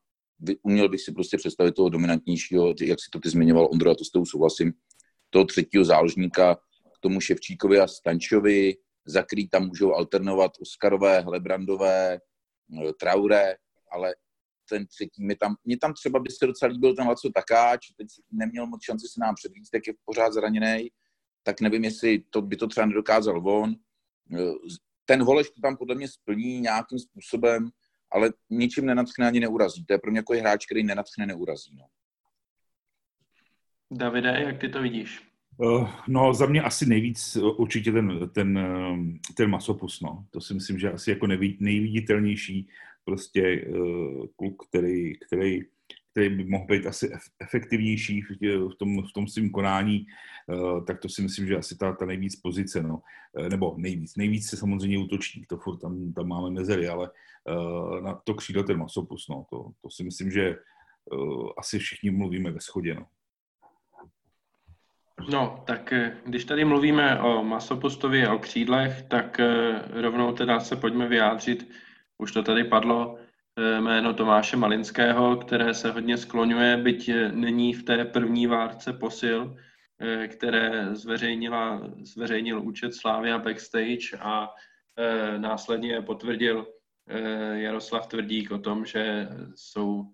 uměl 0.63 0.89
bych 0.89 1.01
si 1.01 1.13
prostě 1.13 1.37
představit 1.37 1.73
toho 1.73 1.89
dominantnějšího, 1.89 2.75
jak 2.81 3.01
si 3.01 3.11
to 3.13 3.21
ty 3.21 3.29
zmiňoval 3.29 3.69
Ondro, 3.73 3.91
a 3.91 3.95
to 3.95 4.05
s 4.05 4.11
tou 4.11 4.25
souhlasím, 4.25 4.73
toho 5.31 5.45
třetího 5.45 5.85
záložníka 5.85 6.55
k 6.95 6.99
tomu 7.01 7.21
Ševčíkovi 7.21 7.81
a 7.81 7.87
Stančovi, 7.87 8.77
za 9.07 9.23
který 9.23 9.49
tam 9.49 9.67
můžou 9.67 9.95
alternovat 9.95 10.53
Oskarové, 10.61 11.21
Hlebrandové, 11.21 12.15
eh, 12.15 12.93
Traure, 13.01 13.57
ale 13.91 14.15
ten 14.69 14.87
třetí, 14.87 15.25
mě 15.25 15.37
tam, 15.37 15.57
mě 15.65 15.79
tam 15.79 15.95
třeba 15.95 16.19
by 16.19 16.31
se 16.31 16.47
docela 16.47 16.73
líbil 16.73 16.97
ten 16.97 17.07
Laco 17.07 17.31
Takáč, 17.35 17.87
teď 17.97 18.09
neměl 18.31 18.67
moc 18.67 18.81
šanci 18.85 19.07
se 19.09 19.21
nám 19.21 19.35
předvíct, 19.35 19.71
tak 19.71 19.87
je 19.87 19.95
pořád 20.05 20.33
zraněný, 20.33 20.91
tak 21.45 21.61
nevím, 21.61 21.85
jestli 21.85 22.25
to 22.31 22.43
by 22.43 22.57
to 22.57 22.67
třeba 22.67 22.87
nedokázal 22.87 23.49
on. 23.49 23.75
Eh, 24.33 24.53
ten 25.05 25.23
Holeš 25.23 25.51
to 25.51 25.61
tam 25.61 25.77
podle 25.77 25.95
mě 25.95 26.09
splní 26.09 26.61
nějakým 26.61 26.99
způsobem, 26.99 27.71
ale 28.11 28.33
ničím 28.51 28.87
nenatchne 28.87 29.27
ani 29.27 29.41
neurazí. 29.41 29.85
To 29.85 29.93
je 29.93 29.99
pro 29.99 30.11
mě 30.11 30.19
jako 30.19 30.33
hráč, 30.33 30.67
který 30.67 30.85
nenatchne, 30.85 31.27
neurazí. 31.27 31.77
No. 31.77 31.87
Davide, 33.91 34.29
jak 34.29 34.59
ty 34.59 34.69
to 34.69 34.83
vidíš? 34.83 35.23
Uh, 35.57 35.91
no, 36.09 36.35
za 36.35 36.47
mě 36.47 36.63
asi 36.63 36.87
nejvíc 36.87 37.37
určitě 37.37 37.93
ten, 37.93 38.31
ten, 38.35 38.59
ten 39.37 39.51
masopus, 39.51 40.01
no. 40.01 40.27
To 40.31 40.41
si 40.41 40.55
myslím, 40.55 40.79
že 40.79 40.93
asi 40.93 41.11
jako 41.11 41.27
nejviditelnější 41.61 42.69
prostě 43.05 43.71
kluk, 44.37 44.69
který, 44.69 45.19
který, 45.19 45.61
který 46.15 46.37
by 46.37 46.45
mohl 46.45 46.67
být 46.67 46.87
asi 46.87 47.13
efektivnější 47.41 48.23
v, 48.23 48.31
v 48.69 48.75
tom, 48.79 49.03
v 49.03 49.13
tom 49.13 49.27
svým 49.27 49.51
konání, 49.51 50.07
uh, 50.47 50.85
tak 50.85 51.01
to 51.01 51.09
si 51.09 51.23
myslím, 51.23 51.47
že 51.47 51.57
asi 51.57 51.79
ta, 51.79 51.93
ta 51.93 52.07
nejvíc 52.07 52.37
pozice, 52.37 52.83
no. 52.83 53.03
Uh, 53.33 53.49
nebo 53.49 53.75
nejvíc. 53.79 54.17
Nejvíc 54.17 54.49
se 54.49 54.57
samozřejmě 54.57 54.99
útočník, 54.99 55.47
to 55.47 55.57
furt 55.57 55.79
tam, 55.79 56.13
tam 56.13 56.29
máme 56.29 56.51
mezery, 56.51 56.89
ale 56.89 57.11
na 58.01 58.15
to 58.25 58.35
křídlo 58.35 58.63
ten 58.63 58.79
masopus, 58.79 59.29
no. 59.29 59.47
To, 59.51 59.71
to 59.83 59.91
si 59.91 60.05
myslím, 60.05 60.31
že 60.31 60.57
asi 61.59 61.79
všichni 61.79 62.11
mluvíme 62.11 62.51
ve 62.51 62.61
shodě, 62.61 62.95
no. 62.95 63.07
No, 65.31 65.63
tak 65.67 65.93
eh, 65.93 66.17
když 66.25 66.45
tady 66.45 66.65
mluvíme 66.65 67.21
o 67.21 67.45
masopostovi 67.45 68.27
a 68.27 68.35
o 68.35 68.39
křídlech, 68.39 69.03
tak 69.03 69.41
eh, 69.41 69.83
rovnou 70.03 70.33
teda 70.33 70.61
se 70.61 70.77
pojďme 70.77 71.09
vyjádřit, 71.09 71.71
už 72.19 72.33
to 72.33 72.43
tady 72.43 72.65
padlo, 72.65 73.19
eh, 73.19 73.24
jméno 73.81 74.15
Tomáše 74.15 74.57
Malinského, 74.57 75.37
které 75.37 75.75
se 75.75 75.91
hodně 75.91 76.17
skloňuje, 76.17 76.77
byť 76.77 77.11
není 77.33 77.75
v 77.75 77.83
té 77.83 78.05
první 78.05 78.47
várce 78.47 78.93
posil, 78.93 79.57
které 80.27 80.89
zveřejnila, 80.95 81.83
zveřejnil 82.03 82.63
účet 82.63 82.95
Slávia 82.95 83.39
Backstage 83.39 84.19
a 84.21 84.49
následně 85.39 86.03
potvrdil 86.03 86.67
Jaroslav 87.53 88.07
Tvrdík 88.07 88.51
o 88.51 88.59
tom, 88.59 88.85
že 88.85 89.29
jsou 89.55 90.05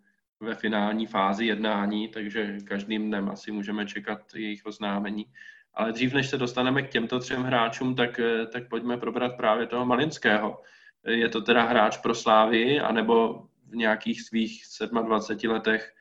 ve 0.41 0.55
finální 0.55 1.07
fázi 1.07 1.47
jednání, 1.47 2.09
takže 2.09 2.57
každým 2.65 3.07
dnem 3.07 3.29
asi 3.29 3.53
můžeme 3.53 3.87
čekat 3.87 4.35
jejich 4.35 4.67
oznámení. 4.67 5.27
Ale 5.75 5.93
dřív, 5.93 6.13
než 6.13 6.29
se 6.29 6.39
dostaneme 6.39 6.83
k 6.83 6.91
těmto 6.91 7.19
třem 7.19 7.43
hráčům, 7.43 7.95
tak, 7.95 8.21
eh, 8.21 8.47
tak 8.47 8.69
pojďme 8.69 8.97
probrat 8.97 9.37
právě 9.37 9.67
toho 9.67 9.87
Malinského. 9.87 10.63
Je 11.07 11.29
to 11.29 11.41
teda 11.41 11.65
hráč 11.65 11.97
pro 11.97 12.15
Slávy, 12.15 12.81
anebo 12.81 13.47
v 13.67 13.77
nějakých 13.77 14.23
svých 14.23 14.63
27 15.03 15.53
letech 15.53 15.93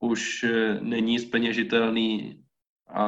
už 0.00 0.44
eh, 0.44 0.78
není 0.80 1.18
speněžitelný 1.18 2.42
a 2.94 3.06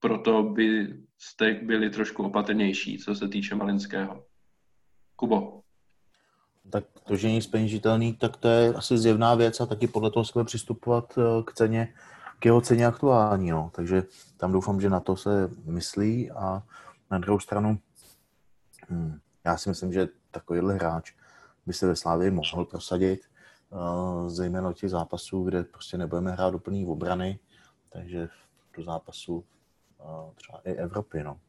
proto 0.00 0.42
by 0.42 0.94
jste 1.18 1.54
byli 1.54 1.90
trošku 1.90 2.24
opatrnější, 2.24 2.98
co 2.98 3.14
se 3.14 3.28
týče 3.28 3.54
Malinského. 3.54 4.24
Kubo 5.16 5.60
tak 6.70 6.84
to, 7.04 7.16
že 7.16 7.26
není 7.28 7.42
speněžitelný, 7.42 8.14
tak 8.14 8.36
to 8.36 8.48
je 8.48 8.74
asi 8.74 8.98
zjevná 8.98 9.34
věc 9.34 9.60
a 9.60 9.66
taky 9.66 9.86
podle 9.86 10.10
toho 10.10 10.24
bude 10.32 10.44
přistupovat 10.44 11.18
eh, 11.18 11.42
k 11.42 11.52
ceně, 11.52 11.94
k 12.38 12.44
jeho 12.44 12.60
ceně 12.60 12.86
aktuální. 12.86 13.50
No. 13.50 13.70
Takže 13.74 14.02
tam 14.36 14.52
doufám, 14.52 14.80
že 14.80 14.90
na 14.90 15.00
to 15.00 15.16
se 15.16 15.50
myslí 15.64 16.30
a 16.30 16.62
na 17.10 17.18
druhou 17.18 17.40
stranu 17.40 17.78
hm, 18.90 19.18
já 19.44 19.56
si 19.56 19.68
myslím, 19.68 19.92
že 19.92 20.08
takovýhle 20.30 20.74
hráč 20.74 21.12
by 21.66 21.72
se 21.72 21.86
ve 21.86 21.96
Slávii 21.96 22.30
mohl 22.30 22.64
prosadit, 22.64 23.20
uh, 23.70 24.28
zejména 24.28 24.72
těch 24.72 24.90
zápasů, 24.90 25.44
kde 25.44 25.62
prostě 25.62 25.98
nebudeme 25.98 26.32
hrát 26.32 26.50
doplný 26.50 26.86
obrany, 26.86 27.38
takže 27.88 28.28
do 28.76 28.82
zápasu 28.82 29.34
uh, 29.34 30.34
třeba 30.34 30.60
i 30.64 30.72
Evropy. 30.72 31.22
No. 31.22 31.40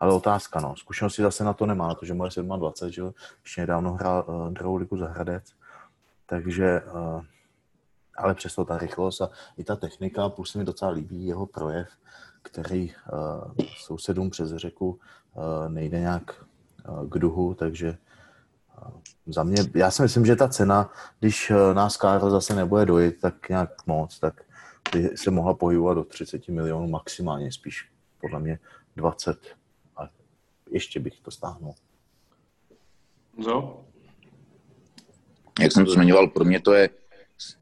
Ale 0.00 0.14
otázka, 0.14 0.60
no. 0.60 0.76
Zkušenosti 0.76 1.22
zase 1.22 1.44
na 1.44 1.52
to 1.52 1.66
nemá, 1.66 1.88
na 1.88 1.94
to, 1.94 2.06
že 2.06 2.14
moje 2.14 2.30
27, 2.56 2.92
že 2.92 3.02
ještě 3.42 3.60
nedávno 3.60 3.92
hrál 3.92 4.24
uh, 4.26 4.52
druhou 4.52 4.76
ligu 4.76 4.96
za 4.96 5.08
Hradec. 5.08 5.54
Takže, 6.26 6.82
uh, 6.82 7.24
ale 8.16 8.34
přesto 8.34 8.64
ta 8.64 8.78
rychlost 8.78 9.20
a 9.20 9.30
i 9.56 9.64
ta 9.64 9.76
technika, 9.76 10.28
plus 10.28 10.50
se 10.50 10.58
mi 10.58 10.64
docela 10.64 10.90
líbí 10.90 11.26
jeho 11.26 11.46
projev, 11.46 11.88
který 12.42 12.92
uh, 13.12 13.52
sousedům 13.76 14.30
přes 14.30 14.50
řeku 14.50 14.88
uh, 14.88 15.68
nejde 15.68 16.00
nějak 16.00 16.44
k 17.08 17.18
duhu, 17.18 17.54
takže 17.54 17.98
uh, 18.78 18.90
za 19.26 19.42
mě, 19.42 19.56
já 19.74 19.90
si 19.90 20.02
myslím, 20.02 20.26
že 20.26 20.36
ta 20.36 20.48
cena, 20.48 20.90
když 21.20 21.50
uh, 21.50 21.74
nás 21.74 21.96
Karl 21.96 22.30
zase 22.30 22.54
nebude 22.54 22.86
dojít 22.86 23.20
tak 23.20 23.48
nějak 23.48 23.86
moc, 23.86 24.18
tak 24.18 24.40
by 24.92 25.10
se 25.16 25.30
mohla 25.30 25.54
pohybovat 25.54 25.94
do 25.94 26.04
30 26.04 26.48
milionů 26.48 26.88
maximálně, 26.88 27.52
spíš 27.52 27.90
podle 28.20 28.40
mě 28.40 28.58
20 28.96 29.38
ještě 30.74 31.00
bych 31.00 31.20
to 31.20 31.30
stáhnul. 31.30 31.74
No. 33.36 33.84
Jak 35.60 35.72
jsem 35.72 35.84
to 35.84 35.92
zmiňoval, 35.92 36.28
pro 36.28 36.44
mě 36.44 36.60
to 36.60 36.74
je 36.74 36.88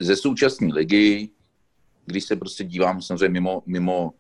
ze 0.01 0.17
současné 0.17 0.75
ligy, 0.75 1.31
když 2.07 2.25
se 2.25 2.37
prostě 2.37 2.65
dívám 2.65 3.03
samozřejmě 3.03 3.29
mimo, 3.29 3.63
mimo, 3.67 4.13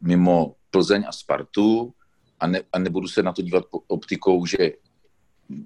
mimo 0.00 0.54
Plzeň 0.70 1.04
a 1.08 1.12
Spartu 1.12 1.94
a, 2.40 2.46
ne, 2.46 2.62
a 2.72 2.78
nebudu 2.78 3.08
se 3.08 3.22
na 3.22 3.32
to 3.32 3.42
dívat 3.42 3.64
optikou, 3.86 4.46
že 4.46 4.72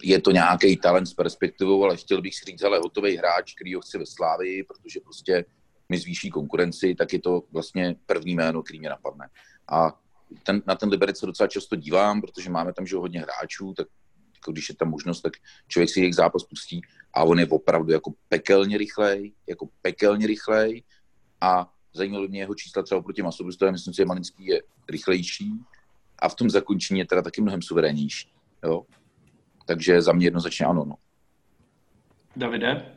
je 0.02 0.20
to 0.20 0.30
nějaký 0.30 0.76
talent 0.76 1.06
s 1.06 1.14
perspektivou, 1.14 1.84
ale 1.84 1.96
chtěl 1.96 2.22
bych 2.22 2.34
si 2.34 2.44
říct, 2.44 2.62
ale 2.62 2.78
hotový 2.78 3.16
hráč, 3.16 3.54
který 3.54 3.74
ho 3.74 3.80
chce 3.80 3.98
ve 3.98 4.06
Slávii, 4.06 4.64
protože 4.64 5.00
prostě 5.00 5.44
mi 5.88 5.98
zvýší 5.98 6.30
konkurenci, 6.30 6.94
tak 6.94 7.12
je 7.12 7.20
to 7.20 7.42
vlastně 7.52 7.96
první 8.06 8.34
jméno, 8.34 8.62
který 8.62 8.80
mě 8.80 8.88
napadne. 8.88 9.28
A 9.68 10.00
ten, 10.42 10.62
na 10.66 10.74
ten 10.74 10.88
Liberec 10.88 11.18
se 11.18 11.26
docela 11.26 11.46
často 11.46 11.76
dívám, 11.76 12.20
protože 12.20 12.50
máme 12.50 12.72
tam 12.72 12.86
že 12.86 12.96
hodně 12.96 13.20
hráčů, 13.20 13.74
tak 13.76 13.86
jako 14.34 14.52
když 14.52 14.68
je 14.68 14.74
tam 14.74 14.90
možnost, 14.90 15.20
tak 15.20 15.32
člověk 15.68 15.90
si 15.90 16.00
jejich 16.00 16.14
zápas 16.14 16.44
pustí 16.44 16.80
a 17.14 17.24
on 17.24 17.38
je 17.38 17.46
opravdu 17.46 17.92
jako 17.92 18.12
pekelně 18.28 18.78
rychlej, 18.78 19.32
jako 19.46 19.68
pekelně 19.82 20.26
rychlej 20.26 20.82
a 21.40 21.72
zajímalo 21.92 22.28
mě 22.28 22.40
jeho 22.40 22.54
čísla 22.54 22.82
třeba 22.82 23.02
proti 23.02 23.22
Masobustovi, 23.22 23.72
myslím 23.72 23.94
si, 23.94 23.96
že 23.96 24.04
Malinský 24.04 24.46
je 24.46 24.62
rychlejší 24.88 25.52
a 26.20 26.28
v 26.28 26.34
tom 26.34 26.50
zakončení 26.50 27.00
je 27.00 27.06
teda 27.06 27.22
taky 27.22 27.42
mnohem 27.42 27.62
suverénnější. 27.62 28.32
Jo? 28.64 28.82
Takže 29.66 30.02
za 30.02 30.12
mě 30.12 30.26
jednoznačně 30.26 30.66
ano. 30.66 30.84
No. 30.84 30.94
Davide? 32.36 32.96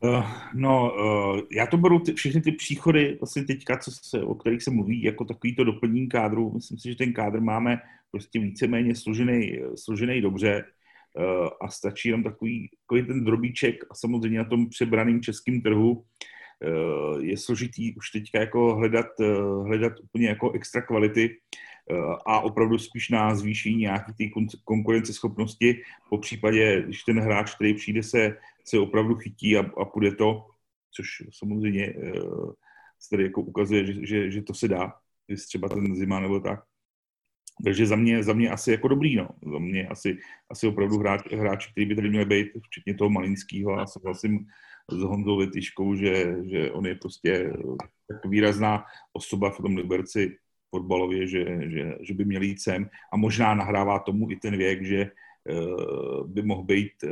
Uh, 0.00 0.26
no, 0.54 0.92
uh, 0.94 1.40
já 1.52 1.66
to 1.66 1.76
beru 1.76 1.98
ty, 2.00 2.12
všechny 2.12 2.40
ty 2.40 2.52
příchody 2.52 3.18
vlastně 3.20 3.44
teďka, 3.44 3.76
co 3.78 3.90
se, 3.90 4.22
o 4.22 4.34
kterých 4.34 4.62
se 4.62 4.70
mluví, 4.70 5.02
jako 5.02 5.24
takový 5.24 5.56
to 5.56 5.64
doplnění 5.64 6.08
kádru. 6.08 6.52
Myslím 6.54 6.78
si, 6.78 6.88
že 6.88 6.96
ten 6.96 7.12
kádr 7.12 7.40
máme 7.40 7.78
prostě 8.10 8.38
víceméně 8.38 8.94
složený, 8.94 9.58
složený 9.74 10.20
dobře 10.20 10.64
uh, 10.64 11.48
a 11.60 11.68
stačí 11.68 12.08
jenom 12.08 12.22
takový, 12.22 12.70
takový 12.82 13.06
ten 13.06 13.24
drobíček 13.24 13.84
a 13.90 13.94
samozřejmě 13.94 14.38
na 14.38 14.44
tom 14.44 14.68
přebraném 14.68 15.20
českém 15.20 15.60
trhu 15.60 15.92
uh, 15.92 17.24
je 17.24 17.36
složitý 17.38 17.94
už 17.94 18.10
teďka 18.10 18.40
jako 18.40 18.74
hledat, 18.74 19.06
uh, 19.20 19.66
hledat 19.66 19.92
úplně 20.02 20.28
jako 20.28 20.52
extra 20.52 20.82
kvality 20.82 21.36
a 22.26 22.40
opravdu 22.40 22.78
spíš 22.78 23.08
na 23.08 23.34
zvýšení 23.34 23.76
nějaké 23.76 24.12
té 24.12 24.24
konkurenceschopnosti, 24.64 25.82
po 26.08 26.18
případě, 26.18 26.82
když 26.82 27.02
ten 27.02 27.20
hráč, 27.20 27.54
který 27.54 27.74
přijde, 27.74 28.02
se 28.02 28.36
se 28.68 28.78
opravdu 28.78 29.14
chytí 29.14 29.56
a, 29.56 29.60
a 29.80 29.84
půjde 29.84 30.14
to, 30.14 30.46
což 30.90 31.08
samozřejmě 31.38 31.94
uh, 31.94 32.52
se 33.00 33.10
tady 33.10 33.22
jako 33.22 33.40
ukazuje, 33.40 33.86
že, 33.86 34.06
že, 34.06 34.30
že 34.30 34.42
to 34.42 34.54
se 34.54 34.68
dá, 34.68 34.94
když 35.26 35.46
třeba 35.46 35.68
ten 35.68 35.96
zima 35.96 36.20
nebo 36.20 36.40
tak. 36.40 36.60
Takže 37.64 37.86
za 37.86 37.96
mě, 37.96 38.22
za 38.22 38.32
mě 38.32 38.50
asi 38.50 38.70
jako 38.70 38.88
dobrý, 38.88 39.16
no. 39.16 39.28
Za 39.52 39.58
mě 39.58 39.88
asi, 39.88 40.18
asi 40.50 40.66
opravdu 40.66 40.98
hráč, 40.98 41.32
hráč, 41.32 41.66
který 41.66 41.86
by 41.86 41.94
tady 41.94 42.10
měl 42.10 42.26
být, 42.26 42.48
včetně 42.66 42.94
toho 42.94 43.10
Malinského 43.10 43.72
a 43.78 43.86
souhlasím 43.86 44.46
s 44.90 45.02
Honzou 45.02 45.36
Letyškou, 45.36 45.94
že, 45.94 46.36
že 46.44 46.70
on 46.70 46.86
je 46.86 46.94
prostě 46.94 47.52
tak 48.08 48.26
výrazná 48.26 48.84
osoba 49.12 49.50
v 49.50 49.56
tom 49.56 49.76
Liberci 49.76 50.36
fotbalově, 50.70 51.26
že, 51.26 51.44
že, 51.70 51.94
že 52.00 52.14
by 52.14 52.24
měl 52.24 52.42
jít 52.42 52.60
sem 52.60 52.90
a 53.12 53.16
možná 53.16 53.54
nahrává 53.54 53.98
tomu 53.98 54.30
i 54.30 54.36
ten 54.36 54.56
věk, 54.56 54.86
že 54.86 55.10
uh, 55.50 56.26
by 56.26 56.42
mohl 56.42 56.62
být 56.62 56.92
uh, 57.04 57.10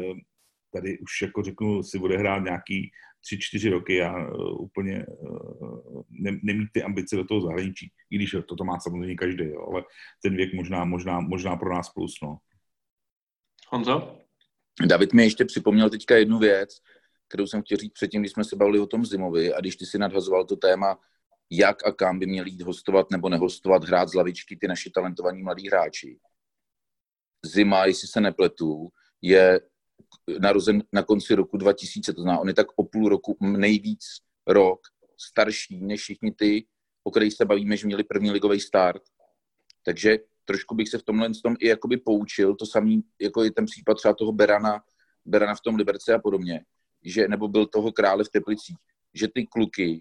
tady 0.72 0.98
už 0.98 1.22
jako 1.22 1.42
řeknu, 1.42 1.82
si 1.82 1.98
bude 1.98 2.18
hrát 2.18 2.44
nějaký 2.44 2.90
tři, 3.24 3.38
čtyři 3.40 3.70
roky 3.70 4.02
a 4.02 4.28
uh, 4.28 4.62
úplně 4.62 5.06
uh, 5.06 6.02
ne, 6.10 6.38
nemít 6.42 6.68
ty 6.72 6.82
ambice 6.82 7.16
do 7.16 7.24
toho 7.24 7.40
zahraničí. 7.40 7.92
I 8.10 8.16
když 8.16 8.36
to, 8.48 8.56
to 8.56 8.64
má 8.64 8.80
samozřejmě 8.80 9.14
každý, 9.14 9.44
jo, 9.44 9.66
ale 9.70 9.84
ten 10.22 10.36
věk 10.36 10.54
možná, 10.54 10.84
možná, 10.84 11.20
možná 11.20 11.56
pro 11.56 11.74
nás 11.74 11.88
plus. 11.88 12.14
No. 12.22 12.38
Honzo? 13.68 14.18
David 14.86 15.12
mi 15.12 15.24
ještě 15.24 15.44
připomněl 15.44 15.90
teďka 15.90 16.16
jednu 16.16 16.38
věc, 16.38 16.78
kterou 17.28 17.46
jsem 17.46 17.62
chtěl 17.62 17.78
říct 17.78 17.92
předtím, 17.92 18.22
když 18.22 18.32
jsme 18.32 18.44
se 18.44 18.56
bavili 18.56 18.78
o 18.78 18.86
tom 18.86 19.04
Zimovi 19.04 19.54
a 19.54 19.60
když 19.60 19.76
ty 19.76 19.86
si 19.86 19.98
nadhazoval 19.98 20.44
to 20.44 20.56
téma, 20.56 20.98
jak 21.50 21.86
a 21.86 21.92
kam 21.92 22.18
by 22.18 22.26
měli 22.26 22.50
jít 22.50 22.62
hostovat 22.62 23.10
nebo 23.10 23.28
nehostovat, 23.28 23.84
hrát 23.84 24.08
z 24.08 24.14
lavičky 24.14 24.56
ty 24.56 24.68
naši 24.68 24.90
talentovaní 24.90 25.42
mladí 25.42 25.68
hráči. 25.68 26.18
Zima, 27.44 27.84
jestli 27.84 28.08
se 28.08 28.20
nepletu, 28.20 28.88
je 29.22 29.60
narozen 30.40 30.82
na 30.92 31.02
konci 31.02 31.34
roku 31.34 31.56
2000, 31.56 32.12
to 32.12 32.22
znamená, 32.22 32.40
on 32.40 32.48
je 32.48 32.54
tak 32.54 32.66
o 32.76 32.84
půl 32.84 33.08
roku 33.08 33.36
nejvíc 33.40 34.04
rok 34.46 34.80
starší 35.20 35.80
než 35.80 36.00
všichni 36.00 36.32
ty, 36.32 36.66
o 37.04 37.10
kterých 37.10 37.34
se 37.34 37.44
bavíme, 37.44 37.76
že 37.76 37.86
měli 37.86 38.04
první 38.04 38.30
ligový 38.30 38.60
start. 38.60 39.02
Takže 39.84 40.18
trošku 40.44 40.74
bych 40.74 40.88
se 40.88 40.98
v 40.98 41.02
tomhle 41.02 41.30
tom 41.42 41.56
i 41.60 41.68
jakoby 41.68 41.96
poučil, 41.96 42.54
to 42.54 42.66
samý, 42.66 43.02
jako 43.20 43.44
je 43.44 43.50
ten 43.50 43.64
případ 43.64 43.94
třeba 43.94 44.14
toho 44.14 44.32
Berana, 44.32 44.82
Berana 45.24 45.54
v 45.54 45.60
tom 45.60 45.76
Liberce 45.76 46.14
a 46.14 46.18
podobně, 46.18 46.64
že, 47.04 47.28
nebo 47.28 47.48
byl 47.48 47.66
toho 47.66 47.92
krále 47.92 48.24
v 48.24 48.28
Teplicích, 48.28 48.76
že 49.14 49.28
ty 49.28 49.46
kluky, 49.46 50.00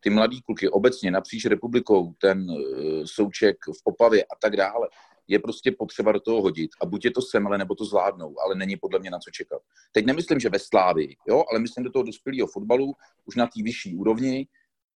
ty 0.00 0.10
mladý 0.10 0.42
kluky 0.42 0.68
obecně 0.68 1.10
napříč 1.10 1.44
republikou, 1.44 2.14
ten 2.20 2.50
uh, 2.50 2.58
souček 3.04 3.56
v 3.66 3.80
Opavě 3.84 4.24
a 4.24 4.36
tak 4.40 4.56
dále, 4.56 4.88
je 5.28 5.38
prostě 5.38 5.72
potřeba 5.72 6.12
do 6.12 6.20
toho 6.20 6.42
hodit 6.42 6.70
a 6.80 6.86
buď 6.86 7.04
je 7.04 7.10
to 7.10 7.22
semele, 7.22 7.58
nebo 7.58 7.74
to 7.74 7.84
zvládnou, 7.84 8.40
ale 8.44 8.54
není 8.54 8.76
podle 8.76 8.98
mě 8.98 9.10
na 9.10 9.18
co 9.18 9.30
čekat. 9.30 9.62
Teď 9.92 10.06
nemyslím, 10.06 10.40
že 10.40 10.48
ve 10.48 10.58
Slávi, 10.58 11.16
jo, 11.28 11.44
ale 11.50 11.60
myslím 11.60 11.84
do 11.84 11.90
toho 11.90 12.02
dospělého 12.02 12.46
fotbalu, 12.46 12.94
už 13.24 13.36
na 13.36 13.46
té 13.46 13.62
vyšší 13.62 13.94
úrovni 13.94 14.46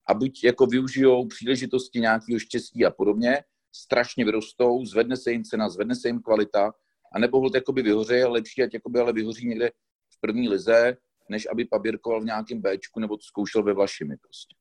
a 0.06 0.14
buď 0.14 0.44
jako 0.44 0.66
využijou 0.66 1.26
příležitosti 1.26 2.00
nějakého 2.00 2.38
štěstí 2.38 2.84
a 2.84 2.90
podobně, 2.90 3.44
strašně 3.72 4.24
vyrostou, 4.24 4.84
zvedne 4.84 5.16
se 5.16 5.32
jim 5.32 5.44
cena, 5.44 5.68
zvedne 5.68 5.94
se 5.94 6.08
jim 6.08 6.22
kvalita, 6.22 6.72
a 7.14 7.18
nebo 7.18 7.38
hold 7.38 7.54
jakoby 7.54 7.82
vyhoří, 7.82 8.14
ale 8.14 8.32
lepší, 8.32 8.62
ať 8.62 8.74
jakoby 8.74 9.00
ale 9.00 9.12
vyhoří 9.12 9.48
někde 9.48 9.70
v 10.10 10.20
první 10.20 10.48
lize, 10.48 10.96
než 11.28 11.48
aby 11.52 11.64
paběrkoval 11.64 12.20
v 12.20 12.24
nějakém 12.24 12.62
Bčku 12.62 13.00
nebo 13.00 13.16
to 13.16 13.22
zkoušel 13.22 13.62
ve 13.62 13.72
Vlašimi 13.72 14.16
prostě. 14.16 14.54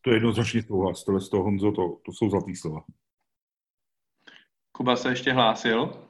To 0.00 0.10
je 0.10 0.16
jednoznačně 0.16 0.62
souhlas, 0.62 1.04
tohle 1.04 1.20
z 1.20 1.28
toho 1.28 1.44
Honzo, 1.44 1.72
to, 1.72 1.96
to 2.04 2.12
jsou 2.12 2.30
zlatý 2.30 2.56
slova. 2.56 2.80
Kuba 4.72 4.96
se 4.96 5.08
ještě 5.08 5.32
hlásil, 5.32 6.08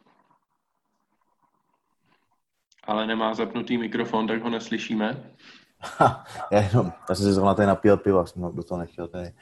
ale 2.84 3.06
nemá 3.06 3.34
zapnutý 3.34 3.78
mikrofon, 3.78 4.26
tak 4.26 4.42
ho 4.42 4.50
neslyšíme. 4.50 5.34
Ha, 5.80 6.24
já 6.52 6.60
jenom, 6.60 6.92
já 7.08 7.14
jsem 7.14 7.26
si 7.26 7.32
zrovna 7.32 7.54
tady 7.54 7.66
napil 7.66 7.96
piva, 7.96 8.26
jsem 8.26 8.56
do 8.56 8.62
toho 8.62 8.78
nechtěl 8.78 9.08
tady. 9.08 9.32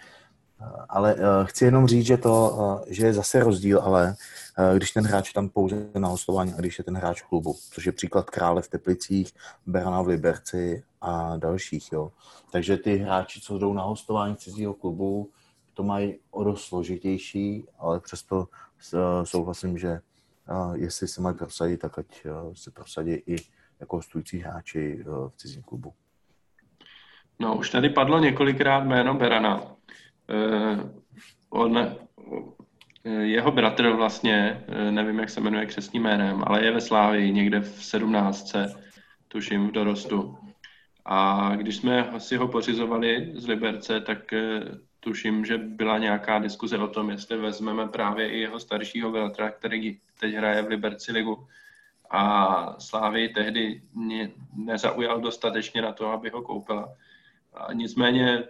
Ale 0.88 1.14
uh, 1.14 1.20
chci 1.44 1.64
jenom 1.64 1.86
říct, 1.86 2.06
že, 2.06 2.16
to, 2.16 2.50
uh, 2.50 2.84
že 2.92 3.06
je 3.06 3.12
zase 3.12 3.40
rozdíl, 3.40 3.80
ale 3.80 4.16
uh, 4.58 4.76
když 4.76 4.90
ten 4.90 5.06
hráč 5.06 5.28
je 5.28 5.34
tam 5.34 5.48
pouze 5.48 5.90
na 5.98 6.08
hostování 6.08 6.54
a 6.54 6.56
když 6.56 6.78
je 6.78 6.84
ten 6.84 6.96
hráč 6.96 7.22
klubu, 7.22 7.56
což 7.70 7.86
je 7.86 7.92
příklad 7.92 8.30
Krále 8.30 8.62
v 8.62 8.68
Teplicích, 8.68 9.32
Berana 9.66 10.02
v 10.02 10.06
Liberci 10.06 10.84
a 11.00 11.36
dalších. 11.36 11.92
Jo. 11.92 12.12
Takže 12.52 12.76
ty 12.76 12.96
hráči, 12.96 13.40
co 13.40 13.58
jdou 13.58 13.72
na 13.72 13.82
hostování 13.82 14.36
cizího 14.36 14.74
klubu, 14.74 15.30
to 15.74 15.82
mají 15.82 16.18
o 16.30 16.44
dost 16.44 16.64
složitější, 16.64 17.64
ale 17.78 18.00
přesto 18.00 18.48
souhlasím, 19.24 19.78
že 19.78 20.00
jestli 20.74 21.08
se 21.08 21.20
mají 21.20 21.36
prosadit, 21.36 21.76
tak 21.76 21.98
ať 21.98 22.26
se 22.52 22.70
prosadí 22.70 23.12
i 23.12 23.36
jako 23.80 23.96
hostující 23.96 24.38
hráči 24.38 25.04
v 25.04 25.32
cizím 25.36 25.62
klubu. 25.62 25.92
No, 27.38 27.56
už 27.56 27.70
tady 27.70 27.90
padlo 27.90 28.18
několikrát 28.18 28.84
jméno 28.84 29.14
Berana. 29.14 29.62
Eh, 30.28 30.90
on, 31.50 31.78
eh, 31.78 33.10
jeho 33.10 33.52
bratr 33.52 33.88
vlastně, 33.88 34.64
eh, 34.68 34.92
nevím, 34.92 35.18
jak 35.18 35.30
se 35.30 35.40
jmenuje 35.40 35.66
křesním 35.66 36.02
jménem, 36.02 36.42
ale 36.46 36.64
je 36.64 36.72
ve 36.72 36.80
Slávii 36.80 37.32
někde 37.32 37.60
v 37.60 37.84
17. 37.84 38.76
tuším 39.28 39.68
v 39.68 39.72
dorostu. 39.72 40.38
A 41.04 41.50
když 41.56 41.76
jsme 41.76 42.12
si 42.18 42.36
ho 42.36 42.48
pořizovali 42.48 43.32
z 43.34 43.48
Liberce, 43.48 44.00
tak 44.00 44.18
tuším, 45.00 45.44
že 45.44 45.58
byla 45.58 45.98
nějaká 45.98 46.38
diskuze 46.38 46.78
o 46.78 46.88
tom, 46.88 47.10
jestli 47.10 47.36
vezmeme 47.36 47.88
právě 47.88 48.30
i 48.30 48.40
jeho 48.40 48.60
staršího 48.60 49.12
bratra, 49.12 49.50
který 49.50 49.98
teď 50.20 50.34
hraje 50.34 50.62
v 50.62 50.68
Liberci 50.68 51.12
ligu. 51.12 51.46
A 52.10 52.74
Slávy 52.78 53.28
tehdy 53.28 53.82
mě 53.94 54.30
nezaujal 54.56 55.20
dostatečně 55.20 55.82
na 55.82 55.92
to, 55.92 56.10
aby 56.10 56.30
ho 56.30 56.42
koupila. 56.42 56.88
A 57.54 57.72
nicméně 57.72 58.44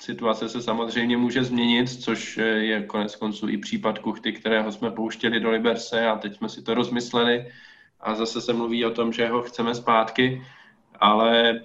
situace 0.00 0.48
se 0.48 0.62
samozřejmě 0.62 1.16
může 1.16 1.44
změnit, 1.44 1.88
což 1.88 2.36
je 2.56 2.82
konec 2.82 3.16
konců 3.16 3.48
i 3.48 3.58
případ 3.58 3.98
Kuchty, 3.98 4.32
kterého 4.32 4.72
jsme 4.72 4.90
pouštěli 4.90 5.40
do 5.40 5.50
Liberce 5.50 6.06
a 6.06 6.18
teď 6.18 6.36
jsme 6.36 6.48
si 6.48 6.62
to 6.62 6.74
rozmysleli 6.74 7.52
a 8.00 8.14
zase 8.14 8.40
se 8.40 8.52
mluví 8.52 8.84
o 8.84 8.90
tom, 8.90 9.12
že 9.12 9.28
ho 9.28 9.42
chceme 9.42 9.74
zpátky, 9.74 10.46
ale 10.94 11.60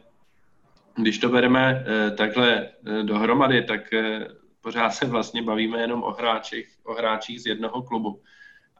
když 0.95 1.19
to 1.19 1.29
bereme 1.29 1.85
eh, 1.85 2.11
takhle 2.11 2.67
eh, 2.67 3.03
dohromady, 3.03 3.63
tak 3.63 3.93
eh, 3.93 4.27
pořád 4.61 4.89
se 4.89 5.05
vlastně 5.05 5.41
bavíme 5.41 5.81
jenom 5.81 6.03
o 6.03 6.11
hráčích, 6.11 6.67
o 6.83 6.93
hráčích 6.93 7.41
z 7.41 7.45
jednoho 7.45 7.81
klubu. 7.81 8.21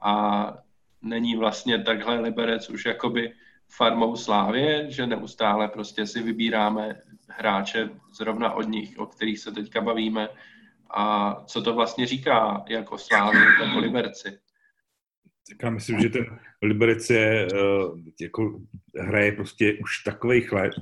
A 0.01 0.53
není 1.01 1.35
vlastně 1.35 1.83
takhle 1.83 2.19
Liberec 2.19 2.69
už 2.69 2.85
jakoby 2.85 3.33
farmou 3.69 4.15
Slávě, 4.15 4.91
že 4.91 5.07
neustále 5.07 5.67
prostě 5.67 6.07
si 6.07 6.23
vybíráme 6.23 7.01
hráče 7.37 7.89
zrovna 8.13 8.53
od 8.53 8.69
nich, 8.69 8.97
o 8.97 9.05
kterých 9.05 9.39
se 9.39 9.51
teďka 9.51 9.81
bavíme 9.81 10.29
a 10.89 11.35
co 11.45 11.61
to 11.61 11.73
vlastně 11.73 12.05
říká 12.05 12.63
jako 12.69 12.97
Slávě, 12.97 13.41
tak 13.59 13.75
o 13.75 13.79
Liberci. 13.79 14.39
Tak 15.49 15.63
já 15.63 15.69
myslím, 15.69 15.99
že 15.99 16.09
ten 16.09 16.39
Liberec 16.61 17.09
je, 17.09 17.47
jako 18.21 18.59
hraje 18.99 19.31
prostě 19.31 19.73
už 19.73 20.03
takových 20.03 20.51
let, 20.51 20.73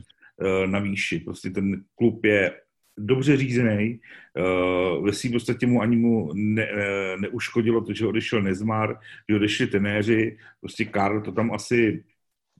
Eh, 0.42 0.68
na 0.68 0.80
výši. 0.80 1.20
Prostě 1.20 1.50
ten 1.50 1.84
klub 1.96 2.26
je 2.26 2.62
dobře 2.98 3.38
řízený, 3.38 4.00
eh, 4.38 5.02
ve 5.02 5.14
svým 5.14 5.32
podstatě 5.32 5.68
mu 5.68 5.82
ani 5.82 5.96
mu 5.96 6.34
ne, 6.34 6.68
eh, 6.72 7.18
neuškodilo 7.18 7.82
to, 7.82 7.94
že 7.94 8.08
odešel 8.08 8.42
Nezmar, 8.42 9.00
že 9.30 9.36
odešli 9.36 9.68
tenéři, 9.68 10.38
prostě 10.60 10.86
Karl 10.86 11.22
to 11.22 11.32
tam 11.32 11.52
asi 11.52 12.04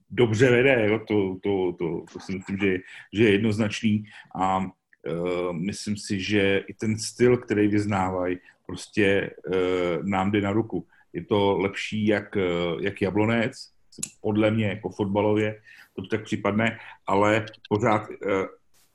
dobře 0.10 0.52
vede, 0.52 0.88
jo? 0.88 1.00
To, 1.00 1.38
to, 1.44 1.74
to, 1.80 2.04
to 2.14 2.20
si 2.20 2.36
myslím, 2.36 2.58
že, 2.58 2.78
že 3.14 3.24
je 3.24 3.32
jednoznačný 3.32 4.04
a 4.36 4.60
uh, 4.60 5.54
myslím 5.54 5.98
si, 5.98 6.22
že 6.22 6.64
i 6.68 6.74
ten 6.74 6.98
styl, 6.98 7.38
který 7.38 7.68
vyznávají, 7.68 8.38
prostě 8.66 9.32
uh, 9.48 10.06
nám 10.06 10.32
jde 10.32 10.42
na 10.42 10.52
ruku. 10.52 10.88
Je 11.14 11.26
to 11.26 11.58
lepší 11.58 12.08
jak, 12.08 12.36
uh, 12.36 12.84
jak 12.84 13.02
Jablonec, 13.02 13.74
podle 14.22 14.52
mě 14.52 14.68
jako 14.68 14.90
fotbalově, 14.90 15.60
to 15.96 16.02
tak 16.02 16.24
připadne, 16.24 16.80
ale 17.08 17.46
pořád 17.70 18.10
eh, 18.12 18.48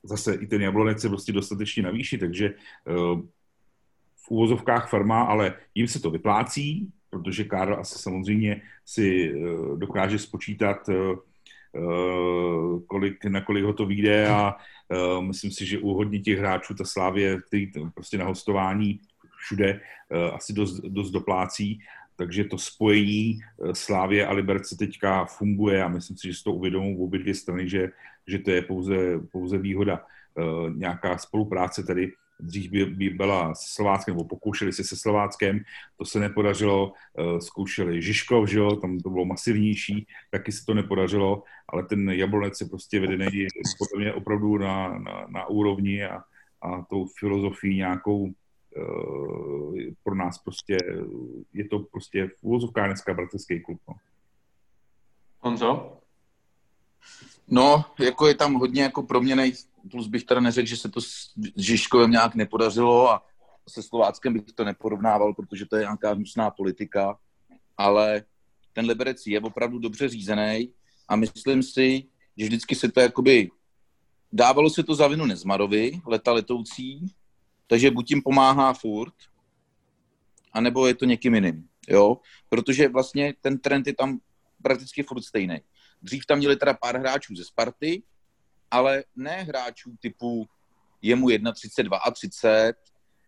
zase 0.03 0.35
i 0.35 0.47
ten 0.47 0.63
jablonec 0.63 1.05
je 1.05 1.11
prostě 1.11 1.33
dostatečně 1.33 1.83
na 1.83 1.91
výši, 1.91 2.19
takže 2.19 2.47
eh, 2.47 2.93
v 4.17 4.31
úvozovkách 4.31 4.91
farma, 4.91 5.23
ale 5.23 5.55
jim 5.75 5.89
se 5.89 6.01
to 6.01 6.11
vyplácí, 6.11 6.93
protože 7.11 7.45
Karl 7.45 7.75
asi 7.75 7.99
samozřejmě 7.99 8.63
si 8.85 9.33
eh, 9.33 9.77
dokáže 9.77 10.19
spočítat, 10.19 10.91
kolik, 12.87 13.25
na 13.25 13.41
kolik 13.41 13.65
ho 13.65 13.73
to 13.73 13.87
vyjde 13.87 14.29
a 14.29 14.57
myslím 15.21 15.51
si, 15.51 15.67
že 15.67 15.79
u 15.79 15.89
hodně 15.89 16.19
těch 16.19 16.39
hráčů 16.39 16.75
ta 16.75 16.85
Slávě, 16.85 17.41
který 17.47 17.73
prostě 17.95 18.19
na 18.19 18.25
hostování 18.25 19.01
všude 19.37 19.81
asi 20.33 20.53
dost, 20.53 20.81
dost 20.81 21.11
doplácí 21.11 21.81
takže 22.19 22.45
to 22.45 22.59
spojení 22.59 23.39
eh, 23.39 23.75
Slávě 23.75 24.27
a 24.27 24.33
Liberce 24.33 24.77
teďka 24.77 25.25
funguje 25.25 25.83
a 25.83 25.89
myslím 25.89 26.17
si, 26.17 26.29
že 26.29 26.35
s 26.35 26.43
to 26.43 26.53
uvědomou 26.53 26.99
v 26.99 27.03
obě 27.03 27.21
dvě 27.21 27.35
strany, 27.35 27.69
že, 27.69 27.91
že 28.27 28.39
to 28.39 28.51
je 28.51 28.63
pouze, 28.63 28.97
pouze 29.33 29.59
výhoda. 29.59 30.05
Nějaká 30.75 31.19
spolupráce 31.19 31.83
tady 31.83 32.13
dřív 32.41 32.71
by, 32.71 32.85
by 32.85 33.11
byla 33.11 33.55
se 33.55 33.75
Slováckem, 33.75 34.15
nebo 34.15 34.25
pokoušeli 34.25 34.73
se 34.73 34.85
se 34.85 34.97
Slováckem, 34.97 35.61
to 35.97 36.05
se 36.05 36.21
nepodařilo, 36.21 36.93
uh, 36.93 37.39
zkoušeli 37.39 38.03
Žižkov, 38.03 38.49
že 38.49 38.59
jo, 38.59 38.77
tam 38.77 38.99
to 38.99 39.11
bylo 39.11 39.25
masivnější, 39.25 40.07
taky 40.31 40.53
se 40.53 40.67
to 40.67 40.75
nepodařilo, 40.75 41.43
ale 41.69 41.83
ten 41.83 42.11
Jablonec 42.11 42.61
je 42.61 42.69
prostě 42.69 43.01
vedený 43.01 43.47
podle 43.79 44.05
mě 44.05 44.13
opravdu 44.13 44.59
na, 44.59 44.99
na, 44.99 45.27
na 45.29 45.47
úrovni 45.47 46.05
a, 46.05 46.23
a 46.63 46.83
tou 46.83 47.07
filozofií 47.19 47.77
nějakou 47.77 48.33
Eh, 48.79 49.95
pro 50.03 50.15
nás 50.15 50.39
prostě, 50.39 50.79
je 51.53 51.69
to 51.69 51.79
prostě 51.79 52.29
v 52.29 52.43
úvozovkách 52.43 52.87
dneska 52.87 53.15
bratrský 53.15 53.61
klub. 53.61 53.81
No. 53.89 53.95
Honzo? 55.41 55.99
No, 57.49 57.85
jako 58.01 58.27
je 58.27 58.35
tam 58.35 58.55
hodně 58.55 58.83
jako 58.83 59.03
proměnej, 59.03 59.53
plus 59.91 60.07
bych 60.07 60.25
teda 60.25 60.41
neřekl, 60.41 60.69
že 60.69 60.77
se 60.77 60.89
to 60.89 61.01
s 61.01 61.33
Žižkovem 61.57 62.11
nějak 62.11 62.35
nepodařilo 62.35 63.11
a 63.11 63.27
se 63.69 63.83
Slováckem 63.83 64.33
bych 64.33 64.43
to 64.43 64.65
neporovnával, 64.65 65.35
protože 65.35 65.67
to 65.67 65.77
je 65.77 65.83
nějaká 65.83 66.13
hnusná 66.13 66.51
politika, 66.51 67.19
ale 67.77 68.25
ten 68.73 68.87
Liberec 68.87 69.27
je 69.27 69.41
opravdu 69.41 69.79
dobře 69.79 70.09
řízený 70.09 70.73
a 71.09 71.17
myslím 71.17 71.63
si, 71.63 72.05
že 72.37 72.47
vždycky 72.47 72.75
se 72.75 72.93
to 72.93 73.01
jakoby 73.01 73.51
dávalo 74.33 74.71
se 74.71 74.83
to 74.83 74.95
za 74.95 75.09
vinu 75.09 75.27
Nezmarovi, 75.27 76.01
leta 76.07 76.33
letoucí, 76.33 77.07
takže 77.67 77.91
buď 77.91 78.11
jim 78.11 78.23
pomáhá 78.23 78.73
furt, 78.73 79.15
anebo 80.53 80.87
je 80.87 80.95
to 80.95 81.05
někým 81.05 81.35
jiným, 81.35 81.69
jo? 81.89 82.19
Protože 82.49 82.89
vlastně 82.89 83.35
ten 83.41 83.59
trend 83.59 83.87
je 83.87 83.95
tam 83.95 84.19
prakticky 84.63 85.03
furt 85.03 85.23
stejný. 85.23 85.61
Dřív 86.03 86.27
tam 86.27 86.39
měli 86.39 86.57
teda 86.57 86.75
pár 86.75 86.97
hráčů 86.97 87.37
ze 87.37 87.45
Sparty, 87.45 88.03
ale 88.71 89.05
ne 89.17 89.43
hráčů 89.43 89.95
typu 90.01 90.49
je 91.03 91.17
mu 91.17 91.27
31 91.55 91.99
a 91.99 92.11
30 92.11 92.75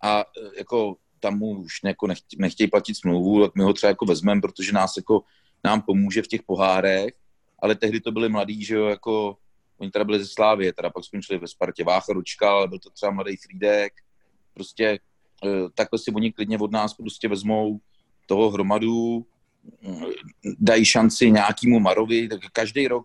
a 0.02 0.20
e, 0.20 0.24
jako 0.58 0.96
tam 1.20 1.38
mu 1.38 1.46
už 1.60 1.80
jako 1.84 2.06
nechtějí, 2.06 2.40
nechtějí 2.40 2.70
platit 2.70 2.94
smlouvu, 2.94 3.42
tak 3.42 3.54
my 3.54 3.64
ho 3.64 3.72
třeba 3.72 3.88
jako 3.88 4.04
vezmeme, 4.04 4.40
protože 4.40 4.72
nás 4.72 4.96
jako 4.96 5.22
nám 5.64 5.82
pomůže 5.82 6.22
v 6.22 6.28
těch 6.28 6.42
pohárech, 6.42 7.14
ale 7.58 7.74
tehdy 7.74 8.00
to 8.00 8.12
byli 8.12 8.28
mladí, 8.28 8.64
že 8.64 8.74
jo, 8.74 8.86
jako 8.86 9.36
oni 9.78 9.90
teda 9.90 10.04
byli 10.04 10.18
ze 10.18 10.26
Slávě, 10.26 10.72
teda 10.72 10.90
pak 10.90 11.04
skončili 11.04 11.38
ve 11.38 11.48
Spartě. 11.48 11.84
Vácha 11.84 12.12
Ručka, 12.12 12.50
ale 12.50 12.68
byl 12.68 12.78
to 12.78 12.90
třeba 12.90 13.12
mladý 13.12 13.36
Frídek, 13.36 13.92
prostě 14.54 14.84
e, 14.84 14.98
takhle 15.74 15.98
si 15.98 16.10
oni 16.10 16.32
klidně 16.32 16.58
od 16.58 16.72
nás 16.72 16.94
prostě 16.94 17.28
vezmou 17.28 17.80
toho 18.26 18.50
hromadu, 18.50 19.26
dají 20.58 20.84
šanci 20.84 21.30
nějakému 21.30 21.80
Marovi, 21.80 22.28
tak 22.28 22.40
každý 22.52 22.88
rok 22.88 23.04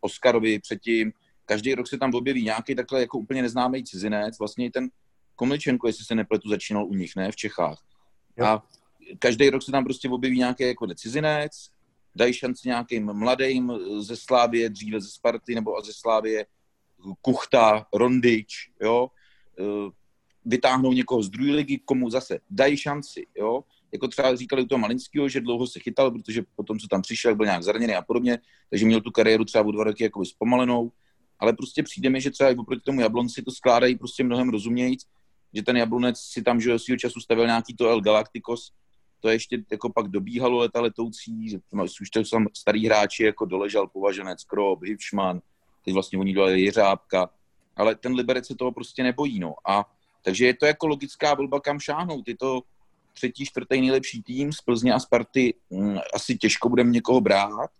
Oskarovi 0.00 0.58
předtím, 0.58 1.12
každý 1.46 1.74
rok 1.74 1.88
se 1.88 1.98
tam 1.98 2.14
objeví 2.14 2.44
nějaký 2.44 2.74
takhle 2.74 3.00
jako 3.00 3.18
úplně 3.18 3.42
neznámý 3.42 3.84
cizinec, 3.84 4.38
vlastně 4.38 4.66
i 4.66 4.70
ten 4.70 4.88
Komličenko, 5.36 5.86
jestli 5.86 6.04
se 6.04 6.14
nepletu, 6.14 6.48
začínal 6.48 6.86
u 6.86 6.94
nich, 6.94 7.16
ne, 7.16 7.32
v 7.32 7.36
Čechách. 7.36 7.82
Jo. 8.36 8.46
A 8.46 8.62
každý 9.18 9.50
rok 9.50 9.62
se 9.62 9.72
tam 9.72 9.84
prostě 9.84 10.08
objeví 10.08 10.38
nějaký 10.38 10.62
jako 10.64 10.86
cizinec, 10.94 11.52
dají 12.14 12.32
šanci 12.32 12.68
nějakým 12.68 13.12
mladým 13.12 13.72
ze 13.98 14.16
Slávie, 14.16 14.70
dříve 14.70 15.00
ze 15.00 15.08
Sparty 15.08 15.54
nebo 15.54 15.82
ze 15.84 15.92
Slávie, 15.92 16.46
Kuchta, 17.20 17.86
Rondič, 17.94 18.70
jo, 18.82 19.08
e, 19.58 19.62
vytáhnou 20.44 20.92
někoho 20.92 21.22
z 21.22 21.28
druhé 21.28 21.52
ligy, 21.52 21.78
komu 21.84 22.10
zase 22.10 22.38
dají 22.50 22.76
šanci, 22.76 23.26
jo, 23.36 23.64
jako 23.92 24.08
třeba 24.08 24.36
říkali 24.36 24.62
u 24.62 24.66
toho 24.66 24.78
Malinského, 24.78 25.28
že 25.28 25.40
dlouho 25.40 25.66
se 25.66 25.80
chytal, 25.80 26.10
protože 26.10 26.42
potom, 26.56 26.78
co 26.78 26.88
tam 26.88 27.02
přišel, 27.02 27.36
byl 27.36 27.46
nějak 27.46 27.62
zraněný 27.62 27.94
a 27.94 28.02
podobně, 28.02 28.38
takže 28.70 28.86
měl 28.86 29.00
tu 29.00 29.10
kariéru 29.10 29.44
třeba 29.44 29.64
o 29.64 29.70
dva 29.70 29.84
roky 29.84 30.04
jako 30.04 30.24
zpomalenou, 30.24 30.92
ale 31.38 31.52
prostě 31.52 31.82
přijde 31.82 32.10
mi, 32.10 32.20
že 32.20 32.30
třeba 32.30 32.50
i 32.50 32.56
oproti 32.56 32.82
tomu 32.84 33.00
Jablonci 33.00 33.42
to 33.42 33.50
skládají 33.50 33.96
prostě 33.96 34.24
mnohem 34.24 34.48
rozumějíc, 34.48 35.00
že 35.54 35.62
ten 35.62 35.76
Jablonec 35.76 36.18
si 36.18 36.42
tam, 36.42 36.60
že 36.60 36.78
svýho 36.78 36.98
času 36.98 37.20
stavil 37.20 37.46
nějaký 37.46 37.74
to 37.74 37.88
El 37.88 38.00
Galacticos, 38.00 38.72
to 39.20 39.28
ještě 39.28 39.58
jako 39.70 39.92
pak 39.92 40.08
dobíhalo 40.08 40.58
leta 40.58 40.80
letoucí, 40.80 41.48
že 41.48 41.58
už 42.00 42.10
to 42.10 42.20
jsou 42.20 42.38
starý 42.56 42.86
hráči 42.86 43.24
jako 43.24 43.44
Doležal, 43.44 43.86
Považenec, 43.86 44.44
Krop, 44.44 44.82
Hivšman, 44.82 45.40
teď 45.84 45.94
vlastně 45.94 46.18
oni 46.18 46.32
dělali 46.32 46.60
Jeřábka, 46.60 47.30
ale 47.76 47.94
ten 47.94 48.14
Liberec 48.14 48.46
se 48.46 48.54
toho 48.54 48.72
prostě 48.72 49.02
nebojí, 49.02 49.38
no. 49.38 49.54
A 49.68 49.84
takže 50.22 50.46
je 50.46 50.54
to 50.54 50.66
jako 50.66 50.86
logická 50.86 51.34
volba, 51.34 51.60
kam 51.60 51.80
šáhnout. 51.80 52.28
Je 52.28 52.36
to 52.36 52.62
třetí, 53.12 53.44
čtvrtý 53.44 53.80
nejlepší 53.80 54.22
tým 54.22 54.52
z 54.52 54.60
Plzně 54.60 54.94
a 54.94 55.00
Sparty 55.00 55.54
mm, 55.70 55.98
asi 56.14 56.36
těžko 56.36 56.68
budeme 56.68 56.90
někoho 56.90 57.20
brát. 57.20 57.70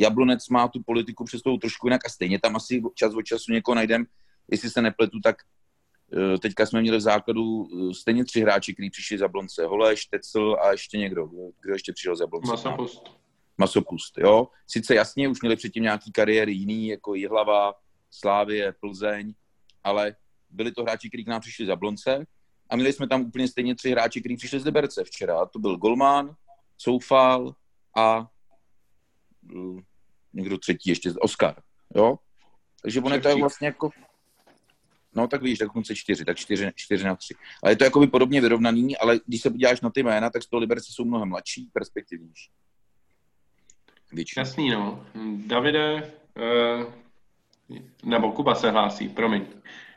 Jablonec 0.00 0.48
má 0.48 0.68
tu 0.68 0.82
politiku 0.82 1.24
přes 1.24 1.40
trošku 1.60 1.86
jinak 1.86 2.00
a 2.06 2.08
stejně 2.08 2.38
tam 2.40 2.56
asi 2.56 2.82
čas 2.94 3.14
od 3.14 3.22
času 3.22 3.52
někoho 3.52 3.74
najdem. 3.74 4.06
Jestli 4.50 4.70
se 4.70 4.82
nepletu, 4.82 5.20
tak 5.20 5.36
Eh, 6.12 6.38
teďka 6.38 6.66
jsme 6.66 6.80
měli 6.80 6.98
v 6.98 7.00
základu 7.00 7.68
eh, 7.72 7.94
stejně 7.94 8.24
tři 8.24 8.40
hráči, 8.40 8.74
kteří 8.74 8.90
přišli 8.90 9.18
z 9.18 9.20
Jablonce. 9.20 9.66
Holeš, 9.66 10.06
Tecel 10.06 10.56
a 10.62 10.72
ještě 10.72 10.98
někdo. 10.98 11.28
Kdo 11.60 11.72
ještě 11.72 11.92
přišel 11.92 12.16
z 12.16 12.20
Jablonce? 12.20 12.50
Masopust. 12.50 13.02
Masopust, 13.58 14.18
jo. 14.18 14.48
Sice 14.66 14.94
jasně, 14.94 15.28
už 15.28 15.40
měli 15.40 15.56
předtím 15.56 15.82
nějaký 15.82 16.12
kariéry 16.12 16.52
jiný, 16.52 16.88
jako 16.88 17.14
Jihlava, 17.14 17.74
Slávie, 18.10 18.74
Plzeň, 18.80 19.34
ale 19.84 20.16
byli 20.50 20.72
to 20.72 20.82
hráči, 20.82 21.08
kteří 21.08 21.24
k 21.24 21.28
nám 21.28 21.40
přišli 21.40 21.66
z 21.66 21.68
Jablonce 21.68 22.26
a 22.70 22.76
měli 22.76 22.92
jsme 22.92 23.08
tam 23.08 23.20
úplně 23.20 23.48
stejně 23.48 23.74
tři 23.74 23.90
hráči, 23.90 24.20
kteří 24.20 24.36
přišli 24.36 24.60
z 24.60 24.64
Liberce 24.64 25.04
včera. 25.04 25.46
To 25.46 25.58
byl 25.58 25.76
Golman, 25.76 26.34
Soufal 26.78 27.54
a 27.96 28.28
eh, 29.50 29.82
někdo 30.32 30.58
třetí 30.58 30.90
ještě, 30.90 31.12
Oscar, 31.20 31.54
jo. 31.94 32.16
Takže 32.82 33.00
on 33.00 33.12
je 33.12 33.20
to 33.20 33.38
vlastně 33.38 33.66
jako 33.66 33.90
No 35.14 35.28
tak 35.28 35.42
víš, 35.42 35.58
tak 35.58 35.68
dokonce 35.68 35.94
čtyři, 35.94 36.24
tak 36.24 36.36
čtyři, 36.36 36.72
čtyři 36.74 37.04
na 37.04 37.16
tři. 37.16 37.34
Ale 37.62 37.72
je 37.72 37.76
to 37.76 37.84
jakoby 37.84 38.06
podobně 38.06 38.40
vyrovnaný, 38.40 38.96
ale 38.96 39.20
když 39.26 39.40
se 39.40 39.50
podíváš 39.50 39.80
na 39.80 39.90
ty 39.90 40.02
jména, 40.02 40.30
tak 40.30 40.42
z 40.42 40.46
toho 40.46 40.60
Liberce 40.60 40.92
jsou 40.92 41.04
mnohem 41.04 41.28
mladší, 41.28 41.70
perspektivnější. 41.72 42.50
Většinou. 44.12 44.40
Jasný, 44.40 44.70
no. 44.70 45.06
Davide, 45.46 46.12
uh, 47.68 47.80
nebo 48.04 48.32
Kuba 48.32 48.54
se 48.54 48.70
hlásí, 48.70 49.08
promiň. 49.08 49.42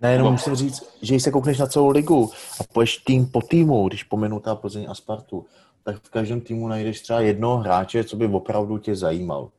Ne, 0.02 0.12
jenom 0.12 0.32
musím 0.32 0.56
říct, 0.56 0.98
že 1.02 1.14
když 1.14 1.24
se 1.24 1.32
koukneš 1.32 1.58
na 1.58 1.68
celou 1.68 1.90
ligu 1.90 2.32
a 2.60 2.64
poješ 2.64 2.98
tým 2.98 3.26
po 3.26 3.42
týmu, 3.42 3.88
když 3.88 4.04
pomenu 4.04 4.40
ta 4.40 4.56
Plzeň 4.56 4.86
a 4.90 4.96
Spartu, 4.96 5.46
tak 5.84 6.02
v 6.04 6.10
každém 6.10 6.42
týmu 6.42 6.68
najdeš 6.68 7.02
třeba 7.02 7.20
jednoho 7.20 7.58
hráče, 7.58 8.04
co 8.04 8.16
by 8.16 8.26
opravdu 8.26 8.78
tě 8.78 8.96
zajímal. 8.96 9.52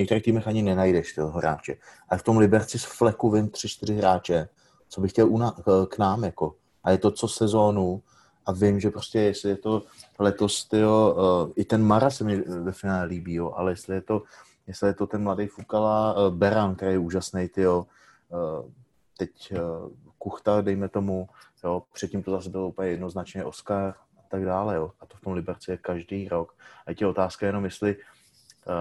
Některých 0.00 0.22
týmech 0.22 0.46
ani 0.46 0.62
nenajdeš 0.62 1.14
toho 1.14 1.30
hráče. 1.30 1.76
A 2.08 2.16
v 2.16 2.22
tom 2.22 2.38
Liberci 2.38 2.78
z 2.78 2.84
fleku 2.84 3.30
vím 3.30 3.48
tři, 3.48 3.68
čtyři 3.68 3.94
hráče, 3.94 4.48
co 4.88 5.00
bych 5.00 5.10
chtěl 5.12 5.28
una, 5.28 5.54
k 5.88 5.98
nám, 5.98 6.24
jako. 6.24 6.54
A 6.84 6.90
je 6.90 6.98
to 6.98 7.10
co 7.10 7.28
sezónu 7.28 8.02
a 8.46 8.52
vím, 8.52 8.80
že 8.80 8.90
prostě 8.90 9.20
jestli 9.20 9.50
je 9.50 9.56
to 9.56 9.82
letos, 10.18 10.64
tyjo, 10.64 11.14
uh, 11.44 11.52
i 11.56 11.64
ten 11.64 11.84
Mara 11.84 12.10
se 12.10 12.24
mi 12.24 12.36
ve 12.40 12.72
finále 12.72 13.04
líbí, 13.04 13.34
jo, 13.34 13.52
ale 13.56 13.72
jestli 13.72 13.94
je 13.94 14.00
to, 14.00 14.22
jestli 14.66 14.88
je 14.88 14.94
to 14.94 15.06
ten 15.06 15.22
mladý 15.22 15.46
Fukala 15.46 16.14
uh, 16.16 16.34
Beran, 16.34 16.74
který 16.74 16.92
je 16.92 16.98
úžasný, 16.98 17.48
tyjo, 17.48 17.86
uh, 18.28 18.70
teď 19.18 19.52
uh, 19.52 19.92
Kuchta, 20.18 20.60
dejme 20.60 20.88
tomu, 20.88 21.28
jo, 21.64 21.82
předtím 21.92 22.22
to 22.22 22.30
zase 22.30 22.50
bylo 22.50 22.68
úplně 22.68 22.88
jednoznačně 22.88 23.44
Oscar 23.44 23.94
a 24.18 24.22
tak 24.28 24.44
dále, 24.44 24.76
jo. 24.76 24.92
A 25.00 25.06
to 25.06 25.16
v 25.16 25.20
tom 25.20 25.32
Liberci 25.32 25.70
je 25.70 25.76
každý 25.76 26.28
rok. 26.28 26.54
A 26.86 26.90
je 27.00 27.06
otázka 27.06 27.46
jenom, 27.46 27.64
jestli 27.64 27.96
Uh, 27.96 28.19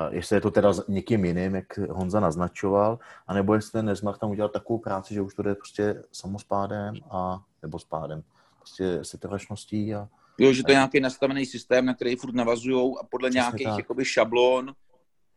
jestli 0.09 0.35
je 0.35 0.41
to 0.41 0.51
teda 0.51 0.73
někým 0.87 1.25
jiným, 1.25 1.55
jak 1.55 1.77
Honza 1.77 2.19
naznačoval, 2.19 2.99
anebo 3.27 3.53
jestli 3.53 3.71
ten 3.71 3.85
Nezmar 3.85 4.17
tam 4.17 4.31
udělal 4.31 4.49
takovou 4.49 4.79
práci, 4.79 5.13
že 5.13 5.21
už 5.21 5.33
to 5.33 5.43
jde 5.43 5.55
prostě 5.55 6.03
samospádem 6.11 6.95
a, 7.11 7.43
nebo 7.61 7.79
spádem, 7.79 8.23
prostě 8.59 8.99
setrvačností 9.01 9.95
a 9.95 10.07
Jo, 10.39 10.53
že 10.53 10.63
to 10.63 10.71
je 10.71 10.75
nějaký 10.75 10.99
nastavený 10.99 11.45
systém, 11.45 11.85
na 11.85 11.93
který 11.93 12.15
furt 12.15 12.35
navazují 12.35 12.95
a 13.01 13.03
podle 13.03 13.29
Přesně 13.29 13.39
nějakých 13.39 13.77
jakoby 13.77 14.05
šablon, 14.05 14.73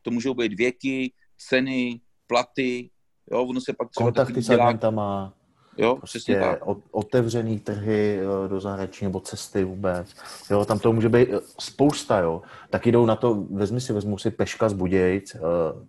to 0.02 0.10
můžou 0.10 0.34
být 0.34 0.52
věky, 0.52 1.12
ceny, 1.38 2.00
platy, 2.26 2.90
jo, 3.30 3.44
ono 3.44 3.60
se 3.60 3.72
pak 3.72 3.90
třeba 3.90 4.06
Kontakty 4.06 4.42
s 4.42 4.50
agentama, 4.50 5.34
Jo, 5.78 5.96
prostě 5.96 6.40
tak. 6.40 6.60
otevřený 6.90 7.60
trhy 7.60 8.18
eh, 8.20 8.48
do 8.48 8.60
zahraničí 8.60 9.04
nebo 9.04 9.20
cesty 9.20 9.64
vůbec. 9.64 10.14
Jo, 10.50 10.64
tam 10.64 10.78
to 10.78 10.92
může 10.92 11.08
být 11.08 11.28
eh, 11.32 11.40
spousta, 11.60 12.18
jo. 12.18 12.42
Tak 12.70 12.86
jdou 12.86 13.06
na 13.06 13.16
to, 13.16 13.34
vezmi 13.50 13.80
si, 13.80 13.92
vezmu 13.92 14.18
si 14.18 14.30
Peška 14.30 14.68
z 14.68 14.72
Budějc, 14.72 15.34
eh, 15.34 15.38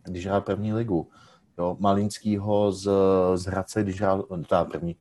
když 0.04 0.26
hrál 0.26 0.42
první 0.42 0.74
ligu. 0.74 1.08
Jo, 1.58 1.78
Malinskýho 1.80 2.72
z, 2.72 2.92
z 3.36 3.46
Hradce, 3.46 3.84
když 3.84 4.02
hrál, 4.02 4.26
ta 4.48 4.66
první, 4.66 4.96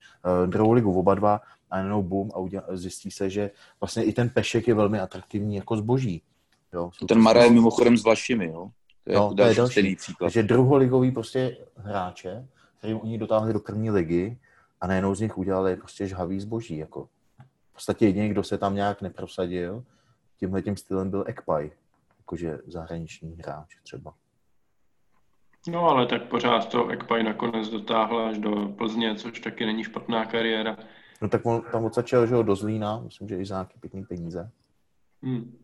druhou 0.46 0.72
ligu, 0.72 0.98
oba 0.98 1.14
dva, 1.14 1.40
a 1.70 1.78
jenom 1.78 2.09
boom 2.09 2.30
a 2.34 2.38
udělá, 2.38 2.64
zjistí 2.72 3.10
se, 3.10 3.30
že 3.30 3.50
vlastně 3.80 4.04
i 4.04 4.12
ten 4.12 4.28
Pešek 4.28 4.68
je 4.68 4.74
velmi 4.74 5.00
atraktivní 5.00 5.56
jako 5.56 5.76
zboží. 5.76 6.22
Jo, 6.72 6.90
ten 7.09 7.18
Mara 7.18 7.44
je 7.44 7.50
mimochodem 7.50 7.96
s 7.96 8.04
vašimi, 8.04 8.46
jo. 8.46 8.70
To 9.04 9.10
je, 9.10 9.16
no, 9.16 9.22
jako 9.22 9.34
to 9.34 9.42
je 9.42 9.54
další 9.54 9.96
příklad. 9.96 10.26
Takže 10.26 10.42
druholigový 10.42 11.10
prostě 11.10 11.56
hráče, 11.76 12.48
kterým 12.78 13.00
oni 13.00 13.18
dotáhli 13.18 13.52
do 13.52 13.60
první 13.60 13.90
ligy, 13.90 14.38
a 14.82 14.86
najednou 14.86 15.14
z 15.14 15.20
nich 15.20 15.38
udělali 15.38 15.76
prostě 15.76 16.06
žhavý 16.06 16.40
zboží. 16.40 16.76
Jako. 16.76 17.09
V 17.70 17.72
podstatě 17.72 18.06
jediný, 18.06 18.28
kdo 18.28 18.42
se 18.42 18.59
tam 18.59 18.74
nějak 18.74 19.02
neprosadil, 19.02 19.84
tímhle 20.38 20.62
tím 20.62 20.76
stylem 20.76 21.10
byl 21.10 21.24
Ekpaj, 21.26 21.70
jakože 22.18 22.59
zahraniční 22.66 23.36
hráč 23.36 23.76
třeba. 23.82 24.14
No 25.68 25.88
ale 25.88 26.06
tak 26.06 26.22
pořád 26.22 26.68
to 26.68 26.88
Ekpaj 26.88 27.22
nakonec 27.22 27.68
dotáhl 27.68 28.18
až 28.18 28.38
do 28.38 28.68
Plzně, 28.68 29.14
což 29.14 29.40
taky 29.40 29.66
není 29.66 29.84
špatná 29.84 30.24
kariéra. 30.24 30.76
No 31.22 31.28
tak 31.28 31.46
on 31.46 31.62
tam 31.72 31.84
odsačil, 31.84 32.26
že 32.26 32.34
ho 32.34 32.42
do 32.42 32.56
Zlína, 32.56 33.00
myslím, 33.00 33.28
že 33.28 33.36
i 33.36 33.46
za 33.46 33.54
nějaký 33.54 33.78
pěkný 33.80 34.04
peníze. 34.04 34.50
Hmm. 35.22 35.59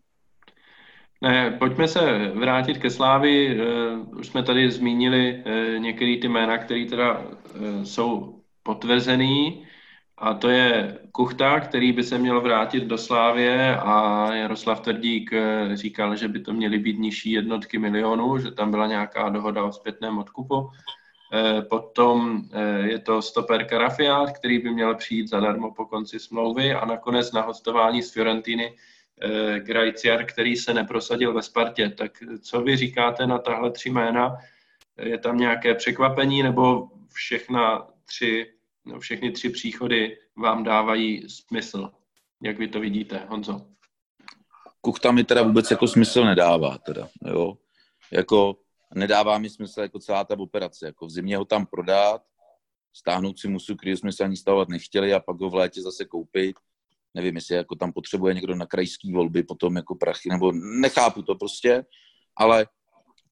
Ne, 1.21 1.51
pojďme 1.51 1.89
se 1.89 2.29
vrátit 2.35 2.79
ke 2.79 2.91
Slávi. 2.91 3.61
Uh, 3.61 4.19
už 4.19 4.27
jsme 4.27 4.43
tady 4.43 4.71
zmínili 4.71 5.45
uh, 5.47 5.79
některé 5.79 6.17
ty 6.17 6.29
jména, 6.29 6.59
které 6.59 6.85
teda 6.85 7.19
uh, 7.19 7.83
jsou 7.83 8.38
potvrzený 8.69 9.65
a 10.19 10.35
to 10.35 10.49
je 10.49 10.99
Kuchta, 11.13 11.61
který 11.61 11.93
by 11.93 12.05
se 12.05 12.19
měl 12.19 12.41
vrátit 12.41 12.85
do 12.85 12.99
Slávě 12.99 13.77
a 13.77 14.29
Jaroslav 14.35 14.81
Tvrdík 14.81 15.33
eh, 15.33 15.77
říkal, 15.77 16.17
že 16.17 16.29
by 16.29 16.41
to 16.41 16.53
měly 16.53 16.79
být 16.79 16.99
nižší 16.99 17.31
jednotky 17.31 17.79
milionů, 17.79 18.39
že 18.39 18.51
tam 18.51 18.71
byla 18.71 18.87
nějaká 18.87 19.29
dohoda 19.29 19.65
o 19.65 19.73
zpětném 19.73 20.19
odkupu. 20.19 20.69
Eh, 21.33 21.63
potom 21.63 22.43
eh, 22.53 22.89
je 22.89 22.99
to 22.99 23.23
stoper 23.23 23.65
Karafiát, 23.65 24.31
který 24.33 24.59
by 24.59 24.71
měl 24.71 24.95
přijít 24.95 25.29
zadarmo 25.29 25.73
po 25.73 25.87
konci 25.87 26.21
smlouvy 26.21 26.75
a 26.75 26.85
nakonec 26.85 27.33
na 27.33 27.41
hostování 27.41 28.03
z 28.03 28.13
Fiorentiny 28.13 28.77
Grajciar, 29.59 30.25
který 30.25 30.57
se 30.57 30.75
neprosadil 30.75 31.35
ve 31.35 31.43
Spartě. 31.43 31.89
Tak 31.89 32.13
co 32.41 32.61
vy 32.61 32.77
říkáte 32.77 33.27
na 33.27 33.39
tahle 33.39 33.71
tři 33.71 33.91
jména? 33.91 34.37
Je 34.99 35.19
tam 35.19 35.39
nějaké 35.39 35.75
překvapení 35.75 36.43
nebo 36.43 36.89
všechna 37.13 37.87
tři, 38.09 38.47
všechny 38.99 39.33
tři 39.33 39.51
příchody 39.51 40.19
vám 40.37 40.65
dávají 40.65 41.29
smysl. 41.29 41.91
Jak 42.43 42.59
vy 42.59 42.69
to 42.69 42.81
vidíte, 42.81 43.27
Honzo? 43.29 43.67
Kuchta 44.81 45.13
mi 45.13 45.25
teda 45.25 45.43
vůbec 45.43 45.71
jako 45.71 45.89
smysl 45.89 46.25
nedává, 46.25 46.79
teda, 46.79 47.09
jo. 47.27 47.59
Jako 48.13 48.57
nedává 48.95 49.39
mi 49.39 49.51
smysl 49.51 49.81
jako 49.81 49.99
celá 49.99 50.25
ta 50.25 50.39
operace, 50.39 50.87
jako 50.87 51.07
v 51.07 51.11
zimě 51.11 51.37
ho 51.37 51.45
tam 51.45 51.67
prodat, 51.67 52.23
stáhnout 52.93 53.39
si 53.39 53.49
musu, 53.49 53.77
který 53.77 53.97
jsme 53.97 54.13
se 54.13 54.25
ani 54.25 54.37
stavovat 54.37 54.69
nechtěli 54.69 55.15
a 55.15 55.21
pak 55.21 55.41
ho 55.41 55.51
v 55.51 55.55
létě 55.55 55.83
zase 55.83 56.05
koupit. 56.05 56.57
Nevím, 57.15 57.35
jestli 57.35 57.55
jako 57.55 57.75
tam 57.77 57.93
potřebuje 57.93 58.35
někdo 58.35 58.55
na 58.55 58.67
krajský 58.67 59.13
volby 59.13 59.43
potom 59.43 59.77
jako 59.77 59.95
prachy, 59.95 60.29
nebo 60.29 60.53
nechápu 60.53 61.23
to 61.23 61.35
prostě, 61.35 61.85
ale, 62.37 62.67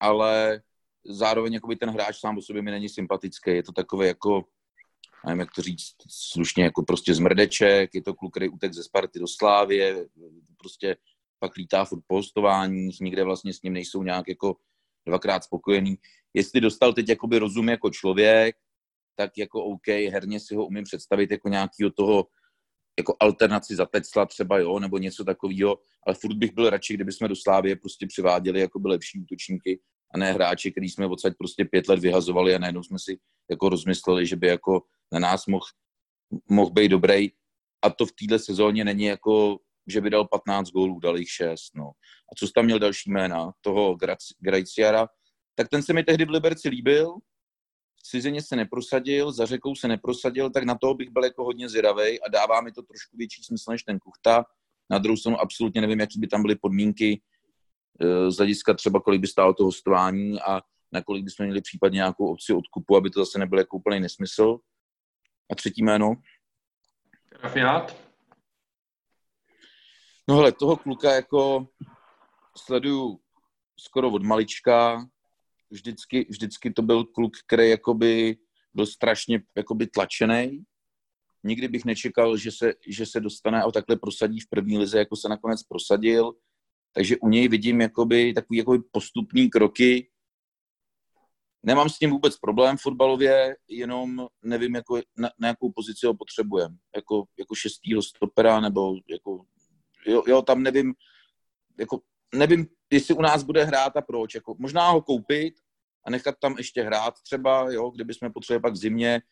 ale 0.01 0.62
zároveň 1.05 1.53
jakoby 1.53 1.77
ten 1.77 1.91
hráč 1.91 2.16
sám 2.19 2.39
o 2.39 2.43
sobě 2.43 2.62
mi 2.62 2.70
není 2.70 2.89
sympatický. 2.89 3.51
Je 3.51 3.62
to 3.62 3.73
takové 3.73 4.07
jako, 4.07 4.45
nevím, 5.26 5.40
jak 5.40 5.55
to 5.55 5.62
říct, 5.62 5.94
slušně 6.09 6.64
jako 6.64 6.82
prostě 6.82 7.14
zmrdeček, 7.14 7.94
je 7.94 8.02
to 8.02 8.14
kluk, 8.14 8.32
který 8.32 8.48
utek 8.48 8.72
ze 8.72 8.84
Sparty 8.84 9.18
do 9.18 9.26
Slávě, 9.26 10.06
prostě 10.59 10.97
pak 11.38 11.56
lítá 11.56 11.84
furt 11.84 12.02
po 12.06 12.14
hostováních, 12.14 13.01
nikde 13.01 13.24
vlastně 13.24 13.52
s 13.52 13.62
ním 13.62 13.72
nejsou 13.72 14.02
nějak 14.02 14.28
jako 14.28 14.56
dvakrát 15.06 15.44
spokojený. 15.44 15.98
Jestli 16.34 16.60
dostal 16.60 16.93
teď 16.93 17.09
jakoby 17.09 17.38
rozum 17.38 17.68
jako 17.68 17.90
člověk, 17.90 18.56
tak 19.14 19.38
jako 19.38 19.64
OK, 19.64 19.88
herně 19.88 20.40
si 20.40 20.55
ho 20.55 20.66
umím 20.66 20.84
představit 20.84 21.30
jako 21.30 21.48
nějakýho 21.48 21.90
toho 21.90 22.26
jako 22.98 23.16
alternaci 23.20 23.76
za 23.76 23.86
Tecla 23.86 24.26
třeba, 24.26 24.59
jo, 24.59 24.78
nebo 24.78 24.98
něco 24.98 25.24
takového, 25.24 25.78
ale 26.06 26.14
furt 26.14 26.34
bych 26.34 26.55
byl 26.55 26.70
radši, 26.70 26.94
kdyby 26.94 27.12
jsme 27.12 27.28
do 27.28 27.36
Slávě 27.36 27.76
prostě 27.76 28.06
přiváděli 28.06 28.60
jako 28.60 28.78
by 28.78 28.88
lepší 28.88 29.20
útočníky 29.20 29.80
a 30.15 30.19
ne 30.19 30.33
hráči, 30.33 30.73
který 30.73 30.89
jsme 30.89 31.07
odsaď 31.07 31.33
prostě 31.39 31.65
pět 31.65 31.89
let 31.89 32.01
vyhazovali 32.01 32.55
a 32.55 32.59
najednou 32.59 32.83
jsme 32.83 32.99
si 32.99 33.19
jako 33.51 33.69
rozmysleli, 33.69 34.27
že 34.27 34.37
by 34.37 34.47
jako 34.47 34.83
na 35.12 35.19
nás 35.19 35.47
mohl 35.47 35.65
mohl 36.49 36.70
být 36.70 36.89
dobrý. 36.89 37.31
A 37.83 37.91
to 37.91 38.07
v 38.07 38.12
téhle 38.12 38.39
sezóně 38.39 38.85
není 38.85 39.05
jako, 39.05 39.59
že 39.87 40.01
by 40.01 40.11
dal 40.11 40.28
15 40.28 40.70
gólů, 40.70 41.01
dal 41.01 41.19
jich 41.19 41.31
6. 41.31 41.70
No. 41.74 41.91
A 42.33 42.35
co 42.39 42.47
tam 42.55 42.65
měl 42.65 42.78
další 42.78 43.11
jména? 43.11 43.53
Toho 43.61 43.97
Graciara, 44.41 45.09
tak 45.55 45.69
ten 45.69 45.83
se 45.83 45.93
mi 45.93 46.05
tehdy 46.05 46.24
v 46.24 46.31
Liberci 46.31 46.69
líbil, 46.69 47.15
v 47.97 48.03
cizině 48.03 48.43
se 48.43 48.57
neprosadil, 48.57 49.33
za 49.33 49.47
řekou 49.47 49.74
se 49.74 49.89
neprosadil, 49.89 50.51
tak 50.51 50.65
na 50.65 50.78
toho 50.78 50.95
bych 50.95 51.11
byl 51.11 51.24
jako 51.24 51.45
hodně 51.45 51.69
zvědavý 51.69 52.20
a 52.20 52.28
dává 52.33 52.61
mi 52.61 52.73
to 52.73 52.83
trošku 52.83 53.16
větší 53.16 53.43
smysl 53.43 53.70
než 53.70 53.83
ten 53.83 53.99
Kuchta. 53.99 54.45
Na 54.91 54.99
druhou 54.99 55.16
stranu 55.16 55.41
absolutně 55.41 55.81
nevím, 55.81 56.01
jaký 56.01 56.20
by 56.20 56.27
tam 56.27 56.43
byly 56.43 56.57
podmínky, 56.57 57.20
z 58.28 58.36
hlediska 58.36 58.74
třeba, 58.74 59.01
kolik 59.01 59.20
by 59.20 59.27
stálo 59.27 59.55
to 59.55 59.64
hostování 59.64 60.40
a 60.40 60.62
na 60.93 61.02
kolik 61.02 61.24
bychom 61.24 61.47
měli 61.47 61.60
případně 61.60 61.97
nějakou 61.97 62.32
opci 62.32 62.52
odkupu, 62.52 62.97
aby 62.97 63.10
to 63.10 63.20
zase 63.20 63.39
nebyl 63.39 63.59
jako 63.59 63.77
úplný 63.77 64.01
nesmysl. 64.01 64.59
A 65.52 65.55
třetí 65.55 65.82
jméno? 65.82 66.14
Rafiát? 67.43 67.97
No 70.28 70.36
hele, 70.36 70.52
toho 70.52 70.77
kluka 70.77 71.12
jako 71.14 71.68
sleduju 72.56 73.20
skoro 73.81 74.10
od 74.10 74.23
malička. 74.23 75.06
Vždycky, 75.70 76.27
vždycky 76.31 76.73
to 76.73 76.82
byl 76.82 77.05
kluk, 77.05 77.32
který 77.47 77.70
jakoby 77.70 78.36
byl 78.74 78.86
strašně 78.86 79.43
jakoby 79.56 79.86
tlačený. 79.86 80.64
Nikdy 81.44 81.68
bych 81.68 81.85
nečekal, 81.85 82.36
že 82.36 82.52
se, 82.52 82.74
že 82.89 83.06
se 83.06 83.20
dostane 83.20 83.62
a 83.62 83.70
takhle 83.70 83.97
prosadí 83.97 84.40
v 84.40 84.48
první 84.51 84.78
lize, 84.78 84.98
jako 84.98 85.16
se 85.16 85.28
nakonec 85.28 85.62
prosadil. 85.62 86.32
Takže 86.97 87.16
u 87.16 87.28
něj 87.28 87.48
vidím 87.48 87.81
jakoby 87.81 88.32
takový 88.32 88.59
jakoby 88.59 88.78
postupní 88.90 89.51
kroky. 89.51 90.10
Nemám 91.62 91.89
s 91.89 91.98
tím 91.98 92.10
vůbec 92.10 92.39
problém 92.39 92.77
fotbalově, 92.77 93.56
jenom 93.68 94.27
nevím, 94.43 94.74
jako, 94.74 95.01
na, 95.16 95.31
na 95.39 95.48
jakou 95.48 95.73
pozici 95.73 96.06
ho 96.06 96.14
potřebujeme. 96.14 96.77
Jako, 96.97 97.24
jako 97.39 97.55
šestýho 97.55 98.02
stopera, 98.02 98.60
nebo 98.60 98.94
jako, 99.10 99.44
jo, 100.06 100.23
jo, 100.27 100.43
tam 100.43 100.62
nevím, 100.62 100.94
jako, 101.78 102.01
nevím, 102.35 102.66
jestli 102.93 103.14
u 103.14 103.23
nás 103.23 103.43
bude 103.43 103.64
hrát 103.64 103.97
a 103.97 104.02
proč. 104.02 104.35
Jako, 104.35 104.56
možná 104.59 104.90
ho 104.90 105.02
koupit 105.02 105.55
a 106.06 106.10
nechat 106.10 106.35
tam 106.40 106.55
ještě 106.59 106.82
hrát 106.82 107.14
třeba, 107.23 107.73
jo, 107.73 107.90
kdyby 107.90 108.14
jsme 108.14 108.31
potřebovali 108.31 108.62
pak 108.62 108.73
v 108.73 108.77
zimě, 108.77 109.23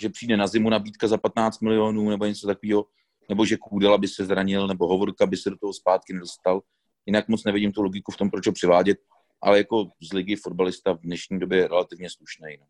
že 0.00 0.08
přijde 0.08 0.36
na 0.36 0.46
zimu 0.46 0.70
nabídka 0.70 1.08
za 1.08 1.18
15 1.18 1.60
milionů 1.60 2.10
nebo 2.10 2.24
něco 2.24 2.46
takového, 2.46 2.84
nebo 3.28 3.46
že 3.46 3.56
Kůdela 3.56 3.98
by 3.98 4.08
se 4.08 4.24
zranil, 4.24 4.66
nebo 4.66 4.86
Hovorka 4.86 5.26
by 5.26 5.36
se 5.36 5.50
do 5.50 5.56
toho 5.56 5.72
zpátky 5.72 6.12
nedostal, 6.12 6.62
Jinak 7.06 7.28
moc 7.28 7.44
nevidím 7.44 7.72
tu 7.72 7.82
logiku 7.82 8.12
v 8.12 8.16
tom, 8.16 8.30
proč 8.30 8.46
ho 8.46 8.52
přivádět, 8.52 8.98
ale 9.40 9.58
jako 9.58 9.90
z 10.02 10.12
ligy 10.12 10.36
fotbalista 10.36 10.92
v 10.92 11.00
dnešní 11.00 11.38
době 11.38 11.58
je 11.58 11.68
relativně 11.68 12.10
slušný. 12.10 12.56
No. 12.60 12.66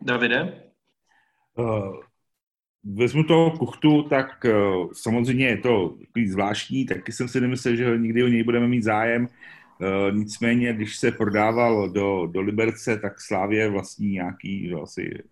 Davide? 0.00 0.62
Uh, 1.58 1.96
vezmu 2.84 3.24
toho 3.24 3.58
kuchtu, 3.58 4.02
tak 4.02 4.44
uh, 4.44 4.92
samozřejmě 4.92 5.46
je 5.46 5.58
to 5.58 5.88
takový 5.88 6.28
zvláštní, 6.28 6.86
taky 6.86 7.12
jsem 7.12 7.28
si 7.28 7.40
nemyslel, 7.40 7.76
že 7.76 7.98
nikdy 7.98 8.24
o 8.24 8.28
něj 8.28 8.42
budeme 8.44 8.68
mít 8.68 8.82
zájem. 8.82 9.28
Uh, 9.80 10.16
nicméně, 10.16 10.72
když 10.72 10.96
se 10.96 11.12
prodával 11.12 11.88
do, 11.88 12.26
do 12.26 12.40
Liberce, 12.40 12.98
tak 12.98 13.20
Slávě 13.20 13.70
vlastní 13.70 14.08
nějaký 14.10 14.74
asi 14.82 15.22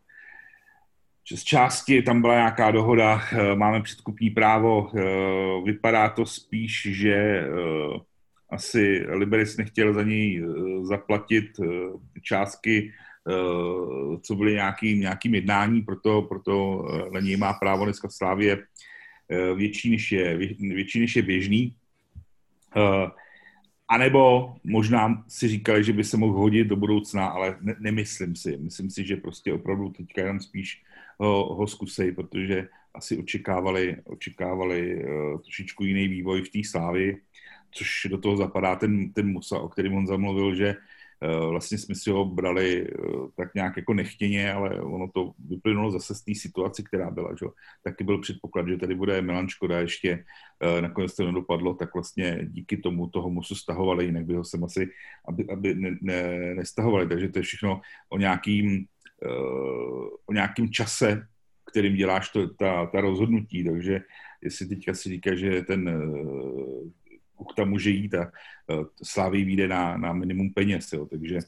z 1.37 1.45
části 1.45 2.03
tam 2.03 2.21
byla 2.21 2.35
nějaká 2.35 2.71
dohoda, 2.71 3.23
eh, 3.33 3.55
máme 3.55 3.83
předkupní 3.83 4.31
právo, 4.31 4.91
eh, 4.97 5.03
vypadá 5.65 6.09
to 6.09 6.27
spíš, 6.27 6.89
že 6.91 7.15
eh, 7.15 7.47
asi 8.51 9.05
Liberec 9.09 9.57
nechtěl 9.57 9.95
za 9.95 10.03
něj 10.03 10.45
zaplatit 10.83 11.47
částky, 12.23 12.93
co 14.23 14.35
byly 14.35 14.53
nějakým, 14.53 15.01
nějakým 15.01 15.35
jednání, 15.35 15.83
proto, 15.83 16.23
proto 16.23 16.85
na 17.13 17.21
něj 17.21 17.37
má 17.37 17.53
právo 17.53 17.85
dneska 17.85 18.09
v 18.09 18.13
Slávě 18.13 18.59
větší 19.57 19.91
než 19.91 20.13
je, 20.13 20.37
větší 20.61 21.01
než 21.01 21.17
je 21.17 21.23
běžný. 21.23 21.75
A 23.89 23.99
nebo 23.99 24.55
možná 24.65 25.25
si 25.29 25.49
říkali, 25.49 25.85
že 25.85 25.93
by 25.93 26.05
se 26.05 26.17
mohl 26.17 26.39
hodit 26.39 26.65
do 26.65 26.77
budoucna, 26.77 27.27
ale 27.27 27.57
ne, 27.61 27.75
nemyslím 27.79 28.37
si. 28.37 28.57
Myslím 28.57 28.91
si, 28.91 29.07
že 29.07 29.17
prostě 29.17 29.53
opravdu 29.53 29.89
teďka 29.89 30.21
jenom 30.21 30.41
spíš 30.41 30.83
ho, 31.19 31.55
ho 31.55 31.67
zkusej, 31.67 32.13
protože 32.13 32.69
asi 32.95 33.19
očekávali, 33.19 33.97
očekávali 34.05 35.05
uh, 35.05 35.41
trošičku 35.41 35.85
jiný 35.85 36.09
vývoj 36.09 36.43
v 36.43 36.49
té 36.49 36.61
slávy, 36.71 37.17
což 37.71 38.07
do 38.11 38.19
toho 38.19 38.37
zapadá 38.37 38.77
ten, 38.77 39.13
ten 39.13 39.33
Musa, 39.33 39.59
o 39.59 39.69
kterém 39.69 39.95
on 39.95 40.07
zamluvil, 40.07 40.55
že 40.55 40.75
uh, 40.75 41.51
vlastně 41.51 41.79
jsme 41.79 41.95
si 41.95 42.11
ho 42.11 42.25
brali 42.25 42.91
uh, 42.91 43.29
tak 43.37 43.55
nějak 43.55 43.77
jako 43.77 43.95
nechtěně, 43.95 44.53
ale 44.53 44.81
ono 44.81 45.09
to 45.15 45.33
vyplynulo 45.39 45.91
zase 45.91 46.15
z 46.15 46.23
té 46.23 46.35
situace, 46.35 46.83
která 46.83 47.11
byla. 47.11 47.35
Že? 47.39 47.47
Taky 47.83 48.05
byl 48.05 48.19
předpoklad, 48.19 48.69
že 48.69 48.77
tady 48.77 48.95
bude 48.95 49.23
Milan 49.23 49.49
Škoda 49.49 49.81
ještě, 49.81 50.25
uh, 50.65 50.81
nakonec 50.81 51.15
to 51.15 51.27
nedopadlo, 51.27 51.75
tak 51.75 51.95
vlastně 51.95 52.39
díky 52.51 52.77
tomu 52.77 53.07
toho 53.07 53.31
Musu 53.31 53.55
stahovali, 53.55 54.05
jinak 54.05 54.25
by 54.25 54.35
ho 54.35 54.45
sem 54.45 54.65
asi, 54.65 54.89
aby, 55.29 55.47
aby 55.49 55.75
ne, 55.75 55.91
ne, 56.01 56.55
nestahovali. 56.55 57.09
Takže 57.09 57.29
to 57.29 57.39
je 57.39 57.43
všechno 57.43 57.81
o 58.09 58.19
nějakým 58.19 58.87
o 60.27 60.33
nějakém 60.33 60.69
čase, 60.69 61.27
kterým 61.71 61.97
děláš 61.97 62.29
to, 62.29 62.49
ta, 62.49 62.87
ta 62.87 63.01
rozhodnutí, 63.01 63.65
takže 63.65 64.01
jestli 64.43 64.67
teďka 64.67 64.95
si 64.95 65.09
říká, 65.09 65.35
že 65.35 65.63
ten 65.63 66.03
Kuchta 67.37 67.65
může 67.65 67.91
jít 67.91 68.15
a 68.15 68.31
Slávy 69.03 69.45
vyjde 69.45 69.69
na, 69.69 69.97
na 69.97 70.13
minimum 70.13 70.53
peněz, 70.55 70.93
jo, 70.93 71.07
takže, 71.07 71.39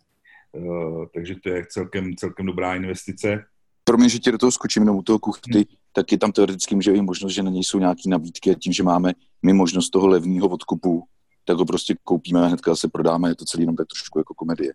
takže 1.15 1.35
to 1.43 1.49
je 1.49 1.67
celkem, 1.69 2.17
celkem 2.17 2.47
dobrá 2.47 2.75
investice. 2.75 3.45
Pro 3.85 3.99
mě, 3.99 4.09
že 4.09 4.19
ti 4.19 4.33
do 4.33 4.39
toho 4.39 4.53
skočím 4.53 4.83
jenom 4.83 4.97
u 4.97 5.03
toho 5.03 5.19
Kuchty, 5.19 5.51
hmm. 5.53 5.65
tak 5.93 6.13
je 6.13 6.19
tam 6.19 6.33
teoreticky 6.33 6.75
může 6.75 6.93
být 6.93 7.03
možnost, 7.03 7.33
že 7.33 7.43
na 7.43 7.51
něj 7.51 7.65
jsou 7.65 7.79
nějaké 7.79 8.03
nabídky 8.09 8.51
a 8.51 8.55
tím, 8.55 8.73
že 8.73 8.83
máme 8.83 9.13
my 9.43 9.53
možnost 9.53 9.91
toho 9.91 10.07
levního 10.07 10.49
odkupu, 10.49 11.05
tak 11.45 11.57
ho 11.57 11.65
prostě 11.65 11.95
koupíme 12.05 12.41
a 12.41 12.47
hnedka 12.47 12.77
se 12.77 12.89
prodáme, 12.89 13.29
je 13.29 13.35
to 13.35 13.45
celý 13.45 13.63
jenom 13.63 13.77
tak 13.77 13.87
trošku 13.87 14.19
jako 14.19 14.35
komedie. 14.35 14.73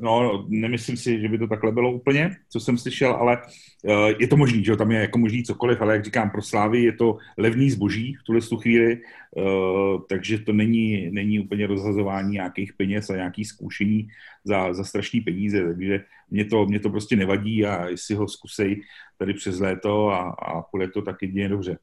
No, 0.00 0.46
nemyslím 0.48 0.96
si, 0.96 1.20
že 1.20 1.28
by 1.28 1.38
to 1.38 1.46
takhle 1.46 1.72
bylo 1.72 1.92
úplně, 1.92 2.36
co 2.48 2.60
jsem 2.60 2.78
slyšel, 2.78 3.12
ale 3.12 3.42
uh, 3.82 4.08
je 4.18 4.28
to 4.28 4.36
možný, 4.36 4.64
že 4.64 4.76
tam 4.76 4.90
je 4.90 5.00
jako 5.00 5.18
možný 5.18 5.44
cokoliv, 5.44 5.80
ale 5.80 5.94
jak 5.94 6.04
říkám, 6.04 6.30
pro 6.30 6.42
Slávy 6.42 6.82
je 6.82 6.92
to 6.92 7.18
levný 7.38 7.70
zboží 7.70 8.14
v 8.14 8.22
tuhle 8.22 8.40
chvíli, 8.60 9.00
uh, 9.36 10.00
takže 10.08 10.38
to 10.38 10.52
není, 10.52 11.10
není 11.10 11.40
úplně 11.40 11.66
rozhazování 11.66 12.30
nějakých 12.30 12.72
peněz 12.72 13.10
a 13.10 13.16
nějakých 13.16 13.48
zkoušení 13.48 14.08
za, 14.44 14.72
za 14.72 14.84
strašný 14.84 15.20
peníze, 15.20 15.66
takže 15.66 16.04
mě 16.30 16.44
to, 16.44 16.66
mě 16.66 16.80
to 16.80 16.90
prostě 16.90 17.16
nevadí 17.16 17.64
a 17.66 17.88
jestli 17.88 18.14
ho 18.14 18.28
zkusej 18.28 18.82
tady 19.18 19.34
přes 19.34 19.60
léto 19.60 20.08
a, 20.08 20.30
a 20.30 20.62
půjde 20.62 20.88
to 20.88 21.02
tak 21.02 21.22
jedině 21.22 21.48
dobře. 21.48 21.78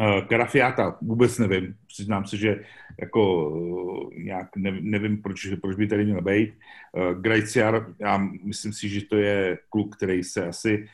Uh, 0.00 0.28
Karafiáta 0.28 0.98
vůbec 1.02 1.38
nevím. 1.38 1.74
Přiznám 1.86 2.26
se, 2.26 2.36
že 2.36 2.64
jako 3.00 3.50
uh, 3.50 4.14
nějak 4.14 4.56
nevím, 4.80 5.22
proč, 5.22 5.46
proč 5.60 5.76
by 5.76 5.86
tady 5.86 6.04
měl 6.04 6.22
být. 6.22 6.54
Uh, 6.92 7.20
Grajciar, 7.20 7.94
já 7.98 8.18
myslím 8.44 8.72
si, 8.72 8.88
že 8.88 9.06
to 9.06 9.16
je 9.16 9.58
kluk, 9.70 9.96
který 9.96 10.24
se 10.24 10.46
asi 10.46 10.88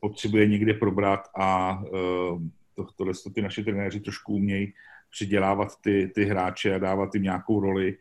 potřebuje 0.00 0.48
někde 0.48 0.74
probrat 0.74 1.28
a 1.38 1.82
to, 2.74 2.86
tohle 2.96 3.12
to 3.24 3.30
ty 3.30 3.42
naše 3.42 3.64
trenéři 3.64 4.00
trošku 4.00 4.34
umějí 4.34 4.72
přidělávat 5.10 5.68
ty, 5.80 6.12
ty 6.14 6.24
hráče 6.24 6.74
a 6.74 6.78
dávat 6.78 7.14
jim 7.14 7.22
nějakou 7.22 7.60
roli 7.60 7.96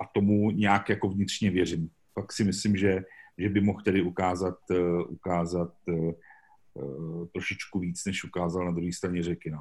a 0.00 0.06
tomu 0.14 0.50
nějak 0.50 0.88
jako 0.88 1.08
vnitřně 1.08 1.50
věřím. 1.50 1.88
Pak 2.14 2.32
si 2.32 2.44
myslím, 2.44 2.76
že 2.76 3.04
že 3.38 3.48
by 3.48 3.60
mohl 3.60 3.80
tedy 3.80 4.02
ukázat, 4.02 4.58
ukázat 5.08 5.72
trošičku 7.32 7.78
víc, 7.78 8.04
než 8.04 8.24
ukázal 8.24 8.64
na 8.64 8.70
druhé 8.70 8.92
straně 8.92 9.22
řeky. 9.22 9.50
No. 9.50 9.58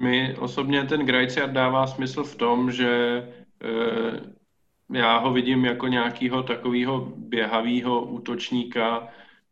Mi 0.00 0.36
osobně 0.36 0.84
ten 0.84 1.06
Grajciat 1.06 1.50
dává 1.50 1.86
smysl 1.86 2.24
v 2.24 2.36
tom, 2.36 2.72
že 2.72 3.22
já 4.92 5.18
ho 5.18 5.32
vidím 5.32 5.64
jako 5.64 5.88
nějakého 5.88 6.42
takového 6.42 7.12
běhavého 7.16 8.04
útočníka, 8.04 9.08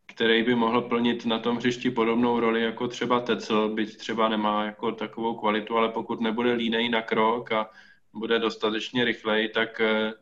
který 0.07 0.43
by 0.43 0.55
mohl 0.55 0.83
plnit 0.83 1.27
na 1.27 1.39
tom 1.39 1.57
hřišti 1.57 1.91
podobnou 1.91 2.41
roli 2.41 2.63
jako 2.63 2.89
třeba 2.89 3.21
Tecel, 3.21 3.75
byť 3.75 3.97
třeba 3.97 4.29
nemá 4.29 4.65
jako 4.65 4.93
takovou 4.93 5.35
kvalitu, 5.35 5.77
ale 5.77 5.89
pokud 5.89 6.21
nebude 6.21 6.53
línej 6.53 6.89
na 6.89 7.03
krok 7.03 7.53
a 7.53 7.71
bude 8.15 8.39
dostatečně 8.39 9.05
rychlej, 9.05 9.49
tak 9.49 9.81
eh, 9.81 10.13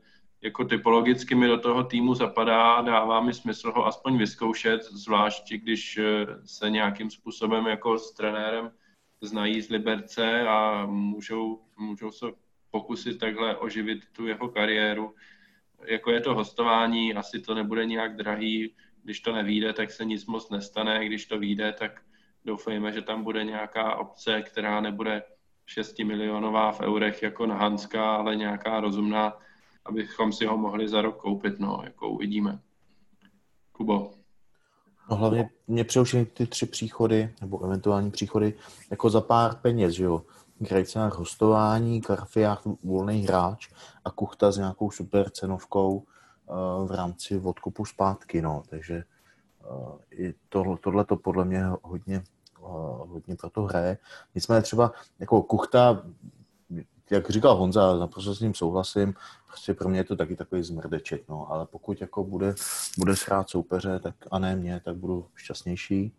jako 0.42 0.64
typologicky 0.64 1.34
mi 1.34 1.46
do 1.46 1.58
toho 1.58 1.84
týmu 1.84 2.14
zapadá, 2.14 2.80
dává 2.80 3.20
mi 3.20 3.34
smysl 3.34 3.72
ho 3.72 3.86
aspoň 3.86 4.18
vyzkoušet, 4.18 4.82
zvlášť 4.84 5.52
když 5.52 5.98
eh, 5.98 6.26
se 6.44 6.70
nějakým 6.70 7.10
způsobem 7.10 7.66
jako 7.66 7.98
s 7.98 8.12
trenérem 8.12 8.70
znají 9.20 9.60
z 9.60 9.68
Liberce 9.68 10.48
a 10.48 10.86
můžou, 10.86 11.60
můžou 11.78 12.10
se 12.10 12.26
pokusit 12.70 13.18
takhle 13.18 13.56
oživit 13.56 14.00
tu 14.12 14.26
jeho 14.26 14.48
kariéru. 14.48 15.14
Jako 15.84 16.10
je 16.10 16.20
to 16.20 16.34
hostování, 16.34 17.14
asi 17.14 17.40
to 17.40 17.54
nebude 17.54 17.86
nějak 17.86 18.16
drahý, 18.16 18.74
když 19.04 19.20
to 19.20 19.32
nevíde, 19.32 19.72
tak 19.72 19.90
se 19.90 20.04
nic 20.04 20.26
moc 20.26 20.50
nestane, 20.50 21.06
když 21.06 21.26
to 21.26 21.38
vyjde, 21.38 21.72
tak 21.72 22.00
doufejme, 22.44 22.92
že 22.92 23.02
tam 23.02 23.24
bude 23.24 23.44
nějaká 23.44 23.96
obce, 23.96 24.42
která 24.42 24.80
nebude 24.80 25.22
6 25.66 25.98
milionová 25.98 26.72
v 26.72 26.80
eurech 26.80 27.22
jako 27.22 27.46
na 27.46 27.54
Hanska, 27.54 28.14
ale 28.16 28.36
nějaká 28.36 28.80
rozumná, 28.80 29.38
abychom 29.84 30.32
si 30.32 30.46
ho 30.46 30.56
mohli 30.56 30.88
za 30.88 31.02
rok 31.02 31.16
koupit, 31.16 31.60
no, 31.60 31.80
jako 31.84 32.08
uvidíme. 32.08 32.60
Kubo. 33.72 34.10
No 35.10 35.16
hlavně 35.16 35.50
mě 35.66 35.84
přeušily 35.84 36.26
ty 36.26 36.46
tři 36.46 36.66
příchody, 36.66 37.34
nebo 37.40 37.64
eventuální 37.64 38.10
příchody, 38.10 38.54
jako 38.90 39.10
za 39.10 39.20
pár 39.20 39.56
peněz, 39.56 39.92
že 39.92 40.04
jo. 40.04 40.22
Grejcák 40.58 41.14
hostování, 41.14 42.00
Karfiák 42.00 42.60
volný 42.84 43.22
hráč 43.22 43.68
a 44.04 44.10
Kuchta 44.10 44.52
s 44.52 44.56
nějakou 44.56 44.90
super 44.90 45.30
cenovkou 45.30 45.96
uh, 45.96 46.88
v 46.88 46.90
rámci 46.90 47.40
odkupu 47.40 47.84
zpátky, 47.84 48.42
no. 48.42 48.62
Takže 48.68 49.04
uh, 49.70 49.98
i 50.10 50.34
tohle, 50.80 51.04
to 51.04 51.16
podle 51.16 51.44
mě 51.44 51.64
hodně, 51.82 52.22
uh, 52.60 53.10
hodně 53.10 53.36
pro 53.36 53.50
to 53.50 53.62
hraje. 53.62 53.98
Nicméně 54.34 54.62
třeba 54.62 54.92
jako 55.18 55.42
Kuchta, 55.42 56.02
jak 57.10 57.30
říkal 57.30 57.56
Honza, 57.56 57.96
naprosto 57.96 58.34
s 58.34 58.40
ním 58.40 58.54
souhlasím, 58.54 59.14
prostě 59.46 59.74
pro 59.74 59.88
mě 59.88 60.00
je 60.00 60.04
to 60.04 60.16
taky 60.16 60.36
takový 60.36 60.62
zmrdeček, 60.62 61.22
no, 61.28 61.52
ale 61.52 61.66
pokud 61.66 62.00
jako 62.00 62.24
bude, 62.24 62.54
bude 62.98 63.16
srát 63.16 63.50
soupeře, 63.50 63.98
tak 63.98 64.14
a 64.30 64.38
ne 64.38 64.56
mě, 64.56 64.80
tak 64.84 64.96
budu 64.96 65.26
šťastnější. 65.34 66.12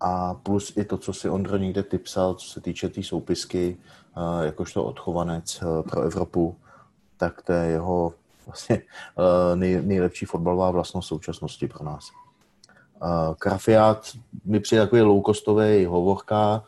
A 0.00 0.34
plus 0.34 0.76
i 0.76 0.84
to, 0.84 0.98
co 0.98 1.12
si 1.12 1.30
Ondro 1.30 1.56
někde 1.56 1.82
typsal, 1.82 2.34
co 2.34 2.48
se 2.48 2.60
týče 2.60 2.88
té 2.88 2.94
tý 2.94 3.02
soupisky, 3.02 3.76
uh, 4.16 4.44
jakožto 4.44 4.84
odchovanec 4.84 5.62
uh, 5.62 5.82
pro 5.82 6.02
Evropu, 6.02 6.56
tak 7.16 7.42
to 7.42 7.52
je 7.52 7.70
jeho 7.70 8.14
vlastně 8.46 8.82
uh, 9.18 9.56
nej, 9.56 9.82
nejlepší 9.82 10.26
fotbalová 10.26 10.70
vlastnost 10.70 11.08
současnosti 11.08 11.68
pro 11.68 11.84
nás. 11.84 12.10
Krafiat 13.38 14.12
mi 14.44 14.60
přijde 14.60 14.82
takový 14.82 15.02
loukostový 15.02 15.84
hovorka, 15.84 16.64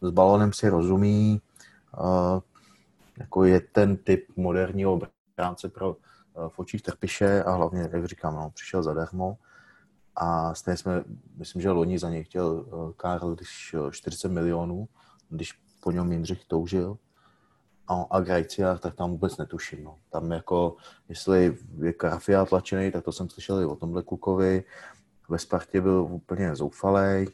s 0.00 0.10
balonem 0.10 0.52
si 0.52 0.68
rozumí, 0.68 1.40
jako 3.20 3.44
je 3.44 3.60
ten 3.60 3.96
typ 3.96 4.26
moderního 4.36 5.00
bránce 5.36 5.68
pro 5.68 5.90
uh, 5.90 6.48
v 6.48 6.58
očích 6.58 6.82
Trpiše 6.82 7.42
a 7.42 7.50
hlavně, 7.50 7.88
jak 7.92 8.04
říkám, 8.04 8.34
no, 8.34 8.50
přišel 8.54 8.82
zadarmo. 8.82 9.38
A 10.16 10.54
stejně 10.54 10.76
jsme, 10.76 11.04
myslím, 11.36 11.62
že 11.62 11.70
loni 11.70 11.98
za 11.98 12.10
něj 12.10 12.24
chtěl 12.24 12.46
uh, 12.46 12.92
Karl 12.92 13.34
když 13.34 13.74
40 13.90 14.28
milionů, 14.28 14.88
když 15.28 15.52
po 15.82 15.90
něm 15.90 16.12
Jindřich 16.12 16.44
toužil. 16.44 16.98
A, 17.88 18.06
a 18.10 18.20
Grajcia, 18.20 18.78
tak 18.78 18.94
tam 18.94 19.10
vůbec 19.10 19.36
netuším. 19.36 19.84
No. 19.84 19.98
Tam 20.10 20.30
jako, 20.30 20.76
jestli 21.08 21.56
je 21.78 21.92
Krafia 21.92 22.44
tlačený, 22.44 22.90
tak 22.90 23.04
to 23.04 23.12
jsem 23.12 23.30
slyšel 23.30 23.60
i 23.60 23.66
o 23.66 23.76
tomhle 23.76 24.02
Kukovi. 24.02 24.64
Ve 25.28 25.38
Spartě 25.38 25.80
byl 25.80 26.08
úplně 26.10 26.56
zoufalý. 26.56 27.26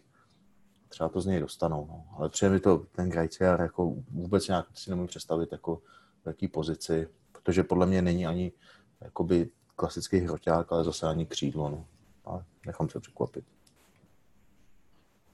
Třeba 0.94 1.08
to 1.08 1.20
z 1.20 1.26
něj 1.26 1.40
dostanou. 1.40 1.86
No. 1.90 2.04
Ale 2.18 2.28
přijde 2.28 2.52
mi 2.52 2.60
to 2.60 2.78
ten 2.78 3.10
Grajciar 3.10 3.60
jako 3.60 3.94
vůbec 4.10 4.48
nějak 4.48 4.66
si 4.74 4.90
nemůžu 4.90 5.06
představit 5.06 5.52
jako 5.52 5.76
v 6.24 6.26
jaký 6.26 6.48
pozici, 6.48 7.08
protože 7.32 7.62
podle 7.62 7.86
mě 7.86 8.02
není 8.02 8.26
ani 8.26 8.52
jakoby 9.00 9.48
klasický 9.76 10.16
hroťák, 10.16 10.72
ale 10.72 10.84
zase 10.84 11.06
ani 11.06 11.26
křídlo. 11.26 11.70
No. 11.70 11.86
Ale 12.24 12.44
nechám 12.66 12.88
se 12.88 13.00
překvapit. 13.00 13.44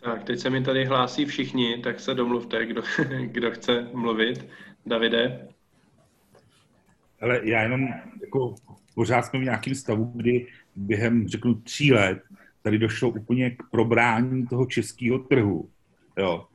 Tak, 0.01 0.25
teď 0.25 0.41
se 0.41 0.51
mi 0.51 0.65
tady 0.65 0.85
hlásí 0.85 1.25
všichni, 1.25 1.79
tak 1.79 2.01
se 2.01 2.15
domluvte, 2.15 2.67
kdo, 2.67 2.83
kdo 3.25 3.51
chce 3.51 3.89
mluvit. 3.93 4.49
Davide? 4.87 5.49
Ale 7.21 7.49
já 7.49 7.63
jenom, 7.63 7.89
jako 8.21 8.55
pořád 8.95 9.23
jsme 9.23 9.39
v 9.39 9.45
nějakém 9.45 9.75
stavu, 9.75 10.13
kdy 10.15 10.47
během, 10.77 11.29
řeknu, 11.29 11.55
tří 11.55 11.93
let 11.93 12.23
tady 12.63 12.79
došlo 12.79 13.09
úplně 13.09 13.51
k 13.51 13.63
probrání 13.71 14.47
toho 14.47 14.67
českého 14.67 15.19
trhu. 15.19 15.71
Jo. 16.19 16.47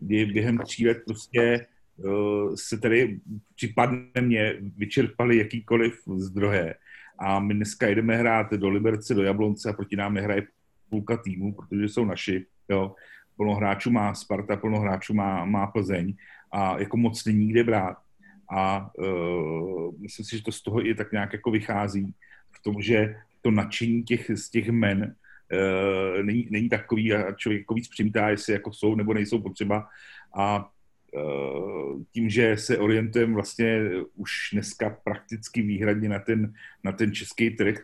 Kdy 0.00 0.26
během 0.26 0.58
tří 0.58 0.88
let 0.88 0.98
prostě 1.06 1.66
uh, 1.96 2.54
se 2.54 2.78
tady 2.78 3.20
připadne 3.54 4.20
mě 4.20 4.56
vyčerpali 4.76 5.36
jakýkoliv 5.36 6.02
zdroje. 6.16 6.74
A 7.18 7.40
my 7.40 7.54
dneska 7.54 7.88
jdeme 7.88 8.16
hrát 8.16 8.52
do 8.52 8.68
Liberce, 8.68 9.14
do 9.14 9.22
Jablonce 9.22 9.70
a 9.70 9.72
proti 9.72 9.96
nám 9.96 10.14
nehraje 10.14 10.46
půlka 10.90 11.16
týmu, 11.16 11.54
protože 11.54 11.88
jsou 11.88 12.04
naši. 12.04 12.46
Jo. 12.68 12.94
Plno 13.36 13.54
hráčů 13.54 13.90
má 13.90 14.14
Sparta, 14.14 14.56
plno 14.56 14.80
hráčů 14.80 15.14
má, 15.14 15.44
má 15.44 15.66
Plzeň 15.66 16.14
a 16.52 16.78
jako 16.78 16.96
moc 16.96 17.24
není 17.24 17.48
kde 17.48 17.64
brát. 17.64 17.96
A 18.50 18.90
uh, 18.98 19.94
myslím 19.98 20.26
si, 20.26 20.36
že 20.36 20.42
to 20.42 20.52
z 20.52 20.62
toho 20.62 20.86
i 20.86 20.94
tak 20.94 21.12
nějak 21.12 21.32
jako 21.32 21.50
vychází 21.50 22.14
v 22.50 22.62
tom, 22.62 22.82
že 22.82 23.16
to 23.42 23.50
nadšení 23.50 24.02
těch, 24.02 24.30
z 24.34 24.50
těch 24.50 24.70
men 24.70 25.14
uh, 25.52 26.22
není, 26.22 26.48
není 26.50 26.68
takový 26.68 27.12
a 27.14 27.32
člověk 27.32 27.60
jako 27.60 27.74
víc 27.74 27.88
přimítá, 27.88 28.28
jestli 28.28 28.52
jako 28.52 28.72
jsou 28.72 28.94
nebo 28.94 29.14
nejsou 29.14 29.42
potřeba 29.42 29.88
a 30.36 30.70
uh, 31.12 32.02
tím, 32.12 32.30
že 32.30 32.56
se 32.56 32.78
orientujeme 32.78 33.34
vlastně 33.34 33.90
už 34.14 34.30
dneska 34.52 34.96
prakticky 35.04 35.62
výhradně 35.62 36.08
na 36.08 36.18
ten, 36.18 36.54
na 36.84 36.92
ten 36.92 37.12
český 37.14 37.50
trh, 37.50 37.76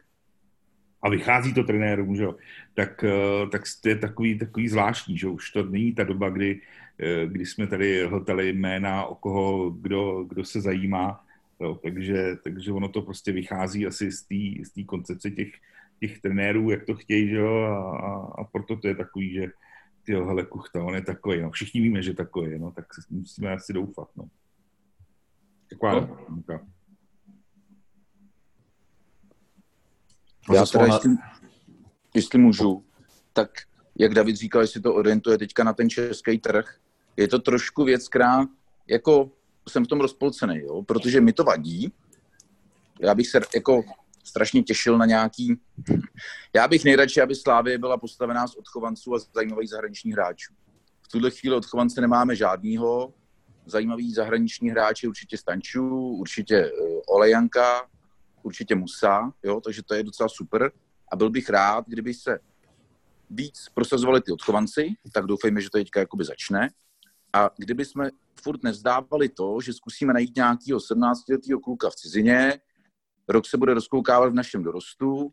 a 1.03 1.09
vychází 1.09 1.55
to 1.55 1.63
trenérům, 1.63 2.17
že 2.17 2.23
jo, 2.23 2.37
tak, 2.75 3.05
tak 3.53 3.63
to 3.81 3.89
je 3.89 3.97
takový, 3.97 4.39
takový 4.39 4.69
zvláštní, 4.69 5.19
že 5.19 5.29
už 5.29 5.51
to 5.51 5.63
není 5.63 5.95
ta 5.95 6.05
doba, 6.05 6.31
kdy 6.31 6.61
Eh, 7.01 7.27
kdy 7.27 7.47
jsme 7.47 7.67
tady 7.67 8.07
hltali 8.07 8.53
jména, 8.53 9.05
o 9.05 9.15
koho, 9.15 9.71
kdo, 9.71 10.25
kdo 10.25 10.45
se 10.45 10.61
zajímá. 10.61 11.25
Jo, 11.61 11.79
takže, 11.83 12.37
takže 12.45 12.73
ono 12.73 12.89
to 12.89 13.03
prostě 13.03 13.33
vychází 13.33 13.87
asi 13.87 14.13
z 14.13 14.71
té 14.75 14.83
koncepce 14.87 15.31
těch, 15.31 15.49
těch 16.01 16.21
trenérů, 16.21 16.71
jak 16.71 16.87
to 16.87 16.95
chtějí, 16.95 17.29
že 17.29 17.37
jo, 17.37 17.55
a, 17.55 18.33
a, 18.39 18.45
proto 18.45 18.77
to 18.77 18.89
je 18.89 18.95
takový, 18.95 19.35
že 19.35 19.47
ty 20.03 20.13
hele, 20.13 20.47
kuchta, 20.47 20.83
on 20.83 20.95
je 20.95 21.03
takový, 21.03 21.43
no, 21.43 21.51
všichni 21.51 21.81
víme, 21.81 22.03
že 22.03 22.15
takový, 22.15 22.59
no, 22.59 22.71
tak 22.71 22.85
musíme 23.11 23.53
asi 23.53 23.73
doufat, 23.73 24.09
no. 24.17 24.29
Taková 25.71 26.01
no. 26.01 26.61
Já 30.55 30.67
teda, 30.67 30.85
jestli, 30.85 31.11
jestli 32.15 32.39
můžu, 32.39 32.85
tak 33.33 33.51
jak 33.99 34.15
David 34.15 34.37
říkal, 34.37 34.61
jestli 34.61 34.81
to 34.81 34.95
orientuje 34.95 35.39
teďka 35.39 35.65
na 35.65 35.73
ten 35.73 35.91
český 35.91 36.39
trh, 36.39 36.79
je 37.17 37.29
to 37.29 37.39
trošku 37.39 37.85
věc, 37.85 38.09
která 38.09 38.47
jako 38.87 39.31
jsem 39.69 39.85
v 39.85 39.89
tom 39.89 40.01
rozpolcený, 40.01 40.59
jo? 40.59 40.83
protože 40.83 41.21
mi 41.21 41.33
to 41.33 41.45
vadí. 41.45 41.93
Já 43.01 43.15
bych 43.15 43.29
se 43.29 43.41
jako 43.55 43.83
strašně 44.29 44.63
těšil 44.63 44.99
na 44.99 45.07
nějaký... 45.07 45.61
Já 46.55 46.69
bych 46.69 46.85
nejradši, 46.85 47.21
aby 47.21 47.35
Slávě 47.35 47.79
byla 47.79 47.99
postavená 47.99 48.47
z 48.47 48.57
odchovanců 48.57 49.15
a 49.15 49.19
zajímavých 49.35 49.71
zahraničních 49.71 50.15
hráčů. 50.15 50.55
V 51.03 51.09
tuhle 51.09 51.31
chvíli 51.31 51.57
odchovance 51.57 52.01
nemáme 52.01 52.37
žádnýho. 52.37 53.15
Zajímavý 53.67 54.13
zahraniční 54.13 54.71
hráči 54.71 55.09
určitě 55.09 55.39
Stančů, 55.39 55.99
určitě 55.99 56.73
uh, 56.73 57.01
Olejanka, 57.09 57.87
určitě 58.43 58.75
Musa, 58.75 59.33
jo? 59.43 59.61
takže 59.61 59.83
to 59.83 59.95
je 59.95 60.03
docela 60.03 60.29
super. 60.29 60.73
A 61.13 61.17
byl 61.17 61.31
bych 61.31 61.49
rád, 61.51 61.85
kdyby 61.89 62.15
se 62.15 62.39
víc 63.31 63.67
prosazovali 63.75 64.21
ty 64.21 64.33
odchovanci, 64.33 64.95
tak 65.13 65.27
doufejme, 65.27 65.61
že 65.61 65.71
to 65.71 65.79
teďka 65.79 66.01
jakoby 66.01 66.25
začne. 66.25 66.71
A 67.33 67.51
kdyby 67.57 67.85
jsme 67.85 68.11
furt 68.43 68.63
nevzdávali 68.63 69.29
to, 69.29 69.61
že 69.61 69.73
zkusíme 69.73 70.13
najít 70.13 70.37
nějakého 70.37 70.79
17-letého 70.79 71.61
kluka 71.61 71.91
v 71.91 71.95
cizině, 71.95 72.61
rok 73.29 73.47
se 73.47 73.57
bude 73.57 73.75
rozkoukávat 73.75 74.33
v 74.33 74.35
našem 74.35 74.63
dorostu, 74.63 75.33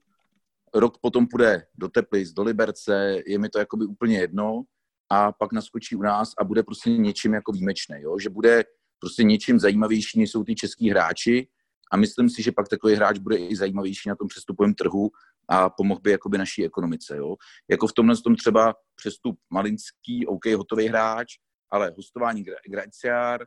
rok 0.74 0.98
potom 1.02 1.28
půjde 1.28 1.66
do 1.76 1.90
Teplic, 1.90 2.34
do 2.34 2.44
Liberce, 2.44 3.16
je 3.28 3.40
mi 3.40 3.50
to 3.50 3.60
jakoby 3.60 3.86
úplně 3.86 4.18
jedno 4.18 4.64
a 5.10 5.32
pak 5.32 5.54
naskočí 5.54 5.96
u 5.96 6.02
nás 6.02 6.32
a 6.38 6.44
bude 6.44 6.64
prostě 6.64 6.90
něčím 6.90 7.34
jako 7.34 7.52
výjimečný, 7.52 7.96
jo? 8.00 8.20
že 8.20 8.30
bude 8.30 8.64
prostě 9.00 9.24
něčím 9.24 9.60
zajímavější, 9.60 10.20
než 10.20 10.32
jsou 10.32 10.44
ty 10.44 10.56
český 10.56 10.90
hráči, 10.90 11.48
a 11.92 11.98
myslím 11.98 12.30
si, 12.30 12.44
že 12.44 12.52
pak 12.52 12.68
takový 12.68 12.96
hráč 12.96 13.18
bude 13.20 13.38
i 13.38 13.56
zajímavější 13.56 14.10
na 14.10 14.16
tom 14.16 14.28
přestupovém 14.28 14.74
trhu 14.74 15.10
a 15.48 15.70
pomohl 15.70 16.02
by 16.02 16.12
jakoby 16.12 16.38
naší 16.38 16.66
ekonomice. 16.66 17.18
Jo. 17.18 17.36
Jako 17.70 17.88
v 17.88 17.94
tomhle 17.94 18.18
tom 18.18 18.36
třeba 18.36 18.76
přestup 18.96 19.40
Malinský, 19.50 20.28
OK, 20.28 20.46
hotový 20.46 20.88
hráč, 20.88 21.28
ale 21.72 21.94
hostování 21.96 22.46
Graciar, 22.70 23.44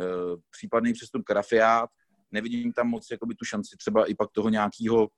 eh, 0.00 0.04
případný 0.50 0.92
přestup 0.92 1.24
Karafiát, 1.24 1.90
nevidím 2.30 2.72
tam 2.72 2.88
moc 2.88 3.10
jakoby 3.10 3.34
tu 3.34 3.44
šanci 3.44 3.76
třeba 3.76 4.10
i 4.10 4.14
pak 4.14 4.30
toho 4.32 4.48
nějakého 4.48 5.08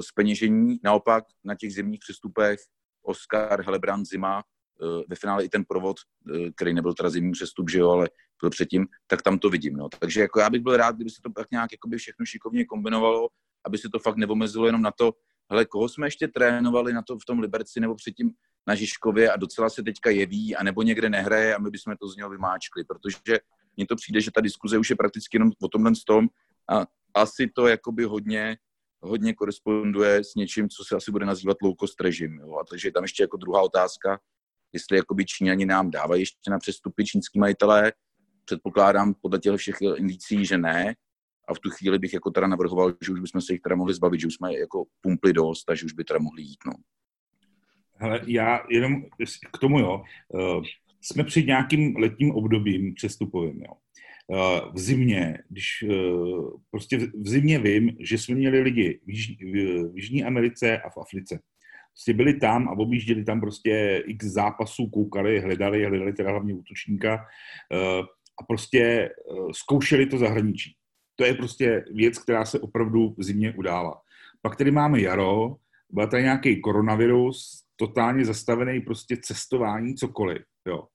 speněžení. 0.00 0.74
Eh, 0.74 0.78
Naopak 0.84 1.24
na 1.44 1.54
těch 1.54 1.72
zimních 1.74 2.00
přestupech 2.00 2.60
Oscar, 3.02 3.62
Helebrand, 3.64 4.06
Zima, 4.06 4.42
eh, 4.42 5.04
ve 5.08 5.16
finále 5.16 5.44
i 5.44 5.48
ten 5.48 5.64
provod, 5.64 5.96
který 6.56 6.74
nebyl 6.74 6.94
teda 6.94 7.10
zimní 7.10 7.32
přestup, 7.32 7.70
že 7.70 7.78
jo, 7.78 7.90
ale 7.90 8.08
byl 8.40 8.50
předtím, 8.50 8.86
tak 9.06 9.22
tam 9.22 9.38
to 9.38 9.50
vidím. 9.50 9.76
No. 9.76 9.88
Takže 9.88 10.20
jako 10.20 10.40
já 10.40 10.50
bych 10.50 10.62
byl 10.62 10.76
rád, 10.76 10.94
kdyby 10.94 11.10
se 11.10 11.20
to 11.22 11.30
tak 11.30 11.46
nějak 11.50 11.72
jakoby 11.72 11.96
všechno 11.96 12.26
šikovně 12.26 12.64
kombinovalo, 12.64 13.28
aby 13.66 13.78
se 13.78 13.88
to 13.92 13.98
fakt 13.98 14.16
nevomezilo 14.16 14.66
jenom 14.66 14.82
na 14.82 14.90
to, 14.90 15.12
hele, 15.50 15.64
koho 15.64 15.88
jsme 15.88 16.06
ještě 16.06 16.28
trénovali 16.28 16.92
na 16.92 17.02
to 17.02 17.18
v 17.18 17.24
tom 17.26 17.38
Liberci 17.38 17.80
nebo 17.80 17.94
předtím 17.94 18.30
na 18.66 18.74
Žižkově 18.74 19.32
a 19.32 19.36
docela 19.36 19.70
se 19.70 19.82
teďka 19.82 20.10
jeví, 20.10 20.56
a 20.56 20.62
nebo 20.62 20.82
někde 20.82 21.10
nehraje 21.10 21.54
a 21.54 21.58
my 21.58 21.70
bychom 21.70 21.96
to 21.96 22.08
z 22.08 22.16
něho 22.16 22.30
vymáčkli, 22.30 22.84
protože 22.84 23.38
mně 23.76 23.86
to 23.86 23.96
přijde, 23.96 24.20
že 24.20 24.30
ta 24.34 24.40
diskuze 24.40 24.78
už 24.78 24.90
je 24.90 24.96
prakticky 24.96 25.36
jenom 25.36 25.50
o 25.62 25.68
tomhle 25.68 25.92
tom 26.06 26.28
a 26.70 26.86
asi 27.14 27.50
to 27.54 27.66
jakoby 27.66 28.04
hodně, 28.04 28.56
hodně 29.00 29.34
koresponduje 29.34 30.24
s 30.24 30.34
něčím, 30.34 30.68
co 30.68 30.84
se 30.84 30.96
asi 30.96 31.10
bude 31.10 31.26
nazývat 31.26 31.56
low 31.62 31.74
cost 31.80 32.00
režim. 32.00 32.38
Jo? 32.38 32.58
A 32.58 32.64
takže 32.70 32.88
je 32.88 32.92
tam 32.92 33.04
ještě 33.04 33.22
jako 33.22 33.36
druhá 33.36 33.62
otázka, 33.62 34.20
jestli 34.72 34.96
jakoby 34.96 35.24
Číňani 35.24 35.66
nám 35.66 35.90
dávají 35.90 36.22
ještě 36.22 36.50
na 36.50 36.58
přestupy 36.58 37.04
čínský 37.04 37.38
majitelé. 37.38 37.92
Předpokládám 38.44 39.14
podle 39.22 39.38
těch 39.38 39.56
všech 39.56 39.76
indicí, 39.96 40.46
že 40.46 40.58
ne. 40.58 40.94
A 41.48 41.54
v 41.54 41.58
tu 41.58 41.70
chvíli 41.70 41.98
bych 41.98 42.12
jako 42.12 42.30
teda 42.30 42.46
navrhoval, 42.46 42.92
že 43.04 43.12
už 43.12 43.20
bychom 43.20 43.40
se 43.40 43.52
jich 43.52 43.60
teda 43.60 43.76
mohli 43.76 43.94
zbavit, 43.94 44.20
že 44.20 44.26
už 44.26 44.34
jsme 44.34 44.58
jako 44.58 44.84
pumpli 45.00 45.32
dost 45.32 45.70
a 45.70 45.74
že 45.74 45.86
už 45.86 45.92
by 45.92 46.04
teda 46.04 46.18
mohli 46.18 46.42
jít. 46.42 46.58
No. 46.66 46.72
Hele, 47.94 48.20
já 48.26 48.60
jenom 48.70 49.02
k 49.52 49.58
tomu, 49.58 49.78
jo. 49.78 50.02
Jsme 51.00 51.24
před 51.24 51.46
nějakým 51.46 51.96
letním 51.96 52.30
obdobím 52.30 52.94
přestupovým, 52.94 53.62
jo. 53.62 53.72
Uh, 54.26 54.74
v 54.74 54.78
zimě, 54.78 55.38
když 55.48 55.84
uh, 55.88 56.50
prostě 56.70 56.98
v 56.98 57.28
zimě 57.28 57.58
vím, 57.58 57.96
že 58.00 58.18
jsme 58.18 58.34
měli 58.34 58.60
lidi 58.60 59.00
v, 59.06 59.10
Již, 59.10 59.38
v 59.40 59.96
Jižní 59.96 60.24
Americe 60.24 60.78
a 60.78 60.90
v 60.90 60.98
Africe. 60.98 61.40
Prostě 61.92 62.12
byli 62.12 62.34
tam 62.34 62.68
a 62.68 62.72
objížděli 62.72 63.24
tam 63.24 63.40
prostě 63.40 64.02
x 64.06 64.26
zápasů, 64.26 64.86
koukali, 64.86 65.40
hledali, 65.40 65.84
hledali 65.84 66.12
teda 66.12 66.30
hlavně 66.30 66.54
útočníka 66.54 67.24
a 68.40 68.44
prostě 68.48 69.10
zkoušeli 69.52 70.06
to 70.06 70.18
zahraničí. 70.18 70.74
To 71.16 71.24
je 71.24 71.34
prostě 71.34 71.84
věc, 71.94 72.18
která 72.18 72.44
se 72.44 72.60
opravdu 72.60 73.14
v 73.18 73.22
zimě 73.22 73.54
udála. 73.56 74.00
Pak 74.42 74.56
tady 74.56 74.70
máme 74.70 75.00
jaro, 75.00 75.56
byl 75.90 76.06
tady 76.06 76.22
nějaký 76.22 76.60
koronavirus, 76.60 77.64
totálně 77.76 78.24
zastavený 78.24 78.80
prostě 78.80 79.16
cestování, 79.22 79.94
cokoliv. 79.94 80.42
Jo. 80.66 80.86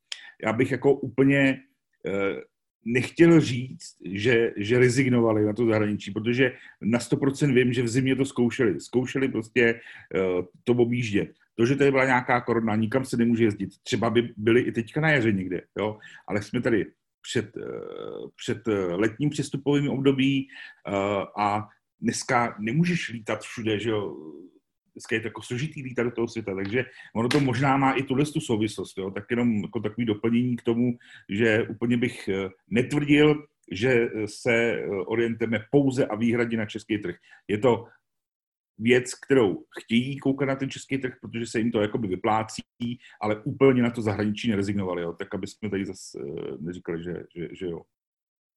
Já 0.43 0.53
bych 0.53 0.71
jako 0.71 0.93
úplně 0.93 1.59
eh, 2.05 2.41
nechtěl 2.85 3.41
říct, 3.41 3.95
že, 4.05 4.53
že 4.57 4.79
rezignovali 4.79 5.45
na 5.45 5.53
to 5.53 5.65
zahraničí, 5.65 6.11
protože 6.11 6.53
na 6.81 6.99
100% 6.99 7.53
vím, 7.53 7.73
že 7.73 7.83
v 7.83 7.87
zimě 7.87 8.15
to 8.15 8.25
zkoušeli. 8.25 8.81
Zkoušeli 8.81 9.27
prostě 9.27 9.81
eh, 10.15 10.43
to 10.63 10.73
objíždět. 10.73 11.33
To, 11.55 11.65
že 11.65 11.75
tady 11.75 11.91
byla 11.91 12.05
nějaká 12.05 12.41
korona, 12.41 12.75
nikam 12.75 13.05
se 13.05 13.17
nemůže 13.17 13.43
jezdit. 13.43 13.69
Třeba 13.83 14.09
by 14.09 14.33
byli 14.37 14.61
i 14.61 14.71
teďka 14.71 15.01
na 15.01 15.11
jaře 15.11 15.31
někde, 15.31 15.61
jo? 15.77 15.99
ale 16.27 16.41
jsme 16.41 16.61
tady 16.61 16.85
před, 17.21 17.57
eh, 17.57 17.61
před 18.35 18.67
letním 18.91 19.29
přestupovým 19.29 19.89
období 19.89 20.47
a 21.37 21.67
dneska 22.01 22.55
nemůžeš 22.59 23.09
lítat 23.09 23.41
všude, 23.41 23.79
že 23.79 23.89
jo? 23.89 24.15
To 25.09 25.15
jako 25.15 25.41
složitý 25.41 25.83
lítat 25.83 26.05
do 26.05 26.11
toho 26.11 26.27
světa, 26.27 26.55
takže 26.55 26.85
ono 27.15 27.29
to 27.29 27.39
možná 27.39 27.77
má 27.77 27.91
i 27.91 28.03
tuhle 28.03 28.25
tu 28.25 28.39
souvislost, 28.41 28.97
jo? 28.97 29.11
tak 29.11 29.23
jenom 29.29 29.55
jako 29.57 29.79
takový 29.79 30.05
doplnění 30.05 30.55
k 30.55 30.61
tomu, 30.61 30.97
že 31.29 31.63
úplně 31.69 31.97
bych 31.97 32.27
eh, 32.27 32.49
netvrdil, 32.69 33.43
že 33.71 34.09
se 34.25 34.53
eh, 34.53 34.87
orientujeme 34.87 35.59
pouze 35.71 36.05
a 36.05 36.15
výhradně 36.15 36.57
na 36.57 36.65
český 36.65 36.97
trh. 36.97 37.15
Je 37.47 37.57
to 37.57 37.85
věc, 38.77 39.13
kterou 39.13 39.63
chtějí 39.79 40.19
koukat 40.19 40.47
na 40.47 40.55
ten 40.55 40.69
český 40.69 40.97
trh, 40.97 41.13
protože 41.21 41.47
se 41.47 41.59
jim 41.59 41.71
to 41.71 41.81
jakoby 41.81 42.07
vyplácí, 42.07 42.63
ale 43.21 43.41
úplně 43.43 43.81
na 43.81 43.91
to 43.91 44.01
zahraničí 44.01 44.49
nerezignovali, 44.49 45.01
jo? 45.01 45.13
tak 45.13 45.35
aby 45.35 45.47
jsme 45.47 45.69
tady 45.69 45.85
zase 45.85 46.19
eh, 46.19 46.57
neříkali, 46.59 47.03
že, 47.03 47.13
že, 47.35 47.47
že 47.51 47.65
jo. 47.65 47.81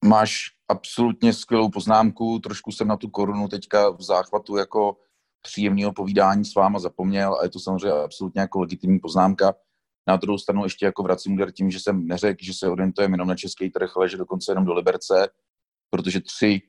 Máš 0.05 0.45
absolutně 0.67 1.33
skvělou 1.33 1.69
poznámku, 1.69 2.39
trošku 2.39 2.71
jsem 2.71 2.87
na 2.87 2.97
tu 2.97 3.09
korunu 3.09 3.47
teďka 3.47 3.89
v 3.89 4.01
záchvatu 4.01 4.57
jako 4.57 4.97
příjemného 5.41 5.93
povídání 5.93 6.45
s 6.45 6.55
váma 6.55 6.79
zapomněl 6.79 7.35
a 7.39 7.43
je 7.43 7.49
to 7.49 7.59
samozřejmě 7.59 7.91
absolutně 7.91 8.41
jako 8.41 8.59
legitimní 8.59 8.99
poznámka. 8.99 9.53
Na 10.07 10.15
druhou 10.15 10.37
stranu 10.37 10.63
ještě 10.63 10.85
jako 10.85 11.03
vracím 11.03 11.33
úder 11.33 11.51
tím, 11.51 11.71
že 11.71 11.79
jsem 11.79 12.07
neřekl, 12.07 12.45
že 12.45 12.53
se 12.53 12.67
orientujeme 12.67 13.13
jenom 13.13 13.27
na 13.27 13.35
český 13.35 13.69
trh, 13.69 13.97
ale 13.97 14.09
že 14.09 14.17
dokonce 14.17 14.51
jenom 14.51 14.65
do 14.65 14.73
Liberce, 14.73 15.27
protože 15.89 16.19
tři 16.21 16.61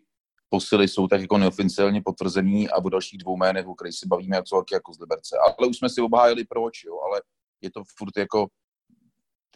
posily 0.48 0.88
jsou 0.88 1.08
tak 1.08 1.20
jako 1.20 1.38
neoficiálně 1.38 2.02
potvrzený 2.02 2.68
a 2.68 2.76
o 2.76 2.88
dalších 2.88 3.18
dvou 3.18 3.36
jménech, 3.36 3.66
o 3.66 3.74
kterých 3.74 3.94
si 3.94 4.06
bavíme, 4.08 4.36
jak 4.36 4.48
jsou 4.48 4.62
jako 4.72 4.92
z 4.92 5.00
Liberce. 5.00 5.36
Ale 5.58 5.68
už 5.68 5.78
jsme 5.78 5.88
si 5.88 6.00
obhájili 6.00 6.44
proč, 6.44 6.84
jo, 6.84 7.00
ale 7.00 7.22
je 7.60 7.70
to 7.70 7.82
furt 7.98 8.16
jako, 8.16 8.46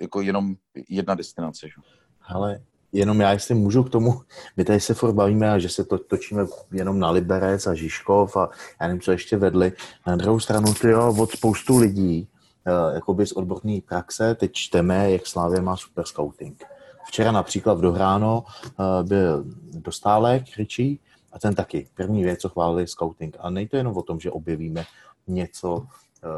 jako 0.00 0.20
jenom 0.20 0.54
jedna 0.88 1.14
destinace. 1.14 1.68
Že? 1.68 1.74
Ale 2.22 2.64
jenom 2.94 3.20
já, 3.20 3.32
jestli 3.32 3.54
můžu 3.54 3.82
k 3.82 3.90
tomu, 3.90 4.20
my 4.56 4.64
tady 4.64 4.80
se 4.80 4.94
furt 4.94 5.12
bavíme, 5.12 5.60
že 5.60 5.68
se 5.68 5.84
to 5.84 5.98
točíme 5.98 6.46
jenom 6.72 6.98
na 6.98 7.10
Liberec 7.10 7.66
a 7.66 7.74
Žižkov 7.74 8.36
a 8.36 8.50
já 8.80 8.86
nevím, 8.86 9.00
co 9.00 9.12
ještě 9.12 9.36
vedli. 9.36 9.72
Na 10.06 10.16
druhou 10.16 10.40
stranu, 10.40 10.74
ty 10.74 10.88
jo, 10.88 11.14
od 11.18 11.30
spoustu 11.30 11.78
lidí, 11.78 12.28
eh, 12.66 12.94
jakoby 12.94 13.26
z 13.26 13.32
odborné 13.32 13.78
praxe, 13.88 14.34
teď 14.34 14.52
čteme, 14.52 15.10
jak 15.10 15.26
Slávě 15.26 15.60
má 15.60 15.76
super 15.76 16.04
scouting. 16.04 16.64
Včera 17.06 17.32
například 17.32 17.74
v 17.74 17.80
Dohráno 17.80 18.44
eh, 18.66 19.02
byl 19.02 19.44
Dostálek, 19.72 20.44
Richie, 20.58 20.96
a 21.32 21.38
ten 21.38 21.54
taky. 21.54 21.88
První 21.94 22.24
věc, 22.24 22.40
co 22.40 22.48
chválili 22.48 22.86
scouting. 22.86 23.36
A 23.40 23.50
nejde 23.50 23.70
to 23.70 23.76
jenom 23.76 23.96
o 23.96 24.02
tom, 24.02 24.20
že 24.20 24.30
objevíme 24.30 24.84
něco, 25.26 25.86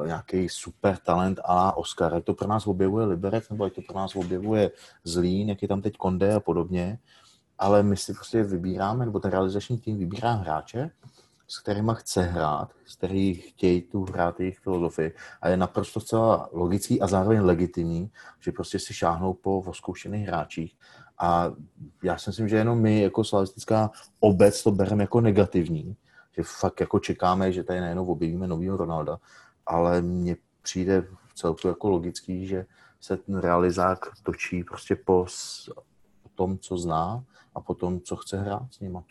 nějaký 0.07 0.49
super 0.49 0.97
talent 0.97 1.41
a 1.45 1.77
Oscar. 1.77 2.15
Jak 2.15 2.25
to 2.25 2.35
pro 2.35 2.49
nás 2.49 2.67
objevuje 2.67 3.07
Liberec, 3.07 3.49
nebo 3.51 3.65
jak 3.65 3.75
to 3.75 3.83
pro 3.83 3.97
nás 3.97 4.17
objevuje 4.17 4.71
Zlín, 5.05 5.49
jak 5.49 5.63
je 5.63 5.69
tam 5.69 5.83
teď 5.83 5.97
Konde 5.97 6.35
a 6.35 6.41
podobně. 6.41 6.99
Ale 7.59 7.83
my 7.83 7.97
si 7.97 8.15
prostě 8.15 8.43
vybíráme, 8.43 9.07
nebo 9.07 9.21
ten 9.21 9.31
realizační 9.31 9.79
tým 9.79 9.99
vybírá 9.99 10.33
hráče, 10.33 10.91
s 11.49 11.59
kterými 11.59 11.93
chce 11.95 12.23
hrát, 12.23 12.73
s 12.87 12.97
který 12.97 13.35
chtějí 13.35 13.83
tu 13.83 14.05
hrát 14.05 14.41
jejich 14.41 14.59
filozofii. 14.59 15.15
A 15.43 15.49
je 15.49 15.57
naprosto 15.57 16.01
zcela 16.01 16.49
logický 16.53 17.01
a 17.01 17.07
zároveň 17.07 17.41
legitimní, 17.41 18.11
že 18.41 18.53
prostě 18.53 18.79
si 18.79 18.95
šáhnou 18.95 19.35
po 19.35 19.61
oskoušených 19.61 20.27
hráčích. 20.27 20.77
A 21.19 21.53
já 22.03 22.19
si 22.19 22.31
myslím, 22.31 22.49
že 22.49 22.57
jenom 22.57 22.81
my 22.81 23.01
jako 23.01 23.25
slavistická 23.25 23.91
obec 24.21 24.63
to 24.63 24.71
bereme 24.71 25.03
jako 25.03 25.21
negativní, 25.21 25.97
že 26.37 26.43
fakt 26.43 26.81
jako 26.81 26.99
čekáme, 26.99 27.53
že 27.53 27.65
tady 27.65 27.81
najednou 27.81 28.07
objevíme 28.07 28.47
novýho 28.47 28.77
Ronalda, 28.77 29.19
ale 29.67 30.03
mně 30.03 30.37
přijde 30.63 31.01
v 31.01 31.35
celku 31.35 31.69
jako 31.69 31.89
logický, 31.89 32.47
že 32.47 32.67
se 33.01 33.17
ten 33.17 33.39
realizák 33.39 33.99
točí 34.23 34.65
prostě 34.65 34.97
po, 34.97 35.27
po 36.23 36.29
tom, 36.35 36.59
co 36.59 36.79
zná 36.79 37.25
a 37.55 37.61
po 37.61 37.75
tom, 37.75 38.01
co 38.01 38.17
chce 38.17 38.39
hrát 38.39 38.63
s 38.71 38.81
nima. 38.81 39.05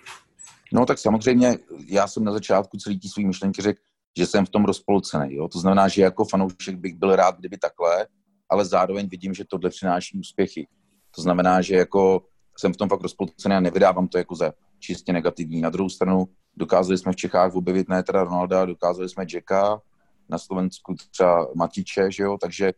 No 0.74 0.86
tak 0.86 1.00
samozřejmě, 1.00 1.58
já 1.88 2.08
jsem 2.08 2.24
na 2.24 2.32
začátku 2.32 2.78
celý 2.78 3.00
tí 3.00 3.10
svý 3.10 3.26
myšlenky 3.26 3.62
řekl, 3.62 3.82
že 4.18 4.26
jsem 4.26 4.46
v 4.46 4.50
tom 4.50 4.66
rozpolcený. 4.66 5.36
Jo? 5.36 5.48
To 5.48 5.60
znamená, 5.60 5.88
že 5.88 6.02
jako 6.02 6.26
fanoušek 6.26 6.76
bych 6.76 6.96
byl 6.96 7.16
rád, 7.16 7.40
kdyby 7.40 7.58
takhle, 7.58 8.08
ale 8.50 8.66
zároveň 8.66 9.08
vidím, 9.08 9.34
že 9.34 9.46
tohle 9.46 9.70
přináší 9.70 10.20
úspěchy. 10.20 10.68
To 11.16 11.22
znamená, 11.22 11.62
že 11.62 11.76
jako 11.76 12.24
jsem 12.58 12.74
v 12.74 12.78
tom 12.78 12.90
fakt 12.90 13.02
rozpolcený 13.02 13.56
a 13.56 13.60
nevydávám 13.60 14.08
to 14.08 14.18
jako 14.18 14.36
za 14.36 14.54
čistě 14.80 15.14
negativní. 15.14 15.62
Na 15.62 15.70
druhou 15.70 15.90
stranu 15.90 16.28
dokázali 16.56 16.98
jsme 16.98 17.12
v 17.12 17.16
Čechách 17.16 17.56
objevit 17.56 17.90
ne 17.90 18.04
teda 18.04 18.24
Ronalda, 18.24 18.66
dokázali 18.66 19.10
jsme 19.10 19.26
Jacka, 19.34 19.82
na 20.30 20.38
Slovensku 20.38 20.96
třeba 21.12 21.48
Matiče, 21.56 22.12
že 22.12 22.24
jo, 22.24 22.38
takže 22.42 22.74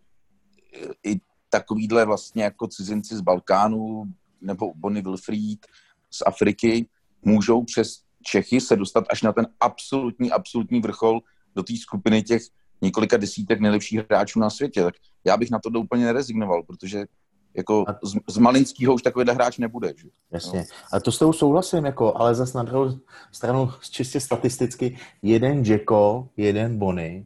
i 1.06 1.20
takovýhle 1.50 2.06
vlastně 2.06 2.44
jako 2.44 2.68
cizinci 2.68 3.16
z 3.16 3.22
Balkánu 3.22 4.04
nebo 4.42 4.74
Bonnie 4.76 5.04
Wilfried 5.04 5.68
z 6.12 6.24
Afriky 6.26 6.90
můžou 7.26 7.64
přes 7.64 8.08
Čechy 8.24 8.62
se 8.62 8.76
dostat 8.76 9.06
až 9.10 9.22
na 9.22 9.34
ten 9.34 9.48
absolutní, 9.60 10.32
absolutní 10.32 10.82
vrchol 10.82 11.20
do 11.56 11.64
té 11.64 11.78
skupiny 11.78 12.24
těch 12.24 12.42
několika 12.82 13.18
desítek 13.18 13.60
nejlepších 13.60 14.00
hráčů 14.10 14.40
na 14.40 14.50
světě. 14.50 14.84
Tak 14.84 14.96
já 15.24 15.38
bych 15.38 15.52
na 15.52 15.60
to 15.60 15.80
úplně 15.80 16.06
nerezignoval, 16.06 16.64
protože 16.64 17.06
jako 17.54 17.86
z, 18.04 18.16
z 18.28 18.38
Malinského 18.38 18.94
už 18.94 19.02
takovýhle 19.02 19.34
hráč 19.34 19.58
nebude. 19.58 19.94
Že? 19.98 20.08
Jasně. 20.32 20.60
No. 20.60 20.66
A 20.94 21.00
to 21.00 21.12
s 21.12 21.20
tou 21.20 21.34
souhlasím, 21.34 21.86
jako, 21.86 22.18
ale 22.18 22.36
zase 22.36 22.58
na 22.58 22.64
druhou 22.64 23.00
stranu 23.32 23.72
čistě 23.90 24.20
statisticky 24.20 24.98
jeden 25.22 25.64
Jacko, 25.66 26.30
jeden 26.38 26.78
Bonny 26.78 27.26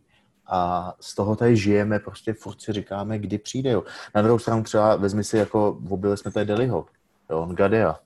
a 0.52 0.94
z 0.99 1.15
toho 1.15 1.36
tady 1.36 1.57
žijeme, 1.57 1.99
prostě 1.99 2.34
furt 2.34 2.61
si 2.61 2.73
říkáme, 2.73 3.19
kdy 3.19 3.38
přijde. 3.38 3.72
Jo. 3.72 3.84
Na 4.15 4.22
druhou 4.22 4.40
stranu 4.40 4.64
třeba 4.64 4.95
vezmi 4.95 5.23
si, 5.23 5.38
jako 5.38 5.82
objeli 5.90 6.18
jsme 6.18 6.32
tady 6.32 6.45
Deliho, 6.45 6.86
jo, 7.30 7.45
Gadea. 7.45 7.99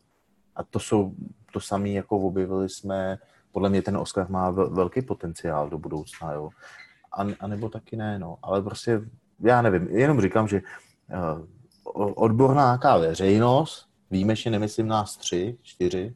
A 0.56 0.64
to 0.64 0.80
jsou 0.80 1.14
to 1.54 1.60
samé, 1.60 1.90
jako 1.90 2.18
objevili 2.18 2.70
jsme, 2.70 3.18
podle 3.52 3.70
mě 3.70 3.82
ten 3.82 3.98
Oscar 3.98 4.30
má 4.30 4.50
velký 4.52 5.02
potenciál 5.02 5.70
do 5.70 5.78
budoucna, 5.78 6.32
jo. 6.32 6.50
A, 7.18 7.26
a 7.40 7.48
nebo 7.48 7.70
taky 7.70 7.96
ne, 7.96 8.20
no. 8.20 8.38
Ale 8.44 8.62
prostě, 8.62 9.02
já 9.40 9.62
nevím, 9.62 9.88
jenom 9.88 10.22
říkám, 10.22 10.48
že 10.48 10.62
uh, 10.64 12.14
odborná 12.16 12.64
nějaká 12.64 12.98
veřejnost, 12.98 13.90
výjimečně 14.12 14.52
nemyslím 14.52 14.88
nás 14.88 15.18
tři, 15.18 15.58
čtyři, 15.62 16.16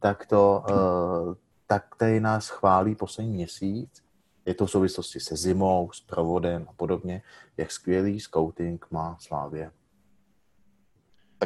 tak 0.00 0.26
to, 0.26 0.64
uh, 0.70 1.34
tak 1.66 1.84
tady 1.96 2.20
nás 2.20 2.48
chválí 2.48 2.94
poslední 2.94 3.32
měsíc. 3.32 4.03
Je 4.46 4.54
to 4.54 4.66
v 4.66 4.70
souvislosti 4.70 5.20
se 5.20 5.36
zimou, 5.36 5.90
s 5.92 6.00
provodem 6.00 6.66
a 6.68 6.72
podobně, 6.72 7.22
jak 7.56 7.72
skvělý 7.72 8.20
scouting 8.20 8.86
má 8.90 9.16
Slávě 9.20 9.70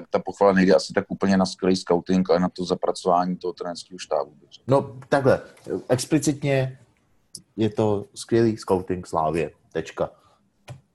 tak 0.00 0.08
ta 0.10 0.18
pochvala 0.18 0.52
nejde 0.52 0.74
asi 0.74 0.92
tak 0.92 1.04
úplně 1.08 1.36
na 1.36 1.46
skvělý 1.46 1.76
scouting, 1.76 2.30
ale 2.30 2.40
na 2.40 2.48
to 2.48 2.64
zapracování 2.64 3.36
toho 3.36 3.52
trenerského 3.52 3.98
štábu. 3.98 4.32
No 4.66 4.98
takhle, 5.08 5.42
explicitně 5.88 6.78
je 7.56 7.70
to 7.70 8.04
skvělý 8.14 8.56
scouting 8.56 9.06
Slávě, 9.06 9.50
tečka. 9.72 10.10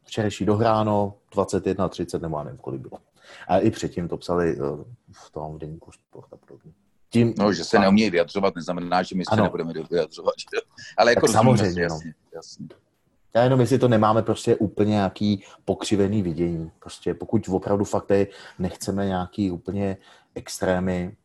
Včerejší 0.04 0.46
dohráno, 0.46 1.14
21-30 1.32 2.22
nebo 2.22 2.44
nevím, 2.44 2.58
kolik 2.58 2.82
bylo. 2.82 2.98
A 3.48 3.58
i 3.58 3.72
předtím 3.72 4.08
to 4.08 4.18
psali 4.18 4.58
eh, 4.58 4.84
v 5.12 5.32
tom 5.32 5.60
denníku 5.60 5.92
sport 5.92 6.34
a 6.34 6.38
podobně. 6.38 6.72
Tím, 7.14 7.34
no, 7.38 7.54
že 7.54 7.64
se 7.64 7.80
neumějí 7.80 8.10
vyjadřovat, 8.10 8.56
neznamená, 8.56 9.04
že 9.04 9.16
my 9.16 9.26
se 9.26 9.42
nebudeme 9.42 9.74
vyjadřovat. 9.92 10.34
Ale 10.98 11.12
jako 11.12 11.28
samozřejmě, 11.28 11.82
jasně, 11.82 12.10
no. 12.10 12.30
jasně. 12.36 12.68
Já 13.36 13.44
jenom 13.44 13.60
jestli 13.60 13.80
to 13.80 13.88
nemáme 13.88 14.22
prostě 14.22 14.56
úplně 14.56 14.92
nějaký 14.92 15.44
pokřivený 15.66 16.22
vidění. 16.22 16.72
Prostě 16.80 17.14
pokud 17.14 17.50
opravdu 17.50 17.86
fakt 17.86 18.06
tady 18.06 18.28
nechceme 18.60 19.06
nějaký 19.06 19.52
úplně 19.52 19.98
extrémy 20.36 21.16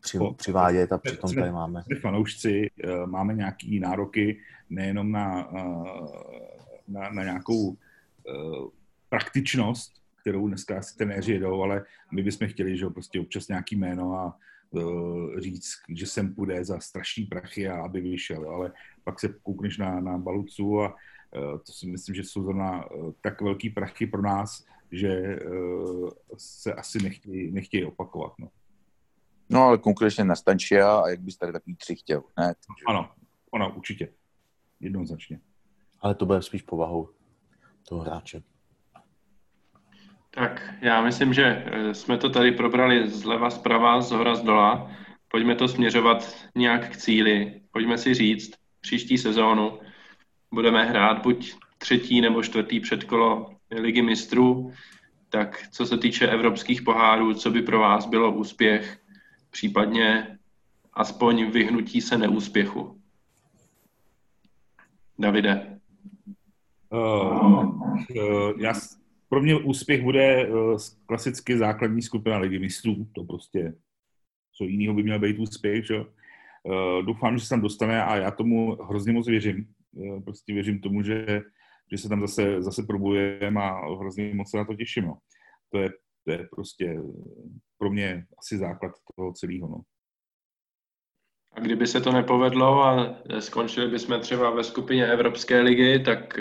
při, 0.00 0.18
po, 0.18 0.34
přivádět 0.34 0.92
a 0.92 0.98
přitom 0.98 1.34
tady 1.34 1.52
máme. 1.52 1.82
My 1.88 1.96
fanoušci 1.96 2.70
uh, 2.84 3.06
máme 3.06 3.34
nějaký 3.34 3.80
nároky 3.80 4.40
nejenom 4.70 5.12
na, 5.12 5.52
uh, 5.52 5.86
na, 6.88 7.10
na 7.10 7.24
nějakou 7.24 7.68
uh, 7.68 7.76
praktičnost, 9.08 9.92
kterou 10.20 10.48
dneska 10.48 10.78
asi 10.78 10.96
trenéři 10.96 11.32
jedou, 11.32 11.62
ale 11.62 11.84
my 12.12 12.22
bychom 12.22 12.48
chtěli, 12.48 12.76
že 12.76 12.86
prostě 12.86 13.20
občas 13.20 13.48
nějaký 13.48 13.76
jméno 13.76 14.14
a 14.14 14.36
říct, 15.38 15.68
že 15.88 16.06
sem 16.06 16.34
půjde 16.34 16.64
za 16.64 16.80
strašný 16.80 17.24
prachy 17.26 17.68
a 17.68 17.82
aby 17.82 18.00
vyšel, 18.00 18.50
ale 18.50 18.72
pak 19.04 19.20
se 19.20 19.28
koukneš 19.42 19.78
na, 19.78 20.00
na 20.00 20.18
Balucu 20.18 20.80
a 20.80 20.88
uh, 20.88 21.58
to 21.58 21.72
si 21.72 21.86
myslím, 21.86 22.14
že 22.14 22.24
jsou 22.24 22.42
zrovna 22.42 22.90
uh, 22.90 23.12
tak 23.20 23.40
velký 23.40 23.70
prachy 23.70 24.06
pro 24.06 24.22
nás, 24.22 24.64
že 24.92 25.38
uh, 25.46 26.10
se 26.36 26.74
asi 26.74 27.02
nechtějí, 27.02 27.50
nechtějí 27.50 27.84
opakovat. 27.84 28.32
No. 28.38 28.48
no 29.50 29.62
ale 29.62 29.78
konkrétně 29.78 30.24
na 30.24 30.36
Stančia 30.36 30.98
a 30.98 31.08
jak 31.08 31.20
bys 31.20 31.36
tady 31.36 31.52
takový 31.52 31.76
tři 31.76 31.96
chtěl, 31.96 32.22
ne? 32.38 32.54
Ano, 32.88 33.10
ano, 33.52 33.74
určitě. 33.76 34.12
Jednoznačně. 34.80 35.40
Ale 36.00 36.14
to 36.14 36.26
bude 36.26 36.42
spíš 36.42 36.62
povahou 36.62 37.08
toho 37.88 38.02
hráče. 38.02 38.42
Tak 40.30 40.74
já 40.80 41.02
myslím, 41.02 41.34
že 41.34 41.64
jsme 41.92 42.18
to 42.18 42.30
tady 42.30 42.52
probrali 42.52 43.08
zleva, 43.08 43.50
zprava, 43.50 44.00
z 44.00 44.10
hora, 44.10 44.34
z 44.34 44.42
dola. 44.42 44.90
Pojďme 45.28 45.54
to 45.54 45.68
směřovat 45.68 46.36
nějak 46.54 46.88
k 46.88 46.96
cíli. 46.96 47.60
Pojďme 47.70 47.98
si 47.98 48.14
říct, 48.14 48.54
příští 48.80 49.18
sezónu 49.18 49.78
budeme 50.54 50.84
hrát 50.84 51.22
buď 51.22 51.54
třetí 51.78 52.20
nebo 52.20 52.42
čtvrtý 52.42 52.80
předkolo 52.80 53.50
ligy 53.70 54.02
mistrů, 54.02 54.72
tak 55.28 55.62
co 55.70 55.86
se 55.86 55.98
týče 55.98 56.28
evropských 56.28 56.82
pohárů, 56.82 57.34
co 57.34 57.50
by 57.50 57.62
pro 57.62 57.78
vás 57.80 58.06
bylo 58.06 58.32
úspěch, 58.32 58.98
případně 59.50 60.38
aspoň 60.94 61.50
vyhnutí 61.50 62.00
se 62.00 62.18
neúspěchu. 62.18 63.00
Davide. 65.18 65.78
Uh, 66.90 67.82
uh, 68.16 68.52
já, 68.58 68.72
pro 69.30 69.42
mě 69.42 69.56
úspěch 69.56 70.02
bude 70.02 70.48
uh, 70.48 70.78
klasicky 71.06 71.58
základní 71.58 72.02
skupina 72.02 72.38
ligy 72.38 72.58
mistrů, 72.58 73.06
to 73.14 73.24
prostě 73.24 73.74
co 74.56 74.64
jiného 74.64 74.94
by 74.94 75.02
měl 75.02 75.18
být 75.18 75.38
úspěch, 75.38 75.86
že? 75.86 76.00
Uh, 76.00 77.02
doufám, 77.06 77.38
že 77.38 77.44
se 77.44 77.48
tam 77.48 77.60
dostane 77.60 78.04
a 78.04 78.16
já 78.16 78.30
tomu 78.30 78.74
hrozně 78.74 79.12
moc 79.12 79.28
věřím. 79.28 79.66
Uh, 79.92 80.22
prostě 80.22 80.52
věřím 80.52 80.80
tomu, 80.80 81.02
že, 81.02 81.42
že 81.92 81.98
se 81.98 82.08
tam 82.08 82.20
zase, 82.20 82.62
zase 82.62 82.82
probujeme 82.82 83.62
a 83.62 83.96
hrozně 83.98 84.34
moc 84.34 84.50
se 84.50 84.56
na 84.56 84.64
to 84.64 84.74
těším. 84.74 85.04
No. 85.04 85.18
To, 85.72 85.78
je, 85.78 85.90
to 86.24 86.32
je 86.32 86.48
prostě 86.50 87.00
pro 87.78 87.90
mě 87.90 88.26
asi 88.38 88.58
základ 88.58 88.92
toho 89.16 89.32
celého. 89.32 89.68
No. 89.68 89.80
A 91.52 91.60
kdyby 91.60 91.86
se 91.86 92.00
to 92.00 92.12
nepovedlo 92.12 92.84
a 92.84 93.16
skončili 93.38 93.90
bychom 93.90 94.20
třeba 94.20 94.50
ve 94.50 94.64
skupině 94.64 95.06
Evropské 95.06 95.60
ligy, 95.60 95.98
tak 96.04 96.38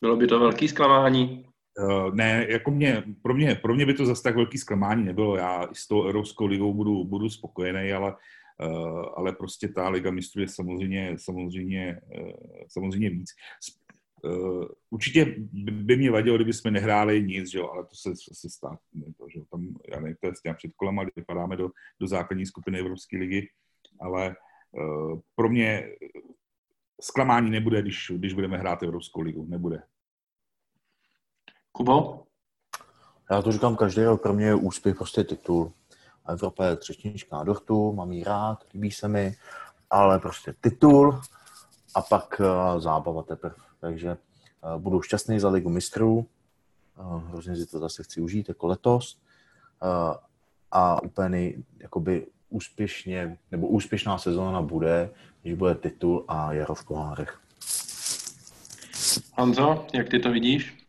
bylo 0.00 0.16
by 0.16 0.26
to 0.26 0.40
velký 0.40 0.68
zklamání? 0.68 1.46
Uh, 1.78 2.14
ne, 2.14 2.46
jako 2.48 2.70
mě, 2.70 3.04
pro, 3.22 3.34
mě, 3.34 3.54
pro 3.54 3.74
mě 3.74 3.86
by 3.86 3.94
to 3.94 4.06
zase 4.06 4.22
tak 4.22 4.36
velký 4.36 4.58
zklamání 4.58 5.04
nebylo. 5.04 5.36
Já 5.36 5.68
s 5.72 5.88
tou 5.88 6.02
Evropskou 6.02 6.46
ligou 6.46 6.74
budu, 6.74 7.04
budu 7.04 7.30
spokojený, 7.30 7.92
ale, 7.92 8.16
uh, 8.66 9.04
ale 9.16 9.32
prostě 9.32 9.68
ta 9.68 9.88
Liga 9.88 10.10
mistrů 10.10 10.40
je 10.42 10.48
samozřejmě, 10.48 11.16
samozřejmě, 11.18 12.00
uh, 12.18 12.30
samozřejmě 12.68 13.10
víc. 13.10 13.30
Určitě 14.90 15.34
by 15.72 15.96
mě 15.96 16.10
vadilo, 16.10 16.36
kdyby 16.36 16.52
jsme 16.52 16.70
nehráli 16.70 17.22
nic, 17.22 17.50
že 17.50 17.58
jo, 17.58 17.68
ale 17.68 17.84
to 17.84 17.94
se 17.94 18.10
asi 18.10 18.50
stát. 18.50 18.78
To, 19.18 19.26
že 19.34 19.40
tam, 19.50 19.68
já 19.92 20.00
nevím, 20.00 20.16
to 20.20 20.26
je 20.26 20.34
s 20.34 20.42
těmi 20.42 20.54
před 20.54 20.70
kolama, 20.76 21.04
kdy 21.04 21.24
padáme 21.26 21.56
do, 21.56 21.70
do 22.00 22.06
základní 22.06 22.46
skupiny 22.46 22.78
Evropské 22.78 23.18
ligy, 23.18 23.48
ale 24.00 24.36
pro 25.34 25.48
mě 25.48 25.88
zklamání 27.00 27.50
nebude, 27.50 27.82
když, 27.82 28.12
když 28.16 28.32
budeme 28.32 28.58
hrát 28.58 28.82
Evropskou 28.82 29.20
ligu. 29.20 29.46
Nebude. 29.48 29.82
Kubo? 31.76 32.22
Já 33.30 33.42
to 33.42 33.52
říkám 33.52 33.76
každý 33.76 34.04
rok, 34.04 34.22
pro 34.22 34.32
mě 34.32 34.46
je 34.46 34.54
úspěch 34.54 34.96
prostě 34.96 35.24
titul. 35.24 35.72
Evropa 36.28 36.64
je 36.64 36.76
třešnička 36.76 37.36
na 37.36 37.44
dortu, 37.44 37.92
mám 37.92 38.12
jí 38.12 38.24
rád, 38.24 38.64
líbí 38.74 38.90
se 38.90 39.08
mi, 39.08 39.36
ale 39.90 40.18
prostě 40.18 40.54
titul 40.60 41.20
a 41.94 42.02
pak 42.02 42.40
uh, 42.40 42.80
zábava 42.80 43.22
teprve. 43.22 43.54
Takže 43.80 44.16
uh, 44.74 44.82
budu 44.82 45.02
šťastný 45.02 45.40
za 45.40 45.48
ligu 45.48 45.70
mistrů, 45.70 46.26
uh, 46.98 47.22
hrozně 47.28 47.56
si 47.56 47.66
to 47.66 47.78
zase 47.78 48.02
chci 48.02 48.20
užít 48.20 48.48
jako 48.48 48.66
letos 48.66 49.18
a 50.72 51.02
úplně 51.02 51.52
jakoby 51.78 52.26
úspěšně, 52.48 53.38
nebo 53.50 53.66
úspěšná 53.66 54.18
sezóna 54.18 54.62
bude, 54.62 55.10
když 55.42 55.54
bude 55.54 55.74
titul 55.74 56.24
a 56.28 56.52
jaro 56.52 56.74
v 56.74 56.84
pohárech. 56.84 57.40
Honzo, 59.32 59.86
jak 59.92 60.08
ty 60.08 60.18
to 60.18 60.30
vidíš? 60.30 60.85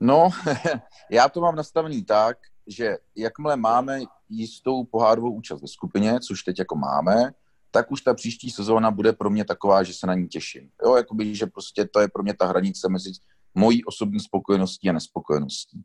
No, 0.00 0.30
já 1.10 1.28
to 1.28 1.40
mám 1.40 1.56
nastavený 1.56 2.04
tak, 2.04 2.38
že 2.66 2.96
jakmile 3.16 3.56
máme 3.56 4.00
jistou 4.28 4.84
pohárovou 4.84 5.30
účast 5.30 5.62
ve 5.62 5.68
skupině, 5.68 6.20
což 6.20 6.42
teď 6.42 6.58
jako 6.58 6.76
máme, 6.76 7.32
tak 7.70 7.92
už 7.92 8.00
ta 8.00 8.14
příští 8.14 8.50
sezóna 8.50 8.90
bude 8.90 9.12
pro 9.12 9.30
mě 9.30 9.44
taková, 9.44 9.82
že 9.82 9.92
se 9.94 10.06
na 10.06 10.14
ní 10.14 10.28
těším. 10.28 10.70
Jo, 10.84 10.96
jakoby, 10.96 11.34
že 11.34 11.46
prostě 11.46 11.88
to 11.92 12.00
je 12.00 12.08
pro 12.08 12.22
mě 12.22 12.34
ta 12.34 12.46
hranice 12.46 12.88
mezi 12.88 13.10
mojí 13.54 13.84
osobní 13.84 14.20
spokojeností 14.20 14.88
a 14.88 14.92
nespokojeností. 14.92 15.82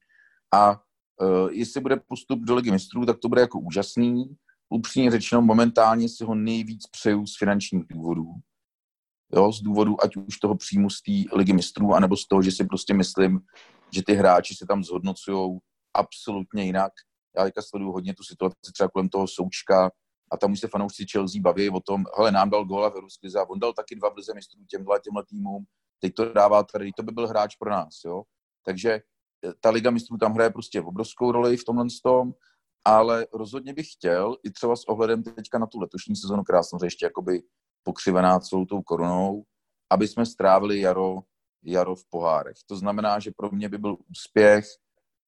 A 0.53 0.71
uh, 0.71 1.51
jestli 1.51 1.81
bude 1.81 1.95
postup 2.07 2.39
do 2.39 2.55
ligy 2.55 2.71
mistrů, 2.71 3.05
tak 3.05 3.17
to 3.19 3.29
bude 3.29 3.41
jako 3.41 3.59
úžasný. 3.59 4.35
Upřímně 4.69 5.11
řečeno, 5.11 5.41
momentálně 5.41 6.09
si 6.09 6.23
ho 6.23 6.35
nejvíc 6.35 6.87
přeju 6.87 7.25
z 7.25 7.37
finančních 7.37 7.83
důvodů. 7.89 8.27
Jo, 9.35 9.51
z 9.51 9.61
důvodu 9.61 10.03
ať 10.03 10.15
už 10.15 10.37
toho 10.37 10.55
příjmu 10.55 10.89
z 10.89 11.01
té 11.01 11.35
ligy 11.37 11.53
mistrů, 11.53 11.93
anebo 11.93 12.17
z 12.17 12.27
toho, 12.27 12.41
že 12.41 12.51
si 12.51 12.63
prostě 12.65 12.93
myslím, 12.93 13.39
že 13.93 14.03
ty 14.05 14.13
hráči 14.13 14.55
se 14.55 14.65
tam 14.65 14.83
zhodnocují 14.83 15.59
absolutně 15.93 16.63
jinak. 16.63 16.91
Já 17.37 17.43
teďka 17.43 17.61
sleduju 17.61 17.91
hodně 17.91 18.13
tu 18.13 18.23
situaci 18.23 18.55
třeba 18.73 18.89
kolem 18.89 19.09
toho 19.09 19.27
Součka 19.27 19.91
a 20.31 20.37
tam 20.37 20.51
už 20.51 20.59
se 20.59 20.67
fanoušci 20.67 21.05
Chelsea 21.11 21.41
baví 21.41 21.69
o 21.69 21.79
tom, 21.79 22.03
hele, 22.17 22.31
nám 22.31 22.49
dal 22.49 22.65
góla 22.65 22.89
v 22.89 22.95
Evropské 22.95 23.27
a 23.39 23.49
on 23.49 23.59
dal 23.59 23.73
taky 23.73 23.95
dva 23.95 24.09
v 24.09 24.15
lize 24.15 24.33
mistrů 24.33 24.59
těmhle, 24.69 24.99
těmhle 24.99 25.23
týmům, 25.29 25.65
teď 25.99 26.13
to 26.13 26.33
dává 26.33 26.63
tady, 26.63 26.91
to 26.97 27.03
by 27.03 27.11
byl 27.11 27.27
hráč 27.27 27.55
pro 27.55 27.71
nás, 27.71 27.93
jo. 28.05 28.23
Takže 28.65 28.91
eh, 28.91 29.53
ta 29.59 29.69
Liga 29.69 29.91
mistrů 29.91 30.17
tam 30.17 30.33
hraje 30.33 30.49
prostě 30.49 30.81
obrovskou 30.81 31.31
roli 31.31 31.57
v 31.57 31.65
tomhle 31.65 31.85
tom, 32.03 32.33
ale 32.85 33.27
rozhodně 33.33 33.73
bych 33.73 33.87
chtěl, 33.91 34.37
i 34.43 34.51
třeba 34.51 34.75
s 34.75 34.83
ohledem 34.83 35.23
teďka 35.23 35.59
na 35.59 35.65
tu 35.65 35.79
letošní 35.79 36.15
sezonu, 36.15 36.43
která 36.43 36.63
samozřejmě 36.63 36.85
ještě 36.85 37.05
jakoby 37.05 37.43
pokřivená 37.83 38.39
celou 38.39 38.65
tou 38.65 38.81
korunou, 38.81 39.43
aby 39.91 40.07
jsme 40.07 40.25
strávili 40.25 40.79
jaro 40.79 41.19
jaro 41.63 41.95
v 41.95 42.05
pohárech. 42.09 42.57
To 42.65 42.75
znamená, 42.75 43.19
že 43.19 43.31
pro 43.37 43.49
mě 43.51 43.69
by 43.69 43.77
byl 43.77 43.97
úspěch, 44.11 44.65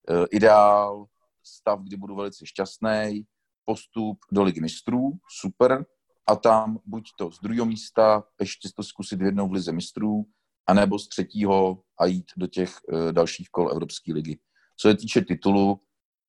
eh, 0.10 0.26
ideál, 0.32 1.06
stav, 1.44 1.80
kdy 1.80 1.98
budu 1.98 2.16
velice 2.16 2.46
šťastný, 2.46 3.26
postup 3.66 4.18
do 4.32 4.44
ligy 4.44 4.62
mistrů, 4.62 5.12
super, 5.40 5.86
a 6.28 6.36
tam 6.36 6.80
buď 6.86 7.10
to 7.18 7.32
z 7.32 7.40
druhého 7.40 7.66
místa 7.66 8.24
ještě 8.40 8.70
to 8.76 8.84
zkusit 8.84 9.22
jednou 9.22 9.50
v 9.50 9.52
lize 9.52 9.72
mistrů, 9.72 10.26
anebo 10.68 11.00
z 11.00 11.08
třetího 11.08 11.82
a 12.00 12.06
jít 12.06 12.32
do 12.38 12.48
těch 12.48 12.78
uh, 12.88 13.12
dalších 13.12 13.50
kol 13.50 13.72
Evropské 13.72 14.14
ligy. 14.14 14.40
Co 14.78 14.90
se 14.90 14.96
týče 14.96 15.22
titulu, 15.22 15.80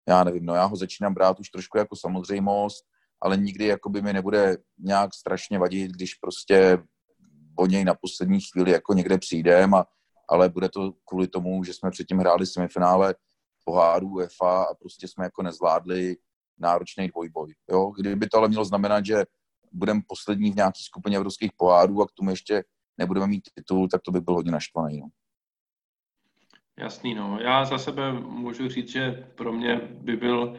já 0.08 0.24
nevím, 0.24 0.46
no 0.46 0.54
já 0.54 0.64
ho 0.64 0.76
začínám 0.76 1.14
brát 1.14 1.40
už 1.40 1.50
trošku 1.50 1.78
jako 1.78 1.96
samozřejmost, 1.96 2.84
ale 3.20 3.36
nikdy 3.36 3.66
jakoby 3.66 4.02
mi 4.02 4.12
nebude 4.12 4.56
nějak 4.78 5.14
strašně 5.14 5.58
vadit, 5.58 5.90
když 5.90 6.14
prostě 6.14 6.78
o 7.56 7.66
něj 7.66 7.84
na 7.84 7.94
poslední 7.94 8.40
chvíli 8.40 8.70
jako 8.70 8.94
někde 8.94 9.18
přijdem, 9.18 9.74
a, 9.74 9.86
ale 10.28 10.48
bude 10.48 10.68
to 10.68 10.92
kvůli 11.04 11.28
tomu, 11.28 11.64
že 11.64 11.74
jsme 11.74 11.90
předtím 11.90 12.18
hráli 12.18 12.46
semifinále 12.46 13.14
poháru 13.64 14.08
UEFA 14.08 14.62
a 14.62 14.74
prostě 14.74 15.08
jsme 15.08 15.24
jako 15.24 15.42
nezvládli 15.42 16.16
náročný 16.58 17.08
dvojboj. 17.08 17.54
Jo? 17.70 17.92
Kdyby 17.98 18.28
to 18.28 18.38
ale 18.38 18.48
mělo 18.48 18.64
znamenat, 18.64 19.06
že 19.06 19.24
budeme 19.72 20.00
poslední 20.06 20.52
v 20.52 20.56
nějaké 20.56 20.78
skupině 20.82 21.16
evropských 21.16 21.52
pohárů 21.56 22.02
a 22.02 22.06
k 22.06 22.12
tomu 22.12 22.30
ještě 22.30 22.64
nebudeme 22.98 23.26
mít 23.26 23.48
titul, 23.54 23.88
tak 23.88 24.02
to 24.02 24.10
by 24.10 24.20
byl 24.20 24.34
hodně 24.34 24.52
naštvaný. 24.52 25.00
No. 25.00 25.08
Jasný, 26.78 27.14
no. 27.14 27.38
Já 27.40 27.64
za 27.64 27.78
sebe 27.78 28.12
můžu 28.12 28.68
říct, 28.68 28.88
že 28.88 29.32
pro 29.34 29.52
mě 29.52 29.76
by 29.76 30.16
byl 30.16 30.56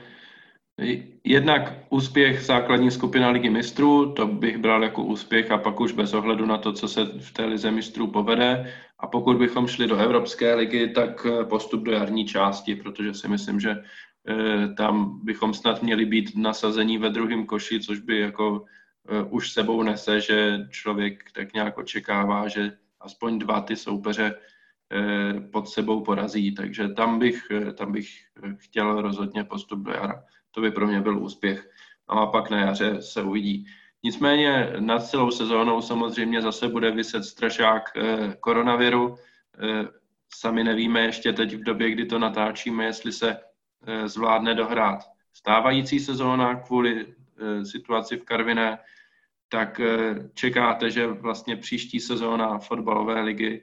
jednak 1.23 1.73
úspěch 1.89 2.41
základní 2.43 2.91
skupina 2.91 3.29
Ligy 3.29 3.49
mistrů, 3.49 4.13
to 4.13 4.27
bych 4.27 4.57
bral 4.57 4.83
jako 4.83 5.03
úspěch 5.03 5.51
a 5.51 5.57
pak 5.57 5.79
už 5.79 5.91
bez 5.91 6.13
ohledu 6.13 6.45
na 6.45 6.57
to, 6.57 6.73
co 6.73 6.87
se 6.87 7.05
v 7.05 7.31
té 7.31 7.45
lize 7.45 7.71
mistrů 7.71 8.07
povede. 8.07 8.73
A 8.99 9.07
pokud 9.07 9.37
bychom 9.37 9.67
šli 9.67 9.87
do 9.87 9.97
Evropské 9.97 10.55
ligy, 10.55 10.89
tak 10.89 11.27
postup 11.49 11.83
do 11.83 11.91
jarní 11.91 12.25
části, 12.25 12.75
protože 12.75 13.13
si 13.13 13.27
myslím, 13.27 13.59
že 13.59 13.75
eh, 14.27 14.67
tam 14.77 15.19
bychom 15.23 15.53
snad 15.53 15.83
měli 15.83 16.05
být 16.05 16.35
nasazení 16.35 16.97
ve 16.97 17.09
druhém 17.09 17.45
koši, 17.45 17.79
což 17.79 17.99
by 17.99 18.19
jako 18.19 18.65
eh, 19.09 19.23
už 19.23 19.51
sebou 19.51 19.83
nese, 19.83 20.21
že 20.21 20.67
člověk 20.69 21.23
tak 21.35 21.53
nějak 21.53 21.77
očekává, 21.77 22.47
že 22.47 22.71
aspoň 22.99 23.39
dva 23.39 23.61
ty 23.61 23.75
soupeře 23.75 24.35
Eh, 24.91 25.39
pod 25.39 25.69
sebou 25.69 26.01
porazí, 26.01 26.55
takže 26.55 26.87
tam 26.87 27.19
bych, 27.19 27.47
eh, 27.51 27.73
tam 27.73 27.91
bych 27.91 28.09
eh, 28.43 28.55
chtěl 28.57 29.01
rozhodně 29.01 29.43
postup 29.43 29.79
do 29.79 29.91
jara. 29.91 30.23
To 30.55 30.61
by 30.61 30.71
pro 30.71 30.87
mě 30.87 31.01
byl 31.01 31.23
úspěch. 31.23 31.69
A 32.07 32.25
pak 32.25 32.49
na 32.49 32.59
jaře 32.59 33.01
se 33.01 33.23
uvidí. 33.23 33.65
Nicméně 34.03 34.73
nad 34.79 34.99
celou 34.99 35.31
sezónou 35.31 35.81
samozřejmě 35.81 36.41
zase 36.41 36.67
bude 36.67 36.91
vyset 36.91 37.23
strašák 37.23 37.83
koronaviru. 38.39 39.15
Sami 40.35 40.63
nevíme 40.63 41.01
ještě 41.01 41.33
teď 41.33 41.55
v 41.55 41.63
době, 41.63 41.89
kdy 41.91 42.05
to 42.05 42.19
natáčíme, 42.19 42.85
jestli 42.85 43.11
se 43.11 43.37
zvládne 44.05 44.53
dohrát 44.53 44.99
stávající 45.33 45.99
sezóna 45.99 46.55
kvůli 46.55 47.15
situaci 47.63 48.17
v 48.17 48.23
Karviné, 48.23 48.77
tak 49.49 49.81
čekáte, 50.33 50.91
že 50.91 51.07
vlastně 51.07 51.55
příští 51.55 51.99
sezóna 51.99 52.59
fotbalové 52.59 53.21
ligy 53.21 53.61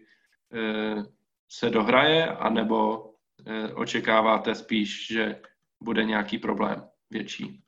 Eh, 0.55 1.03
se 1.49 1.71
dohraje, 1.71 2.27
anebo 2.29 3.11
eh, 3.47 3.73
očekáváte 3.73 4.55
spíš, 4.55 5.07
že 5.07 5.41
bude 5.83 6.05
nějaký 6.05 6.39
problém 6.39 6.83
větší? 7.11 7.63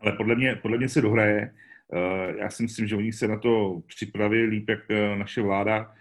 Ale 0.00 0.12
podle 0.12 0.34
mě, 0.34 0.56
podle 0.56 0.78
mě 0.78 0.88
se 0.88 1.00
dohraje. 1.00 1.54
Eh, 1.94 2.34
já 2.38 2.50
si 2.50 2.62
myslím, 2.62 2.86
že 2.86 2.96
oni 2.96 3.12
se 3.12 3.28
na 3.28 3.38
to 3.38 3.82
připravili 3.86 4.44
líp, 4.44 4.68
jak 4.68 4.80
naše 5.18 5.42
vláda. 5.42 5.94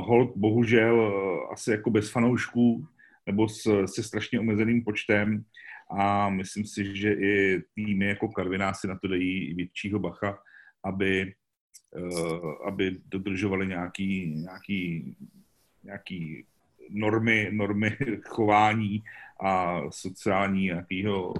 Hold 0.00 0.36
bohužel 0.36 1.12
asi 1.52 1.70
jako 1.70 1.90
bez 1.90 2.10
fanoušků 2.10 2.86
nebo 3.26 3.48
s, 3.48 3.84
se 3.86 4.02
strašně 4.02 4.40
omezeným 4.40 4.84
počtem 4.84 5.44
a 5.90 6.30
myslím 6.30 6.64
si, 6.64 6.96
že 6.96 7.12
i 7.12 7.62
týmy 7.74 8.06
jako 8.06 8.28
Karviná 8.28 8.74
si 8.74 8.88
na 8.88 8.98
to 8.98 9.08
dají 9.08 9.54
většího 9.54 9.98
bacha, 9.98 10.38
aby 10.84 11.34
Eh, 11.96 12.68
aby 12.68 12.96
dodržovali 13.06 13.66
nějaký, 13.66 14.34
nějaký, 14.34 15.16
nějaký 15.82 16.46
normy, 16.90 17.48
normy 17.52 17.96
chování 18.28 19.02
a 19.40 19.82
sociální 19.90 20.62
nějakého 20.62 21.32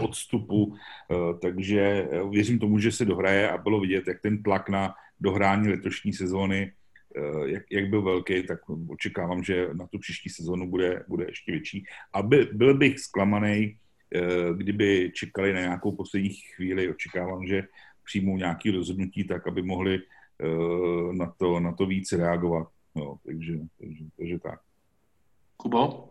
odstupu, 0.00 0.74
eh, 0.74 1.38
takže 1.42 2.08
věřím 2.30 2.58
tomu, 2.58 2.78
že 2.78 2.92
se 2.92 3.04
dohraje 3.04 3.50
a 3.50 3.58
bylo 3.58 3.80
vidět, 3.80 4.06
jak 4.06 4.20
ten 4.20 4.42
tlak 4.42 4.68
na 4.68 4.94
dohrání 5.20 5.68
letošní 5.68 6.12
sezóny, 6.12 6.72
eh, 7.16 7.50
jak, 7.50 7.62
jak 7.70 7.88
byl 7.88 8.02
velký, 8.02 8.42
tak 8.42 8.60
očekávám, 8.88 9.44
že 9.44 9.68
na 9.72 9.86
tu 9.86 9.98
příští 9.98 10.28
sezónu 10.28 10.70
bude, 10.70 11.04
bude 11.08 11.24
ještě 11.28 11.52
větší. 11.52 11.84
A 12.12 12.22
by, 12.22 12.48
byl 12.52 12.74
bych 12.74 12.98
zklamaný, 12.98 13.76
kdyby 14.56 15.12
čekali 15.14 15.52
na 15.52 15.60
nějakou 15.60 15.92
poslední 15.92 16.30
chvíli, 16.30 16.90
očekávám, 16.90 17.46
že 17.46 17.62
přijmou 18.04 18.36
nějaké 18.36 18.70
rozhodnutí 18.72 19.24
tak, 19.24 19.46
aby 19.46 19.62
mohli 19.62 19.98
na, 21.12 21.34
to, 21.36 21.60
na 21.60 21.72
to 21.72 21.86
víc 21.86 22.12
reagovat. 22.12 22.68
No, 22.94 23.18
takže, 23.26 23.58
takže, 23.78 24.04
takže 24.16 24.38
tak. 24.38 24.60
Kubo? 25.66 26.08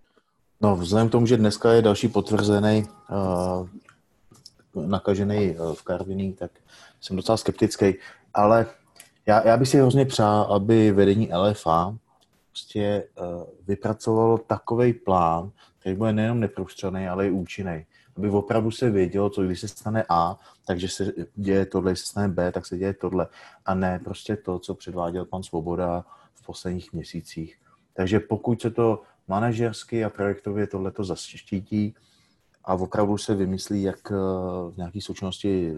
No, 0.61 0.75
vzhledem 0.75 1.09
k 1.09 1.11
tomu, 1.11 1.25
že 1.25 1.37
dneska 1.37 1.71
je 1.71 1.81
další 1.81 2.07
potvrzený 2.07 2.87
uh, 4.75 4.87
nakažený 4.87 5.55
uh, 5.55 5.73
v 5.73 5.83
Karviní, 5.83 6.33
tak 6.33 6.51
jsem 7.01 7.15
docela 7.15 7.37
skeptický. 7.37 7.93
Ale 8.33 8.65
já, 9.25 9.47
já 9.47 9.57
bych 9.57 9.69
si 9.69 9.77
hrozně 9.77 10.05
přál, 10.05 10.41
aby 10.43 10.91
vedení 10.91 11.29
LFA 11.33 11.95
prostě 12.51 13.03
uh, 13.15 13.43
vypracovalo 13.67 14.37
takový 14.37 14.93
plán, 14.93 15.51
který 15.79 15.95
bude 15.95 16.13
nejenom 16.13 16.39
neprůstřelný, 16.39 17.07
ale 17.07 17.27
i 17.27 17.31
účinný 17.31 17.85
aby 18.17 18.29
opravdu 18.29 18.71
se 18.71 18.89
vědělo, 18.89 19.29
co 19.29 19.43
když 19.43 19.59
se 19.59 19.67
stane 19.67 20.05
A, 20.09 20.39
takže 20.65 20.87
se 20.87 21.11
děje 21.35 21.65
tohle, 21.65 21.91
když 21.91 21.99
se 21.99 22.05
stane 22.05 22.27
B, 22.27 22.51
tak 22.51 22.65
se 22.65 22.77
děje 22.77 22.93
tohle. 22.93 23.27
A 23.65 23.73
ne 23.73 23.99
prostě 24.03 24.35
to, 24.35 24.59
co 24.59 24.75
předváděl 24.75 25.25
pan 25.25 25.43
Svoboda 25.43 26.05
v 26.33 26.45
posledních 26.45 26.93
měsících. 26.93 27.57
Takže 27.93 28.19
pokud 28.19 28.61
se 28.61 28.71
to 28.71 29.01
manažersky 29.27 30.05
a 30.05 30.09
projektově 30.09 30.67
tohleto 30.67 31.03
zaštítí 31.03 31.95
a 32.63 32.73
opravdu 32.73 33.17
se 33.17 33.35
vymyslí, 33.35 33.83
jak 33.83 34.11
eh, 34.11 34.15
v 34.71 34.73
nějaké 34.77 35.01
součinnosti 35.01 35.75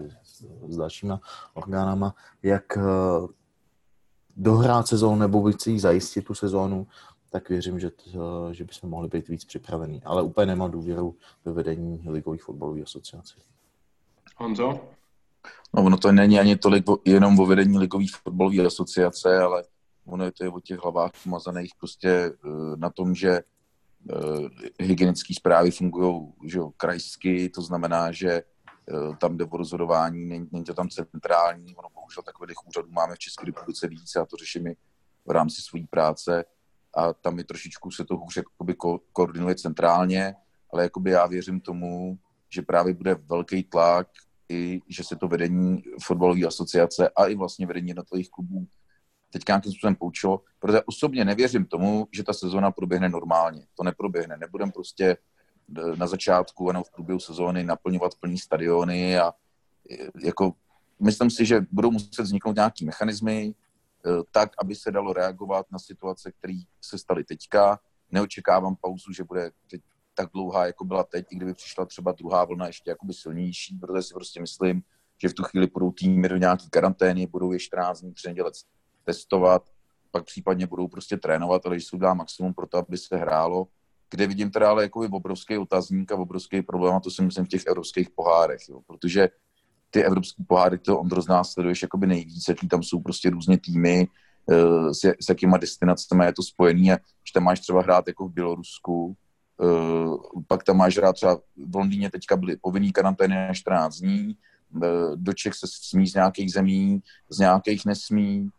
s 0.68 0.76
dalšíma 0.76 1.20
orgánama, 1.54 2.14
jak 2.42 2.76
eh, 2.76 2.82
dohrát 4.36 4.86
sezónu 4.86 5.16
nebo 5.16 5.42
víc 5.42 5.68
zajistit 5.68 6.22
tu 6.22 6.34
sezónu, 6.34 6.86
tak 7.30 7.48
věřím, 7.48 7.80
že, 7.80 7.90
to, 7.90 8.54
že 8.54 8.64
bychom 8.64 8.90
mohli 8.90 9.08
být 9.08 9.28
víc 9.28 9.44
připravení. 9.44 10.02
Ale 10.04 10.22
úplně 10.22 10.46
nemám 10.46 10.70
důvěru 10.70 11.16
ve 11.44 11.52
vedení 11.52 12.02
ligových 12.06 12.42
fotbalových 12.42 12.82
asociací. 12.82 13.34
Honzo? 14.36 14.80
No, 15.74 15.84
ono 15.84 15.96
to 15.96 16.12
není 16.12 16.40
ani 16.40 16.56
tolik 16.56 16.88
o, 16.88 16.98
jenom 17.04 17.40
o 17.40 17.46
vedení 17.46 17.78
ligových 17.78 18.16
fotbalové 18.16 18.66
asociace, 18.66 19.38
ale 19.38 19.64
ono 20.08 20.24
je 20.24 20.32
to 20.32 20.52
o 20.52 20.60
těch 20.60 20.78
hlavách 20.78 21.10
pomazaných 21.24 21.72
prostě 21.78 22.08
eh, 22.08 22.36
na 22.76 22.90
tom, 22.90 23.14
že 23.14 23.30
eh, 23.30 23.42
hygienické 24.80 25.34
zprávy 25.34 25.70
fungují 25.70 26.32
že 26.44 26.60
krajsky, 26.76 27.48
to 27.48 27.62
znamená, 27.62 28.12
že 28.12 28.30
eh, 28.32 29.16
tam 29.20 29.36
jde 29.36 29.44
o 29.44 29.56
rozhodování, 29.56 30.24
není, 30.24 30.48
není 30.52 30.64
to 30.64 30.74
tam 30.74 30.88
centrální, 30.88 31.76
ono 31.76 31.88
bohužel 31.94 32.22
takových 32.22 32.66
úřadů 32.66 32.88
máme 32.90 33.14
v 33.14 33.18
České 33.18 33.46
republice 33.46 33.88
víc, 33.88 34.16
a 34.16 34.24
to 34.24 34.36
řeším 34.36 34.66
i 34.66 34.76
v 35.26 35.30
rámci 35.30 35.62
své 35.62 35.80
práce, 35.90 36.44
a 36.96 37.12
tam 37.12 37.38
je 37.38 37.44
trošičku 37.44 37.90
se 37.90 38.04
to 38.04 38.16
hůř 38.16 38.38
ko- 38.58 39.00
koordinuje 39.12 39.54
centrálně, 39.54 40.34
ale 40.72 40.82
jakoby 40.82 41.10
já 41.10 41.26
věřím 41.26 41.60
tomu, 41.60 42.18
že 42.50 42.62
právě 42.62 42.94
bude 42.94 43.14
velký 43.14 43.62
tlak 43.62 44.08
i, 44.48 44.80
že 44.88 45.04
se 45.04 45.16
to 45.16 45.28
vedení 45.28 45.82
fotbalové 46.02 46.46
asociace 46.46 47.08
a 47.08 47.26
i 47.26 47.34
vlastně 47.34 47.66
vedení 47.66 47.88
jednotlivých 47.88 48.30
klubů 48.30 48.66
teď 49.30 49.42
nějakým 49.48 49.72
způsobem 49.72 49.94
poučilo, 49.94 50.40
protože 50.58 50.82
osobně 50.82 51.24
nevěřím 51.24 51.64
tomu, 51.64 52.08
že 52.12 52.24
ta 52.24 52.32
sezóna 52.32 52.70
proběhne 52.70 53.08
normálně. 53.08 53.66
To 53.74 53.84
neproběhne. 53.84 54.36
Nebudem 54.36 54.70
prostě 54.70 55.16
na 55.96 56.06
začátku 56.06 56.72
nebo 56.72 56.84
v 56.84 56.90
průběhu 56.90 57.20
sezóny 57.20 57.64
naplňovat 57.64 58.14
plný 58.20 58.38
stadiony 58.38 59.18
a 59.18 59.32
jako 60.24 60.52
myslím 61.00 61.30
si, 61.30 61.46
že 61.46 61.66
budou 61.70 61.90
muset 61.90 62.22
vzniknout 62.22 62.56
nějaký 62.56 62.84
mechanismy, 62.84 63.54
Eh, 64.06 64.22
tak, 64.30 64.50
aby 64.58 64.74
se 64.74 64.90
dalo 64.90 65.12
reagovat 65.12 65.66
na 65.72 65.78
situace, 65.78 66.32
které 66.32 66.60
se 66.80 66.98
staly 66.98 67.24
teďka. 67.24 67.80
Neočekávám 68.10 68.76
pauzu, 68.76 69.12
že 69.12 69.24
bude 69.24 69.50
teď 69.70 69.80
tak 70.14 70.28
dlouhá, 70.32 70.66
jako 70.66 70.84
byla 70.84 71.04
teď, 71.04 71.26
i 71.30 71.36
kdyby 71.36 71.54
přišla 71.54 71.84
třeba 71.84 72.12
druhá 72.12 72.44
vlna 72.44 72.66
ještě 72.66 72.90
jakoby 72.90 73.14
silnější, 73.14 73.78
protože 73.78 74.02
si 74.02 74.14
prostě 74.14 74.40
myslím, 74.40 74.82
že 75.22 75.28
v 75.28 75.34
tu 75.34 75.42
chvíli 75.42 75.66
budou 75.66 75.92
týmy 75.92 76.28
do 76.28 76.36
nějaké 76.36 76.64
karantény, 76.70 77.26
budou 77.26 77.52
je 77.52 77.58
14 77.58 78.00
dní 78.00 78.14
tři 78.14 78.34
testovat, 79.08 79.62
pak 80.10 80.24
případně 80.24 80.66
budou 80.66 80.88
prostě 80.88 81.16
trénovat, 81.16 81.66
ale 81.66 81.80
se 81.80 81.96
udělá 81.96 82.14
maximum 82.14 82.54
pro 82.54 82.66
to, 82.66 82.78
aby 82.78 82.98
se 82.98 83.16
hrálo. 83.16 83.66
Kde 84.10 84.26
vidím 84.26 84.50
teda 84.50 84.70
ale 84.70 84.82
jako 84.82 85.00
obrovský 85.00 85.58
otazník 85.58 86.12
a 86.12 86.16
obrovský 86.16 86.62
problém, 86.62 86.94
a 86.94 87.00
to 87.00 87.10
si 87.10 87.22
myslím 87.22 87.44
v 87.44 87.48
těch 87.48 87.66
evropských 87.66 88.10
pohárech, 88.10 88.60
jo, 88.68 88.80
protože 88.86 89.28
ty 89.90 90.04
evropské 90.04 90.44
poháry, 90.44 90.78
to 90.78 91.00
Ondro 91.00 91.22
z 91.22 91.28
nás 91.28 91.52
sleduješ 91.52 91.82
jakoby 91.82 92.06
nejvíce, 92.06 92.52
jaký 92.52 92.68
tam 92.68 92.82
jsou 92.82 93.00
prostě 93.00 93.30
různě 93.30 93.58
týmy, 93.58 94.08
uh, 94.46 94.90
s, 94.90 95.04
s 95.04 95.28
jakýma 95.28 95.56
destinacemi 95.56 96.24
je 96.24 96.32
to 96.32 96.42
spojený 96.42 96.92
a 96.92 96.96
že 96.96 97.32
tam 97.34 97.44
máš 97.44 97.60
třeba 97.60 97.82
hrát 97.82 98.08
jako 98.08 98.28
v 98.28 98.32
Bělorusku, 98.32 99.16
uh, 99.56 100.42
pak 100.46 100.64
tam 100.64 100.76
máš 100.76 100.96
hrát 100.96 101.12
třeba 101.12 101.40
v 101.56 101.76
Londýně 101.76 102.10
teďka 102.10 102.36
byly 102.36 102.56
povinný 102.56 102.92
karantény 102.92 103.34
na 103.34 103.54
14 103.54 103.96
dní, 103.96 104.36
uh, 104.70 105.16
do 105.16 105.32
Čech 105.32 105.54
se 105.54 105.66
smí 105.66 106.06
z 106.06 106.14
nějakých 106.14 106.52
zemí, 106.52 107.00
z 107.30 107.38
nějakých 107.38 107.84
nesmí, 107.86 108.50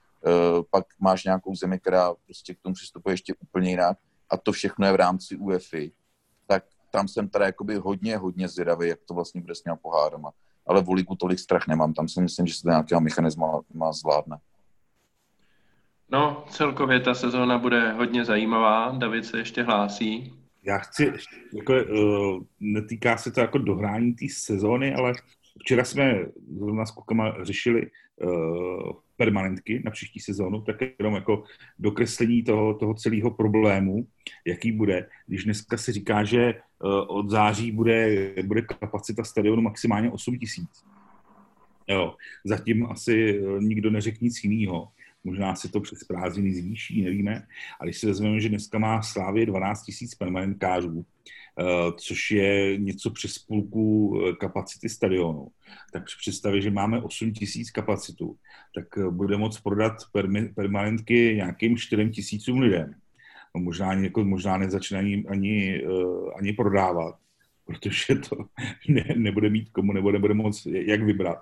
pak 0.71 0.85
máš 0.99 1.23
nějakou 1.23 1.55
zemi, 1.55 1.79
která 1.79 2.13
prostě 2.25 2.53
k 2.53 2.61
tomu 2.61 2.75
přistupuje 2.75 3.13
ještě 3.13 3.33
úplně 3.39 3.69
jinak 3.69 3.97
a 4.29 4.37
to 4.37 4.51
všechno 4.51 4.85
je 4.85 4.93
v 4.93 4.95
rámci 4.95 5.35
UEFI, 5.35 5.91
tak 6.47 6.63
tam 6.91 7.07
jsem 7.07 7.29
teda 7.29 7.45
jakoby 7.45 7.75
hodně, 7.75 8.17
hodně 8.17 8.47
zvědavý, 8.47 8.87
jak 8.87 8.99
to 9.07 9.13
vlastně 9.13 9.41
bude 9.41 9.55
s 9.55 9.61
těma 9.61 9.75
pohárama. 9.75 10.31
Ale 10.67 10.83
o 10.87 10.93
ligu 10.93 11.15
tolik 11.15 11.39
strach 11.39 11.67
nemám, 11.67 11.93
tam 11.93 12.07
si 12.07 12.21
myslím, 12.21 12.47
že 12.47 12.53
se 12.53 12.61
to 12.61 12.69
nějakého 12.69 13.01
mechanisma 13.01 13.61
má 13.73 13.91
zvládne. 13.91 14.37
No, 16.11 16.45
celkově 16.49 16.99
ta 16.99 17.13
sezóna 17.13 17.57
bude 17.57 17.91
hodně 17.91 18.25
zajímavá. 18.25 18.91
David 18.97 19.25
se 19.25 19.37
ještě 19.37 19.63
hlásí. 19.63 20.33
Já 20.63 20.77
chci, 20.77 21.13
jako, 21.53 21.73
uh, 21.73 22.43
netýká 22.59 23.17
se 23.17 23.31
to 23.31 23.39
jako 23.39 23.57
dohrání 23.57 24.13
té 24.13 24.25
sezóny, 24.29 24.95
ale 24.95 25.13
včera 25.59 25.83
jsme 25.83 26.25
zrovna 26.57 26.85
s 26.85 26.91
klukama 26.91 27.43
řešili 27.43 27.87
uh, 28.15 28.91
permanentky 29.17 29.81
na 29.85 29.91
příští 29.91 30.19
sezónu, 30.19 30.61
tak 30.61 30.75
jenom 30.99 31.15
jako 31.15 31.43
dokreslení 31.79 32.43
toho, 32.43 32.73
toho 32.73 32.93
celého 32.93 33.31
problému, 33.31 34.07
jaký 34.45 34.71
bude, 34.71 35.09
když 35.27 35.43
dneska 35.43 35.77
se 35.77 35.91
říká, 35.91 36.23
že 36.23 36.53
uh, 36.53 36.91
od 37.07 37.29
září 37.29 37.71
bude, 37.71 38.33
bude 38.43 38.61
kapacita 38.61 39.23
stadionu 39.23 39.61
maximálně 39.61 40.11
8 40.11 40.37
tisíc. 40.37 40.69
Jo, 41.87 42.15
zatím 42.45 42.85
asi 42.85 43.41
nikdo 43.59 43.89
neřekl 43.89 44.17
nic 44.21 44.43
jiného. 44.43 44.87
Možná 45.23 45.55
se 45.55 45.69
to 45.69 45.79
přes 45.81 46.03
prázdniny 46.03 46.53
zvýší, 46.53 47.01
nevíme. 47.01 47.47
A 47.79 47.83
když 47.83 47.97
si 47.97 48.07
vezmeme, 48.07 48.39
že 48.39 48.49
dneska 48.49 48.79
má 48.79 49.01
Slávě 49.01 49.45
12 49.45 49.85
000 50.01 50.09
permanentkářů, 50.19 51.05
eh, 51.05 51.38
což 51.97 52.31
je 52.31 52.77
něco 52.77 53.11
přes 53.11 53.39
půlku 53.39 54.13
eh, 54.19 54.33
kapacity 54.35 54.89
stadionu, 54.89 55.47
tak 55.93 56.05
při 56.05 56.15
představě, 56.19 56.61
že 56.61 56.71
máme 56.71 57.01
8 57.01 57.27
000 57.27 57.35
kapacitu, 57.73 58.35
tak 58.75 58.97
eh, 58.97 59.09
bude 59.09 59.37
moct 59.37 59.59
prodat 59.59 59.93
permanentky 60.55 61.35
nějakým 61.35 61.77
4 61.77 62.09
tisícům 62.09 62.59
lidem. 62.59 62.93
No 63.55 63.61
možná, 63.61 63.93
jako, 63.93 64.25
možná 64.25 64.57
nezačne 64.57 64.99
ani, 64.99 65.25
ani, 65.29 65.83
ani 66.37 66.53
prodávat, 66.53 67.15
protože 67.65 68.15
to 68.15 68.37
ne, 68.87 69.05
nebude 69.15 69.49
mít 69.49 69.69
komu, 69.69 69.93
nebo 69.93 70.11
nebude 70.11 70.33
moc 70.33 70.65
jak 70.65 71.03
vybrat 71.03 71.37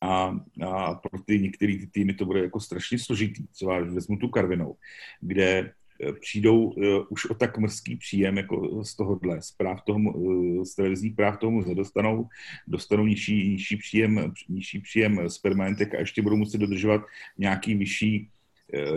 a, 0.00 0.40
a 0.66 0.94
pro 0.94 1.22
ty 1.26 1.38
některé 1.38 1.78
ty 1.78 1.86
týmy 1.86 2.14
to 2.14 2.24
bude 2.24 2.40
jako 2.40 2.60
strašně 2.60 2.98
složitý. 2.98 3.46
Třeba 3.46 3.80
vezmu 3.80 4.16
tu 4.16 4.28
Karvinou, 4.28 4.76
kde 5.20 5.72
přijdou 6.20 6.64
uh, 6.64 6.84
už 7.08 7.30
o 7.30 7.34
tak 7.34 7.58
mrzký 7.58 7.96
příjem 7.96 8.36
jako 8.36 8.84
z 8.84 8.96
tohohle, 8.96 9.42
z, 9.42 9.52
práv 9.52 9.82
toho, 9.82 9.98
uh, 9.98 10.64
z 10.64 10.74
televizních 10.74 11.14
práv 11.14 11.38
toho 11.38 11.50
muze 11.50 11.74
dostanou, 11.74 12.28
dostanou 12.68 13.06
nižší, 13.06 13.48
nižší, 13.48 13.76
příjem, 13.76 14.32
nižší 14.48 14.78
příjem 14.78 15.28
z 15.28 15.38
permanentek 15.38 15.94
a 15.94 15.98
ještě 15.98 16.22
budou 16.22 16.36
muset 16.36 16.58
dodržovat 16.58 17.02
nějaký 17.38 17.74
vyšší 17.74 18.28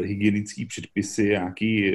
hygienický 0.04 0.66
předpisy, 0.66 1.24
nějaký 1.24 1.92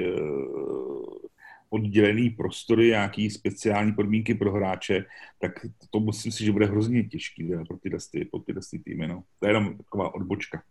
oddělený 1.70 2.30
prostory, 2.30 2.86
nějaký 2.86 3.30
speciální 3.30 3.93
podmínky 3.93 4.35
pro 4.35 4.52
hráče, 4.52 5.05
tak 5.40 5.52
to 5.90 6.01
musím 6.01 6.32
si, 6.32 6.44
že 6.44 6.52
bude 6.52 6.66
hrozně 6.66 7.05
těžký 7.05 7.51
pro 7.68 7.78
tyhle, 7.78 7.98
pro 8.30 8.40
tyhle 8.40 8.62
týmy. 8.85 9.09
No. 9.09 9.22
To 9.40 9.47
je 9.47 9.51
jenom 9.51 9.76
taková 9.76 10.14
odbočka. 10.14 10.62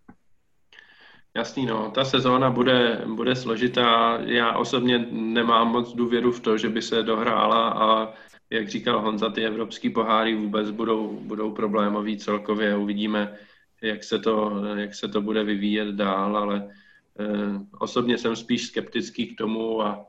Jasný, 1.36 1.66
no. 1.66 1.92
Ta 1.92 2.06
sezóna 2.06 2.50
bude, 2.50 3.02
bude 3.06 3.36
složitá. 3.36 4.18
Já 4.22 4.58
osobně 4.58 5.08
nemám 5.12 5.68
moc 5.68 5.94
důvěru 5.94 6.32
v 6.32 6.40
to, 6.40 6.58
že 6.58 6.70
by 6.70 6.82
se 6.82 7.04
dohrála 7.04 7.70
a 7.70 8.14
jak 8.50 8.70
říkal 8.70 9.02
Honza, 9.02 9.30
ty 9.30 9.46
evropský 9.46 9.90
poháry 9.90 10.36
vůbec 10.36 10.72
budou, 10.72 11.20
budou 11.22 11.52
problémový 11.52 12.18
celkově. 12.18 12.78
Uvidíme, 12.78 13.38
jak 13.82 14.04
se 14.04 14.20
to, 14.20 14.66
jak 14.76 14.96
se 14.96 15.08
to 15.08 15.22
bude 15.22 15.44
vyvíjet 15.44 15.96
dál, 15.96 16.38
ale 16.38 16.70
eh, 17.20 17.26
osobně 17.80 18.18
jsem 18.18 18.36
spíš 18.36 18.68
skeptický 18.68 19.28
k 19.28 19.38
tomu 19.38 19.82
a 19.82 20.06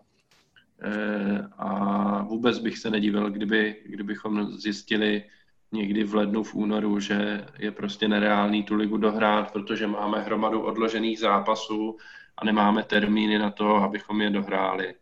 Eh, 0.83 1.49
a 1.59 2.23
vůbec 2.23 2.59
bych 2.59 2.79
se 2.79 2.91
nedivil, 2.91 3.31
kdyby, 3.31 3.77
kdybychom 3.87 4.53
zjistili 4.53 5.25
někdy 5.73 6.05
v 6.05 6.15
lednu, 6.15 6.43
v 6.43 6.55
únoru, 6.55 7.01
že 7.01 7.47
je 7.59 7.71
prostě 7.71 8.09
nereálný 8.09 8.63
tu 8.63 8.75
ligu 8.75 8.97
dohrát, 8.97 9.53
protože 9.53 9.87
máme 9.87 10.21
hromadu 10.23 10.61
odložených 10.61 11.19
zápasů 11.19 11.97
a 12.39 12.45
nemáme 12.45 12.83
termíny 12.83 13.39
na 13.39 13.51
to, 13.51 13.77
abychom 13.77 14.21
je 14.21 14.31
dohráli. 14.31 14.95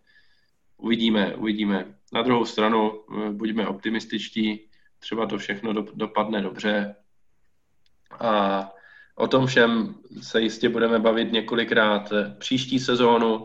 Uvidíme, 0.76 1.34
uvidíme. 1.34 1.94
Na 2.12 2.22
druhou 2.22 2.44
stranu, 2.44 2.92
eh, 2.92 3.30
buďme 3.30 3.66
optimističtí, 3.66 4.68
třeba 4.98 5.26
to 5.26 5.38
všechno 5.38 5.72
dopadne 5.72 6.42
dobře. 6.42 6.96
A 8.20 8.70
o 9.14 9.28
tom 9.28 9.46
všem 9.46 9.94
se 10.22 10.40
jistě 10.40 10.68
budeme 10.68 10.98
bavit 10.98 11.32
několikrát 11.32 12.12
příští 12.38 12.78
sezónu. 12.78 13.44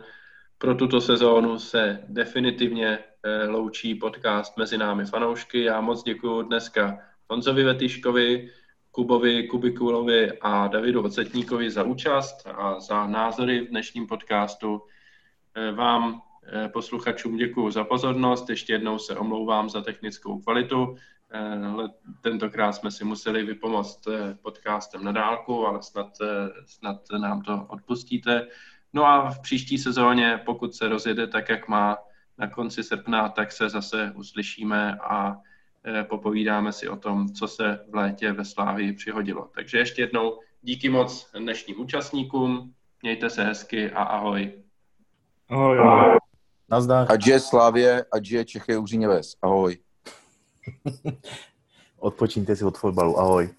Pro 0.58 0.76
tuto 0.76 1.02
sezónu 1.02 1.60
se 1.60 2.04
definitivně 2.08 3.00
eh, 3.24 3.48
loučí 3.48 3.96
podcast 3.96 4.58
mezi 4.58 4.78
námi 4.78 5.06
fanoušky. 5.06 5.64
Já 5.64 5.82
moc 5.82 6.04
děkuji 6.04 6.42
dneska 6.42 6.98
Honzovi 7.32 7.64
Vetiškovi, 7.64 8.50
Kubovi 8.92 9.48
Kubikulovi 9.48 10.32
a 10.42 10.68
Davidu 10.68 11.04
Ocetníkovi 11.04 11.72
za 11.72 11.84
účast 11.84 12.48
a 12.48 12.80
za 12.80 13.08
názory 13.08 13.62
v 13.62 13.70
dnešním 13.70 14.08
podcastu. 14.08 14.82
Eh, 15.56 15.72
vám, 15.72 16.22
eh, 16.44 16.70
posluchačům, 16.70 17.38
děkuji 17.38 17.72
za 17.72 17.84
pozornost. 17.84 18.50
Ještě 18.50 18.74
jednou 18.74 19.00
se 19.00 19.16
omlouvám 19.16 19.70
za 19.70 19.82
technickou 19.82 20.40
kvalitu. 20.40 20.96
Tentokrát 22.22 22.74
jsme 22.74 22.92
si 22.92 23.04
museli 23.04 23.44
vypomoct 23.44 24.08
podcastem 24.42 25.04
na 25.04 25.12
dálku, 25.12 25.68
ale 25.68 25.84
snad, 25.84 26.18
snad 26.66 26.98
nám 27.22 27.42
to 27.42 27.66
odpustíte. 27.70 28.48
No 28.94 29.06
a 29.06 29.30
v 29.30 29.40
příští 29.40 29.78
sezóně, 29.78 30.42
pokud 30.46 30.76
se 30.76 30.90
rozjede 30.90 31.28
tak, 31.28 31.50
jak 31.50 31.68
má 31.68 31.98
na 32.38 32.48
konci 32.48 32.84
srpna, 32.84 33.30
tak 33.30 33.52
se 33.52 33.70
zase 33.70 34.12
uslyšíme 34.16 34.98
a 35.00 35.40
popovídáme 36.04 36.74
si 36.74 36.90
o 36.90 36.96
tom, 36.96 37.34
co 37.34 37.48
se 37.48 37.80
v 37.90 37.96
létě 37.96 38.32
ve 38.32 38.46
Slávii 38.46 38.94
přihodilo. 38.94 39.50
Takže 39.56 39.78
ještě 39.78 40.02
jednou 40.02 40.40
díky 40.62 40.90
moc 40.90 41.32
dnešním 41.40 41.80
účastníkům, 41.80 42.74
mějte 43.02 43.30
se 43.30 43.44
hezky 43.44 43.92
a 43.92 44.04
ahoj. 44.04 44.52
Ahoj, 45.50 45.80
ahoj. 45.80 46.18
Nazdar. 46.70 47.12
Adže 47.12 47.40
Slávě, 47.40 48.06
adže 48.12 48.46
Čechy 48.46 48.78
Uříněves. 48.78 49.36
Ahoj. 49.42 49.78
Odpočíňte 52.00 52.56
si 52.56 52.66
od 52.66 52.78
fotbalu. 52.78 53.20
Ahoj. 53.20 53.50